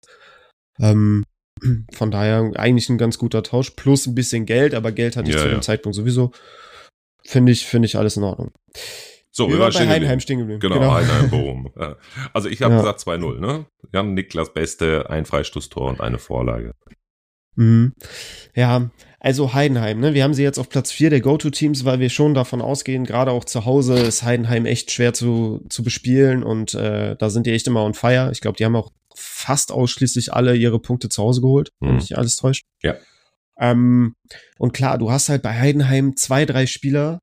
Ähm, 0.80 1.24
von 1.94 2.12
daher 2.12 2.52
eigentlich 2.56 2.90
ein 2.90 2.98
ganz 2.98 3.18
guter 3.18 3.44
Tausch, 3.44 3.72
plus 3.72 4.06
ein 4.08 4.16
bisschen 4.16 4.46
Geld, 4.46 4.74
aber 4.74 4.92
Geld 4.92 5.16
hatte 5.18 5.30
ich 5.30 5.36
Ja, 5.36 5.42
zu 5.42 5.48
ja. 5.48 5.54
dem 5.56 5.62
Zeitpunkt 5.62 5.96
sowieso. 5.96 6.32
Finde 7.26 7.52
ich, 7.52 7.66
finde 7.66 7.86
ich 7.86 7.98
alles 7.98 8.18
in 8.18 8.24
Ordnung. 8.24 8.52
So, 9.34 9.48
Wir 9.48 9.54
wir 9.54 9.60
waren 9.60 9.68
bei 9.70 9.72
stehen 9.80 9.90
Heidenheim 9.90 10.20
stehen 10.20 10.40
geblieben. 10.40 10.60
Genau, 10.60 10.92
Heidenheim, 10.94 11.30
Bochum. 11.30 11.72
Also 12.34 12.50
ich 12.50 12.62
habe 12.62 12.74
Ja. 12.74 12.80
gesagt 12.82 13.00
2-0, 13.00 13.40
ne? 13.40 13.66
Jan 13.94 14.14
Niklas 14.14 14.54
Beste, 14.54 15.10
ein 15.10 15.26
Freistoßtor 15.26 15.88
und 15.90 16.02
eine 16.02 16.18
Vorlage. 16.20 16.74
Mhm. 17.56 17.94
Ja, 18.56 18.90
Also 19.20 19.54
Heidenheim, 19.54 20.00
ne? 20.00 20.14
Wir 20.14 20.24
haben 20.24 20.34
sie 20.34 20.44
jetzt 20.44 20.58
auf 20.58 20.70
Platz 20.70 20.92
4 20.92 21.12
der 21.12 21.22
Go-To-Teams, 21.22 21.86
weil 21.86 22.00
wir 22.00 22.10
schon 22.10 22.34
davon 22.34 22.62
ausgehen, 22.62 23.04
gerade 23.04 23.32
auch 23.32 23.46
zu 23.46 23.66
Hause 23.66 24.00
ist 24.00 24.24
Heidenheim 24.24 24.66
echt 24.66 24.92
schwer 24.92 25.14
zu, 25.14 25.64
zu 25.70 25.84
bespielen 25.84 26.44
und 26.44 26.74
äh, 26.74 27.16
da 27.18 27.30
sind 27.30 27.46
die 27.46 27.52
echt 27.52 27.68
immer 27.68 27.84
on 27.84 27.94
fire. 27.94 28.32
Ich 28.32 28.42
glaube, 28.42 28.58
die 28.58 28.66
haben 28.66 28.76
auch 28.76 28.92
fast 29.16 29.72
ausschließlich 29.72 30.34
alle 30.34 30.56
ihre 30.56 30.80
Punkte 30.80 31.10
zu 31.10 31.22
Hause 31.22 31.42
geholt, 31.42 31.70
mhm. 31.80 31.88
wenn 31.88 31.96
mich 31.96 32.10
nicht 32.10 32.18
alles 32.18 32.36
täuscht. 32.36 32.66
Ja. 32.82 32.96
Ähm, 33.60 34.16
und 34.58 34.74
klar, 34.74 34.98
du 34.98 35.12
hast 35.12 35.30
halt 35.30 35.44
bei 35.44 35.54
Heidenheim 35.60 36.16
zwei, 36.16 36.46
drei 36.46 36.66
Spieler, 36.66 37.20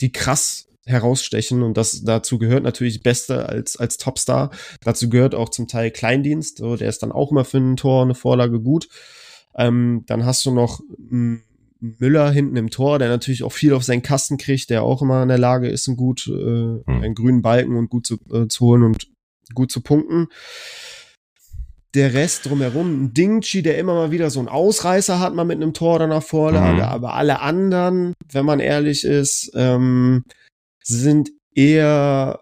die 0.00 0.12
krass 0.12 0.68
herausstechen 0.86 1.62
und 1.62 1.76
das 1.76 2.02
dazu 2.02 2.38
gehört 2.38 2.64
natürlich 2.64 3.02
Beste 3.02 3.48
als 3.48 3.76
als 3.76 3.98
Topstar. 3.98 4.50
Dazu 4.80 5.08
gehört 5.08 5.34
auch 5.34 5.48
zum 5.48 5.68
Teil 5.68 5.90
Kleindienst, 5.90 6.58
so, 6.58 6.76
der 6.76 6.88
ist 6.88 7.02
dann 7.02 7.12
auch 7.12 7.30
immer 7.30 7.44
für 7.44 7.58
ein 7.58 7.76
Tor 7.76 8.02
eine 8.02 8.14
Vorlage 8.14 8.60
gut. 8.60 8.88
Ähm, 9.56 10.04
dann 10.06 10.24
hast 10.24 10.44
du 10.46 10.52
noch 10.52 10.80
Müller 11.80 12.30
hinten 12.30 12.56
im 12.56 12.70
Tor, 12.70 12.98
der 12.98 13.08
natürlich 13.08 13.42
auch 13.42 13.52
viel 13.52 13.72
auf 13.72 13.84
seinen 13.84 14.02
Kasten 14.02 14.38
kriegt, 14.38 14.70
der 14.70 14.82
auch 14.82 15.02
immer 15.02 15.22
in 15.22 15.28
der 15.28 15.38
Lage 15.38 15.68
ist, 15.68 15.88
einen 15.88 15.96
gut 15.96 16.26
äh, 16.26 16.30
mhm. 16.30 16.82
einen 16.86 17.14
grünen 17.14 17.42
Balken 17.42 17.76
und 17.76 17.90
gut 17.90 18.06
zu, 18.06 18.18
äh, 18.32 18.46
zu 18.48 18.66
holen 18.66 18.82
und 18.84 19.08
gut 19.54 19.70
zu 19.70 19.80
punkten 19.80 20.28
der 21.94 22.14
Rest 22.14 22.46
drumherum, 22.46 23.04
ein 23.04 23.14
Dingchi, 23.14 23.62
der 23.62 23.78
immer 23.78 23.94
mal 23.94 24.10
wieder 24.10 24.30
so 24.30 24.38
einen 24.38 24.48
Ausreißer 24.48 25.20
hat, 25.20 25.34
mal 25.34 25.44
mit 25.44 25.56
einem 25.56 25.74
Tor 25.74 25.96
oder 25.96 26.04
einer 26.04 26.22
Vorlage, 26.22 26.76
mhm. 26.76 26.82
aber 26.82 27.14
alle 27.14 27.40
anderen, 27.40 28.14
wenn 28.30 28.46
man 28.46 28.60
ehrlich 28.60 29.04
ist, 29.04 29.52
ähm, 29.54 30.24
sind 30.82 31.30
eher 31.54 32.40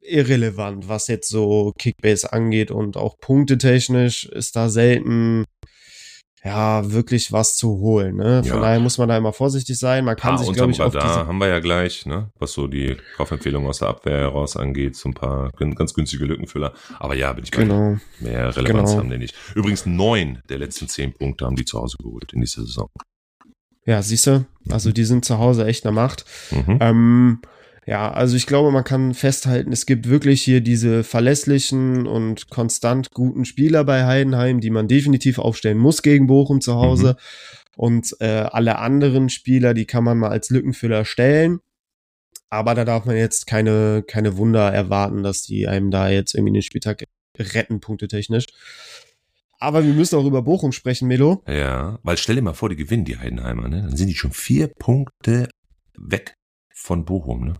irrelevant, 0.00 0.88
was 0.88 1.08
jetzt 1.08 1.28
so 1.28 1.72
Kickbase 1.76 2.32
angeht 2.32 2.70
und 2.70 2.96
auch 2.96 3.18
punktetechnisch 3.18 4.26
ist 4.26 4.56
da 4.56 4.68
selten 4.68 5.44
ja, 6.44 6.90
wirklich 6.90 7.30
was 7.30 7.54
zu 7.56 7.78
holen. 7.78 8.16
Ne? 8.16 8.42
Von 8.42 8.56
ja. 8.56 8.60
daher 8.60 8.80
muss 8.80 8.98
man 8.98 9.08
da 9.08 9.16
immer 9.16 9.32
vorsichtig 9.32 9.78
sein. 9.78 10.04
Man 10.04 10.16
kann 10.16 10.34
ah, 10.34 10.38
sich, 10.38 10.52
glaube 10.52 10.72
ich, 10.72 10.80
auch 10.80 10.90
da 10.90 11.26
haben 11.26 11.38
wir 11.38 11.46
ja 11.46 11.60
gleich, 11.60 12.04
ne? 12.04 12.30
was 12.38 12.52
so 12.52 12.66
die 12.66 12.96
Kaufempfehlung 13.16 13.66
aus 13.68 13.78
der 13.78 13.88
Abwehr 13.88 14.18
heraus 14.18 14.56
angeht, 14.56 14.96
so 14.96 15.08
ein 15.08 15.14
paar 15.14 15.52
ganz 15.52 15.94
günstige 15.94 16.24
Lückenfüller. 16.24 16.72
Aber 16.98 17.14
ja, 17.14 17.32
bin 17.32 17.44
ich 17.44 17.52
bei 17.52 17.58
genau. 17.58 17.96
Mehr 18.18 18.56
Relevanz 18.56 18.90
genau. 18.90 19.02
haben 19.02 19.10
die 19.10 19.18
nicht. 19.18 19.36
Übrigens 19.54 19.86
neun 19.86 20.42
der 20.48 20.58
letzten 20.58 20.88
zehn 20.88 21.12
Punkte 21.12 21.46
haben 21.46 21.56
die 21.56 21.64
zu 21.64 21.80
Hause 21.80 21.96
geholt 21.98 22.32
in 22.32 22.40
dieser 22.40 22.62
Saison. 22.62 22.88
Ja, 23.84 24.02
siehst 24.02 24.26
du, 24.26 24.44
also 24.68 24.90
die 24.92 25.04
sind 25.04 25.24
zu 25.24 25.38
Hause 25.38 25.66
echt 25.66 25.86
eine 25.86 25.94
Macht. 25.94 26.24
Mhm. 26.50 26.78
Ähm, 26.80 27.42
ja, 27.84 28.12
also 28.12 28.36
ich 28.36 28.46
glaube, 28.46 28.70
man 28.70 28.84
kann 28.84 29.12
festhalten, 29.12 29.72
es 29.72 29.86
gibt 29.86 30.08
wirklich 30.08 30.42
hier 30.42 30.60
diese 30.60 31.02
verlässlichen 31.02 32.06
und 32.06 32.48
konstant 32.48 33.10
guten 33.10 33.44
Spieler 33.44 33.84
bei 33.84 34.06
Heidenheim, 34.06 34.60
die 34.60 34.70
man 34.70 34.86
definitiv 34.86 35.38
aufstellen 35.38 35.78
muss 35.78 36.02
gegen 36.02 36.28
Bochum 36.28 36.60
zu 36.60 36.76
Hause. 36.76 37.16
Mhm. 37.16 37.72
Und 37.76 38.16
äh, 38.20 38.26
alle 38.26 38.78
anderen 38.78 39.30
Spieler, 39.30 39.74
die 39.74 39.86
kann 39.86 40.04
man 40.04 40.18
mal 40.18 40.30
als 40.30 40.50
Lückenfüller 40.50 41.04
stellen. 41.04 41.58
Aber 42.50 42.74
da 42.74 42.84
darf 42.84 43.06
man 43.06 43.16
jetzt 43.16 43.46
keine, 43.46 44.04
keine 44.06 44.36
Wunder 44.36 44.70
erwarten, 44.72 45.22
dass 45.22 45.42
die 45.42 45.66
einem 45.66 45.90
da 45.90 46.08
jetzt 46.10 46.34
irgendwie 46.34 46.52
den 46.52 46.62
Spieltag 46.62 47.02
retten, 47.38 47.80
punktetechnisch. 47.80 48.46
Aber 49.58 49.84
wir 49.84 49.94
müssen 49.94 50.16
auch 50.16 50.26
über 50.26 50.42
Bochum 50.42 50.72
sprechen, 50.72 51.08
Melo. 51.08 51.42
Ja, 51.48 51.98
weil 52.02 52.16
stell 52.16 52.36
dir 52.36 52.42
mal 52.42 52.52
vor, 52.52 52.68
die 52.68 52.76
gewinnen 52.76 53.04
die 53.04 53.18
Heidenheimer, 53.18 53.68
ne? 53.68 53.82
Dann 53.82 53.96
sind 53.96 54.08
die 54.08 54.14
schon 54.14 54.32
vier 54.32 54.68
Punkte 54.68 55.48
weg 55.96 56.34
von 56.74 57.04
Bochum, 57.04 57.44
ne? 57.44 57.54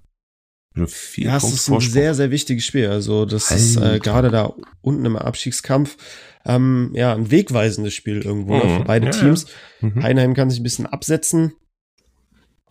Vier 0.87 1.26
ja, 1.26 1.37
es 1.37 1.52
ist 1.52 1.68
ein 1.68 1.80
sehr, 1.80 2.14
sehr 2.14 2.30
wichtiges 2.30 2.64
Spiel. 2.64 2.88
Also 2.88 3.26
das 3.26 3.50
Alter. 3.50 3.62
ist 3.62 3.76
äh, 3.76 3.98
gerade 3.98 4.30
da 4.30 4.54
unten 4.80 5.04
im 5.04 5.16
Abstiegskampf 5.16 5.96
ähm, 6.44 6.90
ja 6.94 7.14
ein 7.14 7.30
wegweisendes 7.30 7.94
Spiel 7.94 8.22
irgendwo 8.22 8.56
ne, 8.56 8.64
mhm. 8.64 8.78
für 8.78 8.85
beide 8.85 9.06
ja, 9.06 9.12
Teams. 9.12 9.46
Ja. 9.80 9.88
Mhm. 9.88 10.02
Heinheim 10.02 10.35
kann 10.35 10.50
sich 10.50 10.61
ein 10.61 10.64
bisschen 10.64 10.87
absetzen 10.87 11.52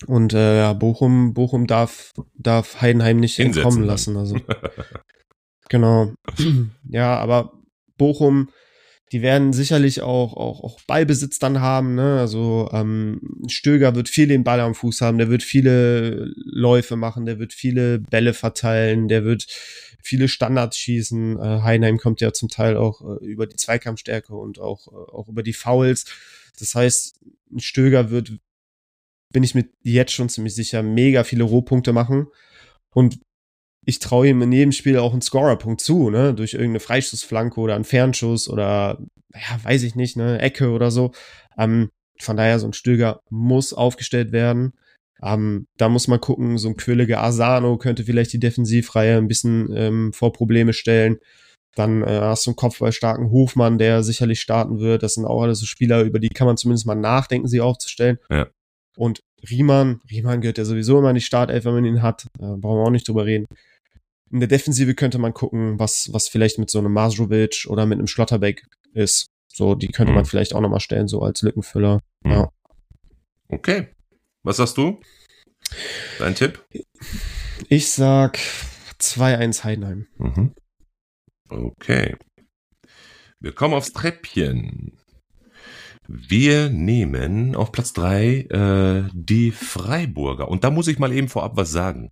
und 0.07 0.33
äh, 0.33 0.57
ja, 0.57 0.73
Bochum, 0.73 1.33
Bochum 1.33 1.67
darf, 1.67 2.13
darf 2.35 2.81
Heidenheim 2.81 3.19
nicht 3.19 3.35
Hinsetzen 3.35 3.63
entkommen 3.63 3.83
lassen. 3.85 4.17
Also 4.17 4.37
genau. 5.69 6.13
ja, 6.89 7.17
aber 7.17 7.53
Bochum 7.97 8.49
die 9.11 9.21
werden 9.21 9.51
sicherlich 9.51 10.01
auch, 10.01 10.33
auch, 10.33 10.63
auch 10.63 10.79
Ballbesitz 10.87 11.37
dann 11.37 11.59
haben. 11.59 11.95
Ne? 11.95 12.19
Also 12.19 12.69
ähm, 12.71 13.19
Stöger 13.47 13.93
wird 13.93 14.07
viel 14.07 14.27
den 14.27 14.45
Ball 14.45 14.61
am 14.61 14.73
Fuß 14.73 15.01
haben, 15.01 15.17
der 15.17 15.29
wird 15.29 15.43
viele 15.43 16.31
Läufe 16.35 16.95
machen, 16.95 17.25
der 17.25 17.37
wird 17.37 17.53
viele 17.53 17.99
Bälle 17.99 18.33
verteilen, 18.33 19.09
der 19.09 19.25
wird 19.25 19.47
viele 20.01 20.29
Standards 20.29 20.77
schießen. 20.77 21.37
Äh, 21.37 21.61
Heinheim 21.61 21.97
kommt 21.97 22.21
ja 22.21 22.31
zum 22.31 22.47
Teil 22.47 22.77
auch 22.77 23.01
äh, 23.01 23.25
über 23.25 23.47
die 23.47 23.57
Zweikampfstärke 23.57 24.33
und 24.33 24.59
auch, 24.59 24.87
äh, 24.87 25.11
auch 25.11 25.27
über 25.27 25.43
die 25.43 25.53
Fouls. 25.53 26.05
Das 26.57 26.73
heißt, 26.73 27.19
Stöger 27.57 28.11
wird, 28.11 28.31
bin 29.33 29.43
ich 29.43 29.55
mir 29.55 29.65
jetzt 29.83 30.13
schon 30.13 30.29
ziemlich 30.29 30.55
sicher, 30.55 30.83
mega 30.83 31.25
viele 31.25 31.43
Rohpunkte 31.43 31.91
machen. 31.91 32.27
Und 32.93 33.19
ich 33.85 33.99
traue 33.99 34.29
ihm 34.29 34.41
in 34.41 34.51
jedem 34.51 34.71
Spiel 34.71 34.97
auch 34.97 35.11
einen 35.11 35.21
Scorerpunkt 35.21 35.81
zu, 35.81 36.09
ne? 36.09 36.33
Durch 36.33 36.53
irgendeine 36.53 36.79
Freischussflanke 36.79 37.59
oder 37.59 37.75
einen 37.75 37.83
Fernschuss 37.83 38.47
oder, 38.47 38.99
ja, 39.33 39.63
weiß 39.63 39.83
ich 39.83 39.95
nicht, 39.95 40.17
ne, 40.17 40.39
Ecke 40.39 40.69
oder 40.69 40.91
so. 40.91 41.11
Ähm, 41.57 41.89
von 42.19 42.37
daher, 42.37 42.59
so 42.59 42.67
ein 42.67 42.73
Stöger 42.73 43.21
muss 43.29 43.73
aufgestellt 43.73 44.31
werden. 44.31 44.73
Ähm, 45.23 45.67
da 45.77 45.89
muss 45.89 46.07
man 46.07 46.21
gucken, 46.21 46.57
so 46.57 46.69
ein 46.69 46.77
quirliger 46.77 47.23
Asano 47.23 47.77
könnte 47.77 48.03
vielleicht 48.03 48.33
die 48.33 48.39
Defensivreihe 48.39 49.17
ein 49.17 49.27
bisschen 49.27 49.71
ähm, 49.75 50.13
vor 50.13 50.33
Probleme 50.33 50.73
stellen. 50.73 51.17
Dann 51.75 52.03
äh, 52.03 52.19
hast 52.21 52.45
du 52.45 52.51
einen 52.51 52.57
kopfballstarken 52.57 53.31
Hofmann, 53.31 53.77
der 53.77 54.03
sicherlich 54.03 54.41
starten 54.41 54.79
wird. 54.79 55.03
Das 55.03 55.13
sind 55.13 55.25
auch 55.25 55.41
alles 55.41 55.59
so 55.59 55.65
Spieler, 55.65 56.01
über 56.01 56.19
die 56.19 56.29
kann 56.29 56.47
man 56.47 56.57
zumindest 56.57 56.85
mal 56.85 56.95
nachdenken, 56.95 57.47
sie 57.47 57.61
aufzustellen. 57.61 58.17
Ja. 58.29 58.47
Und 58.97 59.21
Riemann, 59.49 60.01
Riemann 60.09 60.41
gehört 60.41 60.57
ja 60.57 60.65
sowieso 60.65 60.99
immer 60.99 61.09
in 61.09 61.15
die 61.15 61.21
Startelf, 61.21 61.65
wenn 61.65 61.73
man 61.73 61.85
ihn 61.85 62.01
hat. 62.01 62.25
Äh, 62.39 62.57
brauchen 62.57 62.79
wir 62.79 62.85
auch 62.85 62.91
nicht 62.91 63.07
drüber 63.07 63.25
reden. 63.25 63.45
In 64.31 64.39
der 64.39 64.47
Defensive 64.47 64.95
könnte 64.95 65.17
man 65.17 65.33
gucken, 65.33 65.77
was, 65.77 66.09
was 66.13 66.29
vielleicht 66.29 66.57
mit 66.57 66.69
so 66.69 66.79
einem 66.79 66.93
Masrovic 66.93 67.65
oder 67.67 67.85
mit 67.85 67.97
einem 67.97 68.07
Schlotterbeck 68.07 68.65
ist. 68.93 69.27
So, 69.47 69.75
die 69.75 69.87
könnte 69.87 70.11
mhm. 70.11 70.15
man 70.15 70.25
vielleicht 70.25 70.55
auch 70.55 70.61
nochmal 70.61 70.79
stellen, 70.79 71.07
so 71.07 71.21
als 71.21 71.41
Lückenfüller. 71.41 72.01
Mhm. 72.23 72.31
Ja. 72.31 72.51
Okay. 73.49 73.87
Was 74.43 74.57
sagst 74.57 74.77
du? 74.77 74.99
Dein 76.19 76.35
Tipp? 76.35 76.65
Ich 77.67 77.91
sag 77.91 78.39
2-1 78.99 79.63
Heidenheim. 79.63 80.07
Mhm. 80.17 80.53
Okay. 81.49 82.15
Wir 83.39 83.53
kommen 83.53 83.73
aufs 83.73 83.91
Treppchen. 83.91 84.97
Wir 86.07 86.69
nehmen 86.69 87.55
auf 87.55 87.71
Platz 87.71 87.93
3 87.93 88.25
äh, 88.49 89.09
die 89.13 89.51
Freiburger. 89.51 90.47
Und 90.47 90.63
da 90.63 90.71
muss 90.71 90.87
ich 90.87 90.99
mal 90.99 91.11
eben 91.11 91.27
vorab 91.27 91.57
was 91.57 91.71
sagen. 91.71 92.11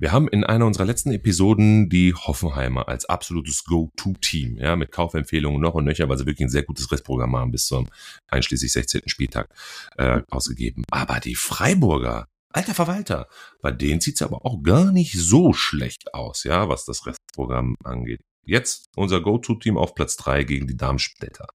Wir 0.00 0.12
haben 0.12 0.28
in 0.28 0.44
einer 0.44 0.64
unserer 0.64 0.84
letzten 0.84 1.10
Episoden 1.10 1.88
die 1.88 2.14
Hoffenheimer 2.14 2.86
als 2.86 3.06
absolutes 3.06 3.64
Go-To-Team, 3.64 4.56
ja, 4.56 4.76
mit 4.76 4.92
Kaufempfehlungen 4.92 5.60
noch 5.60 5.74
und 5.74 5.86
nöcher, 5.86 6.08
weil 6.08 6.16
sie 6.16 6.26
wirklich 6.26 6.46
ein 6.46 6.50
sehr 6.50 6.62
gutes 6.62 6.92
Restprogramm 6.92 7.34
haben 7.34 7.50
bis 7.50 7.66
zum 7.66 7.88
einschließlich 8.28 8.70
16. 8.70 9.02
Spieltag 9.06 9.48
äh, 9.96 10.22
ausgegeben. 10.30 10.84
Aber 10.92 11.18
die 11.18 11.34
Freiburger, 11.34 12.28
alter 12.50 12.74
Verwalter, 12.74 13.26
bei 13.60 13.72
denen 13.72 14.00
sieht's 14.00 14.22
aber 14.22 14.46
auch 14.46 14.62
gar 14.62 14.92
nicht 14.92 15.18
so 15.18 15.52
schlecht 15.52 16.14
aus, 16.14 16.44
ja, 16.44 16.68
was 16.68 16.84
das 16.84 17.04
Restprogramm 17.04 17.74
angeht. 17.82 18.20
Jetzt 18.44 18.86
unser 18.94 19.20
Go-To-Team 19.20 19.76
auf 19.76 19.96
Platz 19.96 20.16
drei 20.16 20.44
gegen 20.44 20.68
die 20.68 20.76
Darmstädter. 20.76 21.48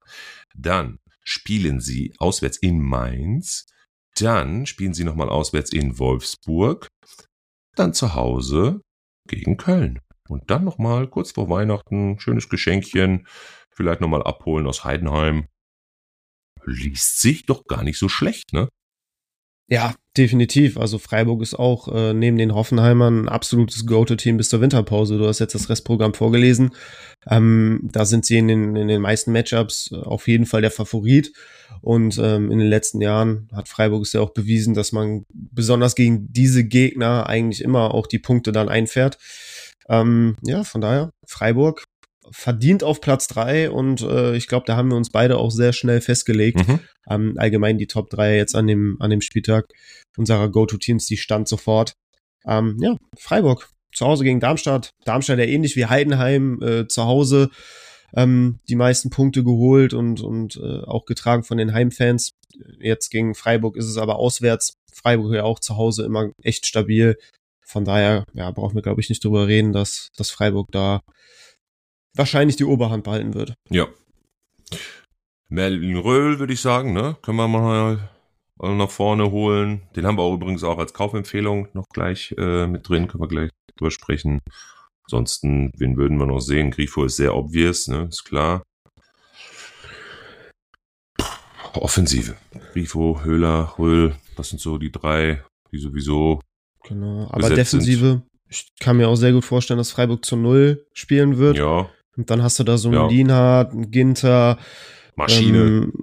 Dann 0.53 0.99
spielen 1.23 1.79
sie 1.79 2.13
auswärts 2.17 2.57
in 2.57 2.81
Mainz. 2.81 3.67
Dann 4.17 4.65
spielen 4.65 4.93
sie 4.93 5.05
nochmal 5.05 5.29
auswärts 5.29 5.71
in 5.71 5.97
Wolfsburg 5.97 6.89
dann 7.75 7.93
zu 7.93 8.15
Hause 8.15 8.81
gegen 9.27 9.57
Köln. 9.57 9.99
Und 10.29 10.49
dann 10.49 10.63
nochmal 10.63 11.07
kurz 11.07 11.31
vor 11.31 11.49
Weihnachten, 11.49 12.19
schönes 12.19 12.49
Geschenkchen, 12.49 13.27
vielleicht 13.71 14.01
nochmal 14.01 14.23
abholen 14.23 14.67
aus 14.67 14.83
Heidenheim. 14.83 15.47
Liest 16.65 17.19
sich 17.19 17.45
doch 17.45 17.65
gar 17.65 17.83
nicht 17.83 17.99
so 17.99 18.07
schlecht, 18.07 18.53
ne? 18.53 18.69
Ja, 19.69 19.95
definitiv. 20.17 20.77
Also 20.77 20.99
Freiburg 20.99 21.41
ist 21.41 21.53
auch 21.55 21.87
äh, 21.87 22.13
neben 22.13 22.37
den 22.37 22.53
Hoffenheimern 22.53 23.25
ein 23.25 23.29
absolutes 23.29 23.85
Go-To-Team 23.85 24.37
bis 24.37 24.49
zur 24.49 24.59
Winterpause. 24.61 25.17
Du 25.17 25.25
hast 25.25 25.39
jetzt 25.39 25.55
das 25.55 25.69
Restprogramm 25.69 26.13
vorgelesen. 26.13 26.71
Ähm, 27.29 27.89
da 27.91 28.05
sind 28.05 28.25
sie 28.25 28.37
in 28.37 28.49
den, 28.49 28.75
in 28.75 28.89
den 28.89 29.01
meisten 29.01 29.31
Matchups 29.31 29.91
äh, 29.91 29.95
auf 29.95 30.27
jeden 30.27 30.45
Fall 30.45 30.61
der 30.61 30.71
Favorit. 30.71 31.31
Und 31.81 32.19
ähm, 32.21 32.51
in 32.51 32.59
den 32.59 32.67
letzten 32.67 33.01
Jahren 33.01 33.47
hat 33.53 33.69
Freiburg 33.69 34.03
es 34.03 34.13
ja 34.13 34.21
auch 34.21 34.33
bewiesen, 34.33 34.73
dass 34.73 34.91
man 34.91 35.25
besonders 35.29 35.95
gegen 35.95 36.31
diese 36.31 36.65
Gegner 36.65 37.27
eigentlich 37.27 37.61
immer 37.61 37.93
auch 37.93 38.05
die 38.05 38.19
Punkte 38.19 38.51
dann 38.51 38.69
einfährt. 38.69 39.17
Ähm, 39.87 40.35
ja, 40.43 40.63
von 40.63 40.81
daher, 40.81 41.11
Freiburg 41.25 41.85
verdient 42.31 42.83
auf 42.83 43.01
Platz 43.01 43.27
drei 43.27 43.69
und 43.69 44.01
äh, 44.01 44.35
ich 44.35 44.47
glaube, 44.47 44.65
da 44.65 44.75
haben 44.75 44.89
wir 44.89 44.97
uns 44.97 45.09
beide 45.09 45.37
auch 45.37 45.51
sehr 45.51 45.73
schnell 45.73 46.01
festgelegt. 46.01 46.67
Mhm. 46.67 46.79
Ähm, 47.09 47.33
allgemein 47.37 47.77
die 47.77 47.87
Top 47.87 48.09
3 48.09 48.37
jetzt 48.37 48.55
an 48.55 48.67
dem, 48.67 48.97
an 48.99 49.09
dem 49.09 49.21
Spieltag 49.21 49.65
unserer 50.17 50.49
Go-To-Teams, 50.49 51.05
die 51.05 51.17
stand 51.17 51.47
sofort. 51.47 51.93
Ähm, 52.45 52.77
ja, 52.79 52.97
Freiburg 53.17 53.69
zu 53.93 54.05
Hause 54.05 54.23
gegen 54.23 54.39
Darmstadt. 54.39 54.91
Darmstadt 55.05 55.39
ja 55.39 55.45
ähnlich 55.45 55.75
wie 55.75 55.85
Heidenheim 55.85 56.61
äh, 56.61 56.87
zu 56.87 57.03
Hause 57.03 57.49
ähm, 58.15 58.59
die 58.69 58.75
meisten 58.75 59.09
Punkte 59.09 59.43
geholt 59.43 59.93
und, 59.93 60.21
und 60.21 60.57
äh, 60.57 60.81
auch 60.81 61.05
getragen 61.05 61.43
von 61.43 61.57
den 61.57 61.73
Heimfans. 61.73 62.31
Jetzt 62.79 63.09
gegen 63.09 63.35
Freiburg 63.35 63.75
ist 63.75 63.87
es 63.87 63.97
aber 63.97 64.17
auswärts. 64.17 64.75
Freiburg 64.93 65.33
ja 65.33 65.43
auch 65.43 65.59
zu 65.59 65.77
Hause 65.77 66.05
immer 66.05 66.31
echt 66.41 66.65
stabil. 66.65 67.17
Von 67.65 67.85
daher, 67.85 68.25
ja, 68.33 68.51
brauchen 68.51 68.75
wir, 68.75 68.81
glaube 68.81 69.01
ich, 69.01 69.09
nicht 69.09 69.23
drüber 69.23 69.47
reden, 69.47 69.73
dass, 69.73 70.09
dass 70.15 70.29
Freiburg 70.29 70.67
da 70.71 71.01
wahrscheinlich 72.15 72.55
die 72.55 72.65
Oberhand 72.65 73.03
behalten 73.03 73.33
wird. 73.33 73.53
Ja. 73.69 73.87
Merlin 75.49 75.97
Röhl, 75.97 76.39
würde 76.39 76.53
ich 76.53 76.61
sagen, 76.61 76.93
ne? 76.93 77.17
Können 77.21 77.37
wir 77.37 77.47
mal 77.47 78.09
nach 78.59 78.89
vorne 78.89 79.31
holen. 79.31 79.81
Den 79.95 80.05
haben 80.05 80.17
wir 80.17 80.23
auch 80.23 80.33
übrigens 80.33 80.63
auch 80.63 80.77
als 80.77 80.93
Kaufempfehlung 80.93 81.67
noch 81.73 81.87
gleich 81.89 82.33
äh, 82.37 82.67
mit 82.67 82.87
drin, 82.87 83.07
können 83.07 83.23
wir 83.23 83.27
gleich 83.27 83.49
drüber 83.77 83.91
sprechen. 83.91 84.39
Ansonsten, 85.05 85.71
wen 85.77 85.97
würden 85.97 86.17
wir 86.17 86.25
noch 86.25 86.39
sehen? 86.39 86.71
Grifo 86.71 87.05
ist 87.05 87.17
sehr 87.17 87.35
obvious, 87.35 87.87
ne? 87.87 88.07
Ist 88.09 88.23
klar. 88.23 88.63
Offensive. 91.73 92.35
Grifo, 92.71 93.21
Höhler, 93.23 93.75
Röhl, 93.77 94.15
das 94.37 94.49
sind 94.49 94.61
so 94.61 94.77
die 94.77 94.91
drei, 94.91 95.43
die 95.71 95.79
sowieso. 95.79 96.39
Genau, 96.83 97.27
aber 97.31 97.49
Defensive, 97.49 98.05
sind. 98.05 98.23
ich 98.47 98.67
kann 98.79 98.97
mir 98.97 99.09
auch 99.09 99.15
sehr 99.15 99.33
gut 99.33 99.43
vorstellen, 99.45 99.79
dass 99.79 99.91
Freiburg 99.91 100.23
zu 100.23 100.35
Null 100.35 100.85
spielen 100.93 101.37
wird. 101.37 101.57
Ja. 101.57 101.89
Und 102.15 102.29
dann 102.29 102.43
hast 102.43 102.59
du 102.59 102.63
da 102.63 102.77
so 102.77 102.89
einen 102.89 102.97
ja. 102.97 103.07
Lienhardt, 103.07 103.71
einen 103.71 103.91
Ginter, 103.91 104.57
Maschine. 105.15 105.57
Ähm, 105.57 105.93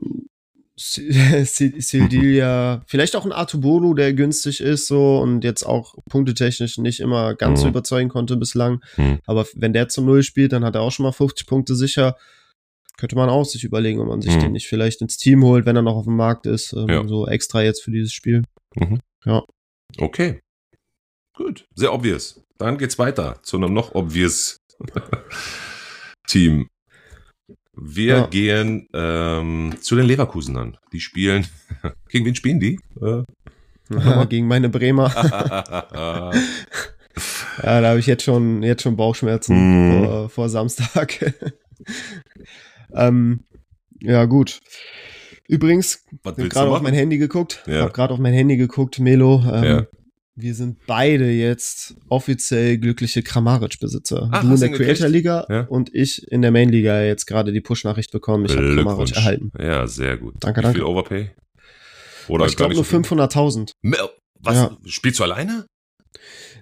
Sildilia, 0.83 2.83
vielleicht 2.87 3.15
auch 3.15 3.27
ein 3.27 3.33
Artubolo, 3.33 3.93
der 3.93 4.15
günstig 4.15 4.61
ist 4.61 4.87
so 4.87 5.19
und 5.19 5.45
jetzt 5.45 5.63
auch 5.63 5.95
punktetechnisch 6.09 6.79
nicht 6.79 7.01
immer 7.01 7.35
ganz 7.35 7.63
mhm. 7.63 7.69
überzeugen 7.69 8.09
konnte 8.09 8.39
bislang. 8.39 8.81
Mhm. 8.97 9.19
Aber 9.27 9.47
wenn 9.55 9.75
der 9.75 9.89
zu 9.89 10.01
Null 10.01 10.23
spielt, 10.23 10.53
dann 10.53 10.65
hat 10.65 10.77
er 10.77 10.81
auch 10.81 10.91
schon 10.91 11.05
mal 11.05 11.13
50 11.13 11.47
Punkte 11.47 11.75
sicher. 11.75 12.17
Könnte 12.97 13.17
man 13.17 13.29
auch 13.29 13.45
sich 13.45 13.63
überlegen, 13.63 14.01
ob 14.01 14.09
man 14.09 14.23
sich 14.23 14.37
mhm. 14.37 14.41
den 14.41 14.53
nicht 14.53 14.69
vielleicht 14.69 15.03
ins 15.03 15.19
Team 15.19 15.45
holt, 15.45 15.67
wenn 15.67 15.77
er 15.77 15.83
noch 15.83 15.97
auf 15.97 16.05
dem 16.05 16.17
Markt 16.17 16.47
ist. 16.47 16.73
Ähm, 16.73 16.89
ja. 16.89 17.07
So 17.07 17.27
extra 17.27 17.63
jetzt 17.63 17.83
für 17.83 17.91
dieses 17.91 18.15
Spiel. 18.15 18.43
Mhm. 18.75 19.01
Ja. 19.27 19.43
Okay. 19.99 20.41
Gut. 21.35 21.67
Sehr 21.75 21.93
obvious. 21.93 22.43
Dann 22.57 22.79
geht's 22.79 22.99
weiter 22.99 23.39
zu 23.43 23.59
einem 23.59 23.75
noch 23.75 23.95
obvious 23.95 24.57
Team. 26.31 26.69
Wir 27.77 28.17
ja. 28.17 28.27
gehen 28.27 28.89
ähm, 28.93 29.75
zu 29.81 29.97
den 29.97 30.07
Leverkusenern. 30.07 30.77
Die 30.93 31.01
spielen. 31.01 31.47
gegen 32.09 32.25
wen 32.27 32.35
spielen 32.35 32.61
die? 32.61 32.79
Äh, 33.01 33.25
ja, 33.91 34.25
gegen 34.29 34.47
meine 34.47 34.69
Bremer. 34.69 35.11
ja, 37.63 37.81
da 37.81 37.89
habe 37.89 37.99
ich 37.99 38.07
jetzt 38.07 38.23
schon, 38.23 38.63
jetzt 38.63 38.83
schon 38.83 38.97
Bauchschmerzen 38.97 39.57
mm. 39.57 40.05
vor, 40.05 40.29
vor, 40.29 40.49
Samstag. 40.49 41.35
ähm, 42.93 43.45
ja, 44.01 44.25
gut. 44.27 44.61
Übrigens, 45.49 46.05
ich 46.13 46.21
habe 46.25 46.49
gerade 46.49 46.71
auf 46.71 46.83
mein 46.83 46.95
Handy 46.95 47.19
geguckt. 47.19 47.63
Ja. 47.67 47.83
habe 47.83 47.93
gerade 47.93 48.15
auf 48.15 48.21
mein 48.21 48.35
Handy 48.35 48.57
geguckt, 48.57 49.01
Melo. 49.01 49.43
Ähm, 49.53 49.65
ja 49.65 49.87
wir 50.41 50.55
sind 50.55 50.79
beide 50.87 51.31
jetzt 51.31 51.95
offiziell 52.09 52.79
glückliche 52.79 53.23
Kramaric-Besitzer. 53.23 54.31
Du 54.43 54.55
in 54.55 54.61
der 54.61 54.71
Creator-Liga 54.71 55.47
ja? 55.49 55.61
und 55.63 55.95
ich 55.95 56.31
in 56.31 56.43
der 56.43 56.51
Main-Liga 56.51 57.03
jetzt 57.03 57.27
gerade 57.27 57.53
die 57.53 57.61
Push-Nachricht 57.61 58.13
bekommen. 58.13 58.47
Ich 58.47 58.57
habe 58.57 58.75
Kramaric 58.75 59.17
erhalten. 59.17 59.53
Ja, 59.59 59.87
sehr 59.87 60.17
gut. 60.17 60.35
Danke, 60.41 60.61
Wie 60.61 60.63
danke. 60.63 60.79
viel 60.79 60.85
Overpay? 60.85 61.31
Oder 62.29 62.47
ich 62.47 62.57
glaube 62.57 62.75
nur 62.75 62.85
so 62.85 62.97
500.000. 62.97 63.73
Was? 64.43 64.55
Ja. 64.55 64.77
Spielst 64.87 65.19
du 65.21 65.25
alleine? 65.25 65.67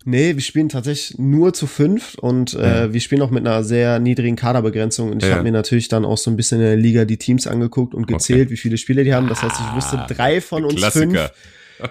Nee, 0.05 0.35
wir 0.35 0.43
spielen 0.43 0.69
tatsächlich 0.69 1.19
nur 1.19 1.53
zu 1.53 1.67
fünf 1.67 2.15
und 2.15 2.55
äh, 2.55 2.85
ja. 2.85 2.93
wir 2.93 3.01
spielen 3.01 3.21
auch 3.21 3.31
mit 3.31 3.47
einer 3.47 3.63
sehr 3.63 3.99
niedrigen 3.99 4.37
Kaderbegrenzung. 4.37 5.11
Und 5.11 5.23
ich 5.23 5.29
ja. 5.29 5.35
habe 5.35 5.45
mir 5.45 5.53
natürlich 5.53 5.89
dann 5.89 6.05
auch 6.05 6.19
so 6.19 6.31
ein 6.31 6.37
bisschen 6.37 6.61
in 6.61 6.67
der 6.67 6.77
Liga 6.77 7.05
die 7.05 7.19
Teams 7.19 7.47
angeguckt 7.47 7.95
und 7.95 8.07
gezählt, 8.07 8.47
okay. 8.47 8.51
wie 8.51 8.57
viele 8.57 8.79
Spiele 8.79 9.05
die 9.05 9.15
haben. 9.15 9.29
Das 9.29 9.43
heißt, 9.43 9.57
ich 9.61 9.77
wüsste 9.77 9.99
ah, 9.99 10.07
drei 10.07 10.41
von 10.41 10.65
uns 10.65 10.77
Klassiker. 10.77 11.29
fünf 11.29 11.33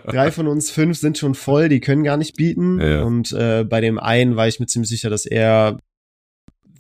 Drei 0.08 0.32
von 0.32 0.48
uns 0.48 0.72
fünf 0.72 0.98
sind 0.98 1.18
schon 1.18 1.36
voll, 1.36 1.70
die 1.70 1.80
können 1.80 2.04
gar 2.04 2.18
nicht 2.18 2.36
bieten. 2.36 2.80
Ja. 2.80 3.04
Und 3.04 3.32
äh, 3.32 3.64
bei 3.64 3.82
dem 3.82 4.00
einen 4.00 4.36
war 4.36 4.48
ich 4.48 4.60
mir 4.60 4.68
ziemlich 4.68 4.90
sicher, 4.90 5.10
dass 5.10 5.26
er, 5.26 5.78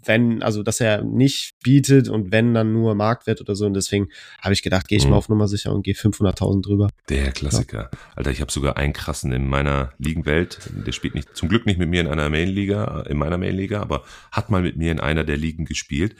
wenn, 0.05 0.41
also 0.41 0.63
dass 0.63 0.79
er 0.79 1.03
nicht 1.03 1.55
bietet 1.63 2.09
und 2.09 2.31
wenn 2.31 2.53
dann 2.53 2.73
nur 2.73 2.95
Marktwert 2.95 3.41
oder 3.41 3.55
so. 3.55 3.65
Und 3.65 3.73
deswegen 3.73 4.09
habe 4.41 4.53
ich 4.53 4.61
gedacht, 4.61 4.87
gehe 4.87 4.97
ich 4.97 5.05
mhm. 5.05 5.11
mal 5.11 5.17
auf 5.17 5.29
Nummer 5.29 5.47
sicher 5.47 5.73
und 5.73 5.83
gehe 5.83 5.93
500.000 5.93 6.63
drüber. 6.63 6.89
Der 7.09 7.31
Klassiker. 7.31 7.89
Ja. 7.91 7.99
Alter, 8.15 8.31
ich 8.31 8.41
habe 8.41 8.51
sogar 8.51 8.77
einen 8.77 8.93
krassen 8.93 9.31
in 9.31 9.47
meiner 9.47 9.93
Ligenwelt. 9.97 10.59
Der 10.85 10.91
spielt 10.91 11.15
nicht, 11.15 11.35
zum 11.35 11.49
Glück 11.49 11.65
nicht 11.65 11.79
mit 11.79 11.89
mir 11.89 12.01
in 12.01 12.07
einer 12.07 12.29
Main-Liga, 12.29 13.01
in 13.09 13.17
meiner 13.17 13.37
Main-Liga, 13.37 13.81
aber 13.81 14.03
hat 14.31 14.49
mal 14.49 14.61
mit 14.61 14.77
mir 14.77 14.91
in 14.91 14.99
einer 14.99 15.23
der 15.23 15.37
Ligen 15.37 15.65
gespielt. 15.65 16.15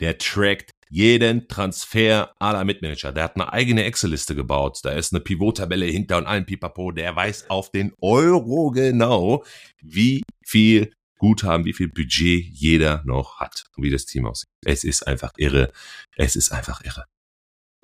Der 0.00 0.18
trackt 0.18 0.70
jeden 0.90 1.48
Transfer 1.48 2.32
aller 2.38 2.64
Mitmanager. 2.64 3.12
Der 3.12 3.24
hat 3.24 3.36
eine 3.36 3.52
eigene 3.52 3.84
Excel-Liste 3.84 4.34
gebaut. 4.34 4.80
Da 4.82 4.90
ist 4.90 5.12
eine 5.12 5.20
Pivot-Tabelle 5.20 5.86
hinter 5.86 6.18
und 6.18 6.26
allen 6.26 6.46
Pipapo. 6.46 6.92
Der 6.92 7.14
weiß 7.14 7.50
auf 7.50 7.70
den 7.70 7.92
Euro 8.00 8.70
genau, 8.70 9.44
wie 9.82 10.22
viel 10.44 10.92
Guthaben, 11.18 11.64
wie 11.64 11.72
viel 11.72 11.88
Budget 11.88 12.44
jeder 12.52 13.02
noch 13.04 13.40
hat 13.40 13.64
und 13.76 13.84
wie 13.84 13.90
das 13.90 14.06
Team 14.06 14.26
aussieht. 14.26 14.48
Es 14.64 14.84
ist 14.84 15.06
einfach 15.06 15.32
irre. 15.36 15.72
Es 16.16 16.36
ist 16.36 16.52
einfach 16.52 16.84
irre. 16.84 17.04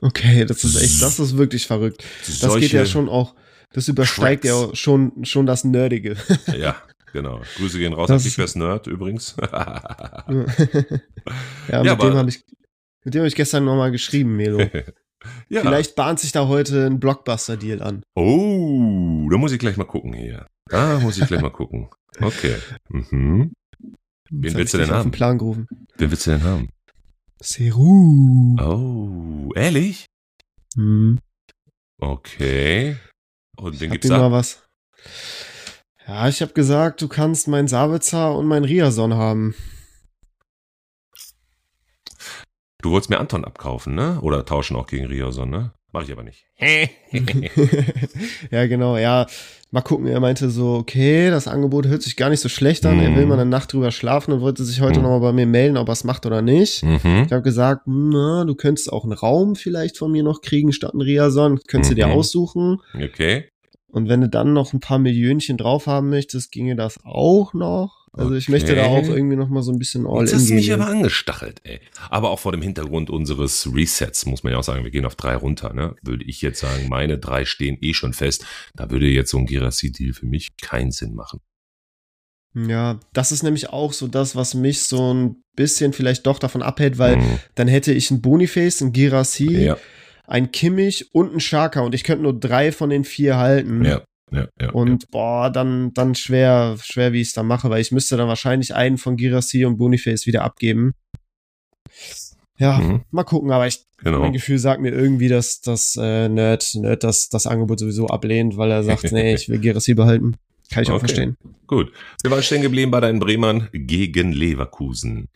Okay, 0.00 0.44
das 0.44 0.64
ist 0.64 0.76
echt, 0.76 1.02
das 1.02 1.18
ist 1.18 1.36
wirklich 1.36 1.66
verrückt. 1.66 2.05
Das 2.40 2.55
geht 2.57 2.72
ja 2.72 2.84
schon 2.86 3.09
auch, 3.09 3.34
das 3.72 3.88
übersteigt 3.88 4.44
Tracks. 4.44 4.70
ja 4.70 4.76
schon, 4.76 5.24
schon 5.24 5.46
das 5.46 5.64
Nerdige. 5.64 6.16
Ja, 6.57 6.82
genau. 7.12 7.40
Grüße 7.57 7.78
gehen 7.78 7.92
raus 7.92 8.09
das 8.09 8.22
an 8.22 8.28
Kickbase 8.28 8.59
Nerd 8.59 8.86
übrigens. 8.86 9.36
ja, 9.40 10.24
mit 10.28 11.86
ja, 11.86 11.94
dem 11.94 12.14
habe 12.14 12.28
ich, 12.28 12.44
mit 13.05 13.14
dem 13.14 13.20
habe 13.20 13.28
ich 13.28 13.34
gestern 13.34 13.64
nochmal 13.64 13.90
geschrieben, 13.90 14.36
Melo. 14.36 14.59
ja. 15.48 15.61
Vielleicht 15.61 15.94
bahnt 15.94 16.20
sich 16.20 16.32
da 16.32 16.48
heute 16.48 16.86
ein 16.86 17.00
Blockbuster-Deal 17.00 17.82
an. 17.82 18.02
Oh, 18.14 19.28
da 19.30 19.36
muss 19.36 19.52
ich 19.52 19.59
gleich 19.59 19.76
mal 19.76 19.84
gucken 19.84 20.12
hier. 20.14 20.46
Da 20.68 20.98
muss 21.00 21.18
ich 21.18 21.26
gleich 21.26 21.42
mal 21.42 21.50
gucken. 21.50 21.88
Okay. 22.20 22.57
Mhm. 22.88 23.52
Wen 24.30 24.55
willst 24.55 24.74
du 24.74 24.78
denn 24.78 24.90
haben? 24.90 25.11
Plan 25.11 25.38
gerufen. 25.38 25.68
Wen 25.96 26.11
willst 26.11 26.26
du 26.26 26.30
denn 26.30 26.42
haben? 26.42 26.68
Seru. 27.40 28.57
Oh, 28.59 29.52
ehrlich? 29.55 30.07
Hm. 30.76 31.18
Okay. 32.00 32.96
Und 33.57 33.80
wen 33.80 33.90
gibt's 33.90 34.09
da? 34.09 34.32
was. 34.32 34.62
Ja, 36.07 36.28
ich 36.28 36.40
habe 36.42 36.52
gesagt, 36.52 37.02
du 37.02 37.09
kannst 37.09 37.48
meinen 37.48 37.68
Sabitzer 37.68 38.36
und 38.36 38.46
meinen 38.46 38.64
Riason 38.64 39.14
haben. 39.14 39.55
Du 42.85 42.91
wolltest 42.91 43.09
mir 43.09 43.18
Anton 43.18 43.47
abkaufen, 43.47 43.95
ne? 43.95 44.18
Oder 44.20 44.45
tauschen 44.45 44.76
auch 44.76 44.87
gegen 44.87 45.07
Rioson, 45.07 45.49
ne? 45.49 45.72
Mach 45.93 46.03
ich 46.03 46.12
aber 46.12 46.22
nicht. 46.22 46.45
ja, 48.51 48.66
genau, 48.66 48.99
ja. 48.99 49.26
Mal 49.70 49.80
gucken, 49.80 50.07
er 50.07 50.20
meinte 50.20 50.51
so, 50.51 50.74
okay, 50.74 51.30
das 51.30 51.49
Angebot 51.49 51.87
hört 51.87 52.03
sich 52.03 52.14
gar 52.14 52.28
nicht 52.28 52.41
so 52.41 52.51
schlecht 52.51 52.85
an. 52.85 52.99
Mm. 52.99 53.01
Er 53.01 53.16
will 53.16 53.22
mhm. 53.22 53.28
mal 53.30 53.41
eine 53.41 53.49
Nacht 53.49 53.72
drüber 53.72 53.91
schlafen 53.91 54.32
und 54.35 54.43
wollte 54.43 54.64
sich 54.64 54.82
heute 54.82 55.01
mm. 55.01 55.03
nochmal 55.03 55.20
bei 55.20 55.32
mir 55.32 55.47
melden, 55.47 55.78
ob 55.78 55.89
er 55.89 55.93
es 55.93 56.05
macht 56.05 56.26
oder 56.26 56.43
nicht. 56.43 56.82
Mm 56.82 56.97
-hmm. 56.97 57.24
Ich 57.24 57.32
habe 57.32 57.41
gesagt, 57.41 57.85
na, 57.87 58.45
du 58.45 58.55
könntest 58.55 58.93
auch 58.93 59.05
einen 59.05 59.14
Raum 59.14 59.57
vielleicht 59.57 59.97
von 59.97 60.12
mir 60.12 60.22
noch 60.22 60.43
kriegen 60.43 60.70
statt 60.74 60.93
einen 60.93 61.01
Riason. 61.01 61.61
Könntest 61.66 61.91
-hmm. 61.91 61.95
du 61.95 62.03
dir 62.03 62.09
mhm. 62.09 62.12
aussuchen. 62.12 62.82
Okay. 62.95 63.49
Und 63.89 64.11
wenn 64.11 64.20
du 64.20 64.28
dann 64.28 64.53
noch 64.53 64.74
ein 64.74 64.80
paar 64.80 64.99
Millionchen 64.99 65.57
drauf 65.57 65.87
haben 65.87 66.11
möchtest, 66.11 66.53
ginge 66.53 66.76
das 66.76 67.01
auch 67.03 67.55
noch. 67.55 68.03
Also 68.16 68.28
okay. 68.28 68.38
ich 68.38 68.48
möchte 68.48 68.76
da 68.76 68.86
auch 68.86 69.08
irgendwie 69.08 69.34
noch 69.34 69.48
mal 69.48 69.62
so 69.62 69.72
ein 69.72 69.78
bisschen 69.78 70.06
all 70.06 70.20
Jetzt 70.20 70.32
in 70.32 70.38
hast 70.38 70.50
du 70.50 70.54
mich 70.54 70.72
aber 70.72 70.86
angestachelt, 70.86 71.60
ey. 71.64 71.80
Aber 72.10 72.30
auch 72.30 72.38
vor 72.38 72.52
dem 72.52 72.62
Hintergrund 72.62 73.10
unseres 73.10 73.68
Resets 73.74 74.24
muss 74.26 74.44
man 74.44 74.52
ja 74.52 74.58
auch 74.60 74.64
sagen, 74.64 74.84
wir 74.84 74.92
gehen 74.92 75.04
auf 75.04 75.16
drei 75.16 75.34
runter, 75.34 75.74
ne? 75.74 75.96
Würde 76.02 76.24
ich 76.24 76.40
jetzt 76.40 76.60
sagen, 76.60 76.88
meine 76.88 77.18
drei 77.18 77.44
stehen 77.44 77.76
eh 77.80 77.92
schon 77.92 78.12
fest. 78.12 78.46
Da 78.76 78.88
würde 78.90 79.08
jetzt 79.08 79.32
so 79.32 79.38
ein 79.38 79.46
Girassi-Deal 79.46 80.12
für 80.12 80.26
mich 80.26 80.56
keinen 80.58 80.92
Sinn 80.92 81.14
machen. 81.14 81.40
Ja, 82.54 83.00
das 83.12 83.32
ist 83.32 83.42
nämlich 83.42 83.70
auch 83.70 83.92
so 83.92 84.06
das, 84.06 84.36
was 84.36 84.54
mich 84.54 84.82
so 84.82 85.12
ein 85.12 85.42
bisschen 85.56 85.92
vielleicht 85.92 86.24
doch 86.24 86.38
davon 86.38 86.62
abhält, 86.62 86.98
weil 86.98 87.16
mhm. 87.16 87.38
dann 87.56 87.66
hätte 87.66 87.92
ich 87.92 88.12
ein 88.12 88.22
Boniface, 88.22 88.80
ein 88.80 88.92
Girassi, 88.92 89.64
ja. 89.64 89.76
ein 90.28 90.52
Kimmich 90.52 91.12
und 91.12 91.34
ein 91.34 91.40
Shaka 91.40 91.80
und 91.80 91.96
ich 91.96 92.04
könnte 92.04 92.22
nur 92.22 92.38
drei 92.38 92.70
von 92.70 92.90
den 92.90 93.02
vier 93.02 93.38
halten. 93.38 93.84
Ja 93.84 94.04
ja, 94.35 94.49
ja. 94.61 94.70
Und 94.70 95.05
ja. 95.05 95.09
boah, 95.11 95.51
dann, 95.51 95.95
dann 95.95 96.14
schwer, 96.14 96.76
schwer, 96.82 97.12
wie 97.12 97.20
ich 97.20 97.28
es 97.28 97.35
da 97.35 97.43
mache, 97.43 97.70
weil 97.70 97.80
ich 97.80 97.93
müsste 97.93 98.16
dann 98.16 98.28
wahrscheinlich 98.28 98.74
einen 98.74 98.99
von 98.99 99.16
Girassi 99.16 99.64
und 99.64 99.76
Boniface 99.76 100.26
wieder 100.26 100.43
abgeben. 100.43 100.95
Ja, 102.59 102.78
mhm. 102.78 103.03
mal 103.11 103.24
gucken, 103.24 103.51
aber 103.51 103.66
ich, 103.66 103.85
genau. 103.99 104.20
mein 104.20 104.32
Gefühl 104.32 104.59
sagt 104.59 104.80
mir 104.80 104.93
irgendwie, 104.93 105.28
dass 105.28 105.61
das 105.61 105.97
äh, 106.01 106.28
Nerd, 106.28 106.74
Nerd 106.74 107.05
das, 107.05 107.28
das 107.28 107.47
Angebot 107.47 107.78
sowieso 107.78 108.07
ablehnt, 108.09 108.57
weil 108.57 108.70
er 108.70 108.82
sagt, 108.82 109.11
nee, 109.12 109.35
ich 109.35 109.49
will 109.49 109.59
Girassi 109.59 109.95
behalten. 109.95 110.37
Kann 110.70 110.82
ich 110.82 110.91
auch 110.91 110.95
okay. 110.95 111.07
verstehen. 111.07 111.37
Gut. 111.66 111.93
Wir 112.22 112.30
waren 112.30 112.43
stehen 112.43 112.62
geblieben 112.62 112.91
bei 112.91 113.01
deinen 113.01 113.20
Bremern 113.20 113.68
gegen 113.72 114.32
Leverkusen. 114.32 115.28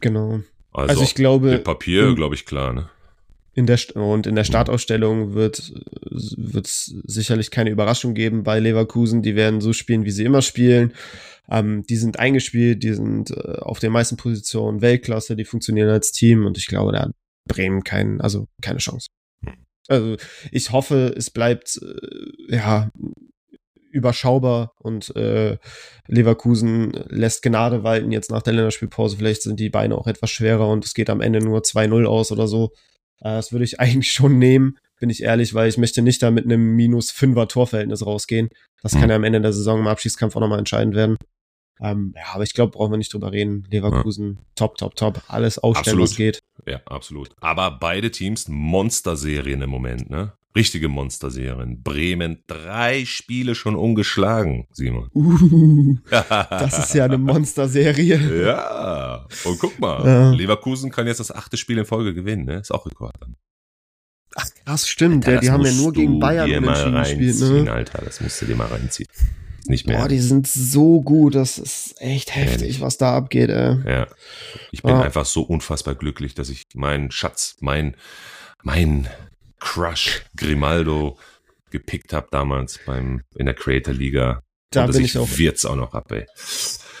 Genau. 0.00 0.40
Also, 0.72 0.90
also 0.90 1.02
ich 1.02 1.14
glaube. 1.14 1.50
Mit 1.50 1.64
Papier, 1.64 2.14
glaube 2.14 2.34
ich, 2.34 2.44
klar, 2.44 2.72
ne? 2.72 2.90
In 3.54 3.66
der, 3.66 3.78
und 3.94 4.26
in 4.26 4.34
der 4.34 4.44
Startausstellung 4.44 5.34
wird 5.34 5.72
es 6.10 6.94
sicherlich 7.04 7.50
keine 7.50 7.70
Überraschung 7.70 8.14
geben 8.14 8.42
bei 8.42 8.58
Leverkusen. 8.58 9.22
Die 9.22 9.36
werden 9.36 9.60
so 9.60 9.72
spielen, 9.72 10.04
wie 10.04 10.10
sie 10.10 10.24
immer 10.24 10.42
spielen. 10.42 10.92
Ähm, 11.48 11.84
die 11.88 11.96
sind 11.96 12.18
eingespielt, 12.18 12.82
die 12.82 12.94
sind 12.94 13.30
äh, 13.30 13.58
auf 13.60 13.78
den 13.78 13.92
meisten 13.92 14.16
Positionen 14.16 14.80
Weltklasse, 14.80 15.36
die 15.36 15.44
funktionieren 15.44 15.90
als 15.90 16.10
Team 16.10 16.46
und 16.46 16.56
ich 16.56 16.66
glaube, 16.66 16.92
da 16.92 17.02
hat 17.02 17.12
Bremen 17.46 17.84
kein, 17.84 18.20
also 18.20 18.48
keine 18.62 18.78
Chance. 18.78 19.08
Also 19.88 20.16
ich 20.50 20.72
hoffe, 20.72 21.14
es 21.16 21.30
bleibt 21.30 21.78
äh, 21.82 22.56
ja 22.56 22.90
überschaubar 23.90 24.72
und 24.78 25.14
äh, 25.14 25.56
Leverkusen 26.08 26.92
lässt 27.08 27.42
Gnade 27.42 27.84
walten 27.84 28.10
jetzt 28.10 28.30
nach 28.30 28.42
der 28.42 28.54
Länderspielpause. 28.54 29.16
Vielleicht 29.16 29.42
sind 29.42 29.60
die 29.60 29.70
Beine 29.70 29.96
auch 29.96 30.06
etwas 30.06 30.30
schwerer 30.30 30.68
und 30.68 30.84
es 30.84 30.94
geht 30.94 31.10
am 31.10 31.20
Ende 31.20 31.38
nur 31.38 31.60
2-0 31.60 32.04
aus 32.06 32.32
oder 32.32 32.48
so. 32.48 32.72
Äh, 33.20 33.36
das 33.36 33.52
würde 33.52 33.64
ich 33.64 33.80
eigentlich 33.80 34.12
schon 34.12 34.38
nehmen, 34.38 34.78
bin 34.98 35.10
ich 35.10 35.22
ehrlich, 35.22 35.54
weil 35.54 35.68
ich 35.68 35.78
möchte 35.78 36.02
nicht 36.02 36.22
da 36.22 36.30
mit 36.30 36.44
einem 36.44 36.76
minus 36.76 37.12
5er 37.12 37.48
Torverhältnis 37.48 38.06
rausgehen. 38.06 38.48
Das 38.82 38.94
mhm. 38.94 39.00
kann 39.00 39.10
ja 39.10 39.16
am 39.16 39.24
Ende 39.24 39.40
der 39.40 39.52
Saison 39.52 39.80
im 39.80 39.86
Abschiedskampf 39.86 40.36
auch 40.36 40.40
nochmal 40.40 40.58
entscheidend 40.58 40.94
werden. 40.94 41.16
Ähm, 41.80 42.14
ja, 42.16 42.34
aber 42.34 42.44
ich 42.44 42.54
glaube, 42.54 42.72
brauchen 42.72 42.92
wir 42.92 42.98
nicht 42.98 43.12
drüber 43.12 43.32
reden. 43.32 43.66
Leverkusen, 43.70 44.36
ja. 44.36 44.44
top, 44.54 44.78
top, 44.78 44.94
top. 44.94 45.22
Alles 45.26 45.58
ausstellen, 45.58 46.00
absolut. 46.00 46.10
was 46.10 46.16
geht. 46.16 46.42
Ja, 46.66 46.80
absolut. 46.86 47.30
Aber 47.40 47.72
beide 47.72 48.10
Teams 48.10 48.48
Monsterserien 48.48 49.60
im 49.60 49.70
Moment, 49.70 50.08
ne? 50.08 50.32
Richtige 50.56 50.88
Monsterserien. 50.88 51.82
Bremen, 51.82 52.44
drei 52.46 53.04
Spiele 53.04 53.54
schon 53.54 53.74
ungeschlagen, 53.74 54.68
Simon. 54.72 55.08
Uh, 55.12 55.96
das 56.10 56.78
ist 56.78 56.94
ja 56.94 57.04
eine 57.06 57.18
Monsterserie. 57.18 58.44
ja. 58.44 59.26
Und 59.44 59.58
guck 59.58 59.78
mal, 59.80 60.06
ja. 60.06 60.30
Leverkusen 60.30 60.90
kann 60.90 61.06
jetzt 61.06 61.20
das 61.20 61.32
achte 61.32 61.56
Spiel 61.56 61.78
in 61.78 61.84
Folge 61.84 62.14
gewinnen, 62.14 62.44
ne? 62.44 62.60
Ist 62.60 62.72
auch 62.72 62.86
Rekord 62.86 63.14
dann. 63.20 63.36
Ach, 64.36 64.46
krass, 64.64 64.88
stimmt. 64.88 65.26
Alter, 65.26 65.40
die 65.40 65.50
haben 65.50 65.64
ja 65.64 65.72
nur 65.72 65.92
gegen 65.92 66.18
Bayern 66.20 66.50
unentschieden 66.50 67.00
gespielt, 67.00 67.64
ne? 67.64 67.72
Alter, 67.72 68.02
das 68.04 68.20
musst 68.20 68.40
du 68.42 68.46
dir 68.46 68.56
mal 68.56 68.66
reinziehen 68.66 69.08
nicht 69.66 69.86
mehr. 69.86 69.98
Boah, 69.98 70.08
die 70.08 70.20
sind 70.20 70.46
so 70.46 71.00
gut, 71.00 71.34
das 71.34 71.58
ist 71.58 71.94
echt 72.00 72.34
heftig, 72.34 72.80
was 72.80 72.98
da 72.98 73.16
abgeht, 73.16 73.50
ey. 73.50 73.76
Ja. 73.86 74.06
Ich 74.72 74.82
bin 74.82 74.94
ah. 74.94 75.02
einfach 75.02 75.24
so 75.24 75.42
unfassbar 75.42 75.94
glücklich, 75.94 76.34
dass 76.34 76.48
ich 76.48 76.64
meinen 76.74 77.10
Schatz, 77.10 77.56
mein, 77.60 77.96
mein 78.62 79.08
Crush 79.60 80.24
Grimaldo 80.36 81.18
gepickt 81.70 82.12
habe 82.12 82.28
damals 82.30 82.78
beim, 82.86 83.22
in 83.36 83.46
der 83.46 83.54
Creator 83.54 83.94
Liga. 83.94 84.42
Da 84.70 84.86
bin 84.86 85.04
ich, 85.04 85.14
ich 85.14 85.18
auch. 85.18 85.28
Wird's 85.38 85.64
auch 85.64 85.76
noch 85.76 85.94
ab, 85.94 86.10
ey. 86.10 86.26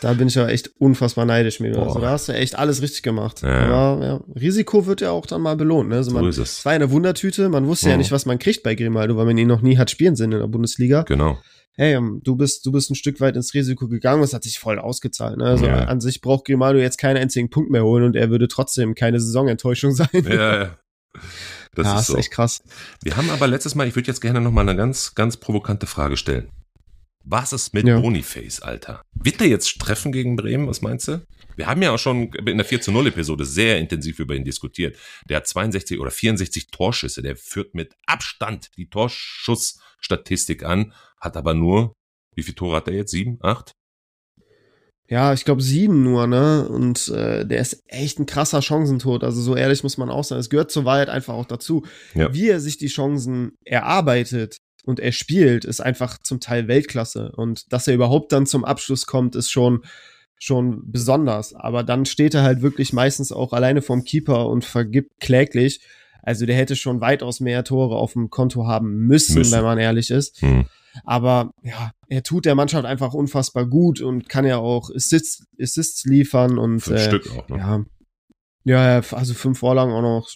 Da 0.00 0.12
bin 0.12 0.28
ich 0.28 0.34
ja 0.34 0.46
echt 0.48 0.70
unfassbar 0.78 1.24
neidisch 1.24 1.60
mit. 1.60 1.76
Also 1.76 1.98
da 1.98 2.10
hast 2.10 2.28
du 2.28 2.32
echt 2.32 2.56
alles 2.56 2.82
richtig 2.82 3.02
gemacht. 3.02 3.42
Ja. 3.42 3.66
Aber 3.66 4.04
ja, 4.04 4.20
Risiko 4.40 4.86
wird 4.86 5.00
ja 5.00 5.10
auch 5.10 5.26
dann 5.26 5.40
mal 5.40 5.56
belohnt. 5.56 5.88
Ne? 5.88 5.96
Also 5.96 6.12
man, 6.12 6.22
so 6.24 6.28
ist 6.28 6.38
es. 6.38 6.58
Es 6.58 6.64
war 6.64 6.72
eine 6.72 6.90
Wundertüte. 6.90 7.48
Man 7.48 7.66
wusste 7.66 7.86
mhm. 7.86 7.90
ja 7.92 7.96
nicht, 7.96 8.12
was 8.12 8.26
man 8.26 8.38
kriegt 8.38 8.62
bei 8.62 8.74
Grimaldo, 8.74 9.16
weil 9.16 9.24
man 9.24 9.38
ihn 9.38 9.48
noch 9.48 9.62
nie 9.62 9.78
hat 9.78 9.90
spielen 9.90 10.14
sehen 10.14 10.32
in 10.32 10.38
der 10.38 10.46
Bundesliga. 10.46 11.02
Genau 11.02 11.38
hey, 11.76 11.94
ähm, 11.94 12.20
du 12.22 12.36
bist, 12.36 12.64
du 12.66 12.72
bist 12.72 12.90
ein 12.90 12.94
Stück 12.94 13.20
weit 13.20 13.36
ins 13.36 13.54
Risiko 13.54 13.88
gegangen, 13.88 14.22
das 14.22 14.32
hat 14.32 14.44
sich 14.44 14.58
voll 14.58 14.78
ausgezahlt. 14.78 15.38
Ne? 15.38 15.44
Also 15.44 15.66
ja. 15.66 15.84
an 15.84 16.00
sich 16.00 16.20
braucht 16.20 16.46
Grimaldo 16.46 16.78
jetzt 16.78 16.98
keinen 16.98 17.16
einzigen 17.16 17.50
Punkt 17.50 17.70
mehr 17.70 17.84
holen 17.84 18.04
und 18.04 18.16
er 18.16 18.30
würde 18.30 18.48
trotzdem 18.48 18.94
keine 18.94 19.20
Saisonenttäuschung 19.20 19.92
sein. 19.94 20.08
Ja, 20.12 20.62
ja. 20.62 20.78
Das 21.74 21.86
ja, 21.86 21.98
ist, 21.98 22.06
so. 22.06 22.16
echt 22.16 22.30
krass. 22.30 22.62
Wir 23.02 23.16
haben 23.16 23.30
aber 23.30 23.46
letztes 23.46 23.74
Mal, 23.74 23.88
ich 23.88 23.96
würde 23.96 24.08
jetzt 24.08 24.20
gerne 24.20 24.40
noch 24.40 24.50
mal 24.50 24.62
eine 24.62 24.76
ganz, 24.76 25.14
ganz 25.14 25.36
provokante 25.36 25.86
Frage 25.86 26.16
stellen. 26.16 26.50
Was 27.24 27.52
ist 27.54 27.72
mit 27.72 27.86
ja. 27.86 27.98
Boniface, 27.98 28.60
Alter? 28.60 29.02
Wird 29.14 29.40
er 29.40 29.46
jetzt 29.46 29.78
treffen 29.80 30.12
gegen 30.12 30.36
Bremen? 30.36 30.68
Was 30.68 30.82
meinst 30.82 31.08
du? 31.08 31.26
Wir 31.56 31.66
haben 31.66 31.80
ja 31.80 31.92
auch 31.92 31.98
schon 31.98 32.32
in 32.32 32.58
der 32.58 32.66
4 32.66 32.82
zu 32.82 32.92
0 32.92 33.06
Episode 33.08 33.44
sehr 33.44 33.78
intensiv 33.78 34.18
über 34.18 34.34
ihn 34.34 34.44
diskutiert. 34.44 34.96
Der 35.28 35.38
hat 35.38 35.46
62 35.46 36.00
oder 36.00 36.10
64 36.10 36.68
Torschüsse. 36.68 37.22
Der 37.22 37.36
führt 37.36 37.74
mit 37.74 37.94
Abstand 38.06 38.70
die 38.76 38.88
Torschussstatistik 38.88 40.64
an, 40.64 40.92
hat 41.18 41.36
aber 41.36 41.54
nur, 41.54 41.94
wie 42.34 42.42
viele 42.42 42.56
Tore 42.56 42.76
hat 42.76 42.88
er 42.88 42.94
jetzt? 42.94 43.12
Sieben? 43.12 43.38
Acht? 43.40 43.72
Ja, 45.08 45.34
ich 45.34 45.44
glaube 45.44 45.62
sieben 45.62 46.02
nur, 46.02 46.26
ne? 46.26 46.66
Und 46.68 47.08
äh, 47.08 47.44
der 47.46 47.60
ist 47.60 47.82
echt 47.88 48.18
ein 48.18 48.26
krasser 48.26 48.62
Chancentod. 48.62 49.22
Also 49.22 49.42
so 49.42 49.54
ehrlich 49.54 49.82
muss 49.82 49.98
man 49.98 50.10
auch 50.10 50.24
sein. 50.24 50.38
Es 50.38 50.48
gehört 50.48 50.70
zur 50.70 50.86
Wahrheit 50.86 51.10
einfach 51.10 51.34
auch 51.34 51.44
dazu. 51.44 51.84
Ja. 52.14 52.32
Wie 52.32 52.48
er 52.48 52.60
sich 52.60 52.78
die 52.78 52.86
Chancen 52.86 53.52
erarbeitet 53.64 54.58
und 54.84 55.00
er 55.00 55.12
spielt, 55.12 55.66
ist 55.66 55.80
einfach 55.80 56.18
zum 56.22 56.40
Teil 56.40 56.68
Weltklasse. 56.68 57.32
Und 57.36 57.70
dass 57.72 57.86
er 57.86 57.94
überhaupt 57.94 58.32
dann 58.32 58.46
zum 58.46 58.64
Abschluss 58.64 59.04
kommt, 59.06 59.36
ist 59.36 59.50
schon 59.50 59.82
schon 60.38 60.90
besonders. 60.90 61.54
Aber 61.54 61.82
dann 61.82 62.06
steht 62.06 62.34
er 62.34 62.42
halt 62.42 62.62
wirklich 62.62 62.92
meistens 62.92 63.32
auch 63.32 63.52
alleine 63.52 63.82
vorm 63.82 64.04
Keeper 64.04 64.48
und 64.48 64.64
vergibt 64.64 65.20
kläglich. 65.20 65.80
Also 66.22 66.46
der 66.46 66.56
hätte 66.56 66.76
schon 66.76 67.00
weitaus 67.00 67.40
mehr 67.40 67.64
Tore 67.64 67.96
auf 67.96 68.14
dem 68.14 68.30
Konto 68.30 68.66
haben 68.66 69.06
müssen, 69.06 69.36
müssen. 69.36 69.52
wenn 69.52 69.64
man 69.64 69.78
ehrlich 69.78 70.10
ist. 70.10 70.40
Hm. 70.40 70.66
Aber 71.04 71.50
ja, 71.62 71.92
er 72.08 72.22
tut 72.22 72.44
der 72.44 72.54
Mannschaft 72.54 72.84
einfach 72.84 73.14
unfassbar 73.14 73.66
gut 73.66 74.00
und 74.00 74.28
kann 74.28 74.46
ja 74.46 74.58
auch 74.58 74.90
Assists, 74.94 75.44
Assists 75.60 76.04
liefern 76.04 76.58
und 76.58 76.80
fünf 76.80 77.00
äh, 77.00 77.04
Stück 77.04 77.30
auch, 77.36 77.48
ne? 77.48 77.58
ja. 77.58 77.84
Ja, 78.66 79.00
also 79.10 79.34
fünf 79.34 79.58
Vorlagen 79.58 79.92
auch 79.92 80.00
noch 80.00 80.28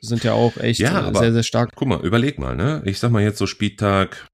sind 0.00 0.22
ja 0.22 0.32
auch 0.34 0.56
echt 0.58 0.80
ja, 0.80 1.10
äh, 1.10 1.14
sehr, 1.14 1.32
sehr 1.32 1.42
stark. 1.42 1.72
Guck 1.74 1.88
mal, 1.88 2.04
überleg 2.04 2.38
mal, 2.38 2.54
ne? 2.54 2.82
Ich 2.84 2.98
sag 2.98 3.10
mal 3.10 3.22
jetzt 3.22 3.38
so 3.38 3.46
Spieltag 3.46 4.28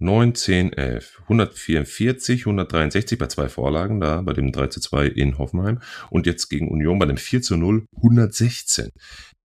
9, 0.00 0.34
10, 0.34 0.72
11, 0.72 1.20
144, 1.22 2.40
163 2.40 3.18
bei 3.18 3.26
zwei 3.26 3.48
Vorlagen 3.48 4.00
da, 4.00 4.22
bei 4.22 4.32
dem 4.32 4.52
3 4.52 4.68
zu 4.68 4.80
2 4.80 5.06
in 5.06 5.38
Hoffenheim 5.38 5.80
und 6.10 6.26
jetzt 6.26 6.48
gegen 6.48 6.68
Union 6.68 6.98
bei 6.98 7.06
dem 7.06 7.16
4 7.16 7.42
zu 7.42 7.56
0, 7.56 7.86
116. 7.96 8.90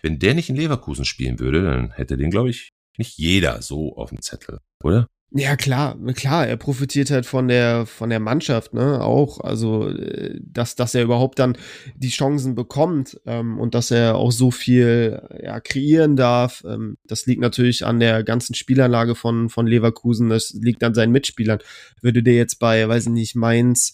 Wenn 0.02 0.20
der 0.20 0.34
nicht 0.34 0.50
in 0.50 0.56
Leverkusen 0.56 1.06
spielen 1.06 1.40
würde, 1.40 1.64
dann 1.64 1.92
hätte 1.92 2.18
den, 2.18 2.30
glaube 2.30 2.50
ich, 2.50 2.70
nicht 2.98 3.18
jeder 3.18 3.62
so 3.62 3.96
auf 3.96 4.10
dem 4.10 4.22
Zettel, 4.22 4.60
oder? 4.84 5.08
Ja, 5.32 5.56
klar, 5.56 5.96
klar, 6.16 6.48
er 6.48 6.58
profitiert 6.58 7.12
halt 7.12 7.28
von 7.28 7.48
der, 7.48 7.86
von 7.86 8.10
der 8.10 8.20
Mannschaft, 8.20 8.74
ne, 8.74 9.00
auch, 9.00 9.40
also, 9.42 9.88
äh, 9.88 10.40
dass, 10.42 10.76
dass 10.76 10.96
er 10.96 11.04
überhaupt 11.04 11.38
dann 11.38 11.56
die 11.96 12.10
Chancen 12.10 12.56
bekommt, 12.56 13.22
ähm, 13.28 13.60
und 13.60 13.76
dass 13.76 13.92
er 13.92 14.16
auch 14.16 14.32
so 14.32 14.50
viel, 14.50 15.22
ja, 15.44 15.60
kreieren 15.60 16.16
darf, 16.16 16.64
ähm, 16.68 16.98
das 17.06 17.28
liegt 17.28 17.42
natürlich 17.42 17.86
an 17.86 18.00
der 18.00 18.24
ganzen 18.24 18.56
Spielanlage 18.56 19.14
von, 19.14 19.50
von 19.50 19.68
Leverkusen, 19.68 20.30
das 20.30 20.50
liegt 20.60 20.84
an 20.84 20.96
seinen 20.96 21.12
Mitspielern. 21.12 21.60
Würde 22.02 22.24
der 22.24 22.34
jetzt 22.34 22.58
bei, 22.58 22.90
weiß 22.90 23.04
ich 23.04 23.12
nicht, 23.12 23.36
Mainz, 23.36 23.94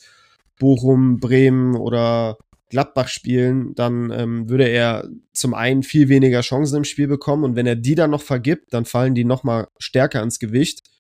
Bochum, 0.58 1.20
Bremen 1.20 1.76
oder 1.76 2.38
Gladbach 2.70 3.10
spielen, 3.10 3.76
dann 3.76 4.10
ähm, 4.10 4.50
würde 4.50 4.70
er 4.70 5.10
zum 5.34 5.54
einen 5.54 5.84
viel 5.84 6.08
weniger 6.08 6.40
Chancen 6.40 6.78
im 6.78 6.84
Spiel 6.86 7.08
bekommen. 7.08 7.44
Und 7.44 7.58
wenn 7.58 7.68
er 7.68 7.76
die 7.76 7.96
dann 7.96 8.12
noch 8.12 8.22
vergibt, 8.22 8.74
dann 8.74 8.86
fallen 8.86 9.16
die 9.16 9.26
noch 9.26 9.44
mal 9.44 9.68
stärker 9.80 10.24
ins 10.24 10.40
Gewicht 10.40 10.95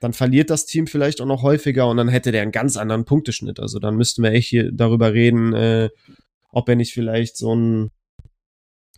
dann 0.00 0.12
verliert 0.14 0.50
das 0.50 0.66
Team 0.66 0.86
vielleicht 0.86 1.20
auch 1.20 1.26
noch 1.26 1.42
häufiger 1.42 1.86
und 1.86 1.98
dann 1.98 2.08
hätte 2.08 2.32
der 2.32 2.42
einen 2.42 2.52
ganz 2.52 2.76
anderen 2.76 3.04
Punkteschnitt. 3.04 3.60
Also 3.60 3.78
dann 3.78 3.96
müssten 3.96 4.22
wir 4.22 4.32
echt 4.32 4.48
hier 4.48 4.72
darüber 4.72 5.12
reden, 5.12 5.52
äh, 5.52 5.90
ob 6.50 6.68
er 6.68 6.76
nicht 6.76 6.92
vielleicht 6.92 7.36
so 7.36 7.54
ein 7.54 7.90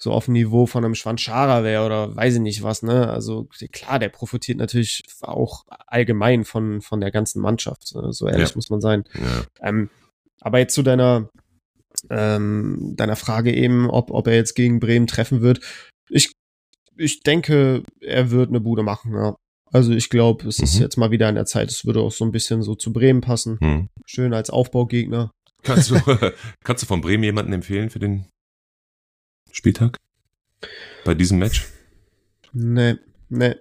so 0.03 0.11
auf 0.11 0.25
dem 0.25 0.35
Niveau 0.35 0.67
von 0.67 0.85
einem 0.85 0.97
Schwanschara 0.97 1.63
wäre 1.63 1.87
oder 1.87 2.17
weiß 2.17 2.35
ich 2.35 2.41
nicht 2.41 2.65
was, 2.65 2.83
ne? 2.83 3.09
Also 3.09 3.49
klar, 3.71 4.01
der 4.01 4.09
profitiert 4.09 4.59
natürlich 4.59 5.05
auch 5.21 5.65
allgemein 5.87 6.45
von, 6.45 6.81
von 6.83 7.01
der 7.01 7.13
ganzen 7.13 7.41
Mannschaft. 7.41 7.95
Ne? 7.95 8.13
So 8.13 8.27
ehrlich 8.27 8.49
ja. 8.49 8.57
muss 8.57 8.69
man 8.69 8.81
sein. 8.81 9.05
Ja. 9.15 9.69
Ähm, 9.69 9.91
aber 10.41 10.59
jetzt 10.59 10.75
zu 10.75 10.83
deiner, 10.83 11.31
ähm, 12.11 12.95
deiner 12.97 13.15
Frage 13.15 13.55
eben, 13.55 13.89
ob, 13.89 14.11
ob 14.11 14.27
er 14.27 14.35
jetzt 14.35 14.55
gegen 14.55 14.81
Bremen 14.81 15.07
treffen 15.07 15.41
wird. 15.41 15.61
Ich, 16.09 16.33
ich 16.97 17.21
denke, 17.21 17.85
er 18.01 18.33
wird 18.33 18.49
eine 18.49 18.61
Bude 18.61 18.83
machen, 18.83 19.15
ja. 19.15 19.37
Also 19.73 19.93
ich 19.93 20.11
glaube, 20.11 20.47
es 20.47 20.59
mhm. 20.59 20.65
ist 20.65 20.79
jetzt 20.79 20.97
mal 20.97 21.11
wieder 21.11 21.29
an 21.29 21.35
der 21.35 21.47
Zeit. 21.47 21.71
Es 21.71 21.87
würde 21.87 22.01
auch 22.01 22.13
so 22.13 22.25
ein 22.25 22.33
bisschen 22.33 22.63
so 22.63 22.75
zu 22.75 22.93
Bremen 22.93 23.23
passen. 23.23 23.59
Mhm. 23.61 23.89
Schön 24.05 24.35
als 24.35 24.51
Aufbaugegner. 24.51 25.33
Kannst 25.63 25.91
du, 25.91 25.97
kannst 26.65 26.83
du 26.83 26.87
von 26.87 27.01
Bremen 27.01 27.25
jemanden 27.25 27.53
empfehlen 27.53 27.89
für 27.89 27.99
den 27.99 28.27
Spieltag? 29.51 29.97
Bei 31.05 31.15
diesem 31.15 31.39
Match? 31.39 31.67
Nee, 32.53 32.97
nee. 33.31 33.55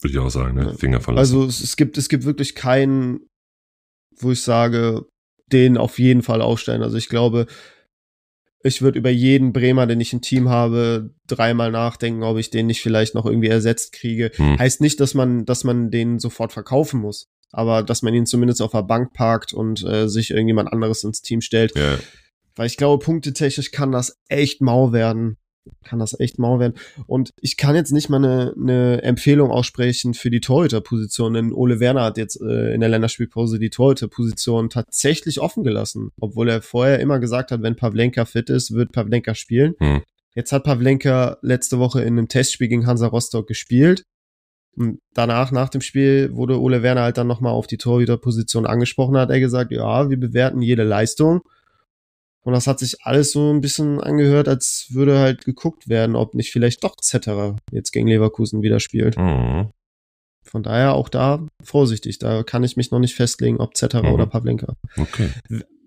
Würde 0.00 0.12
ich 0.12 0.18
auch 0.18 0.30
sagen, 0.30 0.54
ne? 0.56 0.74
Finger 0.74 1.00
verlassen. 1.00 1.36
Also 1.36 1.46
es, 1.46 1.60
es, 1.60 1.76
gibt, 1.76 1.96
es 1.98 2.08
gibt 2.08 2.24
wirklich 2.24 2.54
keinen, 2.54 3.26
wo 4.18 4.30
ich 4.32 4.42
sage, 4.42 5.06
den 5.52 5.78
auf 5.78 5.98
jeden 5.98 6.22
Fall 6.22 6.42
aufstellen. 6.42 6.82
Also 6.82 6.96
ich 6.96 7.08
glaube, 7.08 7.46
ich 8.62 8.82
würde 8.82 8.98
über 8.98 9.10
jeden 9.10 9.52
Bremer, 9.52 9.86
den 9.86 10.00
ich 10.00 10.12
im 10.12 10.20
Team 10.20 10.48
habe, 10.48 11.14
dreimal 11.26 11.70
nachdenken, 11.70 12.22
ob 12.22 12.36
ich 12.38 12.50
den 12.50 12.66
nicht 12.66 12.82
vielleicht 12.82 13.14
noch 13.14 13.26
irgendwie 13.26 13.48
ersetzt 13.48 13.92
kriege. 13.92 14.30
Hm. 14.34 14.58
Heißt 14.58 14.80
nicht, 14.80 15.00
dass 15.00 15.14
man, 15.14 15.44
dass 15.46 15.64
man 15.64 15.90
den 15.90 16.18
sofort 16.18 16.52
verkaufen 16.52 17.00
muss, 17.00 17.28
aber 17.52 17.82
dass 17.82 18.02
man 18.02 18.14
ihn 18.14 18.26
zumindest 18.26 18.60
auf 18.60 18.72
der 18.72 18.82
Bank 18.82 19.12
parkt 19.14 19.52
und 19.52 19.82
äh, 19.84 20.08
sich 20.08 20.30
irgendjemand 20.30 20.72
anderes 20.72 21.02
ins 21.04 21.22
Team 21.22 21.40
stellt. 21.40 21.76
Ja. 21.76 21.98
Weil 22.54 22.66
ich 22.66 22.76
glaube, 22.76 23.02
punktetechnisch 23.02 23.70
kann 23.70 23.92
das 23.92 24.18
echt 24.28 24.60
mau 24.60 24.92
werden 24.92 25.38
kann 25.84 25.98
das 25.98 26.18
echt 26.18 26.38
mau 26.38 26.58
werden. 26.58 26.74
Und 27.06 27.30
ich 27.40 27.56
kann 27.56 27.74
jetzt 27.74 27.92
nicht 27.92 28.08
mal 28.08 28.18
eine, 28.18 28.54
eine 28.56 29.02
Empfehlung 29.02 29.50
aussprechen 29.50 30.14
für 30.14 30.30
die 30.30 30.40
Torhüterposition, 30.40 31.34
denn 31.34 31.52
Ole 31.52 31.80
Werner 31.80 32.04
hat 32.04 32.18
jetzt 32.18 32.40
äh, 32.40 32.74
in 32.74 32.80
der 32.80 32.88
Länderspielpause 32.88 33.58
die 33.58 33.70
Torhüterposition 33.70 34.70
tatsächlich 34.70 35.40
offen 35.40 35.64
gelassen, 35.64 36.10
obwohl 36.20 36.48
er 36.48 36.62
vorher 36.62 37.00
immer 37.00 37.18
gesagt 37.18 37.50
hat, 37.50 37.62
wenn 37.62 37.76
Pavlenka 37.76 38.24
fit 38.24 38.50
ist, 38.50 38.74
wird 38.74 38.92
Pavlenka 38.92 39.34
spielen. 39.34 39.74
Hm. 39.78 40.02
Jetzt 40.34 40.52
hat 40.52 40.64
Pavlenka 40.64 41.38
letzte 41.42 41.78
Woche 41.78 42.02
in 42.02 42.18
einem 42.18 42.28
Testspiel 42.28 42.68
gegen 42.68 42.86
Hansa 42.86 43.08
Rostock 43.08 43.46
gespielt. 43.46 44.04
Und 44.76 45.00
danach, 45.14 45.50
nach 45.50 45.68
dem 45.68 45.80
Spiel, 45.80 46.30
wurde 46.34 46.60
Ole 46.60 46.82
Werner 46.82 47.02
halt 47.02 47.18
dann 47.18 47.26
nochmal 47.26 47.52
auf 47.52 47.66
die 47.66 47.76
Torhüterposition 47.76 48.66
angesprochen, 48.66 49.16
hat 49.16 49.30
er 49.30 49.40
gesagt, 49.40 49.72
ja, 49.72 50.08
wir 50.08 50.18
bewerten 50.18 50.62
jede 50.62 50.84
Leistung. 50.84 51.42
Und 52.42 52.54
das 52.54 52.66
hat 52.66 52.78
sich 52.78 52.96
alles 53.02 53.32
so 53.32 53.52
ein 53.52 53.60
bisschen 53.60 54.00
angehört, 54.00 54.48
als 54.48 54.86
würde 54.90 55.18
halt 55.18 55.44
geguckt 55.44 55.88
werden, 55.88 56.16
ob 56.16 56.34
nicht 56.34 56.52
vielleicht 56.52 56.82
doch 56.82 56.96
Zetterer 56.96 57.56
jetzt 57.70 57.92
gegen 57.92 58.06
Leverkusen 58.08 58.62
wieder 58.62 58.80
spielt. 58.80 59.18
Mhm. 59.18 59.70
Von 60.42 60.62
daher 60.62 60.94
auch 60.94 61.10
da 61.10 61.46
vorsichtig. 61.62 62.18
Da 62.18 62.42
kann 62.42 62.64
ich 62.64 62.76
mich 62.76 62.90
noch 62.90 62.98
nicht 62.98 63.14
festlegen, 63.14 63.58
ob 63.58 63.76
Zetterer 63.76 64.08
Mhm. 64.08 64.14
oder 64.14 64.26
Pavlenka. 64.26 64.74
Okay. 64.96 65.28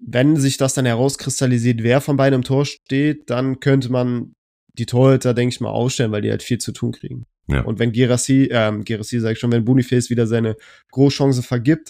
Wenn 0.06 0.36
sich 0.38 0.58
das 0.58 0.74
dann 0.74 0.86
herauskristallisiert, 0.86 1.82
wer 1.82 2.02
von 2.02 2.18
beiden 2.18 2.40
im 2.40 2.44
Tor 2.44 2.66
steht, 2.66 3.30
dann 3.30 3.60
könnte 3.60 3.92
man 3.92 4.34
die 4.78 4.86
Torhüter, 4.86 5.34
denke 5.34 5.54
ich 5.54 5.62
mal, 5.62 5.70
ausstellen, 5.70 6.12
weil 6.12 6.22
die 6.22 6.30
halt 6.30 6.44
viel 6.44 6.60
zu 6.60 6.72
tun 6.72 6.92
kriegen. 6.92 7.26
Ja. 7.48 7.62
Und 7.62 7.80
wenn 7.80 7.92
Gerassi, 7.92 8.50
ähm, 8.52 8.84
Gerassi 8.86 9.20
sag 9.20 9.34
ich 9.34 9.40
schon, 9.40 9.52
wenn 9.52 9.66
Boniface 9.66 10.10
wieder 10.10 10.28
seine 10.28 10.56
Großchance 10.92 11.42
vergibt, 11.44 11.90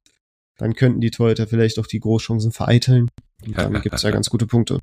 dann 0.58 0.74
könnten 0.74 1.02
die 1.02 1.12
Torhüter 1.12 1.48
vielleicht 1.48 1.80
auch 1.80 1.88
die 1.88 2.00
Großchancen 2.00 2.52
vereiteln. 2.52 3.10
Und 3.46 3.58
dann 3.58 3.82
gibt's 3.82 4.04
ja 4.04 4.12
ganz 4.12 4.30
gute 4.30 4.48
Punkte. 4.48 4.80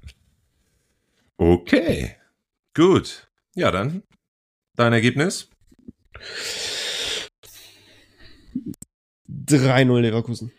Okay. 1.37 2.17
Gut. 2.75 3.29
Ja, 3.55 3.71
dann 3.71 4.03
dein 4.77 4.93
Ergebnis? 4.93 5.49
3-0 9.29 10.01
Leverkusen. 10.01 10.53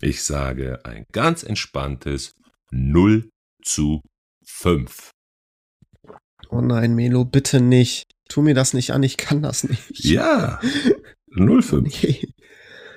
Ich 0.00 0.22
sage 0.22 0.84
ein 0.84 1.04
ganz 1.12 1.42
entspanntes 1.42 2.34
0 2.70 3.30
zu 3.62 4.02
5. 4.44 5.10
Oh 6.50 6.60
nein, 6.60 6.94
Melo, 6.94 7.24
bitte 7.24 7.60
nicht. 7.60 8.04
Tu 8.28 8.42
mir 8.42 8.54
das 8.54 8.74
nicht 8.74 8.92
an, 8.92 9.02
ich 9.02 9.16
kann 9.16 9.42
das 9.42 9.64
nicht. 9.64 10.04
Ja. 10.04 10.60
0-5. 11.30 11.82
Nee. 12.02 12.28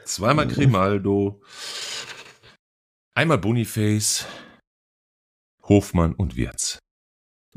Zweimal 0.06 0.48
Grimaldo. 0.48 1.42
Einmal 3.18 3.40
Boniface. 3.40 4.28
Hofmann 5.64 6.14
und 6.14 6.36
Wirz. 6.36 6.78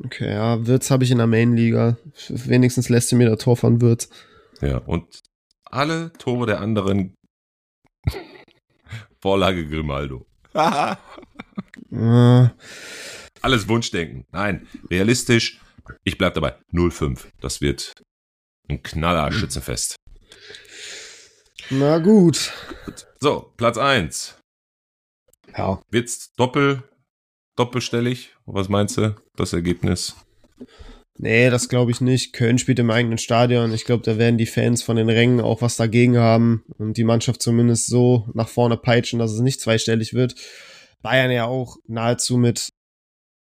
Okay, 0.03 0.31
ja, 0.33 0.67
Wirtz 0.67 0.91
habe 0.91 1.05
ich 1.05 1.11
in 1.11 1.19
der 1.19 1.27
Main-Liga. 1.27 1.99
Wenigstens 2.31 2.89
lässt 2.89 3.11
sie 3.11 3.17
mir 3.17 3.29
das 3.29 3.41
Tor 3.45 3.59
von 3.59 3.83
Wirtz. 3.83 4.09
Ja, 4.63 4.79
und 4.79 5.21
alle 5.67 6.15
Tore 6.15 6.47
der 6.47 6.61
anderen 6.63 7.15
Vorlage 9.21 9.69
Grimaldo. 9.69 10.25
Äh, 10.55 10.97
Alles 13.43 13.69
Wunschdenken. 13.69 14.25
Nein, 14.33 14.67
realistisch. 14.91 15.61
Ich 16.05 16.17
bleib 16.17 16.33
dabei. 16.33 16.59
0-5. 16.73 17.27
Das 17.43 17.61
wird 17.61 17.93
ein 18.67 18.83
Knaller 18.83 19.31
Schützenfest. 19.31 19.97
na 21.69 21.99
gut. 21.99 22.51
So, 23.21 23.53
Platz 23.59 23.77
1. 23.77 24.39
Ja. 25.57 25.80
Wird's 25.90 26.32
doppel, 26.34 26.82
doppelstellig? 27.57 28.34
Was 28.46 28.68
meinst 28.68 28.96
du, 28.96 29.14
das 29.36 29.53
Ergebnis? 29.53 30.16
Nee, 31.18 31.51
das 31.51 31.68
glaube 31.68 31.90
ich 31.90 32.01
nicht. 32.01 32.32
Köln 32.32 32.59
spielt 32.59 32.78
im 32.78 32.90
eigenen 32.90 33.18
Stadion. 33.18 33.74
Ich 33.74 33.84
glaube, 33.84 34.03
da 34.03 34.16
werden 34.16 34.38
die 34.38 34.46
Fans 34.46 34.82
von 34.82 34.96
den 34.96 35.11
Rängen 35.11 35.40
auch 35.40 35.61
was 35.61 35.76
dagegen 35.76 36.16
haben 36.16 36.64
und 36.78 36.96
die 36.96 37.05
Mannschaft 37.05 37.42
zumindest 37.42 37.88
so 37.88 38.26
nach 38.32 38.48
vorne 38.48 38.78
peitschen, 38.78 39.18
dass 39.18 39.32
es 39.32 39.40
nicht 39.40 39.61
zweistellig 39.61 40.14
wird. 40.14 40.34
Bayern 41.03 41.30
ja 41.30 41.44
auch 41.44 41.76
nahezu 41.86 42.38
mit 42.38 42.70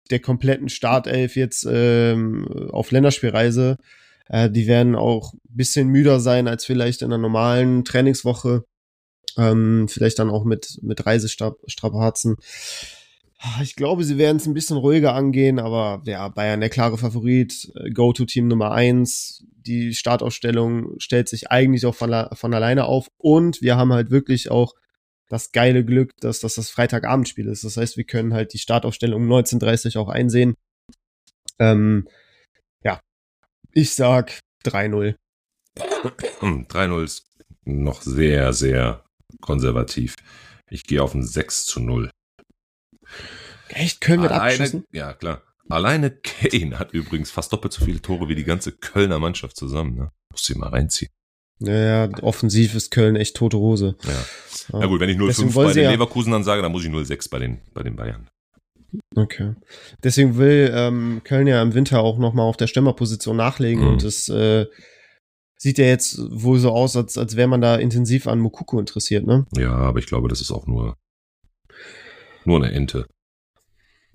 der 0.09 0.19
kompletten 0.19 0.69
Startelf 0.69 1.35
jetzt 1.35 1.67
ähm, 1.69 2.47
auf 2.71 2.89
Länderspielreise. 2.89 3.77
Äh, 4.27 4.49
die 4.49 4.65
werden 4.65 4.95
auch 4.95 5.33
ein 5.33 5.39
bisschen 5.55 5.89
müder 5.89 6.19
sein 6.19 6.47
als 6.47 6.65
vielleicht 6.65 7.01
in 7.01 7.13
einer 7.13 7.21
normalen 7.21 7.85
Trainingswoche. 7.85 8.63
Ähm, 9.39 9.87
vielleicht 9.87 10.19
dann 10.19 10.29
auch 10.29 10.43
mit, 10.43 10.79
mit 10.81 11.05
Reisestrapazen. 11.05 12.35
Ich 13.61 13.77
glaube, 13.77 14.03
sie 14.03 14.17
werden 14.17 14.35
es 14.35 14.45
ein 14.47 14.53
bisschen 14.53 14.75
ruhiger 14.75 15.13
angehen, 15.13 15.59
aber 15.59 16.01
ja, 16.03 16.27
Bayern 16.27 16.59
der 16.59 16.69
klare 16.69 16.97
Favorit, 16.97 17.71
äh, 17.75 17.89
Go-To-Team 17.89 18.49
Nummer 18.49 18.71
eins. 18.71 19.45
Die 19.65 19.93
Startaufstellung 19.93 20.99
stellt 20.99 21.29
sich 21.29 21.49
eigentlich 21.49 21.85
auch 21.85 21.95
von, 21.95 22.27
von 22.33 22.53
alleine 22.53 22.85
auf 22.85 23.07
und 23.17 23.61
wir 23.61 23.77
haben 23.77 23.93
halt 23.93 24.11
wirklich 24.11 24.51
auch 24.51 24.73
das 25.29 25.53
geile 25.53 25.85
Glück, 25.85 26.17
dass, 26.19 26.41
dass 26.41 26.55
das 26.55 26.69
Freitagabendspiel 26.69 27.47
ist. 27.47 27.63
Das 27.63 27.77
heißt, 27.77 27.95
wir 27.95 28.03
können 28.03 28.33
halt 28.33 28.51
die 28.51 28.57
Startaufstellung 28.57 29.21
um 29.21 29.31
19.30 29.31 29.97
auch 29.97 30.09
einsehen. 30.09 30.55
Ähm, 31.59 32.09
ja, 32.83 32.99
ich 33.71 33.93
sag 33.95 34.39
3-0. 34.65 35.15
Hm, 36.39 36.65
3-0 36.67 37.03
ist 37.03 37.25
noch 37.63 38.01
sehr, 38.01 38.51
sehr 38.53 39.05
konservativ. 39.41 40.15
Ich 40.69 40.83
gehe 40.83 41.01
auf 41.01 41.13
ein 41.13 41.25
6 41.25 41.65
zu 41.65 41.79
0. 41.79 42.09
Echt? 43.69 44.01
Köln 44.01 44.21
wird 44.21 44.31
Alleine, 44.31 44.51
abgeschossen? 44.53 44.83
ja, 44.91 45.13
klar. 45.13 45.41
Alleine 45.69 46.09
Kane 46.11 46.79
hat 46.79 46.93
übrigens 46.93 47.29
fast 47.29 47.53
doppelt 47.53 47.73
so 47.73 47.85
viele 47.85 48.01
Tore 48.01 48.27
wie 48.27 48.35
die 48.35 48.43
ganze 48.43 48.71
Kölner 48.71 49.19
Mannschaft 49.19 49.55
zusammen. 49.55 49.95
Ne? 49.95 50.11
Muss 50.31 50.43
sie 50.45 50.55
mal 50.55 50.69
reinziehen. 50.69 51.11
Naja, 51.61 52.09
offensiv 52.21 52.73
ist 52.73 52.89
Köln 52.89 53.15
echt 53.15 53.35
tote 53.35 53.57
Hose. 53.57 53.95
Ja. 54.03 54.25
Na 54.79 54.85
gut, 54.87 54.99
wenn 55.01 55.09
ich 55.09 55.17
Deswegen 55.17 55.49
0-5 55.49 55.55
wollen 55.55 55.67
bei 55.67 55.73
den 55.73 55.83
ja- 55.83 55.91
Leverkusen 55.91 56.31
dann 56.31 56.43
sage, 56.43 56.61
dann 56.61 56.71
muss 56.71 56.83
ich 56.85 56.89
0-6 56.89 57.29
bei 57.29 57.37
den, 57.39 57.59
bei 57.73 57.83
den 57.83 57.95
Bayern. 57.95 58.29
Okay. 59.15 59.53
Deswegen 60.03 60.37
will 60.37 60.71
ähm, 60.73 61.21
Köln 61.23 61.45
ja 61.45 61.61
im 61.61 61.73
Winter 61.75 61.99
auch 62.01 62.17
nochmal 62.17 62.45
auf 62.45 62.57
der 62.57 62.65
Stürmerposition 62.67 63.35
nachlegen 63.37 63.83
Mhm. 63.83 63.89
und 63.89 64.03
es 64.03 64.29
äh, 64.29 64.65
sieht 65.61 65.77
ja 65.77 65.85
jetzt 65.85 66.17
wohl 66.31 66.57
so 66.57 66.71
aus, 66.71 66.95
als, 66.95 67.17
als 67.17 67.35
wäre 67.35 67.47
man 67.49 67.59
da 67.61 67.75
intensiv 67.75 68.27
an 68.27 68.39
Mukoko 68.39 68.79
interessiert, 68.79 69.27
ne? 69.27 69.45
Ja, 69.55 69.71
aber 69.73 69.99
ich 69.99 70.05
glaube, 70.07 70.29
das 70.29 70.39
ist 70.41 70.51
auch 70.51 70.65
nur, 70.67 70.95
nur 72.45 72.57
eine 72.63 72.71
Ente. 72.71 73.05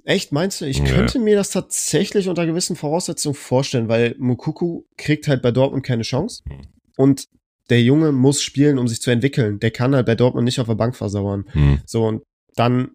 Echt, 0.05 0.33
meinst 0.33 0.61
du? 0.61 0.67
Ich 0.67 0.79
Ja. 0.79 0.85
könnte 0.87 1.19
mir 1.19 1.37
das 1.37 1.51
tatsächlich 1.51 2.29
unter 2.29 2.47
gewissen 2.47 2.77
Voraussetzungen 2.77 3.35
vorstellen, 3.35 3.89
weil 3.89 4.15
Mukoko 4.19 4.87
kriegt 4.97 5.29
halt 5.29 5.43
bei 5.43 5.51
Dortmund 5.51 5.85
keine 5.85 6.03
Chance 6.03 6.43
Mhm. 6.47 6.61
und 6.97 7.29
der 7.71 7.83
Junge 7.83 8.13
muss 8.13 8.43
spielen, 8.43 8.79
um 8.79 8.89
sich 8.89 9.01
zu 9.01 9.11
entwickeln. 9.11 9.59
Der 9.61 9.71
kann 9.71 9.95
halt 9.95 10.05
bei 10.07 10.15
Dortmund 10.15 10.45
nicht 10.45 10.61
auf 10.61 10.67
der 10.67 10.75
Bank 10.75 10.95
versauern. 10.97 11.45
Hm. 11.53 11.81
So, 11.87 12.07
und 12.07 12.23
dann 12.57 12.91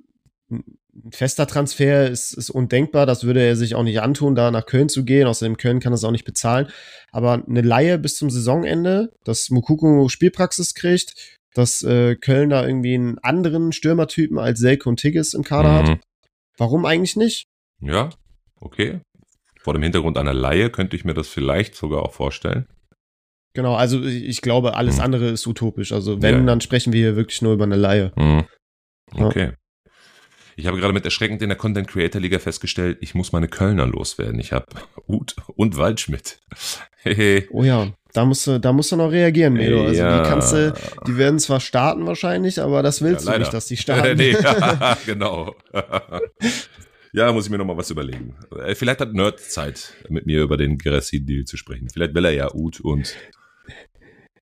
fester 1.12 1.48
Transfer 1.48 2.10
ist, 2.10 2.34
ist 2.34 2.50
undenkbar. 2.50 3.06
Das 3.06 3.24
würde 3.24 3.42
er 3.42 3.56
sich 3.56 3.76
auch 3.76 3.84
nicht 3.84 4.02
antun, 4.02 4.36
da 4.36 4.52
nach 4.52 4.66
Köln 4.66 4.90
zu 4.90 5.06
gehen. 5.06 5.28
Außerdem 5.28 5.58
Köln 5.58 5.80
kann 5.80 5.92
das 5.92 6.04
auch 6.04 6.12
nicht 6.12 6.26
bezahlen. 6.26 6.68
Aber 7.12 7.44
eine 7.48 7.62
Laie 7.62 7.98
bis 8.00 8.18
zum 8.18 8.30
Saisonende, 8.30 9.12
dass 9.24 9.50
Mukoko 9.50 10.10
Spielpraxis 10.10 10.74
kriegt, 10.74 11.38
dass 11.54 11.82
äh, 11.84 12.16
Köln 12.16 12.50
da 12.50 12.66
irgendwie 12.66 12.96
einen 12.96 13.18
anderen 13.20 13.72
Stürmertypen 13.72 14.38
als 14.40 14.60
Selke 14.60 14.88
und 14.90 14.98
Tigges 15.00 15.34
im 15.34 15.44
Kader 15.44 15.74
hat. 15.74 15.88
Mhm. 15.88 16.00
Warum 16.58 16.86
eigentlich 16.86 17.16
nicht? 17.16 17.46
Ja, 17.82 18.10
okay. 18.60 19.00
Vor 19.62 19.74
dem 19.74 19.84
Hintergrund 19.84 20.18
einer 20.18 20.34
Laie 20.34 20.70
könnte 20.70 20.96
ich 20.96 21.06
mir 21.06 21.14
das 21.14 21.28
vielleicht 21.28 21.76
sogar 21.76 22.04
auch 22.04 22.14
vorstellen. 22.14 22.66
Genau, 23.54 23.74
also 23.76 24.04
ich 24.04 24.42
glaube, 24.42 24.76
alles 24.76 24.98
Hm. 24.98 25.04
andere 25.06 25.30
ist 25.30 25.48
utopisch. 25.48 25.92
Also 25.92 26.22
wenn, 26.22 26.36
Ja. 26.40 26.44
dann 26.44 26.62
sprechen 26.62 26.94
wir 26.94 27.00
hier 27.00 27.16
wirklich 27.16 27.42
nur 27.42 27.54
über 27.54 27.64
eine 27.64 27.76
Laie. 27.78 28.12
Mhm. 28.16 28.46
Ja. 29.16 29.52
Ich 30.60 30.68
habe 30.68 30.78
gerade 30.78 30.92
mit 30.94 31.06
erschreckend 31.06 31.42
in 31.42 31.48
der 31.48 31.58
Content 31.58 31.88
Creator 31.88 32.20
Liga 32.20 32.38
festgestellt, 32.38 32.98
ich 33.00 33.16
muss 33.16 33.32
meine 33.32 33.48
Kölner 33.48 33.88
loswerden. 33.88 34.40
Ich 34.42 34.52
habe 34.52 34.66
Uth 35.08 35.36
und 35.56 35.78
Waldschmidt. 35.78 36.40
Hehe. 37.02 37.48
Oh 37.52 37.64
ja, 37.64 37.94
da 38.12 38.26
musst 38.26 38.46
du, 38.46 38.60
da 38.60 38.74
musst 38.74 38.92
du 38.92 38.98
noch 38.98 39.10
reagieren, 39.10 39.54
Melo. 39.54 39.86
Also 39.86 40.02
Ja. 40.02 40.22
die 40.22 40.30
kannst 40.30 40.52
du, 40.52 40.74
die 41.08 41.16
werden 41.18 41.40
zwar 41.40 41.62
starten 41.62 42.06
wahrscheinlich, 42.06 42.60
aber 42.62 42.84
das 42.84 43.02
willst 43.02 43.26
Ja, 43.26 43.34
du 43.34 43.40
nicht, 43.40 43.54
dass 43.54 43.68
die 43.68 43.78
starten. 43.78 44.18
nee, 44.18 44.36
genau. 45.06 45.56
ja, 47.14 47.32
muss 47.32 47.46
ich 47.46 47.52
mir 47.52 47.58
noch 47.58 47.66
mal 47.66 47.78
was 47.78 47.90
überlegen. 47.90 48.36
Äh, 48.62 48.76
Vielleicht 48.76 49.00
hat 49.00 49.14
Nerd 49.14 49.40
Zeit, 49.40 49.94
mit 50.10 50.26
mir 50.26 50.42
über 50.42 50.58
den 50.58 50.78
Gerassi-Deal 50.78 51.46
zu 51.46 51.56
sprechen. 51.56 51.88
Vielleicht 51.90 52.14
will 52.14 52.26
er 52.26 52.32
ja 52.34 52.54
Uth 52.54 52.82
und 52.82 53.16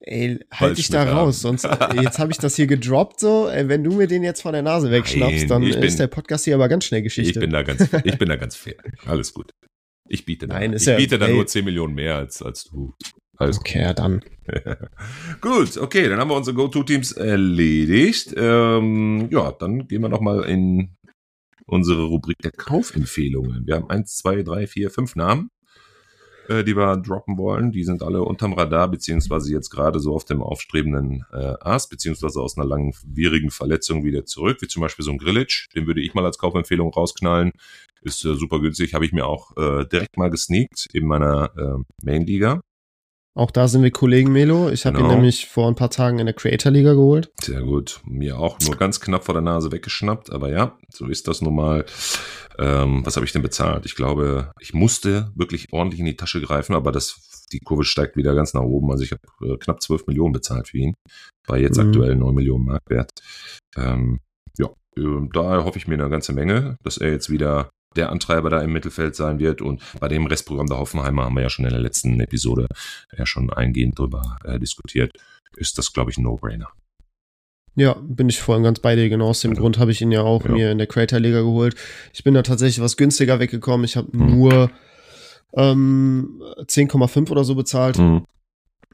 Ey, 0.10 0.39
halt 0.51 0.78
dich 0.78 0.88
da 0.89 1.03
raus, 1.03 1.41
sonst 1.41 1.66
äh, 1.66 2.01
jetzt 2.01 2.18
habe 2.18 2.32
ich 2.32 2.38
das 2.38 2.55
hier 2.55 2.66
gedroppt 2.68 3.20
so. 3.20 3.49
Ey, 3.49 3.68
wenn 3.68 3.84
du 3.84 3.93
mir 3.93 4.08
den 4.08 4.24
jetzt 4.24 4.41
von 4.41 4.53
der 4.53 4.62
Nase 4.62 4.89
wegschnappst, 4.89 5.39
Nein, 5.39 5.47
dann 5.49 5.62
bin- 5.64 5.84
ist 5.84 5.99
der 5.99 6.08
Podcast 6.08 6.45
hier 6.45 6.55
aber 6.55 6.70
ganz 6.70 6.86
schnell 6.86 7.01
Geschichte. 7.01 7.32
ich 7.34 7.39
bin 7.39 7.49
da 7.51 7.64
ganz, 7.64 7.82
ich 8.03 8.18
bin 8.18 8.30
da 8.30 8.36
ganz 8.38 8.55
fair. 8.55 8.76
Alles 9.05 9.34
gut. 9.34 9.51
Ich 10.10 10.24
biete 10.24 10.47
da, 10.47 10.55
Nein, 10.60 10.72
ist 10.74 10.84
ich 10.84 10.88
ja- 10.88 10.95
biete 10.95 11.20
da 11.20 11.28
nur 11.28 11.45
10 11.45 11.66
Millionen 11.66 11.93
mehr 11.93 12.16
als, 12.16 12.41
als 12.41 12.64
du. 12.64 12.93
Alles 13.39 13.60
okay, 13.60 13.93
dann. 13.95 14.22
Gut, 15.41 15.78
okay, 15.78 16.10
dann 16.10 16.20
haben 16.20 16.30
wir 16.32 16.36
unsere 16.38 16.55
Go-To-Teams 16.55 17.12
erledigt. 17.12 18.34
Ähm, 18.36 19.28
ja, 19.30 19.51
dann 19.51 19.88
gehen 19.88 20.01
wir 20.01 20.10
noch 20.10 20.22
mal 20.22 20.43
in 20.45 20.95
unsere 21.68 22.05
Rubrik 22.05 22.38
der 22.39 22.51
Kaufempfehlungen. 22.51 23.68
Wir 23.68 23.76
haben 23.76 23.89
eins, 23.91 24.16
zwei, 24.16 24.41
drei, 24.41 24.66
vier, 24.66 24.89
fünf 24.89 25.16
Namen, 25.16 25.49
äh, 26.47 26.63
die 26.63 26.75
wir 26.75 26.97
droppen 26.97 27.37
wollen. 27.37 27.71
Die 27.71 27.83
sind 27.83 28.03
alle 28.03 28.21
unterm 28.21 28.53
Radar, 28.53 28.89
beziehungsweise 28.89 29.51
jetzt 29.51 29.69
gerade 29.69 29.99
so 29.99 30.13
auf 30.13 30.25
dem 30.25 30.41
aufstrebenden 30.41 31.25
äh, 31.31 31.53
Ast, 31.61 31.89
beziehungsweise 31.89 32.41
aus 32.41 32.57
einer 32.57 32.67
langwierigen 32.67 33.51
Verletzung 33.51 34.03
wieder 34.03 34.25
zurück, 34.25 34.57
wie 34.61 34.67
zum 34.67 34.81
Beispiel 34.81 35.05
so 35.05 35.11
ein 35.11 35.17
Grillitsch. 35.17 35.67
Den 35.75 35.87
würde 35.87 36.01
ich 36.01 36.13
mal 36.13 36.25
als 36.25 36.37
Kaufempfehlung 36.37 36.93
rausknallen. 36.93 37.51
ist 38.01 38.23
äh, 38.25 38.35
super 38.35 38.59
günstig, 38.59 38.93
habe 38.93 39.05
ich 39.05 39.13
mir 39.13 39.25
auch 39.25 39.55
äh, 39.57 39.85
direkt 39.85 40.17
mal 40.17 40.29
gesneakt 40.29 40.87
in 40.93 41.05
meiner 41.05 41.51
äh, 41.57 41.83
Main-Liga. 42.03 42.61
Auch 43.38 43.51
da 43.51 43.67
sind 43.67 43.83
wir 43.83 43.91
Kollegen, 43.91 44.31
Melo. 44.31 44.69
Ich 44.69 44.85
habe 44.88 44.97
Genau. 44.97 45.09
ihn 45.09 45.15
nämlich 45.15 45.45
vor 45.45 45.67
ein 45.67 45.75
paar 45.75 45.91
Tagen 45.91 46.17
in 46.17 46.25
der 46.25 46.33
Creator-Liga 46.33 46.93
geholt. 46.93 47.31
Sehr 47.39 47.61
gut. 47.61 48.01
Mir 48.03 48.39
auch 48.39 48.59
nur 48.61 48.75
ganz 48.75 48.99
knapp 48.99 49.25
vor 49.25 49.33
der 49.35 49.43
Nase 49.43 49.71
weggeschnappt, 49.71 50.31
aber 50.31 50.49
ja, 50.49 50.75
so 50.91 51.05
ist 51.05 51.27
das 51.27 51.41
nun 51.43 51.53
mal. 51.55 51.85
Ähm, 52.57 53.05
was 53.05 53.15
habe 53.15 53.27
ich 53.27 53.31
denn 53.33 53.43
bezahlt? 53.43 53.85
Ich 53.85 53.95
glaube, 53.95 54.51
ich 54.59 54.73
musste 54.73 55.31
wirklich 55.35 55.67
ordentlich 55.71 55.99
in 55.99 56.07
die 56.07 56.17
Tasche 56.17 56.41
greifen, 56.41 56.73
aber 56.75 56.91
das, 56.91 57.45
die 57.51 57.59
Kurve 57.59 57.83
steigt 57.83 58.17
wieder 58.17 58.33
ganz 58.33 58.55
nach 58.55 58.63
oben. 58.63 58.89
Also 58.91 59.03
ich 59.03 59.11
habe 59.11 59.21
äh, 59.53 59.57
knapp 59.57 59.83
12 59.83 60.07
Millionen 60.07 60.33
bezahlt 60.33 60.69
für 60.69 60.79
ihn. 60.79 60.95
Bei 61.47 61.59
jetzt 61.59 61.77
Mhm. 61.77 61.89
aktuell 61.89 62.15
9 62.15 62.33
Millionen 62.33 62.65
Marktwert. 62.65 63.11
Ähm, 63.77 64.19
ja, 64.57 64.65
äh, 64.97 65.27
da 65.31 65.63
hoffe 65.63 65.77
ich 65.77 65.88
mir 65.88 65.93
eine 65.93 66.09
ganze 66.09 66.33
Menge, 66.33 66.77
dass 66.83 66.97
er 66.97 67.11
jetzt 67.11 67.29
wieder 67.29 67.69
der 67.97 68.11
Antreiber 68.11 68.49
da 68.49 68.61
im 68.61 68.71
Mittelfeld 68.71 69.15
sein 69.15 69.39
wird. 69.39 69.61
Und 69.61 69.81
bei 69.99 70.07
dem 70.07 70.25
Restprogramm 70.25 70.67
der 70.67 70.77
Hoffenheimer 70.77 71.25
haben 71.25 71.35
wir 71.35 71.41
ja 71.41 71.49
schon 71.49 71.65
in 71.65 71.71
der 71.71 71.81
letzten 71.81 72.19
Episode 72.19 72.67
ja 73.17 73.25
schon 73.25 73.49
eingehend 73.51 73.97
drüber 73.99 74.37
äh, 74.45 74.59
diskutiert. 74.59 75.11
Ist 75.55 75.77
das, 75.77 75.91
glaube 75.91 76.11
ich, 76.11 76.17
ein 76.17 76.23
No-Brainer. 76.23 76.67
Ja, 77.75 77.95
bin 78.01 78.27
ich 78.29 78.39
voll 78.39 78.57
und 78.57 78.63
ganz 78.63 78.79
bei 78.79 78.95
dir. 78.95 79.07
Genau 79.09 79.27
aus 79.29 79.41
dem 79.41 79.53
Ja. 79.53 79.59
Grund 79.59 79.77
habe 79.77 79.91
ich 79.91 80.01
ihn 80.01 80.11
ja 80.11 80.21
auch 80.21 80.45
Ja. 80.45 80.51
mir 80.51 80.71
in 80.71 80.77
der 80.79 80.87
Creator-Liga 80.87 81.41
geholt. 81.41 81.75
Ich 82.13 82.23
bin 82.23 82.33
da 82.33 82.41
tatsächlich 82.41 82.81
was 82.81 82.97
günstiger 82.97 83.39
weggekommen. 83.39 83.83
Ich 83.85 83.95
habe 83.97 84.07
Mhm. 84.15 84.31
nur 84.31 84.71
ähm, 85.55 86.41
10,5 86.65 87.31
oder 87.31 87.43
so 87.43 87.55
bezahlt. 87.55 87.97
Mhm. 87.97 88.25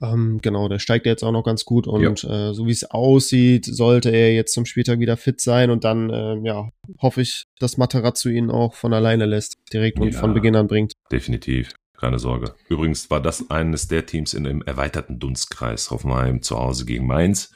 Ähm, 0.02 0.40
genau, 0.42 0.68
der 0.68 0.80
steigt 0.80 1.06
jetzt 1.06 1.24
auch 1.24 1.32
noch 1.32 1.44
ganz 1.44 1.66
gut 1.66 1.88
und 1.88 2.24
äh, 2.24 2.54
so 2.54 2.66
wie 2.66 2.72
es 2.72 2.84
aussieht, 2.90 3.66
sollte 3.66 4.10
er 4.10 4.34
jetzt 4.34 4.54
zum 4.54 4.66
Spieltag 4.66 5.00
wieder 5.00 5.18
fit 5.18 5.40
sein 5.40 5.70
und 5.70 5.84
dann, 5.84 6.10
ähm, 6.12 6.46
ja, 6.46 6.70
hoffe 7.00 7.22
ich, 7.22 7.46
dass 7.60 7.78
Materazzo 7.78 8.30
ihn 8.30 8.50
auch 8.50 8.74
von 8.74 8.94
alleine 8.94 9.26
lässt, 9.26 9.58
direkt 9.72 10.00
und 10.00 10.14
Ja. 10.14 10.20
von 10.20 10.34
Beginn 10.34 10.56
an 10.56 10.68
bringt. 10.68 10.94
Definitiv. 11.12 11.74
Keine 11.96 12.20
Sorge. 12.20 12.54
Übrigens 12.68 13.10
war 13.12 13.22
das 13.22 13.50
eines 13.50 13.88
der 13.88 14.06
Teams 14.06 14.34
in 14.34 14.44
dem 14.44 14.62
erweiterten 14.64 15.20
Dunstkreis 15.20 15.90
Hoffenheim 15.90 16.42
zu 16.42 16.58
Hause 16.58 16.86
gegen 16.86 17.08
Mainz. 17.08 17.52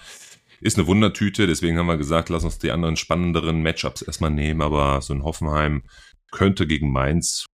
Ist 0.62 0.78
eine 0.78 0.88
Wundertüte, 0.88 1.48
deswegen 1.48 1.78
haben 1.78 1.88
wir 1.88 1.98
gesagt, 1.98 2.30
lass 2.30 2.44
uns 2.46 2.58
die 2.58 2.72
anderen 2.72 2.96
spannenderen 2.96 3.62
Matchups 3.62 4.04
erstmal 4.04 4.32
nehmen, 4.32 4.62
aber 4.62 5.02
so 5.02 5.14
ein 5.14 5.24
Hoffenheim 5.24 5.84
könnte 6.32 6.66
gegen 6.66 6.92
Mainz 6.92 7.46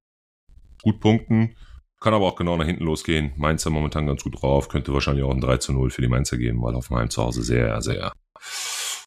gut 0.84 1.00
punkten, 1.00 1.56
kann 2.04 2.14
aber 2.14 2.26
auch 2.26 2.36
genau 2.36 2.58
nach 2.58 2.66
hinten 2.66 2.84
losgehen. 2.84 3.32
Mainz 3.38 3.64
ja 3.64 3.72
momentan 3.72 4.06
ganz 4.06 4.24
gut 4.24 4.42
drauf, 4.42 4.68
könnte 4.68 4.94
wahrscheinlich 4.94 5.24
auch 5.24 5.32
ein 5.32 5.40
3 5.40 5.58
zu 5.58 5.72
0 5.72 5.90
für 5.90 6.02
die 6.02 6.10
Mainzer 6.10 6.38
geben, 6.38 6.62
weil 6.62 6.76
Hoffenheim 6.76 7.10
zu 7.10 7.24
Hause 7.24 7.42
sehr, 7.44 7.82
sehr, 7.82 8.12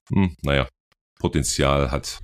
hm, 0.09 0.35
naja, 0.43 0.67
Potenzial 1.19 1.91
hat. 1.91 2.21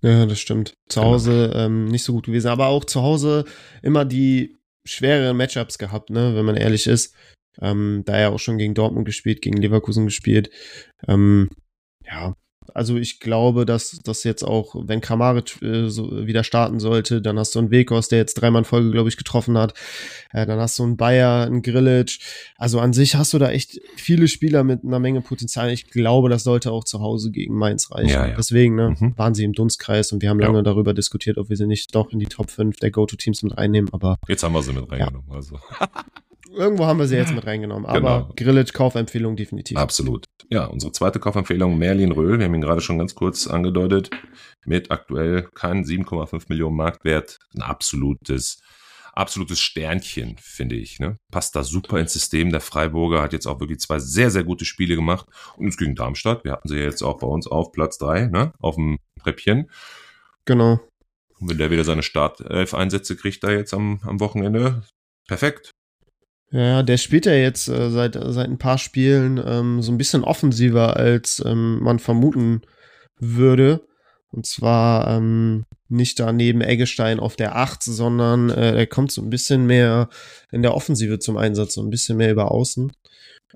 Ja, 0.00 0.26
das 0.26 0.40
stimmt. 0.40 0.74
Zu 0.88 1.00
Genau. 1.00 1.12
Hause 1.12 1.52
ähm, 1.54 1.84
nicht 1.84 2.02
so 2.02 2.14
gut 2.14 2.26
gewesen, 2.26 2.48
aber 2.48 2.66
auch 2.68 2.84
zu 2.84 3.02
Hause 3.02 3.44
immer 3.82 4.04
die 4.04 4.58
schwereren 4.84 5.36
Matchups 5.36 5.78
gehabt, 5.78 6.10
ne, 6.10 6.34
wenn 6.34 6.44
man 6.44 6.56
ehrlich 6.56 6.86
ist. 6.86 7.14
Ähm, 7.60 8.02
da 8.06 8.18
ja 8.18 8.30
auch 8.30 8.38
schon 8.38 8.56
gegen 8.56 8.74
Dortmund 8.74 9.04
gespielt, 9.04 9.42
gegen 9.42 9.58
Leverkusen 9.58 10.06
gespielt. 10.06 10.50
Ähm, 11.06 11.50
ja, 12.04 12.34
also 12.74 12.96
ich 12.96 13.20
glaube, 13.20 13.66
dass 13.66 13.98
das 14.04 14.24
jetzt 14.24 14.42
auch, 14.42 14.74
wenn 14.86 15.00
Kramaric 15.00 15.60
äh, 15.62 15.88
so 15.88 16.26
wieder 16.26 16.44
starten 16.44 16.80
sollte, 16.80 17.20
dann 17.22 17.38
hast 17.38 17.54
du 17.54 17.58
einen 17.58 17.70
Wekos, 17.70 18.08
der 18.08 18.18
jetzt 18.18 18.34
dreimal 18.34 18.60
in 18.60 18.64
Folge, 18.64 18.90
glaube 18.90 19.08
ich, 19.08 19.16
getroffen 19.16 19.56
hat. 19.58 19.74
Äh, 20.32 20.46
dann 20.46 20.58
hast 20.58 20.78
du 20.78 20.82
einen 20.84 20.96
Bayer, 20.96 21.44
einen 21.46 21.62
Grillitsch. 21.62 22.20
Also 22.56 22.80
an 22.80 22.92
sich 22.92 23.14
hast 23.16 23.32
du 23.34 23.38
da 23.38 23.50
echt 23.50 23.80
viele 23.96 24.28
Spieler 24.28 24.64
mit 24.64 24.84
einer 24.84 24.98
Menge 24.98 25.20
Potenzial. 25.20 25.70
Ich 25.70 25.90
glaube, 25.90 26.28
das 26.28 26.44
sollte 26.44 26.72
auch 26.72 26.84
zu 26.84 27.00
Hause 27.00 27.30
gegen 27.30 27.54
Mainz 27.56 27.90
reichen. 27.90 28.08
Ja, 28.10 28.26
ja. 28.28 28.34
Deswegen 28.36 28.74
ne, 28.76 28.96
Mhm. 28.98 29.14
waren 29.16 29.34
sie 29.34 29.44
im 29.44 29.52
Dunstkreis 29.52 30.12
und 30.12 30.22
wir 30.22 30.30
haben 30.30 30.40
Ja. 30.40 30.46
lange 30.46 30.62
darüber 30.62 30.94
diskutiert, 30.94 31.38
ob 31.38 31.48
wir 31.48 31.56
sie 31.56 31.66
nicht 31.66 31.94
doch 31.94 32.10
in 32.12 32.18
die 32.18 32.26
Top 32.26 32.50
5 32.50 32.76
der 32.78 32.90
Go-To-Teams 32.90 33.42
mit 33.42 33.56
reinnehmen. 33.56 33.90
Aber 33.92 34.18
Jetzt 34.28 34.42
haben 34.42 34.52
wir 34.54 34.62
sie 34.62 34.72
mit 34.72 34.90
reingenommen. 34.90 35.30
Also. 35.32 35.58
irgendwo 36.52 36.86
haben 36.86 36.98
wir 36.98 37.06
sie 37.06 37.16
jetzt 37.16 37.34
mit 37.34 37.46
reingenommen. 37.46 37.86
Aber 37.86 38.22
Genau. 38.22 38.32
Grillitsch, 38.36 38.72
Kaufempfehlung 38.72 39.36
definitiv. 39.36 39.76
Absolut. 39.76 40.24
Ja, 40.50 40.66
unsere 40.66 40.92
zweite 40.92 41.18
Kaufempfehlung, 41.18 41.78
Merlin 41.78 42.12
Röhl, 42.12 42.38
wir 42.38 42.46
haben 42.46 42.54
ihn 42.54 42.60
gerade 42.60 42.80
schon 42.80 42.98
ganz 42.98 43.14
kurz 43.14 43.46
angedeutet, 43.46 44.10
mit 44.64 44.90
aktuell 44.90 45.48
keinen 45.54 45.84
7,5 45.84 46.44
Millionen 46.48 46.76
Marktwert, 46.76 47.38
ein 47.54 47.62
absolutes, 47.62 48.60
absolutes 49.14 49.60
Sternchen, 49.60 50.36
finde 50.40 50.76
ich. 50.76 50.98
Ne? 51.00 51.16
Passt 51.30 51.56
da 51.56 51.64
super 51.64 51.98
ins 51.98 52.12
System. 52.12 52.50
Der 52.50 52.60
Freiburger 52.60 53.22
hat 53.22 53.32
jetzt 53.32 53.46
auch 53.46 53.60
wirklich 53.60 53.80
zwei 53.80 53.98
sehr, 53.98 54.30
sehr 54.30 54.44
gute 54.44 54.64
Spiele 54.64 54.96
gemacht. 54.96 55.26
Und 55.56 55.68
es 55.68 55.76
gegen 55.76 55.94
Darmstadt. 55.94 56.44
Wir 56.44 56.52
hatten 56.52 56.68
sie 56.68 56.76
ja 56.76 56.84
jetzt 56.84 57.02
auch 57.02 57.18
bei 57.18 57.26
uns 57.26 57.46
auf 57.46 57.72
Platz 57.72 57.98
drei, 57.98 58.26
ne? 58.26 58.52
auf 58.60 58.76
dem 58.76 58.98
Treppchen. 59.22 59.70
Genau. 60.44 60.80
Und 61.38 61.50
wenn 61.50 61.58
der 61.58 61.70
wieder 61.70 61.84
seine 61.84 62.02
Startelf-Einsätze 62.02 63.16
kriegt 63.16 63.42
da 63.42 63.50
jetzt 63.50 63.74
am, 63.74 64.00
am 64.04 64.20
Wochenende, 64.20 64.82
perfekt. 65.26 65.72
Ja, 66.52 66.82
der 66.82 66.98
spielt 66.98 67.24
ja 67.24 67.32
jetzt 67.32 67.68
äh, 67.68 67.90
seit, 67.90 68.14
seit 68.14 68.48
ein 68.48 68.58
paar 68.58 68.76
Spielen 68.76 69.42
ähm, 69.44 69.80
so 69.80 69.90
ein 69.90 69.98
bisschen 69.98 70.22
offensiver, 70.22 70.96
als 70.96 71.42
ähm, 71.44 71.80
man 71.80 71.98
vermuten 71.98 72.60
würde. 73.18 73.86
Und 74.28 74.46
zwar 74.46 75.08
ähm, 75.08 75.64
nicht 75.88 76.20
da 76.20 76.32
neben 76.32 76.60
Eggestein 76.60 77.20
auf 77.20 77.36
der 77.36 77.56
8, 77.56 77.82
sondern 77.82 78.50
äh, 78.50 78.76
er 78.76 78.86
kommt 78.86 79.12
so 79.12 79.22
ein 79.22 79.30
bisschen 79.30 79.66
mehr 79.66 80.08
in 80.50 80.62
der 80.62 80.74
Offensive 80.74 81.18
zum 81.18 81.38
Einsatz, 81.38 81.74
so 81.74 81.82
ein 81.82 81.90
bisschen 81.90 82.18
mehr 82.18 82.32
über 82.32 82.50
Außen. 82.50 82.92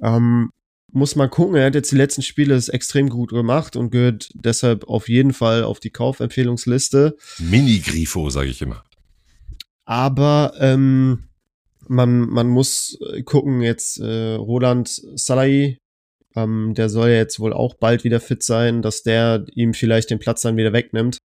Ähm, 0.03 0.51
muss 0.93 1.17
man 1.17 1.29
gucken, 1.29 1.57
er 1.57 1.67
hat 1.67 1.75
jetzt 1.75 1.93
die 1.93 1.97
letzten 1.97 2.23
Spiele 2.23 2.55
es 2.55 2.71
extrem 2.71 3.11
gut 3.11 3.31
gemacht 3.31 3.77
und 3.77 3.91
gehört 3.91 4.31
deshalb 4.35 4.89
auf 4.89 5.09
jeden 5.09 5.35
Fall 5.35 5.65
auf 5.65 5.81
die 5.81 5.91
Kaufempfehlungsliste. 5.91 7.17
Mini-Grifo, 7.39 8.31
sage 8.31 8.49
ich 8.49 8.63
immer. 8.63 8.85
Aber 9.85 10.55
ähm, 10.59 11.25
man, 11.89 12.21
man 12.29 12.49
muss 12.49 12.99
äh, 13.13 13.23
gucken, 13.23 13.61
jetzt 13.63 13.99
äh, 13.99 14.35
Roland 14.35 14.89
Salai, 15.15 15.79
ähm, 16.35 16.75
der 16.75 16.89
soll 16.89 17.09
ja 17.11 17.17
jetzt 17.17 17.41
wohl 17.41 17.53
auch 17.53 17.75
bald 17.75 18.05
wieder 18.05 18.21
fit 18.21 18.43
sein, 18.43 18.83
dass 18.83 19.03
der 19.03 19.45
ihm 19.53 19.75
vielleicht 19.75 20.11
den 20.11 20.19
Platz 20.19 20.43
dann 20.43 20.57
wieder 20.57 20.73
wegnimmt. 20.73 21.19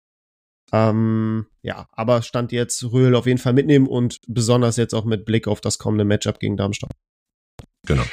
Ähm, 0.72 1.46
ja, 1.62 1.88
aber 1.92 2.22
stand 2.22 2.52
jetzt 2.52 2.84
Röhl 2.92 3.14
auf 3.16 3.26
jeden 3.26 3.38
Fall 3.38 3.52
mitnehmen 3.52 3.88
und 3.88 4.20
besonders 4.28 4.76
jetzt 4.76 4.94
auch 4.94 5.04
mit 5.04 5.24
Blick 5.24 5.48
auf 5.48 5.60
das 5.60 5.78
kommende 5.78 6.04
Matchup 6.04 6.38
gegen 6.38 6.56
Darmstadt. 6.56 6.92
Genau. 7.86 8.04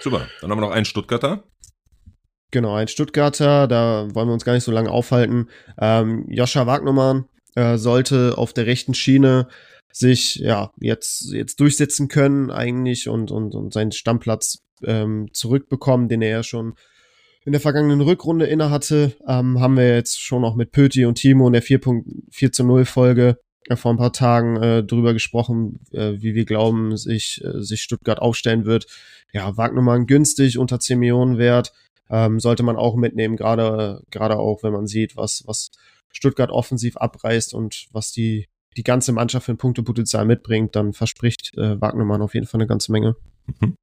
Super. 0.00 0.28
Dann 0.40 0.50
haben 0.50 0.58
wir 0.58 0.66
noch 0.66 0.72
einen 0.72 0.84
Stuttgarter. 0.84 1.44
Genau, 2.50 2.74
ein 2.74 2.88
Stuttgarter, 2.88 3.66
da 3.66 4.08
wollen 4.14 4.28
wir 4.28 4.34
uns 4.34 4.44
gar 4.44 4.52
nicht 4.52 4.64
so 4.64 4.72
lange 4.72 4.90
aufhalten. 4.90 5.48
Ähm, 5.78 6.26
Joscha 6.28 6.66
Wagnermann 6.66 7.26
äh, 7.54 7.78
sollte 7.78 8.38
auf 8.38 8.52
der 8.52 8.66
rechten 8.66 8.94
Schiene 8.94 9.48
sich 9.94 10.34
ja 10.36 10.72
jetzt 10.80 11.32
jetzt 11.32 11.60
durchsetzen 11.60 12.08
können 12.08 12.50
eigentlich 12.50 13.08
und 13.08 13.30
und 13.30 13.54
und 13.54 13.72
seinen 13.72 13.92
Stammplatz 13.92 14.58
ähm, 14.82 15.28
zurückbekommen, 15.32 16.08
den 16.08 16.20
er 16.20 16.30
ja 16.30 16.42
schon 16.42 16.74
in 17.44 17.52
der 17.52 17.60
vergangenen 17.60 18.00
Rückrunde 18.00 18.46
inne 18.46 18.70
hatte. 18.70 19.12
Ähm, 19.26 19.60
haben 19.60 19.76
wir 19.76 19.94
jetzt 19.94 20.20
schon 20.20 20.44
auch 20.44 20.56
mit 20.56 20.72
Pöti 20.72 21.04
und 21.04 21.14
Timo 21.14 21.46
in 21.46 21.52
der 21.52 21.62
4.4 21.62 22.50
zu 22.50 22.64
0 22.64 22.84
Folge 22.86 23.38
äh, 23.68 23.76
vor 23.76 23.92
ein 23.92 23.96
paar 23.96 24.12
Tagen 24.12 24.56
äh, 24.56 24.82
drüber 24.82 25.12
gesprochen, 25.12 25.78
äh, 25.92 26.14
wie 26.16 26.34
wir 26.34 26.44
glauben, 26.44 26.96
sich 26.96 27.40
äh, 27.44 27.62
sich 27.62 27.80
Stuttgart 27.80 28.18
aufstellen 28.18 28.64
wird. 28.64 28.86
Ja, 29.32 29.56
Wagnermann 29.56 30.06
günstig 30.06 30.58
unter 30.58 30.80
10 30.80 30.98
Millionen 30.98 31.38
wert 31.38 31.72
ähm, 32.10 32.40
sollte 32.40 32.64
man 32.64 32.76
auch 32.76 32.96
mitnehmen, 32.96 33.36
gerade 33.36 34.02
gerade 34.10 34.38
auch, 34.38 34.64
wenn 34.64 34.72
man 34.72 34.88
sieht, 34.88 35.16
was 35.16 35.44
was 35.46 35.70
Stuttgart 36.10 36.50
offensiv 36.50 36.96
abreißt 36.96 37.54
und 37.54 37.86
was 37.92 38.10
die 38.10 38.48
die 38.76 38.82
ganze 38.82 39.12
Mannschaft 39.12 39.46
für 39.46 39.52
ein 39.52 39.58
Punktepotenzial 39.58 40.24
mitbringt, 40.24 40.76
dann 40.76 40.92
verspricht 40.92 41.56
äh, 41.56 41.80
Wagnermann 41.80 42.22
auf 42.22 42.34
jeden 42.34 42.46
Fall 42.46 42.60
eine 42.60 42.68
ganze 42.68 42.92
Menge. 42.92 43.16
Mhm. 43.60 43.76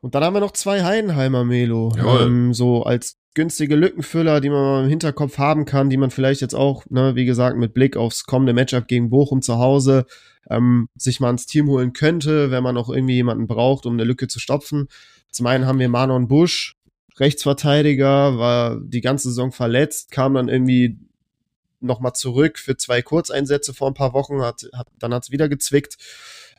Und 0.00 0.14
dann 0.14 0.22
haben 0.22 0.34
wir 0.34 0.40
noch 0.40 0.52
zwei 0.52 0.84
Heidenheimer 0.84 1.44
Melo, 1.44 1.92
ähm, 1.96 2.52
so 2.52 2.82
als 2.82 3.16
günstige 3.34 3.74
Lückenfüller, 3.74 4.40
die 4.40 4.50
man 4.50 4.62
mal 4.62 4.84
im 4.84 4.90
Hinterkopf 4.90 5.38
haben 5.38 5.64
kann, 5.64 5.90
die 5.90 5.96
man 5.96 6.10
vielleicht 6.10 6.40
jetzt 6.40 6.54
auch, 6.54 6.84
ne, 6.90 7.14
wie 7.14 7.24
gesagt, 7.24 7.56
mit 7.56 7.74
Blick 7.74 7.96
aufs 7.96 8.24
kommende 8.24 8.52
Matchup 8.52 8.86
gegen 8.86 9.10
Bochum 9.10 9.42
zu 9.42 9.58
Hause 9.58 10.06
ähm, 10.50 10.88
sich 10.96 11.20
mal 11.20 11.30
ins 11.30 11.46
Team 11.46 11.68
holen 11.68 11.92
könnte, 11.92 12.50
wenn 12.50 12.62
man 12.62 12.76
auch 12.76 12.90
irgendwie 12.90 13.14
jemanden 13.14 13.46
braucht, 13.46 13.86
um 13.86 13.94
eine 13.94 14.04
Lücke 14.04 14.28
zu 14.28 14.38
stopfen. 14.38 14.88
Zum 15.30 15.46
einen 15.46 15.66
haben 15.66 15.78
wir 15.78 15.88
Manon 15.88 16.28
Busch, 16.28 16.76
Rechtsverteidiger, 17.18 18.38
war 18.38 18.80
die 18.80 19.00
ganze 19.00 19.28
Saison 19.28 19.52
verletzt, 19.52 20.10
kam 20.10 20.34
dann 20.34 20.48
irgendwie 20.48 20.98
nochmal 21.84 22.14
zurück 22.14 22.58
für 22.58 22.76
zwei 22.76 23.02
Kurzeinsätze 23.02 23.74
vor 23.74 23.88
ein 23.88 23.94
paar 23.94 24.12
Wochen, 24.12 24.42
hat, 24.42 24.68
hat, 24.72 24.88
dann 24.98 25.14
hat's 25.14 25.30
wieder 25.30 25.48
gezwickt. 25.48 25.96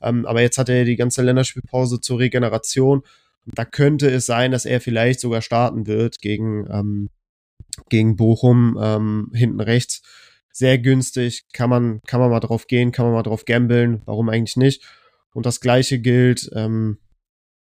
Ähm, 0.01 0.25
aber 0.25 0.41
jetzt 0.41 0.57
hat 0.57 0.69
er 0.69 0.85
die 0.85 0.95
ganze 0.95 1.21
Länderspielpause 1.21 2.01
zur 2.01 2.19
Regeneration. 2.19 3.03
Da 3.45 3.65
könnte 3.65 4.09
es 4.09 4.25
sein, 4.25 4.51
dass 4.51 4.65
er 4.65 4.81
vielleicht 4.81 5.19
sogar 5.19 5.41
starten 5.41 5.87
wird 5.87 6.19
gegen, 6.19 6.67
ähm, 6.71 7.09
gegen 7.89 8.15
Bochum 8.15 8.77
ähm, 8.81 9.31
hinten 9.33 9.59
rechts. 9.59 10.01
Sehr 10.51 10.77
günstig, 10.77 11.45
kann 11.53 11.69
man, 11.69 12.01
kann 12.07 12.19
man 12.19 12.29
mal 12.29 12.39
drauf 12.39 12.67
gehen, 12.67 12.91
kann 12.91 13.05
man 13.05 13.13
mal 13.13 13.23
drauf 13.23 13.45
gambeln, 13.45 14.01
warum 14.05 14.29
eigentlich 14.29 14.55
nicht. 14.55 14.83
Und 15.33 15.45
das 15.45 15.59
gleiche 15.59 15.99
gilt, 15.99 16.49
ähm, 16.53 16.97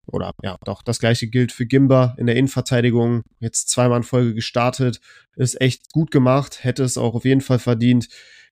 oder 0.08 0.34
ja, 0.42 0.58
doch, 0.64 0.82
das 0.82 1.00
gleiche 1.00 1.28
gilt 1.28 1.52
für 1.52 1.66
Gimba 1.66 2.16
in 2.18 2.28
der 2.28 2.36
Innenverteidigung. 2.36 3.24
Jetzt 3.40 3.70
zweimal 3.70 3.98
in 3.98 4.04
Folge 4.04 4.34
gestartet, 4.34 5.00
ist 5.36 5.60
echt 5.62 5.92
gut 5.92 6.12
gemacht, 6.12 6.64
hätte 6.64 6.84
es 6.84 6.98
auch 6.98 7.16
auf 7.16 7.26
jeden 7.26 7.42
Fall 7.42 7.60
verdient, 7.60 8.08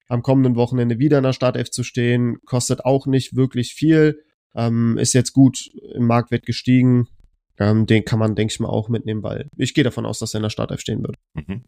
am 0.07 0.21
kommenden 0.21 0.55
Wochenende 0.55 0.99
wieder 0.99 1.17
in 1.17 1.23
der 1.23 1.33
Startelf 1.33 1.71
zu 1.71 1.83
stehen. 1.83 2.39
Kostet 2.45 2.85
auch 2.85 3.05
nicht 3.05 3.35
wirklich 3.35 3.73
viel, 3.73 4.23
ähm, 4.55 4.97
ist 4.97 5.13
jetzt 5.13 5.33
gut 5.33 5.71
im 5.95 6.07
Marktwert 6.07 6.45
gestiegen. 6.45 7.07
Ähm, 7.57 7.85
den 7.85 8.03
kann 8.03 8.19
man, 8.19 8.35
denke 8.35 8.51
ich 8.51 8.59
mal, 8.59 8.69
auch 8.69 8.89
mitnehmen, 8.89 9.23
weil 9.23 9.47
ich 9.57 9.73
gehe 9.73 9.83
davon 9.83 10.05
aus, 10.05 10.19
dass 10.19 10.33
er 10.33 10.39
in 10.39 10.43
der 10.43 10.49
Startelf 10.49 10.81
stehen 10.81 11.03
wird. 11.03 11.17
Mhm. 11.33 11.63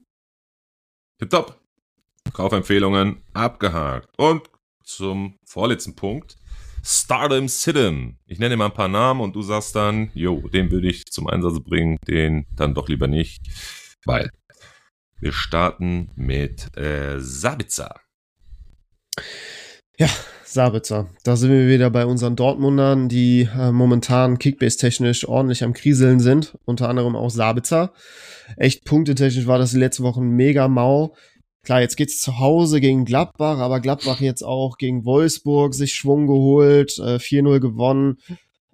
Tipptopp. 1.19 1.59
Kaufempfehlungen 2.33 3.21
abgehakt. 3.33 4.09
Und 4.17 4.49
zum 4.83 5.37
vorletzten 5.45 5.95
Punkt. 5.95 6.37
Stardom 6.87 7.47
Sidem. 7.47 8.17
Ich 8.27 8.37
nenne 8.37 8.57
mal 8.57 8.67
ein 8.67 8.73
paar 8.73 8.87
Namen 8.87 9.21
und 9.21 9.35
du 9.35 9.41
sagst 9.41 9.75
dann, 9.75 10.11
jo, 10.13 10.47
den 10.49 10.69
würde 10.69 10.87
ich 10.87 11.07
zum 11.07 11.27
Einsatz 11.27 11.59
bringen, 11.59 11.97
den 12.07 12.45
dann 12.55 12.75
doch 12.75 12.87
lieber 12.87 13.07
nicht, 13.07 13.41
weil 14.05 14.29
wir 15.19 15.31
starten 15.31 16.11
mit 16.15 16.77
äh, 16.77 17.19
Sabitzer. 17.19 18.01
Ja, 19.97 20.09
Sabitzer. 20.43 21.09
Da 21.23 21.35
sind 21.35 21.49
wir 21.49 21.67
wieder 21.67 21.89
bei 21.89 22.05
unseren 22.05 22.35
Dortmundern, 22.35 23.09
die 23.09 23.49
äh, 23.57 23.71
momentan 23.71 24.37
Kickbase-technisch 24.37 25.27
ordentlich 25.27 25.63
am 25.63 25.73
Kriseln 25.73 26.19
sind. 26.19 26.55
Unter 26.65 26.87
anderem 26.87 27.15
auch 27.15 27.31
Sabitzer. 27.31 27.93
Echt 28.57 28.85
punktetechnisch 28.85 29.47
war 29.47 29.57
das 29.57 29.71
die 29.71 29.79
letzte 29.79 30.03
Woche 30.03 30.21
mega 30.21 30.67
mau. 30.67 31.15
Klar, 31.65 31.81
jetzt 31.81 31.97
geht's 31.97 32.21
zu 32.21 32.37
Hause 32.37 32.79
gegen 32.79 33.05
Gladbach, 33.05 33.57
aber 33.57 33.79
Gladbach 33.79 34.21
jetzt 34.21 34.43
auch 34.43 34.77
gegen 34.77 35.03
Wolfsburg 35.03 35.73
sich 35.73 35.95
Schwung 35.95 36.27
geholt, 36.27 36.99
äh, 36.99 37.17
4-0 37.17 37.59
gewonnen. 37.59 38.19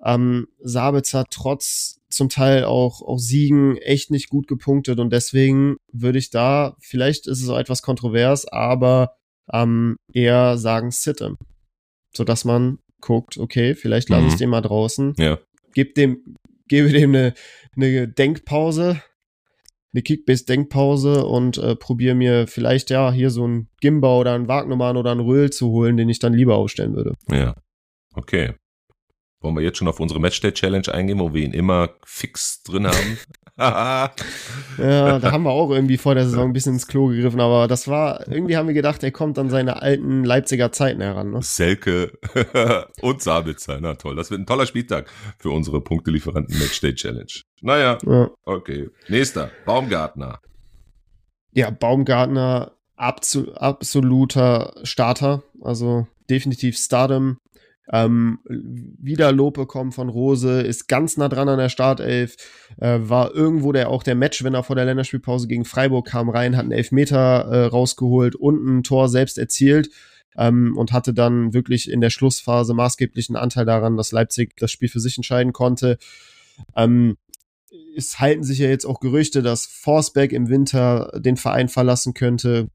Ähm, 0.03 0.47
Sabitzer 0.59 1.23
trotz 1.29 2.01
zum 2.09 2.27
Teil 2.27 2.65
auch, 2.65 3.01
auch 3.01 3.17
Siegen 3.17 3.77
echt 3.77 4.11
nicht 4.11 4.29
gut 4.29 4.47
gepunktet 4.49 4.99
und 4.99 5.13
deswegen 5.13 5.77
würde 5.93 6.19
ich 6.19 6.31
da, 6.31 6.75
vielleicht 6.81 7.27
ist 7.27 7.41
es 7.41 7.47
auch 7.47 7.57
etwas 7.57 7.81
kontrovers, 7.81 8.45
aber 8.45 9.15
ähm, 9.53 9.95
eher 10.11 10.57
sagen 10.57 10.91
Sitten. 10.91 11.37
Sodass 12.13 12.43
man 12.43 12.79
guckt, 12.99 13.37
okay, 13.37 13.73
vielleicht 13.73 14.09
lasse 14.09 14.27
ich 14.27 14.33
mhm. 14.33 14.37
den 14.37 14.49
mal 14.49 14.61
draußen. 14.61 15.13
Ja. 15.17 15.39
Gib 15.73 15.95
dem, 15.95 16.35
gebe 16.67 16.89
dem 16.89 17.11
eine, 17.11 17.33
eine 17.77 18.09
Denkpause, 18.09 19.01
eine 19.93 20.01
Kickbase-Denkpause 20.03 21.25
und 21.25 21.57
äh, 21.57 21.75
probiere 21.75 22.15
mir 22.15 22.47
vielleicht 22.47 22.89
ja 22.89 23.11
hier 23.11 23.29
so 23.29 23.47
ein 23.47 23.67
Gimba 23.81 24.17
oder 24.17 24.33
ein 24.33 24.47
Wagnermann 24.47 24.97
oder 24.97 25.11
ein 25.11 25.19
Röhl 25.19 25.49
zu 25.49 25.69
holen, 25.69 25.97
den 25.97 26.09
ich 26.09 26.19
dann 26.19 26.33
lieber 26.33 26.55
aufstellen 26.55 26.95
würde. 26.95 27.15
Ja. 27.29 27.55
Okay. 28.13 28.53
Wollen 29.41 29.55
wir 29.55 29.63
jetzt 29.63 29.77
schon 29.77 29.87
auf 29.87 29.99
unsere 29.99 30.19
Matchday-Challenge 30.19 30.93
eingehen, 30.93 31.19
wo 31.19 31.33
wir 31.33 31.43
ihn 31.43 31.53
immer 31.53 31.89
fix 32.05 32.63
drin 32.63 32.87
haben? 32.87 33.17
ja, 33.57 34.09
da 34.77 35.31
haben 35.31 35.43
wir 35.43 35.51
auch 35.51 35.69
irgendwie 35.71 35.97
vor 35.97 36.15
der 36.15 36.25
Saison 36.25 36.49
ein 36.49 36.53
bisschen 36.53 36.73
ins 36.73 36.87
Klo 36.87 37.07
gegriffen, 37.07 37.39
aber 37.39 37.67
das 37.67 37.87
war, 37.87 38.27
irgendwie 38.27 38.57
haben 38.57 38.67
wir 38.67 38.73
gedacht, 38.73 39.03
er 39.03 39.11
kommt 39.11 39.37
an 39.37 39.49
seine 39.49 39.81
alten 39.81 40.23
Leipziger 40.23 40.71
Zeiten 40.71 41.01
heran. 41.01 41.31
Ne? 41.31 41.41
Selke 41.41 42.13
und 43.01 43.21
Sabitzer, 43.21 43.79
na 43.81 43.95
toll. 43.95 44.15
Das 44.15 44.31
wird 44.31 44.41
ein 44.41 44.45
toller 44.45 44.65
Spieltag 44.65 45.09
für 45.37 45.51
unsere 45.51 45.81
Punktelieferanten 45.81 46.57
Matchday 46.57 46.95
Challenge. 46.95 47.31
Naja, 47.61 47.97
ja. 48.05 48.29
okay. 48.45 48.89
Nächster, 49.09 49.51
Baumgartner. 49.65 50.39
Ja, 51.53 51.69
Baumgartner, 51.69 52.71
absoluter 52.95 54.73
Starter, 54.83 55.43
also 55.61 56.07
definitiv 56.29 56.77
Stardom. 56.77 57.37
Ähm, 57.91 58.39
wieder 58.45 59.31
Lob 59.31 59.55
bekommen 59.55 59.91
von 59.91 60.09
Rose, 60.09 60.61
ist 60.61 60.87
ganz 60.87 61.17
nah 61.17 61.27
dran 61.27 61.49
an 61.49 61.59
der 61.59 61.69
Startelf, 61.69 62.37
äh, 62.79 62.99
war 63.01 63.35
irgendwo 63.35 63.73
der 63.73 63.89
auch 63.89 64.03
der 64.03 64.15
Matchwinner 64.15 64.63
vor 64.63 64.75
der 64.75 64.85
Länderspielpause 64.85 65.47
gegen 65.47 65.65
Freiburg, 65.65 66.07
kam 66.07 66.29
rein, 66.29 66.55
hat 66.55 66.63
einen 66.63 66.71
Elfmeter 66.71 67.17
äh, 67.45 67.65
rausgeholt 67.65 68.35
und 68.35 68.65
ein 68.65 68.83
Tor 68.83 69.09
selbst 69.09 69.37
erzielt. 69.37 69.89
Ähm, 70.37 70.77
und 70.77 70.93
hatte 70.93 71.13
dann 71.13 71.53
wirklich 71.53 71.91
in 71.91 71.99
der 71.99 72.09
Schlussphase 72.09 72.73
maßgeblichen 72.73 73.35
Anteil 73.35 73.65
daran, 73.65 73.97
dass 73.97 74.13
Leipzig 74.13 74.55
das 74.55 74.71
Spiel 74.71 74.87
für 74.87 75.01
sich 75.01 75.17
entscheiden 75.17 75.51
konnte. 75.51 75.97
Ähm, 76.73 77.17
es 77.97 78.19
halten 78.19 78.43
sich 78.43 78.59
ja 78.59 78.67
jetzt 78.67 78.85
auch 78.85 78.99
Gerüchte, 78.99 79.41
dass 79.41 79.65
Forsberg 79.65 80.31
im 80.31 80.49
Winter 80.49 81.11
den 81.19 81.37
Verein 81.37 81.69
verlassen 81.69 82.13
könnte. 82.13 82.69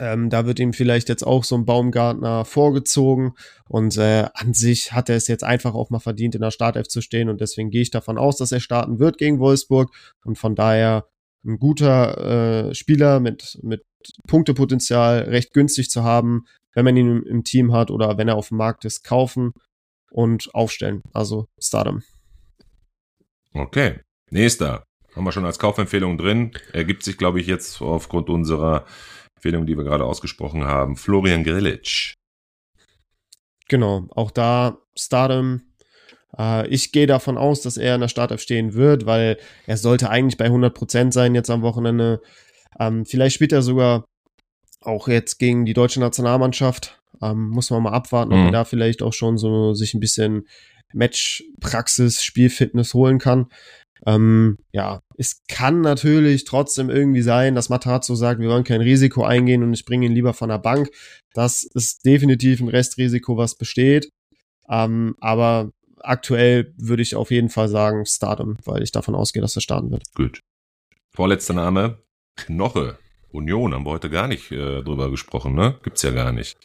Ähm, 0.00 0.30
da 0.30 0.46
wird 0.46 0.58
ihm 0.58 0.72
vielleicht 0.72 1.10
jetzt 1.10 1.26
auch 1.26 1.44
so 1.44 1.54
ein 1.56 1.66
Baumgartner 1.66 2.46
vorgezogen 2.46 3.34
und 3.68 3.98
äh, 3.98 4.28
an 4.32 4.54
sich 4.54 4.92
hat 4.92 5.10
er 5.10 5.16
es 5.16 5.28
jetzt 5.28 5.44
einfach 5.44 5.74
auch 5.74 5.90
mal 5.90 5.98
verdient, 5.98 6.34
in 6.34 6.40
der 6.40 6.50
Startelf 6.50 6.88
zu 6.88 7.02
stehen 7.02 7.28
und 7.28 7.42
deswegen 7.42 7.68
gehe 7.68 7.82
ich 7.82 7.90
davon 7.90 8.16
aus, 8.16 8.38
dass 8.38 8.50
er 8.50 8.60
starten 8.60 8.98
wird 8.98 9.18
gegen 9.18 9.38
Wolfsburg 9.38 9.94
und 10.24 10.38
von 10.38 10.54
daher 10.54 11.06
ein 11.44 11.58
guter 11.58 12.70
äh, 12.70 12.74
Spieler 12.74 13.20
mit, 13.20 13.58
mit 13.62 13.84
Punktepotenzial, 14.26 15.24
recht 15.24 15.52
günstig 15.52 15.90
zu 15.90 16.02
haben, 16.02 16.46
wenn 16.72 16.86
man 16.86 16.96
ihn 16.96 17.18
im, 17.18 17.22
im 17.24 17.44
Team 17.44 17.74
hat 17.74 17.90
oder 17.90 18.16
wenn 18.16 18.28
er 18.28 18.36
auf 18.36 18.48
dem 18.48 18.56
Markt 18.56 18.86
ist, 18.86 19.04
kaufen 19.04 19.52
und 20.10 20.54
aufstellen. 20.54 21.02
Also 21.12 21.46
Stardom. 21.58 22.02
Okay. 23.52 24.00
Nächster. 24.30 24.84
Haben 25.14 25.24
wir 25.24 25.32
schon 25.32 25.44
als 25.44 25.58
Kaufempfehlung 25.58 26.16
drin. 26.16 26.52
Ergibt 26.72 27.02
sich, 27.02 27.18
glaube 27.18 27.40
ich, 27.40 27.46
jetzt 27.46 27.82
aufgrund 27.82 28.30
unserer 28.30 28.86
Empfehlung, 29.40 29.64
die 29.64 29.76
wir 29.76 29.84
gerade 29.84 30.04
ausgesprochen 30.04 30.64
haben. 30.64 30.96
Florian 30.96 31.44
Grilic. 31.44 32.14
Genau, 33.68 34.06
auch 34.10 34.30
da 34.30 34.78
Stardom. 34.94 35.62
Äh, 36.36 36.68
ich 36.68 36.92
gehe 36.92 37.06
davon 37.06 37.38
aus, 37.38 37.62
dass 37.62 37.78
er 37.78 37.94
in 37.94 38.02
der 38.02 38.08
Startelf 38.08 38.42
stehen 38.42 38.74
wird, 38.74 39.06
weil 39.06 39.38
er 39.66 39.78
sollte 39.78 40.10
eigentlich 40.10 40.36
bei 40.36 40.46
100% 40.46 41.12
sein 41.12 41.34
jetzt 41.34 41.48
am 41.48 41.62
Wochenende. 41.62 42.20
Ähm, 42.78 43.06
vielleicht 43.06 43.34
spielt 43.34 43.52
er 43.52 43.62
sogar 43.62 44.04
auch 44.82 45.08
jetzt 45.08 45.38
gegen 45.38 45.64
die 45.64 45.72
deutsche 45.72 46.00
Nationalmannschaft. 46.00 47.00
Ähm, 47.22 47.48
muss 47.48 47.70
man 47.70 47.82
mal 47.82 47.92
abwarten, 47.92 48.34
mhm. 48.34 48.40
ob 48.40 48.46
er 48.46 48.52
da 48.52 48.64
vielleicht 48.64 49.02
auch 49.02 49.14
schon 49.14 49.38
so 49.38 49.72
sich 49.72 49.94
ein 49.94 50.00
bisschen 50.00 50.46
Matchpraxis, 50.92 52.22
Spielfitness 52.22 52.92
holen 52.92 53.18
kann. 53.18 53.46
Ähm, 54.06 54.58
ja, 54.72 55.02
es 55.16 55.42
kann 55.48 55.80
natürlich 55.80 56.44
trotzdem 56.44 56.90
irgendwie 56.90 57.22
sein, 57.22 57.54
dass 57.54 57.68
Matarazzo 57.68 58.14
sagt, 58.14 58.40
wir 58.40 58.48
wollen 58.48 58.64
kein 58.64 58.80
Risiko 58.80 59.24
eingehen 59.24 59.62
und 59.62 59.74
ich 59.74 59.84
bringe 59.84 60.06
ihn 60.06 60.12
lieber 60.12 60.32
von 60.32 60.48
der 60.48 60.58
Bank. 60.58 60.90
Das 61.34 61.62
ist 61.62 62.04
definitiv 62.06 62.60
ein 62.60 62.68
Restrisiko, 62.68 63.36
was 63.36 63.56
besteht. 63.56 64.10
Ähm, 64.68 65.16
aber 65.20 65.72
aktuell 66.02 66.72
würde 66.76 67.02
ich 67.02 67.14
auf 67.14 67.30
jeden 67.30 67.50
Fall 67.50 67.68
sagen 67.68 68.06
Stardom, 68.06 68.56
weil 68.64 68.82
ich 68.82 68.92
davon 68.92 69.14
ausgehe, 69.14 69.42
dass 69.42 69.56
er 69.56 69.62
starten 69.62 69.90
wird. 69.90 70.04
Gut. 70.14 70.40
Vorletzter 71.10 71.54
Name, 71.54 71.98
Knoche. 72.36 72.98
Union 73.32 73.74
haben 73.74 73.84
wir 73.84 73.90
heute 73.90 74.10
gar 74.10 74.26
nicht 74.26 74.50
äh, 74.50 74.82
drüber 74.82 75.10
gesprochen, 75.10 75.54
ne? 75.54 75.78
Gibt's 75.82 76.02
ja 76.02 76.10
gar 76.10 76.32
nicht. 76.32 76.56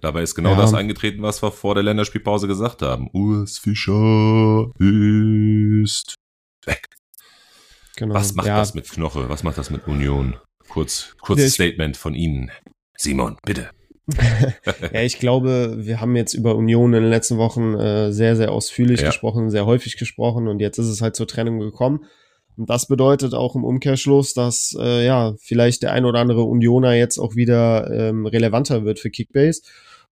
Dabei 0.00 0.22
ist 0.22 0.34
genau 0.34 0.50
ja. 0.50 0.56
das 0.56 0.74
eingetreten, 0.74 1.22
was 1.22 1.42
wir 1.42 1.52
vor 1.52 1.74
der 1.74 1.84
Länderspielpause 1.84 2.48
gesagt 2.48 2.82
haben. 2.82 3.08
Urs 3.12 3.58
Fischer 3.58 4.70
ist 4.80 6.16
weg. 6.66 6.88
Genau. 7.96 8.14
Was 8.14 8.34
macht 8.34 8.46
ja. 8.46 8.56
das 8.56 8.74
mit 8.74 8.90
Knoche? 8.90 9.28
Was 9.28 9.42
macht 9.42 9.58
das 9.58 9.70
mit 9.70 9.86
Union? 9.86 10.36
Kurz, 10.68 11.14
kurzes 11.20 11.54
Statement 11.54 11.96
von 11.96 12.14
Ihnen. 12.14 12.50
Simon, 12.96 13.36
bitte. 13.44 13.70
ja, 14.92 15.00
ich 15.02 15.18
glaube, 15.18 15.76
wir 15.78 16.00
haben 16.00 16.16
jetzt 16.16 16.34
über 16.34 16.56
Union 16.56 16.92
in 16.94 17.02
den 17.02 17.10
letzten 17.10 17.38
Wochen 17.38 17.74
äh, 17.74 18.12
sehr, 18.12 18.36
sehr 18.36 18.50
ausführlich 18.50 19.00
ja. 19.00 19.06
gesprochen, 19.06 19.50
sehr 19.50 19.66
häufig 19.66 19.96
gesprochen 19.96 20.48
und 20.48 20.60
jetzt 20.60 20.78
ist 20.78 20.88
es 20.88 21.00
halt 21.00 21.14
zur 21.14 21.28
Trennung 21.28 21.60
gekommen. 21.60 22.04
Und 22.56 22.68
das 22.68 22.86
bedeutet 22.86 23.34
auch 23.34 23.54
im 23.54 23.64
Umkehrschluss, 23.64 24.34
dass 24.34 24.76
äh, 24.78 25.06
ja 25.06 25.34
vielleicht 25.38 25.82
der 25.82 25.92
ein 25.92 26.04
oder 26.04 26.18
andere 26.18 26.42
Unioner 26.42 26.94
jetzt 26.94 27.18
auch 27.18 27.34
wieder 27.34 27.90
ähm, 27.90 28.26
relevanter 28.26 28.84
wird 28.84 28.98
für 28.98 29.10
Kickbase. 29.10 29.62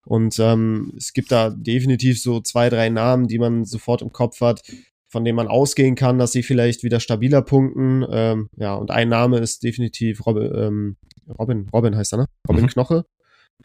Und 0.05 0.39
ähm, 0.39 0.93
es 0.97 1.13
gibt 1.13 1.31
da 1.31 1.51
definitiv 1.51 2.23
so 2.23 2.41
zwei, 2.41 2.71
drei 2.71 2.89
Namen, 2.89 3.29
die 3.29 3.39
man 3.39 3.65
sofort 3.65 4.01
im 4.01 4.13
Kopf 4.13 4.41
hat, 4.41 4.63
von 5.11 5.25
denen 5.25 5.37
man 5.37 5.49
ausgehen 5.49 5.97
kann, 5.97 6.19
dass 6.19 6.33
sie 6.33 6.43
vielleicht 6.43 6.85
wieder 6.85 7.01
stabiler 7.01 7.43
punkten. 7.43 8.07
Ähm, 8.11 8.49
ja, 8.57 8.75
und 8.75 8.91
ein 8.91 9.09
Name 9.09 9.39
ist 9.39 9.63
definitiv 9.65 10.25
Robin, 10.25 10.53
ähm, 10.55 10.97
Robin, 11.39 11.69
Robin 11.73 11.97
heißt 11.97 12.15
er, 12.15 12.19
ne? 12.19 12.27
Robin 12.49 12.65
mhm. 12.65 12.69
Knoche. 12.69 13.05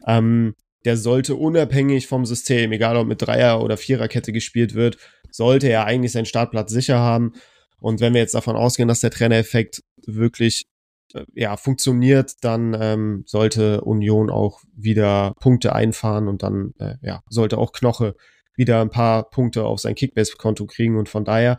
Ähm, 0.08 0.56
der 0.86 0.98
sollte 0.98 1.36
unabhängig 1.36 2.08
vom 2.08 2.26
System, 2.26 2.72
egal 2.72 2.98
ob 2.98 3.08
mit 3.08 3.22
Dreier- 3.22 3.62
oder 3.64 3.78
Viererkette 3.78 4.32
gespielt 4.32 4.76
wird, 4.76 4.98
sollte 5.32 5.68
er 5.68 5.86
eigentlich 5.86 6.12
seinen 6.12 6.26
Startplatz 6.26 6.72
sicher 6.72 7.00
haben. 7.00 7.34
Und 7.80 8.02
wenn 8.02 8.14
wir 8.14 8.22
jetzt 8.22 8.36
davon 8.36 8.56
ausgehen, 8.56 8.88
dass 8.88 9.00
der 9.00 9.12
Trainereffekt 9.12 9.84
wirklich 10.06 10.66
äh, 11.14 11.26
ja, 11.34 11.58
funktioniert, 11.58 12.34
dann 12.42 12.76
ähm, 12.80 13.24
sollte 13.26 13.82
Union 13.82 14.30
auch 14.30 14.62
wieder 14.76 15.34
Punkte 15.40 15.74
einfahren 15.74 16.28
und 16.28 16.42
dann 16.44 16.74
äh, 16.80 16.96
ja, 17.02 17.22
sollte 17.30 17.58
auch 17.58 17.72
Knoche 17.72 18.16
wieder 18.56 18.82
ein 18.82 18.90
paar 18.90 19.30
Punkte 19.30 19.66
auf 19.66 19.80
sein 19.80 19.96
Kickbase-Konto 19.96 20.66
kriegen. 20.66 20.98
Und 20.98 21.10
von 21.10 21.26
daher 21.26 21.58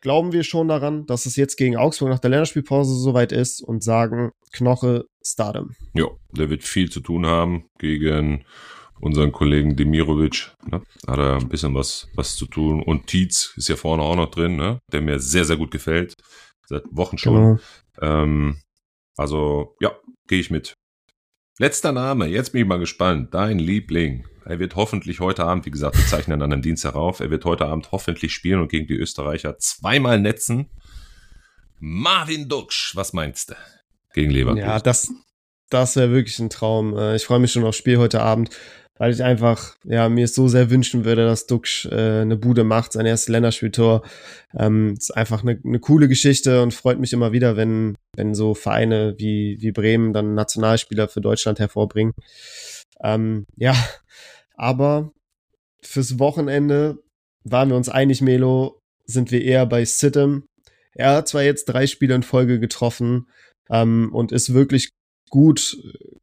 glauben 0.00 0.32
wir 0.32 0.44
schon 0.44 0.68
daran, 0.68 1.06
dass 1.06 1.26
es 1.26 1.36
jetzt 1.36 1.56
gegen 1.56 1.76
Augsburg 1.76 2.10
nach 2.10 2.18
der 2.18 2.30
Länderspielpause 2.30 2.94
soweit 2.94 3.32
ist 3.32 3.62
und 3.62 3.82
sagen, 3.82 4.30
Knoche, 4.52 5.04
Stardom. 5.24 5.74
Ja, 5.94 6.06
der 6.32 6.50
wird 6.50 6.62
viel 6.64 6.90
zu 6.90 7.00
tun 7.00 7.26
haben 7.26 7.66
gegen 7.78 8.44
unseren 9.00 9.32
Kollegen 9.32 9.76
Demirovic. 9.76 10.52
Ne? 10.70 10.82
Hat 11.06 11.18
er 11.18 11.36
ein 11.36 11.48
bisschen 11.48 11.74
was, 11.74 12.08
was 12.14 12.36
zu 12.36 12.46
tun. 12.46 12.82
Und 12.82 13.06
Tietz 13.06 13.52
ist 13.56 13.68
ja 13.68 13.76
vorne 13.76 14.02
auch 14.02 14.16
noch 14.16 14.30
drin, 14.30 14.56
ne? 14.56 14.78
der 14.92 15.00
mir 15.00 15.18
sehr, 15.18 15.44
sehr 15.44 15.56
gut 15.56 15.70
gefällt. 15.70 16.14
Seit 16.66 16.84
Wochen 16.90 17.18
schon. 17.18 17.34
Genau. 17.34 17.58
Ähm, 18.00 18.60
also, 19.16 19.76
ja, 19.80 19.96
gehe 20.26 20.40
ich 20.40 20.50
mit. 20.50 20.74
Letzter 21.58 21.92
Name, 21.92 22.26
jetzt 22.26 22.52
bin 22.52 22.62
ich 22.62 22.68
mal 22.68 22.78
gespannt. 22.78 23.34
Dein 23.34 23.58
Liebling. 23.58 24.26
Er 24.48 24.58
wird 24.58 24.76
hoffentlich 24.76 25.20
heute 25.20 25.44
Abend, 25.44 25.66
wie 25.66 25.70
gesagt, 25.70 25.98
wir 25.98 26.06
zeichnen 26.06 26.40
an 26.40 26.50
einem 26.50 26.62
Dienstag 26.62 26.94
auf, 26.94 27.20
er 27.20 27.30
wird 27.30 27.44
heute 27.44 27.66
Abend 27.66 27.92
hoffentlich 27.92 28.32
spielen 28.32 28.60
und 28.60 28.70
gegen 28.70 28.86
die 28.86 28.94
Österreicher 28.94 29.58
zweimal 29.58 30.18
netzen. 30.18 30.70
Marvin 31.78 32.48
Duksch, 32.48 32.96
was 32.96 33.12
meinst 33.12 33.50
du? 33.50 33.54
Gegen 34.14 34.30
Leverkusen. 34.30 34.66
Ja, 34.66 34.80
das, 34.80 35.12
das 35.68 35.96
wäre 35.96 36.12
wirklich 36.12 36.38
ein 36.38 36.48
Traum. 36.48 36.96
Äh, 36.96 37.16
ich 37.16 37.26
freue 37.26 37.40
mich 37.40 37.52
schon 37.52 37.62
aufs 37.64 37.76
Spiel 37.76 37.98
heute 37.98 38.22
Abend, 38.22 38.48
weil 38.96 39.12
ich 39.12 39.22
einfach, 39.22 39.76
ja, 39.84 40.08
mir 40.08 40.24
es 40.24 40.34
so 40.34 40.48
sehr 40.48 40.70
wünschen 40.70 41.04
würde, 41.04 41.26
dass 41.26 41.46
Duksch 41.46 41.84
äh, 41.84 42.22
eine 42.22 42.38
Bude 42.38 42.64
macht, 42.64 42.92
sein 42.92 43.04
erstes 43.04 43.28
Länderspieltor. 43.28 44.02
Ähm, 44.58 44.94
ist 44.96 45.14
einfach 45.14 45.42
eine, 45.42 45.60
eine 45.62 45.78
coole 45.78 46.08
Geschichte 46.08 46.62
und 46.62 46.72
freut 46.72 46.98
mich 46.98 47.12
immer 47.12 47.32
wieder, 47.32 47.58
wenn, 47.58 47.98
wenn 48.16 48.34
so 48.34 48.54
Vereine 48.54 49.14
wie, 49.18 49.58
wie 49.60 49.72
Bremen 49.72 50.14
dann 50.14 50.34
Nationalspieler 50.34 51.06
für 51.08 51.20
Deutschland 51.20 51.58
hervorbringen. 51.60 52.14
Ähm, 53.02 53.46
ja, 53.56 53.76
aber 54.58 55.12
fürs 55.82 56.18
Wochenende 56.18 56.98
waren 57.44 57.70
wir 57.70 57.76
uns 57.76 57.88
einig, 57.88 58.20
Melo, 58.20 58.80
sind 59.04 59.30
wir 59.30 59.42
eher 59.42 59.64
bei 59.64 59.84
Sitem. 59.84 60.44
Er 60.92 61.14
hat 61.14 61.28
zwar 61.28 61.42
jetzt 61.42 61.66
drei 61.66 61.86
Spiele 61.86 62.14
in 62.14 62.22
Folge 62.22 62.58
getroffen 62.60 63.28
ähm, 63.70 64.10
und 64.12 64.32
ist 64.32 64.52
wirklich 64.52 64.90
gut, 65.30 65.76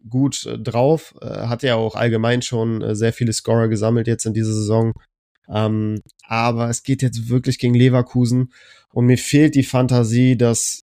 gut 0.07 0.45
äh, 0.45 0.59
drauf. 0.59 1.15
Äh, 1.21 1.47
hat 1.47 1.63
ja 1.63 1.75
auch 1.75 1.95
allgemein 1.95 2.41
schon 2.41 2.81
äh, 2.81 2.95
sehr 2.95 3.13
viele 3.13 3.33
Scorer 3.33 3.69
gesammelt 3.69 4.07
jetzt 4.07 4.25
in 4.25 4.33
dieser 4.33 4.53
Saison. 4.53 4.91
Ähm, 5.47 6.01
aber 6.27 6.69
es 6.69 6.83
geht 6.83 7.01
jetzt 7.01 7.29
wirklich 7.29 7.57
gegen 7.57 7.73
Leverkusen 7.73 8.51
und 8.91 9.05
mir 9.05 9.17
fehlt 9.17 9.55
die 9.55 9.63
Fantasie, 9.63 10.35
dass, 10.35 10.81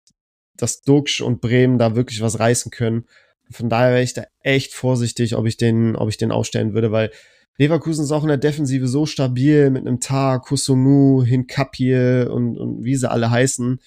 dass 0.57 0.81
Duxch 0.81 1.21
und 1.21 1.41
Bremen 1.41 1.77
da 1.77 1.95
wirklich 1.95 2.21
was 2.21 2.39
reißen 2.39 2.71
können. 2.71 3.05
Von 3.51 3.69
daher 3.69 3.91
wäre 3.91 4.03
ich 4.03 4.13
da 4.13 4.23
echt 4.41 4.73
vorsichtig, 4.73 5.35
ob 5.35 5.45
ich 5.45 5.57
den, 5.57 5.95
ob 5.95 6.09
ich 6.09 6.17
den 6.17 6.31
aufstellen 6.31 6.73
würde, 6.73 6.91
weil 6.91 7.11
Leverkusen 7.57 8.03
ist 8.03 8.11
auch 8.11 8.23
in 8.23 8.29
der 8.29 8.37
Defensive 8.37 8.87
so 8.87 9.05
stabil 9.05 9.69
mit 9.69 9.87
einem 9.87 9.99
Tar, 9.99 10.41
Kusunu, 10.41 11.23
Hinkapie 11.23 12.25
und, 12.29 12.57
und 12.57 12.83
wie 12.83 12.95
sie 12.95 13.09
alle 13.09 13.29
heißen. 13.29 13.79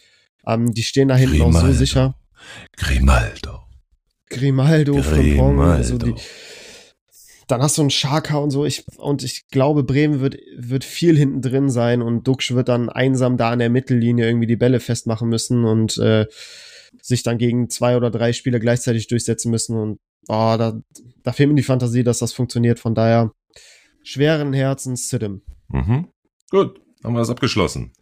Ähm, 0.47 0.73
die 0.73 0.83
stehen 0.83 1.09
da 1.09 1.17
hinten 1.17 1.39
Grimaldo. 1.39 1.59
auch 1.59 1.67
so 1.67 1.73
sicher. 1.73 2.15
Grimaldo. 2.77 3.61
Grimaldo, 4.31 5.03
Frimpong, 5.03 5.61
also 5.61 5.97
die, 5.97 6.15
dann 7.49 7.63
hast 7.63 7.79
du 7.79 7.83
einen 7.83 7.91
Schaka 7.91 8.37
und 8.37 8.51
so. 8.51 8.65
Ich, 8.67 8.85
und 8.99 9.23
ich 9.25 9.49
glaube, 9.49 9.83
Bremen 9.83 10.21
wird, 10.21 10.37
wird 10.57 10.85
viel 10.85 11.17
hinten 11.17 11.41
drin 11.41 11.71
sein 11.71 12.03
und 12.03 12.27
Duxch 12.29 12.55
wird 12.55 12.69
dann 12.69 12.91
einsam 12.91 13.39
da 13.39 13.51
an 13.51 13.59
der 13.59 13.71
Mittellinie 13.71 14.27
irgendwie 14.27 14.47
die 14.47 14.57
Bälle 14.57 14.81
festmachen 14.81 15.29
müssen 15.29 15.65
und 15.65 15.97
äh, 15.97 16.27
sich 17.01 17.23
dann 17.23 17.39
gegen 17.39 17.71
zwei 17.71 17.97
oder 17.97 18.11
drei 18.11 18.35
Spieler 18.35 18.61
gleichzeitig 18.61 19.09
durchsetzen 19.09 19.51
müssen. 19.51 19.77
Und 19.77 19.99
oh, 20.29 20.57
da, 20.59 20.79
da 21.23 21.33
fehlt 21.33 21.49
mir 21.49 21.55
die 21.55 21.63
Fantasie, 21.63 22.05
dass 22.05 22.19
das 22.19 22.35
funktioniert. 22.35 22.79
Von 22.79 22.95
daher 22.95 23.33
schweren 24.09 24.53
Herzens 24.55 25.09
Siddim. 25.09 25.43
Mhm. 25.69 26.09
Gut, 26.51 26.81
haben 27.05 27.13
wir 27.13 27.19
das 27.19 27.31
abgeschlossen. 27.31 27.93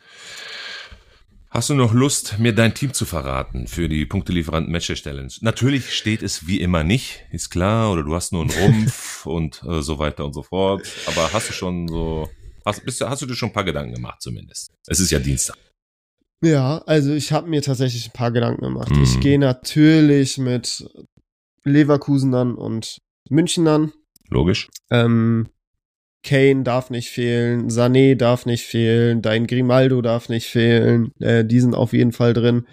Hast 1.50 1.70
du 1.70 1.74
noch 1.74 1.92
Lust, 1.92 2.38
mir 2.38 2.54
dein 2.54 2.74
Team 2.74 2.92
zu 2.92 3.06
verraten 3.06 3.66
für 3.66 3.88
die 3.88 4.04
Punktelieferanten 4.04 4.70
Matcherstellen? 4.70 5.32
Natürlich 5.40 5.94
steht 5.94 6.22
es 6.22 6.46
wie 6.46 6.60
immer 6.60 6.84
nicht, 6.84 7.24
ist 7.32 7.50
klar, 7.50 7.90
oder 7.92 8.04
du 8.04 8.14
hast 8.14 8.32
nur 8.32 8.42
einen 8.42 8.50
Rumpf 8.50 9.26
und 9.26 9.62
äh, 9.64 9.82
so 9.82 9.98
weiter 9.98 10.24
und 10.24 10.32
so 10.32 10.42
fort. 10.42 10.86
Aber 11.06 11.32
hast 11.32 11.48
du 11.48 11.52
schon 11.52 11.88
so, 11.88 12.28
hast, 12.64 12.84
bist, 12.84 13.00
hast 13.00 13.22
du 13.22 13.26
dir 13.26 13.34
schon 13.34 13.48
ein 13.48 13.54
paar 13.54 13.64
Gedanken 13.64 13.94
gemacht 13.94 14.22
zumindest? 14.22 14.70
Es 14.86 15.00
ist 15.00 15.10
ja 15.10 15.18
Dienstag. 15.18 15.56
Ja, 16.42 16.78
also 16.86 17.14
ich 17.14 17.32
habe 17.32 17.48
mir 17.48 17.62
tatsächlich 17.62 18.06
ein 18.06 18.12
paar 18.12 18.30
Gedanken 18.30 18.62
gemacht. 18.62 18.90
Mhm. 18.90 19.02
Ich 19.02 19.18
gehe 19.20 19.38
natürlich 19.38 20.38
mit 20.38 20.88
Leverkusenern 21.64 22.54
und 22.54 22.98
Münchnern. 23.28 23.92
Logisch. 24.28 24.68
Ähm, 24.90 25.48
Kane 26.22 26.64
darf 26.64 26.90
nicht 26.90 27.08
fehlen, 27.10 27.68
Sané 27.68 28.16
darf 28.16 28.46
nicht 28.46 28.64
fehlen, 28.64 29.22
dein 29.22 29.46
Grimaldo 29.46 30.02
darf 30.02 30.28
nicht 30.28 30.46
fehlen, 30.46 31.12
äh, 31.20 31.44
die 31.44 31.60
sind 31.60 31.74
auf 31.74 31.92
jeden 31.92 32.12
Fall 32.12 32.32
drin. 32.32 32.66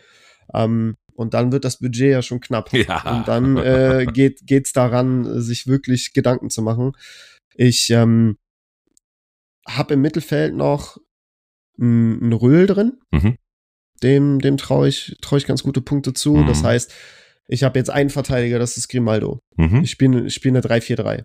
Ähm, 0.53 0.95
und 1.15 1.33
dann 1.33 1.51
wird 1.51 1.63
das 1.63 1.77
Budget 1.77 2.11
ja 2.11 2.21
schon 2.21 2.39
knapp. 2.39 2.73
Ja. 2.73 3.17
Und 3.17 3.27
dann 3.27 3.57
äh, 3.57 4.05
geht 4.13 4.41
geht's 4.45 4.73
daran, 4.73 5.41
sich 5.41 5.67
wirklich 5.67 6.13
Gedanken 6.13 6.49
zu 6.49 6.61
machen. 6.61 6.93
Ich 7.55 7.89
ähm, 7.91 8.37
habe 9.67 9.93
im 9.93 10.01
Mittelfeld 10.01 10.55
noch 10.55 10.97
ein 11.79 12.33
Röhl 12.33 12.65
drin. 12.67 12.99
Mhm. 13.11 13.37
Dem, 14.01 14.39
dem 14.39 14.57
traue 14.57 14.87
ich, 14.87 15.15
trau 15.21 15.37
ich 15.37 15.45
ganz 15.45 15.63
gute 15.63 15.81
Punkte 15.81 16.13
zu. 16.13 16.33
Mhm. 16.35 16.47
Das 16.47 16.63
heißt, 16.63 16.93
ich 17.47 17.63
habe 17.63 17.79
jetzt 17.79 17.89
einen 17.89 18.09
Verteidiger, 18.09 18.59
das 18.59 18.77
ist 18.77 18.87
Grimaldo. 18.87 19.39
Mhm. 19.55 19.83
Ich 19.83 19.91
spiele 19.91 20.29
spiel 20.29 20.51
eine 20.51 20.61
3-4-3. 20.61 21.23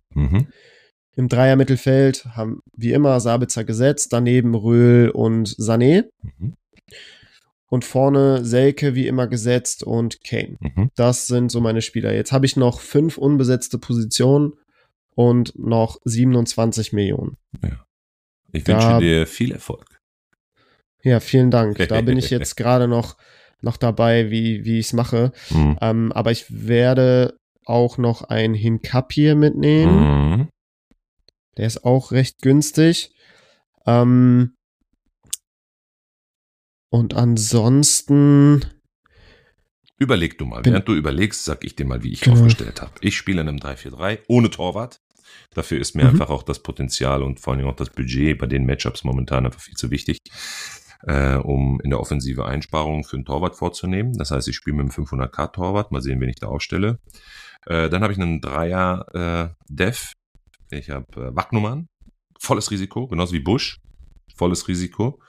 Im 1.19 1.29
Dreier-Mittelfeld 1.29 2.27
haben 2.37 2.61
wie 2.77 2.93
immer 2.93 3.19
Sabitzer 3.19 3.64
gesetzt, 3.64 4.12
daneben 4.12 4.55
Röhl 4.55 5.11
und 5.11 5.49
Sané. 5.49 6.05
Mhm. 6.23 6.55
Und 7.69 7.85
vorne 7.85 8.45
Selke 8.45 8.95
wie 8.95 9.09
immer 9.09 9.27
gesetzt 9.27 9.83
und 9.83 10.23
Kane. 10.23 10.59
Mhm. 10.61 10.91
Das 10.95 11.27
sind 11.27 11.51
so 11.51 11.61
meine 11.61 11.83
Spieler. 11.83 12.14
Jetzt 12.14 12.31
habe 12.31 12.47
ich 12.47 12.57
noch 12.57 12.79
fünf 12.79 13.19
unbesetzte 13.19 13.79
Positionen 13.79 14.53
und 15.16 15.59
noch 15.59 15.99
27 16.05 16.93
Millionen. 16.93 17.37
Ja. 17.64 17.85
Ich 18.53 18.62
da, 18.62 18.75
wünsche 18.75 19.05
dir 19.05 19.27
viel 19.27 19.51
Erfolg. 19.51 20.01
Ja, 21.03 21.19
vielen 21.19 21.51
Dank. 21.51 21.79
Da 21.89 22.01
bin 22.01 22.16
ich 22.16 22.31
jetzt 22.31 22.57
gerade 22.57 22.87
noch, 22.87 23.16
noch 23.61 23.77
dabei, 23.77 24.31
wie, 24.31 24.64
wie 24.64 24.79
ich 24.79 24.87
es 24.87 24.93
mache. 24.93 25.33
Mhm. 25.51 25.79
Ähm, 25.81 26.12
aber 26.12 26.31
ich 26.31 26.47
werde 26.49 27.37
auch 27.64 27.99
noch 27.99 28.23
ein 28.23 28.55
Hinkapie 28.55 29.35
mitnehmen. 29.35 30.37
Mhm. 30.37 30.49
Der 31.59 31.67
ist 31.67 31.85
auch 31.85 32.13
recht 32.13 32.41
günstig. 32.41 33.13
Ähm, 33.85 34.55
und 36.91 37.15
ansonsten. 37.15 38.65
Überleg 39.99 40.39
du 40.39 40.47
mal. 40.47 40.65
Während 40.65 40.87
du 40.87 40.95
überlegst, 40.95 41.45
sag 41.45 41.65
ich 41.65 41.75
dir 41.75 41.85
mal, 41.85 42.05
wie 42.05 42.13
ich 42.13 42.21
genau. 42.21 42.37
aufgestellt 42.37 42.81
habe. 42.81 42.93
Ich 43.01 43.17
spiele 43.17 43.41
in 43.41 43.49
einem 43.49 43.59
3-4-3 43.59 44.21
ohne 44.29 44.49
Torwart. 44.51 45.01
Dafür 45.51 45.81
ist 45.81 45.97
mir 45.97 46.05
mhm. 46.05 46.11
einfach 46.11 46.31
auch 46.31 46.45
das 46.45 46.63
Potenzial 46.63 47.23
und 47.23 47.41
vor 47.41 47.55
allem 47.55 47.67
auch 47.67 47.77
das 47.77 47.91
Budget 47.91 48.39
bei 48.39 48.47
den 48.47 48.65
Matchups 48.65 49.03
momentan 49.03 49.45
einfach 49.45 49.61
viel 49.61 49.75
zu 49.75 49.91
wichtig, 49.91 50.19
äh, 51.03 51.35
um 51.35 51.81
in 51.83 51.91
der 51.91 52.01
Offensive 52.01 52.45
Einsparungen 52.45 53.03
für 53.03 53.17
einen 53.17 53.25
Torwart 53.25 53.57
vorzunehmen. 53.57 54.13
Das 54.13 54.31
heißt, 54.31 54.47
ich 54.47 54.55
spiele 54.55 54.77
mit 54.77 54.97
einem 54.97 55.05
500k 55.05 55.53
Torwart. 55.53 55.91
Mal 55.91 56.01
sehen, 56.01 56.21
wen 56.21 56.29
ich 56.29 56.39
da 56.39 56.47
aufstelle. 56.47 57.01
Äh, 57.67 57.89
dann 57.89 58.03
habe 58.03 58.13
ich 58.13 58.21
einen 58.21 58.41
Dreier 58.41 59.07
äh, 59.13 59.55
Dev 59.69 60.13
ich 60.71 60.91
habe 60.91 61.07
äh, 61.16 61.37
Wagnumann, 61.37 61.89
volles 62.39 62.71
Risiko, 62.71 63.09
genauso 63.09 63.33
wie 63.33 63.41
Bush, 63.41 63.81
volles 64.35 64.69
Risiko. 64.69 65.21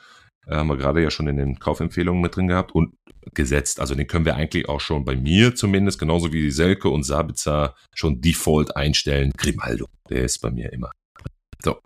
Äh, 0.47 0.55
haben 0.55 0.67
wir 0.67 0.77
gerade 0.77 1.01
ja 1.01 1.11
schon 1.11 1.27
in 1.27 1.37
den 1.37 1.59
Kaufempfehlungen 1.59 2.21
mit 2.21 2.35
drin 2.35 2.47
gehabt 2.47 2.73
und 2.73 2.93
gesetzt. 3.33 3.79
Also 3.79 3.95
den 3.95 4.07
können 4.07 4.25
wir 4.25 4.35
eigentlich 4.35 4.67
auch 4.69 4.81
schon 4.81 5.05
bei 5.05 5.15
mir 5.15 5.55
zumindest, 5.55 5.99
genauso 5.99 6.33
wie 6.33 6.51
Selke 6.51 6.89
und 6.89 7.03
Sabitzer, 7.03 7.75
schon 7.93 8.21
Default 8.21 8.75
einstellen. 8.75 9.31
Grimaldo, 9.37 9.87
der 10.09 10.23
ist 10.23 10.39
bei 10.39 10.51
mir 10.51 10.71
immer. 10.73 10.91
So, 11.61 11.77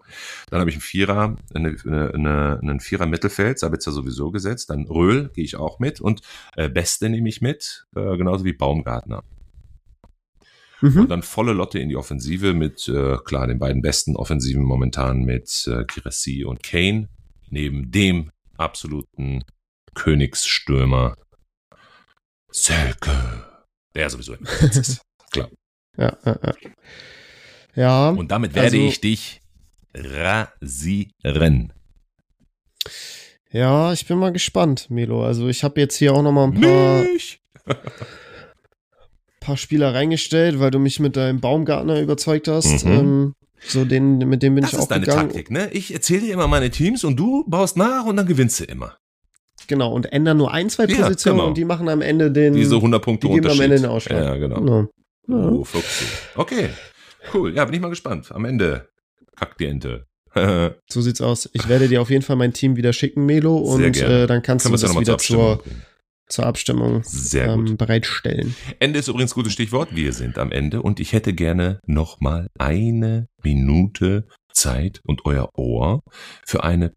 dann 0.51 0.59
habe 0.59 0.69
ich 0.69 0.75
einen 0.75 0.81
Vierer, 0.81 1.35
eine, 1.53 1.75
eine, 1.85 2.59
einen 2.61 2.79
Vierer 2.79 3.07
Mittelfeld, 3.07 3.57
Sabitzer 3.57 3.91
sowieso 3.91 4.29
gesetzt. 4.29 4.69
Dann 4.69 4.85
Röhl 4.85 5.29
gehe 5.33 5.43
ich 5.43 5.55
auch 5.55 5.79
mit 5.79 5.99
und 5.99 6.21
äh, 6.55 6.69
Beste 6.69 7.09
nehme 7.09 7.27
ich 7.27 7.41
mit, 7.41 7.85
äh, 7.95 8.15
genauso 8.17 8.45
wie 8.45 8.53
Baumgartner. 8.53 9.23
Mhm. 10.83 11.03
Und 11.03 11.11
dann 11.11 11.23
volle 11.23 11.53
Lotte 11.53 11.79
in 11.79 11.87
die 11.87 11.95
Offensive 11.95 12.53
mit, 12.53 12.89
äh, 12.89 13.15
klar, 13.23 13.47
den 13.47 13.57
beiden 13.57 13.81
besten 13.81 14.17
Offensiven 14.17 14.63
momentan 14.63 15.23
mit 15.23 15.65
äh, 15.65 15.85
Kirassi 15.85 16.43
und 16.43 16.61
Kane, 16.61 17.07
neben 17.49 17.89
dem 17.89 18.31
absoluten 18.57 19.45
Königsstürmer 19.93 21.15
Selke, 22.51 23.45
der 23.95 24.09
sowieso 24.09 24.33
im 24.33 24.43
ist. 24.61 25.01
Klar. 25.31 25.49
Ja, 25.97 26.17
ja, 26.25 26.39
ja. 26.43 26.53
ja 27.75 28.09
und 28.09 28.29
damit 28.29 28.53
werde 28.53 28.75
also, 28.75 28.77
ich 28.77 28.99
dich 28.99 29.39
rasieren. 29.95 31.71
Ja, 33.51 33.93
ich 33.93 34.05
bin 34.05 34.17
mal 34.17 34.33
gespannt, 34.33 34.89
Melo. 34.89 35.23
Also 35.23 35.47
ich 35.47 35.63
habe 35.63 35.79
jetzt 35.79 35.95
hier 35.95 36.13
auch 36.13 36.23
noch 36.23 36.33
mal 36.33 36.51
ein 36.51 36.59
paar. 36.59 37.03
Mich 37.03 37.41
paar 39.43 39.57
Spieler 39.57 39.93
reingestellt, 39.93 40.59
weil 40.59 40.71
du 40.71 40.79
mich 40.79 40.99
mit 40.99 41.15
deinem 41.15 41.39
Baumgartner 41.39 42.01
überzeugt 42.01 42.47
hast. 42.47 42.85
Mhm. 42.85 42.91
Ähm, 42.91 43.35
so 43.65 43.85
den, 43.85 44.17
mit 44.17 44.43
dem 44.43 44.55
bin 44.55 44.63
das 44.63 44.73
ich 44.73 44.79
auch 44.79 44.87
gegangen. 44.87 45.05
Das 45.05 45.15
ist 45.15 45.17
deine 45.17 45.27
Taktik, 45.29 45.51
ne? 45.51 45.69
Ich 45.71 45.93
erzähle 45.93 46.21
dir 46.21 46.33
immer 46.33 46.47
meine 46.47 46.69
Teams 46.69 47.03
und 47.03 47.17
du 47.17 47.45
baust 47.47 47.77
nach 47.77 48.05
und 48.05 48.17
dann 48.17 48.25
gewinnst 48.25 48.59
du 48.59 48.65
immer. 48.65 48.97
Genau, 49.67 49.93
und 49.93 50.11
ändern 50.11 50.37
nur 50.37 50.51
ein, 50.51 50.69
zwei 50.69 50.87
Positionen 50.87 51.13
ja, 51.15 51.31
genau. 51.31 51.47
und 51.47 51.57
die 51.57 51.65
machen 51.65 51.87
am 51.87 52.01
Ende 52.01 52.31
den. 52.31 52.53
Diese 52.53 52.75
100 52.75 53.01
Punkte 53.01 53.27
die 53.27 53.35
geben 53.35 53.49
am 53.49 53.61
Ende 53.61 53.77
den 53.77 53.85
Ausschlag. 53.85 54.23
Ja, 54.23 54.35
genau. 54.35 54.59
genau. 54.59 54.87
Ja. 55.27 55.35
Oh, 55.35 55.63
Fuchsi. 55.63 56.05
Okay. 56.35 56.69
Cool, 57.33 57.55
ja, 57.55 57.63
bin 57.63 57.75
ich 57.75 57.81
mal 57.81 57.89
gespannt. 57.89 58.31
Am 58.33 58.43
Ende 58.43 58.89
kackt 59.35 59.59
die 59.61 59.65
Ente. 59.67 60.05
so 60.89 61.01
sieht's 61.01 61.21
aus. 61.21 61.49
Ich 61.53 61.69
werde 61.69 61.87
dir 61.87 62.01
auf 62.01 62.09
jeden 62.09 62.23
Fall 62.23 62.35
mein 62.35 62.53
Team 62.53 62.75
wieder 62.75 62.91
schicken, 62.91 63.25
Melo, 63.25 63.55
und 63.55 63.95
äh, 63.97 64.27
dann 64.27 64.41
kannst 64.41 64.65
Können 64.65 64.75
du 64.75 64.81
das 64.81 64.99
wieder 64.99 65.17
zur, 65.17 65.63
zur 66.27 66.45
Abstimmung 66.45 67.03
ähm, 67.33 67.77
bereitstellen. 67.77 68.55
Ende 68.79 68.99
ist 68.99 69.07
übrigens 69.07 69.31
ein 69.31 69.35
gutes 69.35 69.53
Stichwort. 69.53 69.95
Wir 69.95 70.13
sind 70.13 70.37
am 70.37 70.51
Ende 70.51 70.81
und 70.81 70.99
ich 70.99 71.13
hätte 71.13 71.33
gerne 71.33 71.79
noch 71.85 72.19
mal 72.19 72.49
eine 72.57 73.27
Minute 73.43 74.27
Zeit 74.53 75.01
und 75.05 75.25
euer 75.25 75.49
Ohr 75.55 76.01
für 76.45 76.63
eine 76.63 76.93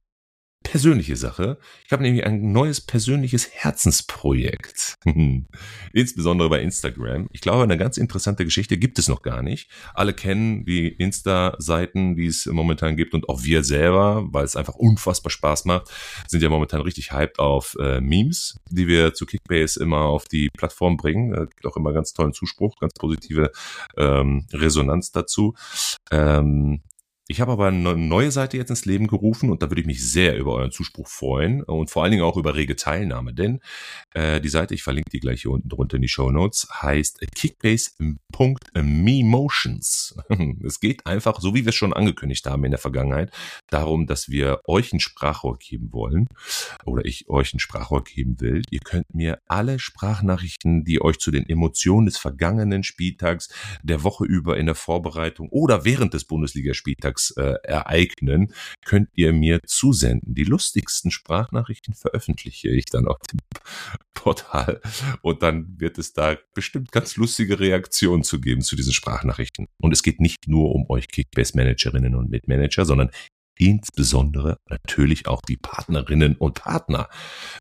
persönliche 0.67 1.15
Sache. 1.15 1.59
Ich 1.85 1.93
habe 1.93 2.03
nämlich 2.03 2.27
ein 2.27 2.51
neues 2.51 2.81
persönliches 2.81 3.49
Herzensprojekt. 3.53 4.97
Insbesondere 5.93 6.49
bei 6.49 6.61
Instagram. 6.61 7.29
Ich 7.31 7.41
glaube, 7.41 7.63
eine 7.63 7.79
ganz 7.79 7.99
interessante 7.99 8.45
Geschichte 8.45 8.77
gibt 8.77 8.99
es 8.99 9.09
noch 9.09 9.23
gar 9.23 9.43
nicht. 9.43 9.71
Alle 9.95 10.13
kennen 10.13 10.65
die 10.65 10.89
Insta-Seiten, 10.89 12.17
die 12.17 12.27
es 12.27 12.47
momentan 12.47 12.97
gibt 12.97 13.15
und 13.15 13.29
auch 13.29 13.45
wir 13.45 13.63
selber, 13.63 14.27
weil 14.33 14.45
es 14.45 14.57
einfach 14.57 14.75
unfassbar 14.75 15.31
Spaß 15.31 15.67
macht, 15.67 15.89
sind 16.27 16.43
ja 16.43 16.49
momentan 16.49 16.81
richtig 16.81 17.13
hyped 17.13 17.39
auf 17.39 17.77
äh, 17.81 18.01
Memes, 18.01 18.59
die 18.69 18.89
wir 18.89 19.15
zu 19.15 19.25
Kickbase 19.25 19.81
immer 19.81 20.07
auf 20.07 20.25
die 20.25 20.49
Plattform 20.51 20.97
bringen. 20.97 21.31
Da 21.31 21.45
gibt 21.45 21.65
auch 21.65 21.77
immer 21.77 21.93
ganz 21.93 22.13
tollen 22.13 22.33
Zuspruch, 22.33 22.77
ganz 22.81 22.93
positive 22.95 23.53
ähm, 23.97 24.47
Resonanz 24.53 25.13
dazu. 25.13 25.55
Ähm, 26.11 26.81
ich 27.29 27.41
habe 27.41 27.53
aber 27.53 27.67
eine 27.67 27.97
neue 27.97 28.31
Seite 28.31 28.57
jetzt 28.57 28.71
ins 28.71 28.85
Leben 28.85 29.09
gerufen 29.09 29.51
und 29.51 29.61
da 29.61 29.69
würde 29.69 29.81
ich 29.81 29.87
mich 29.87 30.09
sehr 30.09 30.37
über 30.37 30.53
euren 30.55 30.71
Zuspruch 30.71 31.09
freuen 31.09 31.65
und 31.65 31.91
vor 31.91 32.05
allen 32.05 32.13
Dingen 32.13 32.23
auch 32.23 32.37
über 32.37 32.55
rege 32.55 32.77
Teilnahme, 32.77 33.35
denn 33.35 33.59
äh, 34.15 34.41
die 34.41 34.49
Seite, 34.49 34.75
ich 34.75 34.85
verlinke 34.85 35.11
die 35.11 35.19
gleich 35.19 35.43
hier 35.43 35.51
unten 35.51 35.69
drunter 35.69 35.97
in 35.97 36.03
die 36.03 36.09
Show 36.09 36.31
Notes, 36.31 36.69
heißt 36.83 37.19
kickbase.memotions. 37.35 40.17
es 40.65 40.79
geht 40.79 41.05
einfach, 41.05 41.41
so 41.41 41.53
wie 41.55 41.65
wir 41.65 41.71
es 41.71 41.75
schon 41.75 41.93
angekündigt 41.93 42.47
haben 42.47 42.63
in 42.65 42.71
der 42.71 42.79
Vergangenheit, 42.79 43.33
darum, 43.71 44.07
dass 44.07 44.29
wir 44.29 44.61
euch 44.67 44.93
ein 44.93 45.01
Sprachrohr 45.01 45.59
geben 45.59 45.93
wollen 45.93 46.29
oder 46.85 47.05
ich 47.05 47.29
euch 47.29 47.53
ein 47.55 47.59
Sprachrohr 47.59 48.05
geben 48.05 48.41
will. 48.41 48.63
Ihr 48.71 48.79
könnt 48.85 49.13
mir 49.15 49.41
alle 49.49 49.81
Sprachnachrichten, 49.81 50.85
die 50.85 51.03
euch 51.03 51.19
zu 51.19 51.33
den 51.33 51.49
Emotionen 51.49 52.07
des 52.07 52.19
vergangenen 52.19 52.85
Spieltags, 52.85 53.49
der 53.83 54.05
Woche 54.05 54.25
über 54.25 54.57
in 54.57 54.67
der 54.67 54.77
Vorbereitung 54.77 55.49
oder 55.49 55.85
während 55.85 56.15
des 56.15 56.25
Bundesligaspieltags 56.25 57.16
Alltags 57.17 57.31
äh, 57.37 58.47
könnt 58.85 59.09
ihr 59.15 59.33
mir 59.33 59.61
zusenden. 59.67 60.35
Die 60.35 60.45
lustigsten 60.45 61.11
Sprachnachrichten 61.11 61.95
veröffentliche 61.95 62.69
ich 62.69 62.87
dann 62.87 63.07
auf 63.07 63.19
dem 63.31 63.39
Portal 64.15 64.81
und 65.23 65.43
dann 65.43 65.79
wird 65.79 65.99
es 65.99 66.13
da 66.13 66.37
bestimmt 66.55 66.93
ganz 66.93 67.17
lustige 67.17 67.61
Reaktionen 67.61 68.25
zu 68.25 68.41
geben 68.41 68.63
zu 68.63 68.77
diesen 68.77 68.93
Sprachnachrichten. 68.93 69.67
Und 69.81 69.93
es 69.93 70.03
geht 70.03 70.21
nicht 70.21 70.49
nur 70.49 70.75
um 70.75 70.89
euch 70.89 71.09
Kickbase-Managerinnen 71.09 72.15
und 72.15 72.31
Mitmanager, 72.31 72.85
sondern 72.85 73.11
insbesondere 73.59 74.59
natürlich 74.69 75.27
auch 75.27 75.41
die 75.43 75.57
Partnerinnen 75.57 76.37
und 76.37 76.55
Partner. 76.55 77.09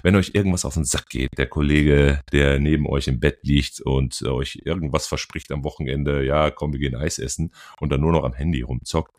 Wenn 0.04 0.16
euch 0.16 0.32
irgendwas 0.34 0.66
auf 0.66 0.74
den 0.74 0.84
Sack 0.84 1.10
geht, 1.10 1.38
der 1.38 1.48
Kollege, 1.48 2.22
der 2.32 2.60
neben 2.60 2.88
euch 2.88 3.08
im 3.08 3.20
Bett 3.20 3.40
liegt 3.44 3.82
und 3.82 4.22
euch 4.24 4.62
irgendwas 4.66 5.08
verspricht 5.08 5.52
am 5.52 5.64
Wochenende, 5.64 6.26
ja, 6.26 6.52
komm, 6.52 6.74
wir 6.74 6.80
gehen 6.80 6.96
Eis 6.96 7.20
essen 7.20 7.54
und 7.80 7.92
dann 7.92 8.02
nur 8.02 8.12
noch 8.12 8.24
am 8.24 8.34
Handy 8.34 8.62
rumzockt, 8.62 9.16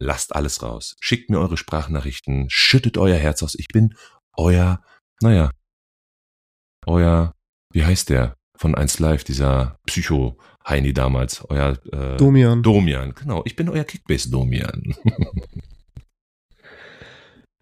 lasst 0.00 0.34
alles 0.34 0.62
raus. 0.62 0.96
Schickt 1.00 1.30
mir 1.30 1.38
eure 1.38 1.56
Sprachnachrichten, 1.56 2.46
schüttet 2.48 2.98
euer 2.98 3.16
Herz 3.16 3.42
aus. 3.42 3.54
Ich 3.54 3.68
bin 3.68 3.94
euer, 4.36 4.82
naja, 5.20 5.50
euer, 6.86 7.34
wie 7.72 7.84
heißt 7.84 8.08
der? 8.08 8.36
Von 8.56 8.74
1 8.74 8.98
Live, 8.98 9.24
dieser 9.24 9.78
Psycho-Heini 9.86 10.92
damals, 10.92 11.42
euer 11.48 11.78
äh, 11.92 12.18
Domian. 12.18 12.62
Domian, 12.62 13.14
genau. 13.14 13.40
Ich 13.46 13.56
bin 13.56 13.70
euer 13.70 13.84
Kickbase-Domian. 13.84 14.94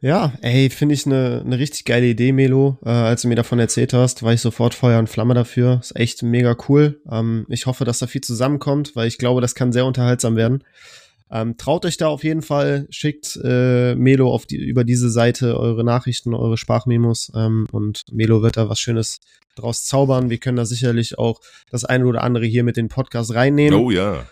ja, 0.00 0.32
ey, 0.42 0.70
finde 0.70 0.96
ich 0.96 1.06
eine 1.06 1.44
ne 1.44 1.56
richtig 1.56 1.84
geile 1.84 2.06
Idee, 2.06 2.32
Melo. 2.32 2.78
Äh, 2.84 2.88
als 2.88 3.22
du 3.22 3.28
mir 3.28 3.36
davon 3.36 3.60
erzählt 3.60 3.92
hast, 3.92 4.24
war 4.24 4.32
ich 4.32 4.40
sofort 4.40 4.74
Feuer 4.74 4.98
und 4.98 5.08
Flamme 5.08 5.34
dafür. 5.34 5.78
Ist 5.80 5.94
echt 5.94 6.24
mega 6.24 6.56
cool. 6.68 7.00
Ähm, 7.08 7.46
ich 7.48 7.66
hoffe, 7.66 7.84
dass 7.84 8.00
da 8.00 8.08
viel 8.08 8.22
zusammenkommt, 8.22 8.96
weil 8.96 9.06
ich 9.06 9.18
glaube, 9.18 9.40
das 9.40 9.54
kann 9.54 9.70
sehr 9.70 9.86
unterhaltsam 9.86 10.34
werden. 10.34 10.64
Ähm, 11.30 11.56
traut 11.58 11.84
euch 11.84 11.96
da 11.96 12.08
auf 12.08 12.24
jeden 12.24 12.42
Fall, 12.42 12.86
schickt 12.90 13.38
äh, 13.44 13.94
Melo 13.94 14.32
auf 14.32 14.46
die, 14.46 14.56
über 14.56 14.84
diese 14.84 15.10
Seite 15.10 15.58
eure 15.58 15.84
Nachrichten, 15.84 16.34
eure 16.34 16.56
Sprachmemos 16.56 17.30
ähm, 17.34 17.66
und 17.70 18.04
Melo 18.10 18.42
wird 18.42 18.56
da 18.56 18.68
was 18.68 18.80
Schönes 18.80 19.18
draus 19.54 19.84
zaubern. 19.84 20.30
Wir 20.30 20.38
können 20.38 20.56
da 20.56 20.64
sicherlich 20.64 21.18
auch 21.18 21.40
das 21.70 21.84
eine 21.84 22.06
oder 22.06 22.22
andere 22.22 22.46
hier 22.46 22.64
mit 22.64 22.76
den 22.76 22.88
Podcast 22.88 23.34
reinnehmen. 23.34 23.78
Oh 23.78 23.90
ja. 23.90 24.24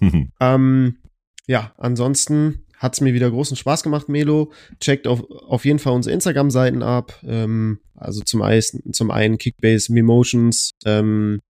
ähm, 0.40 0.98
ja, 1.46 1.72
ansonsten 1.78 2.64
hat's 2.78 3.00
mir 3.00 3.14
wieder 3.14 3.30
großen 3.30 3.56
Spaß 3.56 3.84
gemacht, 3.84 4.08
Melo. 4.08 4.52
Checkt 4.80 5.06
auf, 5.06 5.22
auf 5.30 5.64
jeden 5.64 5.78
Fall 5.78 5.92
unsere 5.92 6.12
Instagram-Seiten 6.14 6.82
ab. 6.82 7.18
Ähm, 7.24 7.78
also 7.94 8.22
zum, 8.22 8.42
einen, 8.42 8.92
zum 8.92 9.10
einen 9.12 9.38
Kickbase 9.38 9.92
Memotions, 9.92 10.72
ähm, 10.84 11.40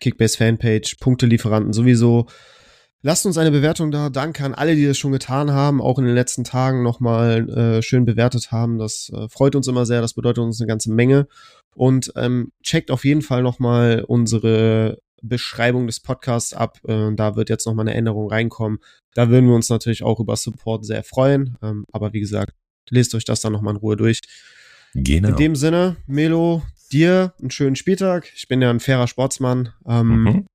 Kickbase 0.00 0.38
Fanpage, 0.38 0.96
Punktelieferanten 1.00 1.74
sowieso. 1.74 2.26
Lasst 3.06 3.24
uns 3.24 3.38
eine 3.38 3.52
Bewertung 3.52 3.92
da. 3.92 4.10
Danke 4.10 4.44
an 4.44 4.52
alle, 4.52 4.74
die 4.74 4.84
das 4.84 4.98
schon 4.98 5.12
getan 5.12 5.52
haben, 5.52 5.80
auch 5.80 6.00
in 6.00 6.06
den 6.06 6.16
letzten 6.16 6.42
Tagen 6.42 6.82
nochmal 6.82 7.48
äh, 7.48 7.80
schön 7.80 8.04
bewertet 8.04 8.50
haben. 8.50 8.78
Das 8.78 9.12
äh, 9.14 9.28
freut 9.28 9.54
uns 9.54 9.68
immer 9.68 9.86
sehr, 9.86 10.00
das 10.00 10.14
bedeutet 10.14 10.42
uns 10.42 10.60
eine 10.60 10.66
ganze 10.66 10.90
Menge. 10.90 11.28
Und 11.76 12.12
ähm, 12.16 12.50
checkt 12.64 12.90
auf 12.90 13.04
jeden 13.04 13.22
Fall 13.22 13.44
nochmal 13.44 14.02
unsere 14.04 14.98
Beschreibung 15.22 15.86
des 15.86 16.00
Podcasts 16.00 16.52
ab. 16.52 16.80
Äh, 16.88 17.14
da 17.14 17.36
wird 17.36 17.48
jetzt 17.48 17.64
nochmal 17.64 17.86
eine 17.86 17.96
Änderung 17.96 18.28
reinkommen. 18.28 18.80
Da 19.14 19.30
würden 19.30 19.46
wir 19.46 19.54
uns 19.54 19.68
natürlich 19.68 20.02
auch 20.02 20.18
über 20.18 20.34
Support 20.34 20.84
sehr 20.84 21.04
freuen. 21.04 21.56
Ähm, 21.62 21.84
aber 21.92 22.12
wie 22.12 22.18
gesagt, 22.18 22.54
lest 22.90 23.14
euch 23.14 23.24
das 23.24 23.40
dann 23.40 23.52
nochmal 23.52 23.74
in 23.74 23.80
Ruhe 23.80 23.96
durch. 23.96 24.20
Genau. 24.94 25.28
In 25.28 25.36
dem 25.36 25.54
Sinne, 25.54 25.94
Melo, 26.08 26.64
dir 26.90 27.34
einen 27.38 27.52
schönen 27.52 27.76
Spieltag. 27.76 28.32
Ich 28.34 28.48
bin 28.48 28.60
ja 28.60 28.70
ein 28.70 28.80
fairer 28.80 29.06
Sportsmann. 29.06 29.72
Ähm, 29.86 30.24
mhm. 30.24 30.46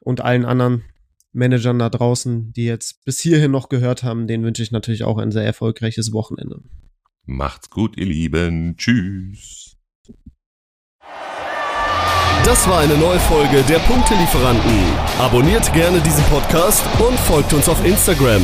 Und 0.00 0.20
allen 0.20 0.44
anderen 0.44 0.84
Managern 1.32 1.78
da 1.78 1.88
draußen, 1.88 2.52
die 2.52 2.64
jetzt 2.64 3.04
bis 3.04 3.20
hierhin 3.20 3.50
noch 3.50 3.68
gehört 3.68 4.02
haben, 4.02 4.26
denen 4.26 4.44
wünsche 4.44 4.62
ich 4.62 4.72
natürlich 4.72 5.04
auch 5.04 5.18
ein 5.18 5.30
sehr 5.30 5.44
erfolgreiches 5.44 6.12
Wochenende. 6.12 6.62
Macht's 7.26 7.70
gut, 7.70 7.96
ihr 7.96 8.06
Lieben. 8.06 8.76
Tschüss. 8.76 9.76
Das 12.44 12.66
war 12.68 12.80
eine 12.80 12.96
neue 12.96 13.20
Folge 13.20 13.62
der 13.68 13.78
Punktelieferanten. 13.80 14.98
Abonniert 15.18 15.72
gerne 15.72 16.00
diesen 16.00 16.24
Podcast 16.24 16.84
und 16.98 17.18
folgt 17.20 17.52
uns 17.52 17.68
auf 17.68 17.84
Instagram. 17.84 18.42